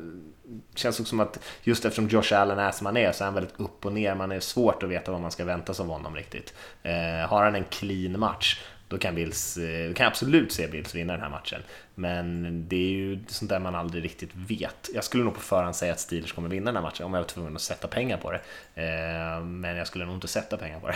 känns 0.76 1.00
också 1.00 1.10
som 1.10 1.20
att 1.20 1.40
just 1.64 1.86
eftersom 1.86 2.08
Josh 2.08 2.34
Allen 2.34 2.60
är 2.60 2.72
som 2.72 2.86
han 2.86 2.98
är 2.98 3.12
så 3.12 3.24
är 3.24 3.26
han 3.26 3.34
väldigt 3.34 3.60
upp 3.60 3.86
och 3.86 3.94
ner. 3.94 4.16
Man 4.16 4.32
är 4.32 4.40
svårt 4.40 4.84
att 4.84 4.90
veta 4.90 5.12
vad 5.12 5.22
man 5.22 5.32
ska 5.32 5.46
vänta 5.46 5.74
sig 5.74 5.84
av 5.84 5.90
honom 5.90 6.16
riktigt. 6.16 6.54
Eh, 6.84 7.30
har 7.30 7.44
han 7.44 7.56
en 7.56 7.66
clean 7.70 8.20
match 8.20 8.60
då 8.94 9.00
kan, 9.00 9.16
Bills, 9.16 9.58
eh, 9.58 9.94
kan 9.94 10.04
jag 10.04 10.12
absolut 10.12 10.52
se 10.52 10.68
Bills 10.68 10.96
vinna 10.96 11.14
den 11.14 11.22
här 11.22 11.30
matchen. 11.30 11.62
Men 11.96 12.66
det 12.68 12.76
är 12.76 12.90
ju 12.90 13.20
sånt 13.28 13.50
där 13.50 13.60
man 13.60 13.76
aldrig 13.76 14.04
riktigt 14.04 14.36
vet. 14.36 14.90
Jag 14.94 15.04
skulle 15.04 15.24
nog 15.24 15.34
på 15.34 15.40
förhand 15.40 15.76
säga 15.76 15.94
att 15.94 16.00
Steelers 16.00 16.34
kommer 16.34 16.50
vinna 16.50 16.66
den 16.66 16.76
här 16.76 16.82
matchen 16.82 17.06
om 17.06 17.14
jag 17.14 17.22
var 17.22 17.28
tvungen 17.28 17.56
att 17.56 17.62
sätta 17.62 17.88
pengar 17.88 18.18
på 18.18 18.32
det. 18.32 18.42
Eh, 18.76 19.44
men 19.44 19.76
jag 19.76 19.88
skulle 19.88 20.06
nog 20.06 20.16
inte 20.16 20.28
sätta 20.28 20.58
pengar 20.58 20.80
på 20.80 20.88
det. 20.88 20.96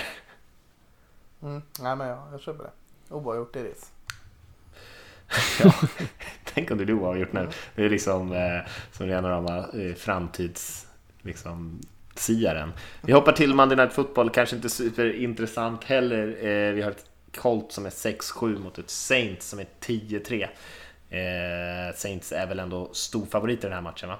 Mm. 1.42 1.62
Nej 1.80 1.96
men 1.96 2.08
jag, 2.08 2.20
jag 2.32 2.42
köper 2.42 2.64
det. 2.64 2.72
Oavgjort 3.14 3.56
i 3.56 3.64
ris. 3.64 3.92
ja, 5.64 5.74
tänk 6.44 6.72
om 6.72 6.78
det 6.78 6.84
är 6.84 6.94
oavgjort 6.94 7.34
nu. 7.34 7.50
Det 7.76 7.86
är 7.86 7.90
liksom 7.90 8.32
eh, 8.32 8.72
som 8.92 9.10
en 9.10 9.26
av 9.26 9.44
de 9.44 9.88
eh, 9.88 9.96
framtids... 9.96 10.88
Liksom, 11.22 11.82
siaren. 12.20 12.74
Vi 13.02 13.14
hoppar 13.14 13.32
till 13.32 13.54
Monday 13.54 13.78
Night 13.78 13.94
Football, 13.94 14.30
kanske 14.30 14.56
inte 14.56 14.70
superintressant 14.70 15.84
heller. 15.84 16.28
Eh, 16.28 16.74
vi 16.74 16.82
har 16.82 16.92
ett 16.92 17.06
Colt 17.36 17.72
som 17.72 17.86
är 17.86 17.90
6-7 17.90 18.60
mot 18.60 18.78
ett 18.78 18.90
Saints 18.90 19.50
som 19.50 19.60
är 19.60 19.68
10-3. 19.82 20.48
Eh, 21.10 21.96
Saints 21.96 22.32
är 22.32 22.48
väl 22.48 22.60
ändå 22.60 22.90
stor 22.94 23.26
favorit 23.26 23.60
i 23.60 23.62
den 23.62 23.74
här 23.74 23.82
matchen 23.82 24.10
va? 24.10 24.20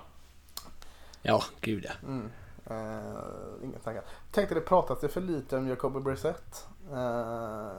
Ja, 1.22 1.44
gud 1.62 1.86
ja. 1.86 2.08
Mm. 2.08 2.30
Uh, 2.72 3.64
inga 3.64 3.80
tankar. 3.80 4.04
Tänkte 4.32 4.56
det 4.56 4.62
pratas 4.62 5.00
det 5.02 5.10
för 5.10 5.22
lite 5.22 5.58
om 5.58 5.68
Jacoby 5.68 6.00
Brissett. 6.00 6.68
Uh, 6.92 7.72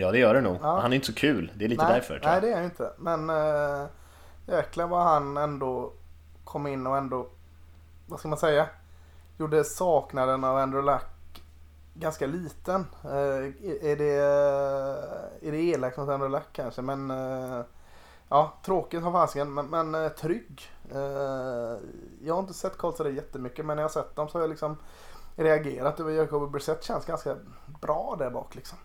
ja 0.00 0.12
det 0.12 0.18
gör 0.18 0.34
det 0.34 0.40
nog. 0.40 0.56
Ja. 0.62 0.80
Han 0.80 0.92
är 0.92 0.94
inte 0.94 1.06
så 1.06 1.14
kul. 1.14 1.52
Det 1.54 1.64
är 1.64 1.68
lite 1.68 1.84
nej, 1.84 1.92
därför. 1.94 2.20
Nej 2.24 2.40
det 2.40 2.50
är 2.50 2.54
han 2.54 2.64
inte. 2.64 2.92
Men 2.98 3.30
uh, 3.30 3.86
jäklar 4.46 4.86
vad 4.86 5.02
han 5.02 5.36
ändå 5.36 5.92
kom 6.44 6.66
in 6.66 6.86
och 6.86 6.96
ändå, 6.96 7.26
vad 8.06 8.18
ska 8.18 8.28
man 8.28 8.38
säga? 8.38 8.66
Gjorde 9.38 9.64
saknaden 9.64 10.44
av 10.44 10.56
Andrew 10.56 10.92
Luck 10.92 11.42
ganska 11.94 12.26
liten. 12.26 12.86
Uh, 13.04 13.10
är, 13.82 13.96
det, 13.96 14.18
uh, 14.18 15.48
är 15.48 15.52
det 15.52 15.62
elakt 15.62 15.96
mot 15.96 16.08
Andrew 16.08 16.38
Luck 16.38 16.48
kanske? 16.52 16.82
Men 16.82 17.10
uh, 17.10 17.64
ja, 18.28 18.52
tråkigt 18.64 19.02
har 19.02 19.12
fasiken. 19.12 19.54
Men, 19.54 19.66
men 19.66 20.10
trygg. 20.10 20.70
jag 22.22 22.34
har 22.34 22.40
inte 22.40 22.54
sett 22.54 22.76
Colts 22.76 22.98
det 22.98 23.10
jättemycket 23.10 23.66
men 23.66 23.76
när 23.76 23.82
jag 23.82 23.88
har 23.88 24.02
sett 24.02 24.16
dem 24.16 24.28
så 24.28 24.38
har 24.38 24.42
jag 24.42 24.50
liksom 24.50 24.76
reagerat 25.36 26.00
över 26.00 26.12
Jacob 26.12 26.50
Brissett. 26.50 26.84
Känns 26.84 27.06
ganska 27.06 27.36
bra 27.80 28.16
där 28.18 28.30
bak 28.30 28.54
liksom. 28.54 28.78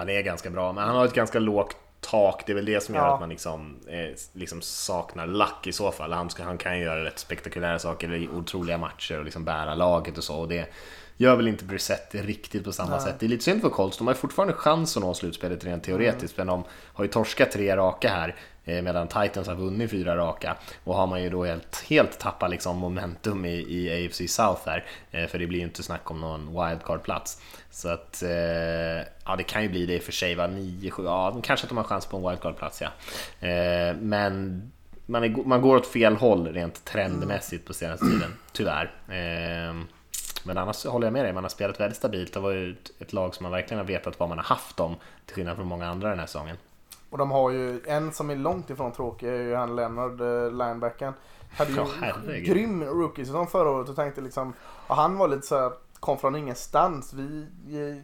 Han 0.00 0.08
är 0.08 0.22
ganska 0.22 0.50
bra 0.50 0.72
men 0.72 0.84
han 0.84 0.96
har 0.96 1.04
ett 1.04 1.14
ganska 1.14 1.38
lågt 1.38 1.76
tak. 2.00 2.42
Det 2.46 2.52
är 2.52 2.54
väl 2.54 2.64
det 2.64 2.82
som 2.82 2.94
gör 2.94 3.02
ja. 3.02 3.14
att 3.14 3.20
man 3.20 3.28
liksom, 3.28 3.76
eh, 3.88 4.16
liksom 4.32 4.62
saknar 4.62 5.26
lack 5.26 5.66
i 5.66 5.72
så 5.72 5.92
fall. 5.92 6.12
Han, 6.12 6.30
ska, 6.30 6.42
han 6.42 6.58
kan 6.58 6.78
ju 6.78 6.84
göra 6.84 7.04
rätt 7.04 7.18
spektakulära 7.18 7.78
saker 7.78 8.14
i 8.14 8.28
otroliga 8.28 8.78
matcher 8.78 9.18
och 9.18 9.24
liksom 9.24 9.44
bära 9.44 9.74
laget 9.74 10.18
och 10.18 10.24
så. 10.24 10.36
Och 10.36 10.48
det, 10.48 10.68
gör 11.20 11.36
väl 11.36 11.48
inte 11.48 11.64
Brissett 11.64 12.14
riktigt 12.14 12.64
på 12.64 12.72
samma 12.72 12.90
Nej. 12.90 13.00
sätt. 13.00 13.16
Det 13.20 13.26
är 13.26 13.28
lite 13.28 13.44
synd 13.44 13.62
för 13.62 13.70
Colts, 13.70 13.98
de 13.98 14.06
har 14.06 14.14
ju 14.14 14.18
fortfarande 14.18 14.54
chans 14.54 14.96
att 14.96 15.02
nå 15.02 15.14
slutspelet 15.14 15.64
rent 15.64 15.84
teoretiskt, 15.84 16.38
mm. 16.38 16.46
men 16.46 16.56
de 16.56 16.64
har 16.94 17.04
ju 17.04 17.10
torskat 17.10 17.50
tre 17.50 17.76
raka 17.76 18.08
här 18.08 18.36
eh, 18.64 18.82
medan 18.82 19.08
Titans 19.08 19.48
har 19.48 19.54
vunnit 19.54 19.90
fyra 19.90 20.16
raka 20.16 20.56
och 20.84 20.94
har 20.94 21.06
man 21.06 21.22
ju 21.22 21.30
då 21.30 21.44
helt, 21.44 21.84
helt 21.88 22.18
tappat 22.18 22.50
liksom 22.50 22.76
momentum 22.76 23.44
i, 23.44 23.50
i 23.50 24.06
AFC 24.06 24.34
South 24.34 24.60
här 24.66 24.84
eh, 25.10 25.26
för 25.26 25.38
det 25.38 25.46
blir 25.46 25.58
ju 25.58 25.64
inte 25.64 25.82
snack 25.82 26.10
om 26.10 26.20
någon 26.20 26.48
wildcard-plats 26.48 27.40
så 27.70 27.88
att 27.88 28.22
eh, 28.22 29.06
ja 29.24 29.36
det 29.36 29.42
kan 29.42 29.62
ju 29.62 29.68
bli 29.68 29.86
det 29.86 29.94
i 29.94 29.98
och 29.98 30.02
för 30.02 30.12
sig 30.12 30.34
va 30.34 30.46
9, 30.46 30.90
7, 30.90 31.04
ja 31.04 31.40
kanske 31.42 31.64
att 31.64 31.68
de 31.68 31.76
har 31.76 31.84
chans 31.84 32.06
på 32.06 32.16
en 32.16 32.22
wildcard-plats 32.22 32.82
ja 32.82 32.90
men 34.00 34.62
man, 35.06 35.24
är, 35.24 35.28
man 35.28 35.62
går 35.62 35.76
åt 35.76 35.86
fel 35.86 36.16
håll 36.16 36.48
rent 36.48 36.84
trendmässigt 36.84 37.66
på 37.66 37.74
senaste 37.74 38.06
tiden 38.06 38.34
tyvärr 38.52 38.90
men 40.44 40.58
annars 40.58 40.86
håller 40.86 41.06
jag 41.06 41.12
med 41.12 41.24
dig, 41.24 41.32
man 41.32 41.44
har 41.44 41.48
spelat 41.48 41.80
väldigt 41.80 41.96
stabilt. 41.96 42.32
Det 42.32 42.40
var 42.40 42.50
ju 42.50 42.76
ett 42.98 43.12
lag 43.12 43.34
som 43.34 43.44
man 43.44 43.52
verkligen 43.52 43.78
har 43.78 43.86
vetat 43.86 44.20
vad 44.20 44.28
man 44.28 44.38
har 44.38 44.44
haft 44.44 44.76
dem, 44.76 44.96
till 45.26 45.34
skillnad 45.34 45.56
från 45.56 45.66
många 45.66 45.88
andra 45.88 46.08
den 46.08 46.18
här 46.18 46.26
säsongen. 46.26 46.56
Och 47.10 47.18
de 47.18 47.30
har 47.30 47.50
ju 47.50 47.80
en 47.86 48.12
som 48.12 48.30
är 48.30 48.36
långt 48.36 48.70
ifrån 48.70 48.92
tråkig, 48.92 49.28
är 49.28 49.42
ju 49.42 49.54
han 49.54 49.76
Leonard, 49.76 50.20
eh, 50.20 50.50
linebacken. 50.50 51.12
Hade 51.56 51.70
ju 51.70 51.76
ja, 51.76 51.86
en 52.00 52.44
grym 52.44 52.84
rookie-säsong 52.84 53.46
förra 53.46 53.70
året 53.70 53.88
och 53.88 53.96
tänkte 53.96 54.20
liksom, 54.20 54.52
och 54.86 54.96
han 54.96 55.16
var 55.16 55.28
lite 55.28 55.46
så 55.46 55.58
här, 55.58 55.72
kom 56.00 56.18
från 56.18 56.36
ingenstans. 56.36 57.12
Vi, 57.12 57.46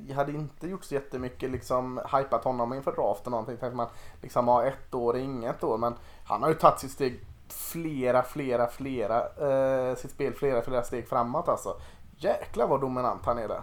vi 0.07 0.13
hade 0.13 0.33
inte 0.33 0.69
gjort 0.69 0.85
så 0.85 0.95
jättemycket 0.95 1.51
liksom 1.51 2.01
hypat 2.13 2.45
honom 2.45 2.73
inför 2.73 2.93
draften 2.93 3.31
någonting. 3.31 3.57
Tänkte 3.57 3.77
man 3.77 3.89
liksom 4.23 4.49
ha 4.49 4.65
ett 4.65 4.95
år, 4.95 5.17
inget 5.17 5.65
år. 5.65 5.79
Men 5.79 5.95
han 6.25 6.43
har 6.43 6.49
ju 6.49 6.55
tagit 6.55 6.81
sitt 6.81 6.91
steg 6.91 7.21
flera, 7.49 8.23
flera, 8.23 8.67
flera, 8.67 9.21
eh, 9.27 9.97
sitt 9.97 10.11
spel 10.11 10.35
flera, 10.35 10.63
flera 10.63 10.83
steg 10.83 11.09
framåt 11.09 11.49
alltså. 11.49 11.81
Jäklar 12.19 12.69
vad 12.69 12.81
dominant 12.81 13.27
han 13.27 13.39
är 13.39 13.49
där. 13.49 13.63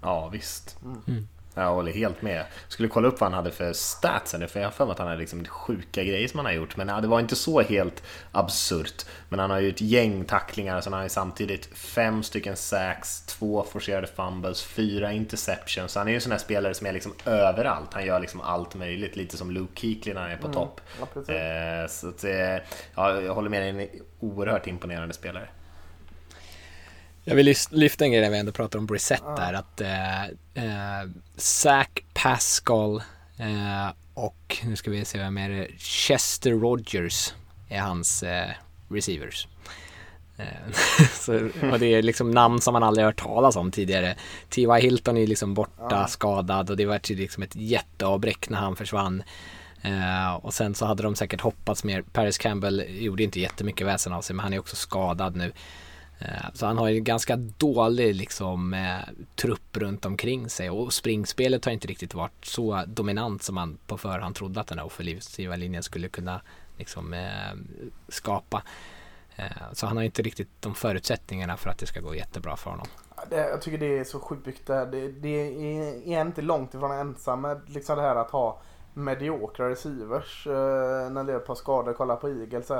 Ja 0.00 0.28
visst. 0.28 0.78
Mm. 0.82 1.28
Jag 1.54 1.74
håller 1.74 1.92
helt 1.92 2.22
med. 2.22 2.44
Skulle 2.68 2.88
kolla 2.88 3.08
upp 3.08 3.20
vad 3.20 3.30
han 3.30 3.36
hade 3.36 3.50
för 3.50 3.72
stats, 3.72 4.34
för 4.48 4.60
jag 4.60 4.66
har 4.66 4.70
för 4.70 4.84
mig 4.84 4.92
att 4.92 4.98
han 4.98 5.08
hade 5.08 5.20
liksom 5.20 5.44
sjuka 5.44 6.04
grejer 6.04 6.28
som 6.28 6.38
han 6.38 6.46
har 6.46 6.52
gjort. 6.52 6.76
Men 6.76 7.02
det 7.02 7.08
var 7.08 7.20
inte 7.20 7.36
så 7.36 7.60
helt 7.60 8.02
absurt. 8.32 9.04
Men 9.28 9.38
han 9.38 9.50
har 9.50 9.60
ju 9.60 9.68
ett 9.68 9.80
gäng 9.80 10.24
tacklingar, 10.24 10.80
så 10.80 10.90
han 10.90 10.96
har 10.96 11.02
ju 11.02 11.08
samtidigt 11.08 11.66
fem 11.76 12.22
stycken 12.22 12.56
sacks, 12.56 13.26
två 13.26 13.66
forcerade 13.72 14.06
fumbles, 14.06 14.62
fyra 14.62 15.12
interceptions. 15.12 15.92
Så 15.92 16.00
han 16.00 16.08
är 16.08 16.12
ju 16.12 16.14
en 16.14 16.20
sån 16.20 16.32
här 16.32 16.38
spelare 16.38 16.74
som 16.74 16.86
är 16.86 16.92
liksom 16.92 17.14
överallt. 17.26 17.92
Han 17.92 18.06
gör 18.06 18.20
liksom 18.20 18.40
allt 18.40 18.74
möjligt, 18.74 19.16
lite 19.16 19.36
som 19.36 19.50
Luke 19.50 19.80
Kuechly 19.80 20.14
när 20.14 20.20
han 20.20 20.30
är 20.30 20.36
på 20.36 20.46
mm. 20.46 20.54
topp. 20.54 20.80
Ja, 21.00 21.34
eh, 21.34 21.86
så 21.88 22.08
att, 22.08 22.24
eh, 22.24 22.56
ja, 22.94 23.20
jag 23.20 23.34
håller 23.34 23.50
med 23.50 23.62
dig, 23.62 23.68
en 23.68 23.88
oerhört 24.20 24.66
imponerande 24.66 25.14
spelare. 25.14 25.48
Jag 27.24 27.34
vill 27.34 27.54
lyfta 27.70 28.04
en 28.04 28.12
grej 28.12 28.20
när 28.20 28.30
vi 28.30 28.38
ändå 28.38 28.52
pratar 28.52 28.78
om 28.78 28.86
Brissett 28.86 29.22
ah. 29.24 29.36
där, 29.36 29.52
att 29.52 29.80
eh, 29.80 30.24
eh, 30.64 31.08
Zach 31.36 31.88
Pascal 32.14 33.02
eh, 33.38 33.88
och 34.14 34.58
nu 34.64 34.76
ska 34.76 34.90
vi 34.90 35.04
se 35.04 35.18
vem 35.18 35.38
är 35.38 35.48
det, 35.48 35.68
Chester 35.78 36.50
Rogers 36.50 37.32
är 37.68 37.80
hans 37.80 38.22
eh, 38.22 38.50
receivers. 38.88 39.48
Eh, 40.36 40.46
så, 41.12 41.48
och 41.72 41.78
det 41.78 41.86
är 41.86 42.02
liksom 42.02 42.30
namn 42.30 42.60
som 42.60 42.72
man 42.72 42.82
aldrig 42.82 43.06
hört 43.06 43.22
talas 43.22 43.56
om 43.56 43.70
tidigare. 43.70 44.16
T.Y. 44.48 44.80
Hilton 44.80 45.16
är 45.16 45.26
liksom 45.26 45.54
borta, 45.54 46.02
ah. 46.02 46.06
skadad 46.06 46.70
och 46.70 46.76
det 46.76 46.86
var 46.86 47.14
liksom 47.14 47.42
ett 47.42 47.56
jätteavbräck 47.56 48.48
när 48.48 48.58
han 48.58 48.76
försvann. 48.76 49.22
Uh, 49.84 50.34
och 50.34 50.54
sen 50.54 50.74
så 50.74 50.86
hade 50.86 51.02
de 51.02 51.14
säkert 51.14 51.40
hoppats 51.40 51.84
mer. 51.84 52.02
Paris 52.02 52.38
Campbell 52.38 52.84
gjorde 52.88 53.22
inte 53.22 53.40
jättemycket 53.40 53.86
väsen 53.86 54.12
av 54.12 54.22
sig 54.22 54.36
men 54.36 54.42
han 54.42 54.52
är 54.52 54.58
också 54.58 54.76
skadad 54.76 55.36
nu. 55.36 55.52
Eh, 56.24 56.50
så 56.54 56.66
han 56.66 56.78
har 56.78 56.88
ju 56.88 57.00
ganska 57.00 57.36
dålig 57.36 58.14
liksom, 58.14 58.74
eh, 58.74 59.14
trupp 59.36 59.76
runt 59.76 60.06
omkring 60.06 60.48
sig 60.48 60.70
och 60.70 60.92
springspelet 60.92 61.64
har 61.64 61.72
inte 61.72 61.88
riktigt 61.88 62.14
varit 62.14 62.44
så 62.44 62.84
dominant 62.86 63.42
som 63.42 63.54
man 63.54 63.78
på 63.86 63.98
förhand 63.98 64.34
trodde 64.34 64.60
att 64.60 64.66
den 64.66 64.78
här 64.78 64.86
offensiva 64.86 65.56
linjen 65.56 65.82
skulle 65.82 66.08
kunna 66.08 66.40
liksom, 66.78 67.14
eh, 67.14 67.52
skapa. 68.08 68.62
Så 69.72 69.86
han 69.86 69.96
har 69.96 70.04
inte 70.04 70.22
riktigt 70.22 70.48
de 70.60 70.74
förutsättningarna 70.74 71.56
för 71.56 71.70
att 71.70 71.78
det 71.78 71.86
ska 71.86 72.00
gå 72.00 72.14
jättebra 72.14 72.56
för 72.56 72.70
honom. 72.70 72.86
Det, 73.30 73.36
jag 73.36 73.62
tycker 73.62 73.78
det 73.78 73.98
är 73.98 74.04
så 74.04 74.20
sjukt 74.20 74.66
det 74.66 74.74
det, 74.74 74.84
det, 74.84 75.08
det 75.08 75.28
är, 75.28 76.08
är 76.08 76.20
inte 76.20 76.42
långt 76.42 76.74
ifrån 76.74 76.92
ensam 76.92 77.40
med 77.40 77.60
liksom 77.66 77.96
det 77.96 78.02
här 78.02 78.16
att 78.16 78.30
ha 78.30 78.60
mediokra 78.94 79.70
receivers 79.70 80.46
när 80.46 81.24
det 81.24 81.32
är 81.32 81.36
ett 81.36 81.46
par 81.46 81.54
skador. 81.54 81.92
Kolla 81.92 82.16
på 82.16 82.28
Eagles. 82.28 82.70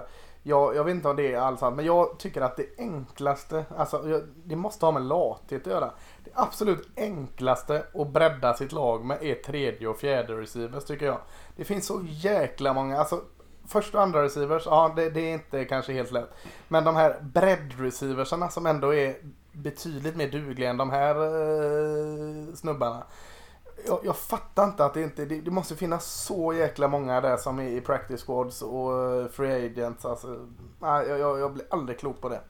Jag, 0.43 0.77
jag 0.77 0.85
vet 0.85 0.95
inte 0.95 1.09
om 1.09 1.17
det 1.17 1.33
är 1.33 1.39
alls 1.39 1.61
sant, 1.61 1.77
men 1.77 1.85
jag 1.85 2.19
tycker 2.19 2.41
att 2.41 2.57
det 2.57 2.67
enklaste, 2.79 3.65
alltså 3.77 4.09
jag, 4.09 4.23
det 4.45 4.57
måste 4.57 4.87
ha 4.87 4.93
med 4.93 5.03
lathet 5.03 5.67
att 5.67 5.73
göra. 5.73 5.91
Det 6.25 6.31
absolut 6.35 6.89
enklaste 6.97 7.87
att 7.95 8.09
bredda 8.09 8.55
sitt 8.55 8.73
lag 8.73 9.05
med 9.05 9.23
är 9.23 9.35
tredje 9.35 9.89
och 9.89 9.97
fjärde 9.99 10.41
receivers 10.41 10.85
tycker 10.85 11.07
jag. 11.07 11.19
Det 11.57 11.65
finns 11.65 11.87
så 11.87 12.01
jäkla 12.05 12.73
många, 12.73 12.99
alltså 12.99 13.21
första 13.67 13.99
och 13.99 14.05
andra 14.05 14.23
receivers, 14.23 14.63
ja 14.67 14.93
det, 14.97 15.11
det 15.11 15.21
är 15.21 15.33
inte 15.33 15.65
kanske 15.65 15.93
helt 15.93 16.13
lätt. 16.13 16.31
Men 16.69 16.85
de 16.85 16.97
här 16.97 17.21
bredd-receiversarna 17.21 18.49
som 18.49 18.67
ändå 18.67 18.95
är 18.95 19.17
betydligt 19.53 20.17
mer 20.17 20.29
dugliga 20.29 20.71
än 20.71 20.77
de 20.77 20.91
här 20.91 21.15
eh, 21.15 22.55
snubbarna. 22.55 23.03
Jag, 23.87 24.01
jag, 24.05 24.17
fattar 24.17 24.65
inte 24.65 24.85
att 24.85 24.95
det 24.95 25.03
inte, 25.03 25.25
det, 25.25 25.41
det, 25.41 25.51
måste 25.51 25.77
finnas 25.77 26.25
så 26.25 26.53
jäkla 26.53 26.89
många 26.89 27.21
där 27.21 27.37
som 27.37 27.59
är 27.59 27.69
i 27.69 27.81
practice 27.81 28.25
squads 28.25 28.63
och 28.63 28.91
uh, 28.91 29.29
free 29.29 29.67
agents. 29.67 30.05
Alltså, 30.05 30.47
nej, 30.81 31.09
jag, 31.09 31.41
jag 31.41 31.53
blir 31.53 31.67
aldrig 31.71 31.99
klok 31.99 32.21
på 32.21 32.29
det. 32.29 32.41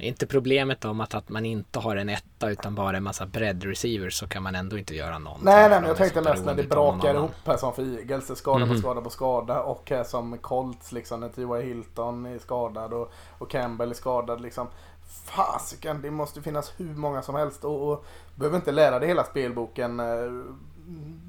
Är 0.00 0.08
inte 0.08 0.26
problemet 0.26 0.84
om 0.84 1.00
att, 1.00 1.14
att 1.14 1.28
man 1.28 1.46
inte 1.46 1.78
har 1.78 1.96
en 1.96 2.08
etta 2.08 2.50
utan 2.50 2.74
bara 2.74 2.96
en 2.96 3.02
massa 3.02 3.26
bredd 3.26 3.64
receivers 3.64 4.14
så 4.14 4.28
kan 4.28 4.42
man 4.42 4.54
ändå 4.54 4.78
inte 4.78 4.94
göra 4.94 5.18
någonting. 5.18 5.44
Nej, 5.44 5.68
nej, 5.68 5.80
men 5.80 5.88
jag 5.88 5.96
tänkte 5.96 6.20
mest 6.20 6.44
när 6.44 6.54
det 6.54 6.62
brakar 6.62 7.14
ihop 7.14 7.32
här 7.44 7.56
som 7.56 7.74
för 7.74 7.98
Eagles. 7.98 8.38
Skada 8.38 8.56
mm 8.56 8.68
-hmm. 8.68 8.72
på 8.72 8.80
skada 8.80 9.00
på 9.00 9.10
skada 9.10 9.62
och 9.62 9.90
här 9.90 10.04
som 10.04 10.38
Colts 10.38 10.92
liksom 10.92 11.20
när 11.20 11.28
T.Y. 11.28 11.62
Hilton 11.62 12.26
är 12.26 12.38
skadad 12.38 12.92
och, 12.92 13.12
och 13.38 13.50
Campbell 13.50 13.90
är 13.90 13.94
skadad 13.94 14.40
liksom 14.40 14.66
fasiken, 15.08 16.02
det 16.02 16.10
måste 16.10 16.42
finnas 16.42 16.72
hur 16.76 16.94
många 16.94 17.22
som 17.22 17.34
helst 17.34 17.64
och, 17.64 17.92
och 17.92 18.04
behöver 18.34 18.56
inte 18.56 18.72
lära 18.72 18.98
dig 18.98 19.08
hela 19.08 19.24
spelboken. 19.24 20.00
Eh, 20.00 20.30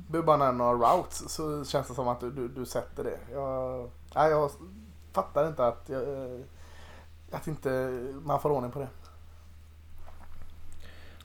behöver 0.08 0.26
bara 0.26 0.38
nämna 0.38 0.64
några 0.64 0.94
routes 0.94 1.34
så 1.34 1.66
känns 1.66 1.88
det 1.88 1.94
som 1.94 2.08
att 2.08 2.20
du, 2.20 2.32
du, 2.32 2.48
du 2.48 2.66
sätter 2.66 3.04
det. 3.04 3.20
Jag, 3.34 3.90
nej, 4.16 4.32
jag 4.32 4.52
fattar 5.14 5.48
inte 5.48 5.68
att, 5.68 5.90
jag, 5.90 6.04
att 7.32 7.48
inte 7.48 7.70
man 8.24 8.42
får 8.42 8.50
ordning 8.50 8.72
på 8.72 8.80
det. 8.80 8.88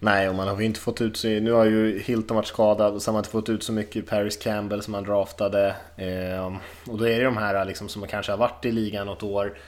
Nej, 0.01 0.29
och 0.29 0.35
man 0.35 0.49
har 0.49 0.61
ju 0.61 0.65
inte 0.65 0.81
fått 0.81 1.01
ut 1.01 1.17
så... 1.17 1.29
Nu 1.29 1.53
har 1.53 1.65
ju 1.65 1.99
Hilton 1.99 2.35
varit 2.35 2.47
skadad 2.47 2.95
och 2.95 3.03
så 3.03 3.11
har 3.11 3.13
man 3.13 3.21
inte 3.21 3.31
fått 3.31 3.49
ut 3.49 3.63
så 3.63 3.73
mycket 3.73 4.07
Paris 4.07 4.37
Campbell 4.37 4.83
som 4.83 4.93
man 4.93 5.05
draftade. 5.05 5.77
Eh, 5.97 6.47
och 6.89 6.99
då 6.99 7.09
är 7.09 7.19
det 7.19 7.25
de 7.25 7.37
här 7.37 7.65
liksom, 7.65 7.89
som 7.89 8.07
kanske 8.07 8.33
har 8.33 8.37
varit 8.37 8.65
i 8.65 8.73
ligan 8.73 9.07
något 9.07 9.23
år 9.23 9.59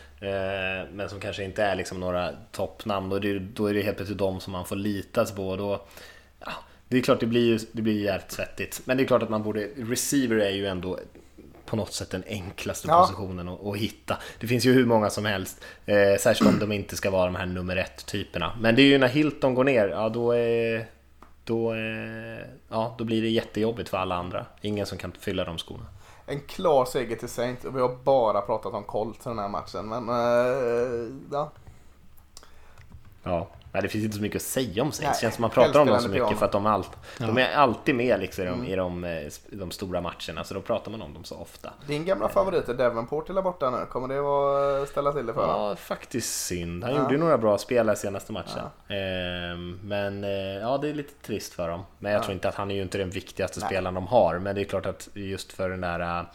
men 0.92 1.08
som 1.08 1.20
kanske 1.20 1.44
inte 1.44 1.62
är 1.62 1.76
liksom 1.76 2.00
några 2.00 2.32
toppnamn. 2.52 3.08
Då 3.08 3.16
är, 3.16 3.20
det, 3.20 3.38
då 3.38 3.66
är 3.66 3.74
det 3.74 3.82
helt 3.82 3.96
plötsligt 3.96 4.18
de 4.18 4.40
som 4.40 4.52
man 4.52 4.64
får 4.64 4.76
litas 4.76 5.32
på. 5.32 5.56
Då, 5.56 5.86
ja, 6.40 6.52
det 6.88 6.98
är 6.98 7.02
klart 7.02 7.20
det 7.20 7.26
blir 7.26 7.46
ju 7.46 7.58
det 7.72 7.82
blir 7.82 8.02
jävligt 8.04 8.32
svettigt. 8.32 8.82
Men 8.84 8.96
det 8.96 9.02
är 9.02 9.06
klart 9.06 9.22
att 9.22 9.30
man 9.30 9.42
borde... 9.42 9.68
Receiver 9.76 10.36
är 10.36 10.50
ju 10.50 10.66
ändå 10.66 10.98
på 11.66 11.76
något 11.76 11.92
sätt 11.92 12.10
den 12.10 12.24
enklaste 12.26 12.88
ja. 12.88 13.00
positionen 13.00 13.48
att, 13.48 13.66
att, 13.66 13.76
hitta. 13.76 14.16
Det 14.38 14.46
finns 14.46 14.64
ju 14.64 14.72
hur 14.72 14.86
många 14.86 15.10
som 15.10 15.24
helst, 15.24 15.64
eh, 15.86 16.16
särskilt 16.20 16.50
om 16.50 16.58
de 16.58 16.72
inte 16.72 16.96
ska 16.96 17.10
vara 17.10 17.24
de 17.24 17.34
här 17.34 17.46
nummer 17.46 17.76
ett 17.76 18.06
typerna. 18.06 18.52
Men 18.60 18.74
det 18.74 18.82
är 18.82 18.86
ju 18.86 18.98
när 18.98 19.08
Hilton 19.08 19.54
går 19.54 19.64
ner, 19.64 19.88
ja 19.88 20.08
då 20.08 20.32
är, 20.32 20.86
då, 21.44 21.70
är, 21.70 22.46
ja, 22.68 22.94
då 22.98 23.04
blir 23.04 23.22
det 23.22 23.28
jättejobbigt 23.28 23.88
för 23.88 23.98
alla 23.98 24.14
andra. 24.14 24.46
Ingen 24.60 24.86
som 24.86 24.98
kan 24.98 25.12
fylla 25.12 25.44
de 25.44 25.58
skorna 25.58 25.86
en 26.26 26.40
klar 26.40 26.84
seger 26.84 27.16
till 27.16 27.28
Saints 27.28 27.64
och 27.64 27.76
vi 27.76 27.80
har 27.80 27.96
bara 28.04 28.40
pratat 28.40 28.74
om 28.74 28.84
Colts 28.84 29.24
den 29.24 29.38
här 29.38 29.48
matchen. 29.48 29.88
Men 29.88 30.08
eh, 30.08 31.10
ja. 31.32 31.50
Ja, 33.22 33.46
Nej, 33.76 33.82
det 33.82 33.88
finns 33.88 34.04
inte 34.04 34.16
så 34.16 34.22
mycket 34.22 34.36
att 34.36 34.48
säga 34.48 34.82
om 34.82 34.92
Saints. 34.92 35.18
Det 35.18 35.22
känns 35.22 35.34
som 35.34 35.42
man 35.42 35.50
pratar 35.50 35.80
om 35.80 35.86
dem 35.86 36.00
så 36.00 36.08
mycket 36.08 36.38
för 36.38 36.46
att 36.46 36.52
de, 36.52 36.66
allt, 36.66 36.90
ja. 37.20 37.26
de 37.26 37.38
är 37.38 37.54
alltid 37.54 37.94
med 37.94 38.20
liksom, 38.20 38.46
mm. 38.46 38.64
i, 38.64 38.76
de, 38.76 39.04
i 39.04 39.30
de 39.50 39.70
stora 39.70 40.00
matcherna. 40.00 40.44
Så 40.44 40.54
då 40.54 40.60
pratar 40.60 40.90
man 40.90 41.02
om 41.02 41.14
dem 41.14 41.24
så 41.24 41.36
ofta. 41.36 41.72
Din 41.86 42.04
gamla 42.04 42.28
favorit 42.28 42.68
är 42.68 42.74
Devonport 42.74 43.30
eller 43.30 43.42
borta 43.42 43.70
nu. 43.70 43.86
Kommer 43.86 44.08
det 44.08 44.82
att 44.82 44.88
ställa 44.88 45.12
till 45.12 45.26
det 45.26 45.34
för 45.34 45.46
honom? 45.46 45.68
Ja, 45.68 45.76
faktiskt 45.76 46.46
synd. 46.46 46.84
Han 46.84 46.94
ja. 46.94 46.98
gjorde 46.98 47.14
ju 47.14 47.20
några 47.20 47.38
bra 47.38 47.58
spel 47.58 47.90
i 47.90 47.96
senaste 47.96 48.32
matchen. 48.32 48.62
Ja. 48.88 48.94
Ehm, 48.94 49.80
men 49.82 50.24
eh, 50.24 50.30
ja, 50.30 50.78
det 50.78 50.88
är 50.88 50.94
lite 50.94 51.26
trist 51.26 51.54
för 51.54 51.68
dem. 51.68 51.82
Men 51.98 52.12
jag 52.12 52.22
tror 52.22 52.34
inte 52.34 52.48
att 52.48 52.54
han 52.54 52.70
är 52.70 52.74
ju 52.74 52.82
inte 52.82 52.98
den 52.98 53.10
viktigaste 53.10 53.60
Nej. 53.60 53.68
spelaren 53.68 53.94
de 53.94 54.06
har. 54.06 54.38
Men 54.38 54.54
det 54.54 54.60
är 54.60 54.64
klart 54.64 54.86
att 54.86 55.08
just 55.14 55.52
för 55.52 55.70
den 55.70 55.80
där 55.80 56.26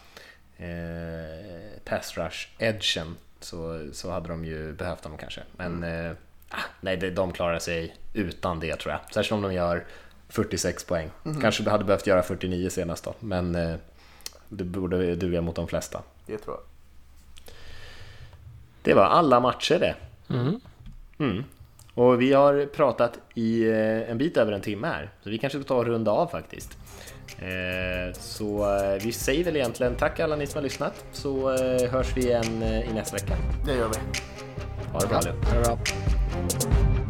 eh, 0.56 1.80
pass 1.84 2.16
rush 2.16 2.48
edgen 2.58 3.16
så, 3.40 3.88
så 3.92 4.10
hade 4.10 4.28
de 4.28 4.44
ju 4.44 4.72
behövt 4.72 5.04
honom 5.04 5.18
kanske. 5.18 5.40
Men 5.56 5.84
mm. 5.84 6.16
Nej, 6.80 6.96
de 6.96 7.32
klarar 7.32 7.58
sig 7.58 7.96
utan 8.14 8.60
det 8.60 8.76
tror 8.76 8.92
jag. 8.92 9.00
Särskilt 9.14 9.32
om 9.32 9.42
de 9.42 9.54
gör 9.54 9.84
46 10.28 10.84
poäng. 10.84 11.10
Mm. 11.24 11.40
Kanske 11.40 11.70
hade 11.70 11.84
behövt 11.84 12.06
göra 12.06 12.22
49 12.22 12.70
senast 12.70 13.04
då, 13.04 13.14
men 13.20 13.54
eh, 13.54 13.76
det 14.48 14.64
borde 14.64 15.14
duga 15.14 15.40
mot 15.40 15.56
de 15.56 15.68
flesta. 15.68 16.02
Det 16.26 16.38
tror 16.38 16.56
jag. 16.56 16.64
Det 18.82 18.94
var 18.94 19.04
alla 19.04 19.40
matcher 19.40 19.78
det. 19.78 19.94
Mm. 20.34 20.60
Mm. 21.18 21.44
Och 21.94 22.20
vi 22.20 22.32
har 22.32 22.66
pratat 22.66 23.18
i 23.34 23.68
eh, 23.68 24.10
en 24.10 24.18
bit 24.18 24.36
över 24.36 24.52
en 24.52 24.60
timme 24.60 24.86
här, 24.86 25.10
så 25.22 25.30
vi 25.30 25.38
kanske 25.38 25.58
ska 25.58 25.68
ta 25.68 25.76
och 25.76 25.86
runda 25.86 26.10
av 26.10 26.26
faktiskt. 26.26 26.78
Eh, 27.38 28.12
så 28.12 28.66
vi 29.02 29.12
säger 29.12 29.44
väl 29.44 29.56
egentligen 29.56 29.94
tack 29.96 30.20
alla 30.20 30.36
ni 30.36 30.46
som 30.46 30.58
har 30.58 30.62
lyssnat, 30.62 31.04
så 31.12 31.50
hörs 31.90 32.16
vi 32.16 32.20
igen 32.20 32.62
i 32.62 32.90
nästa 32.94 33.16
vecka. 33.16 33.36
Det 33.66 33.74
gör 33.74 33.88
vi. 33.88 34.20
Ha 34.92 35.00
det 35.00 35.06
bra 35.06 35.16
allihop. 35.18 37.01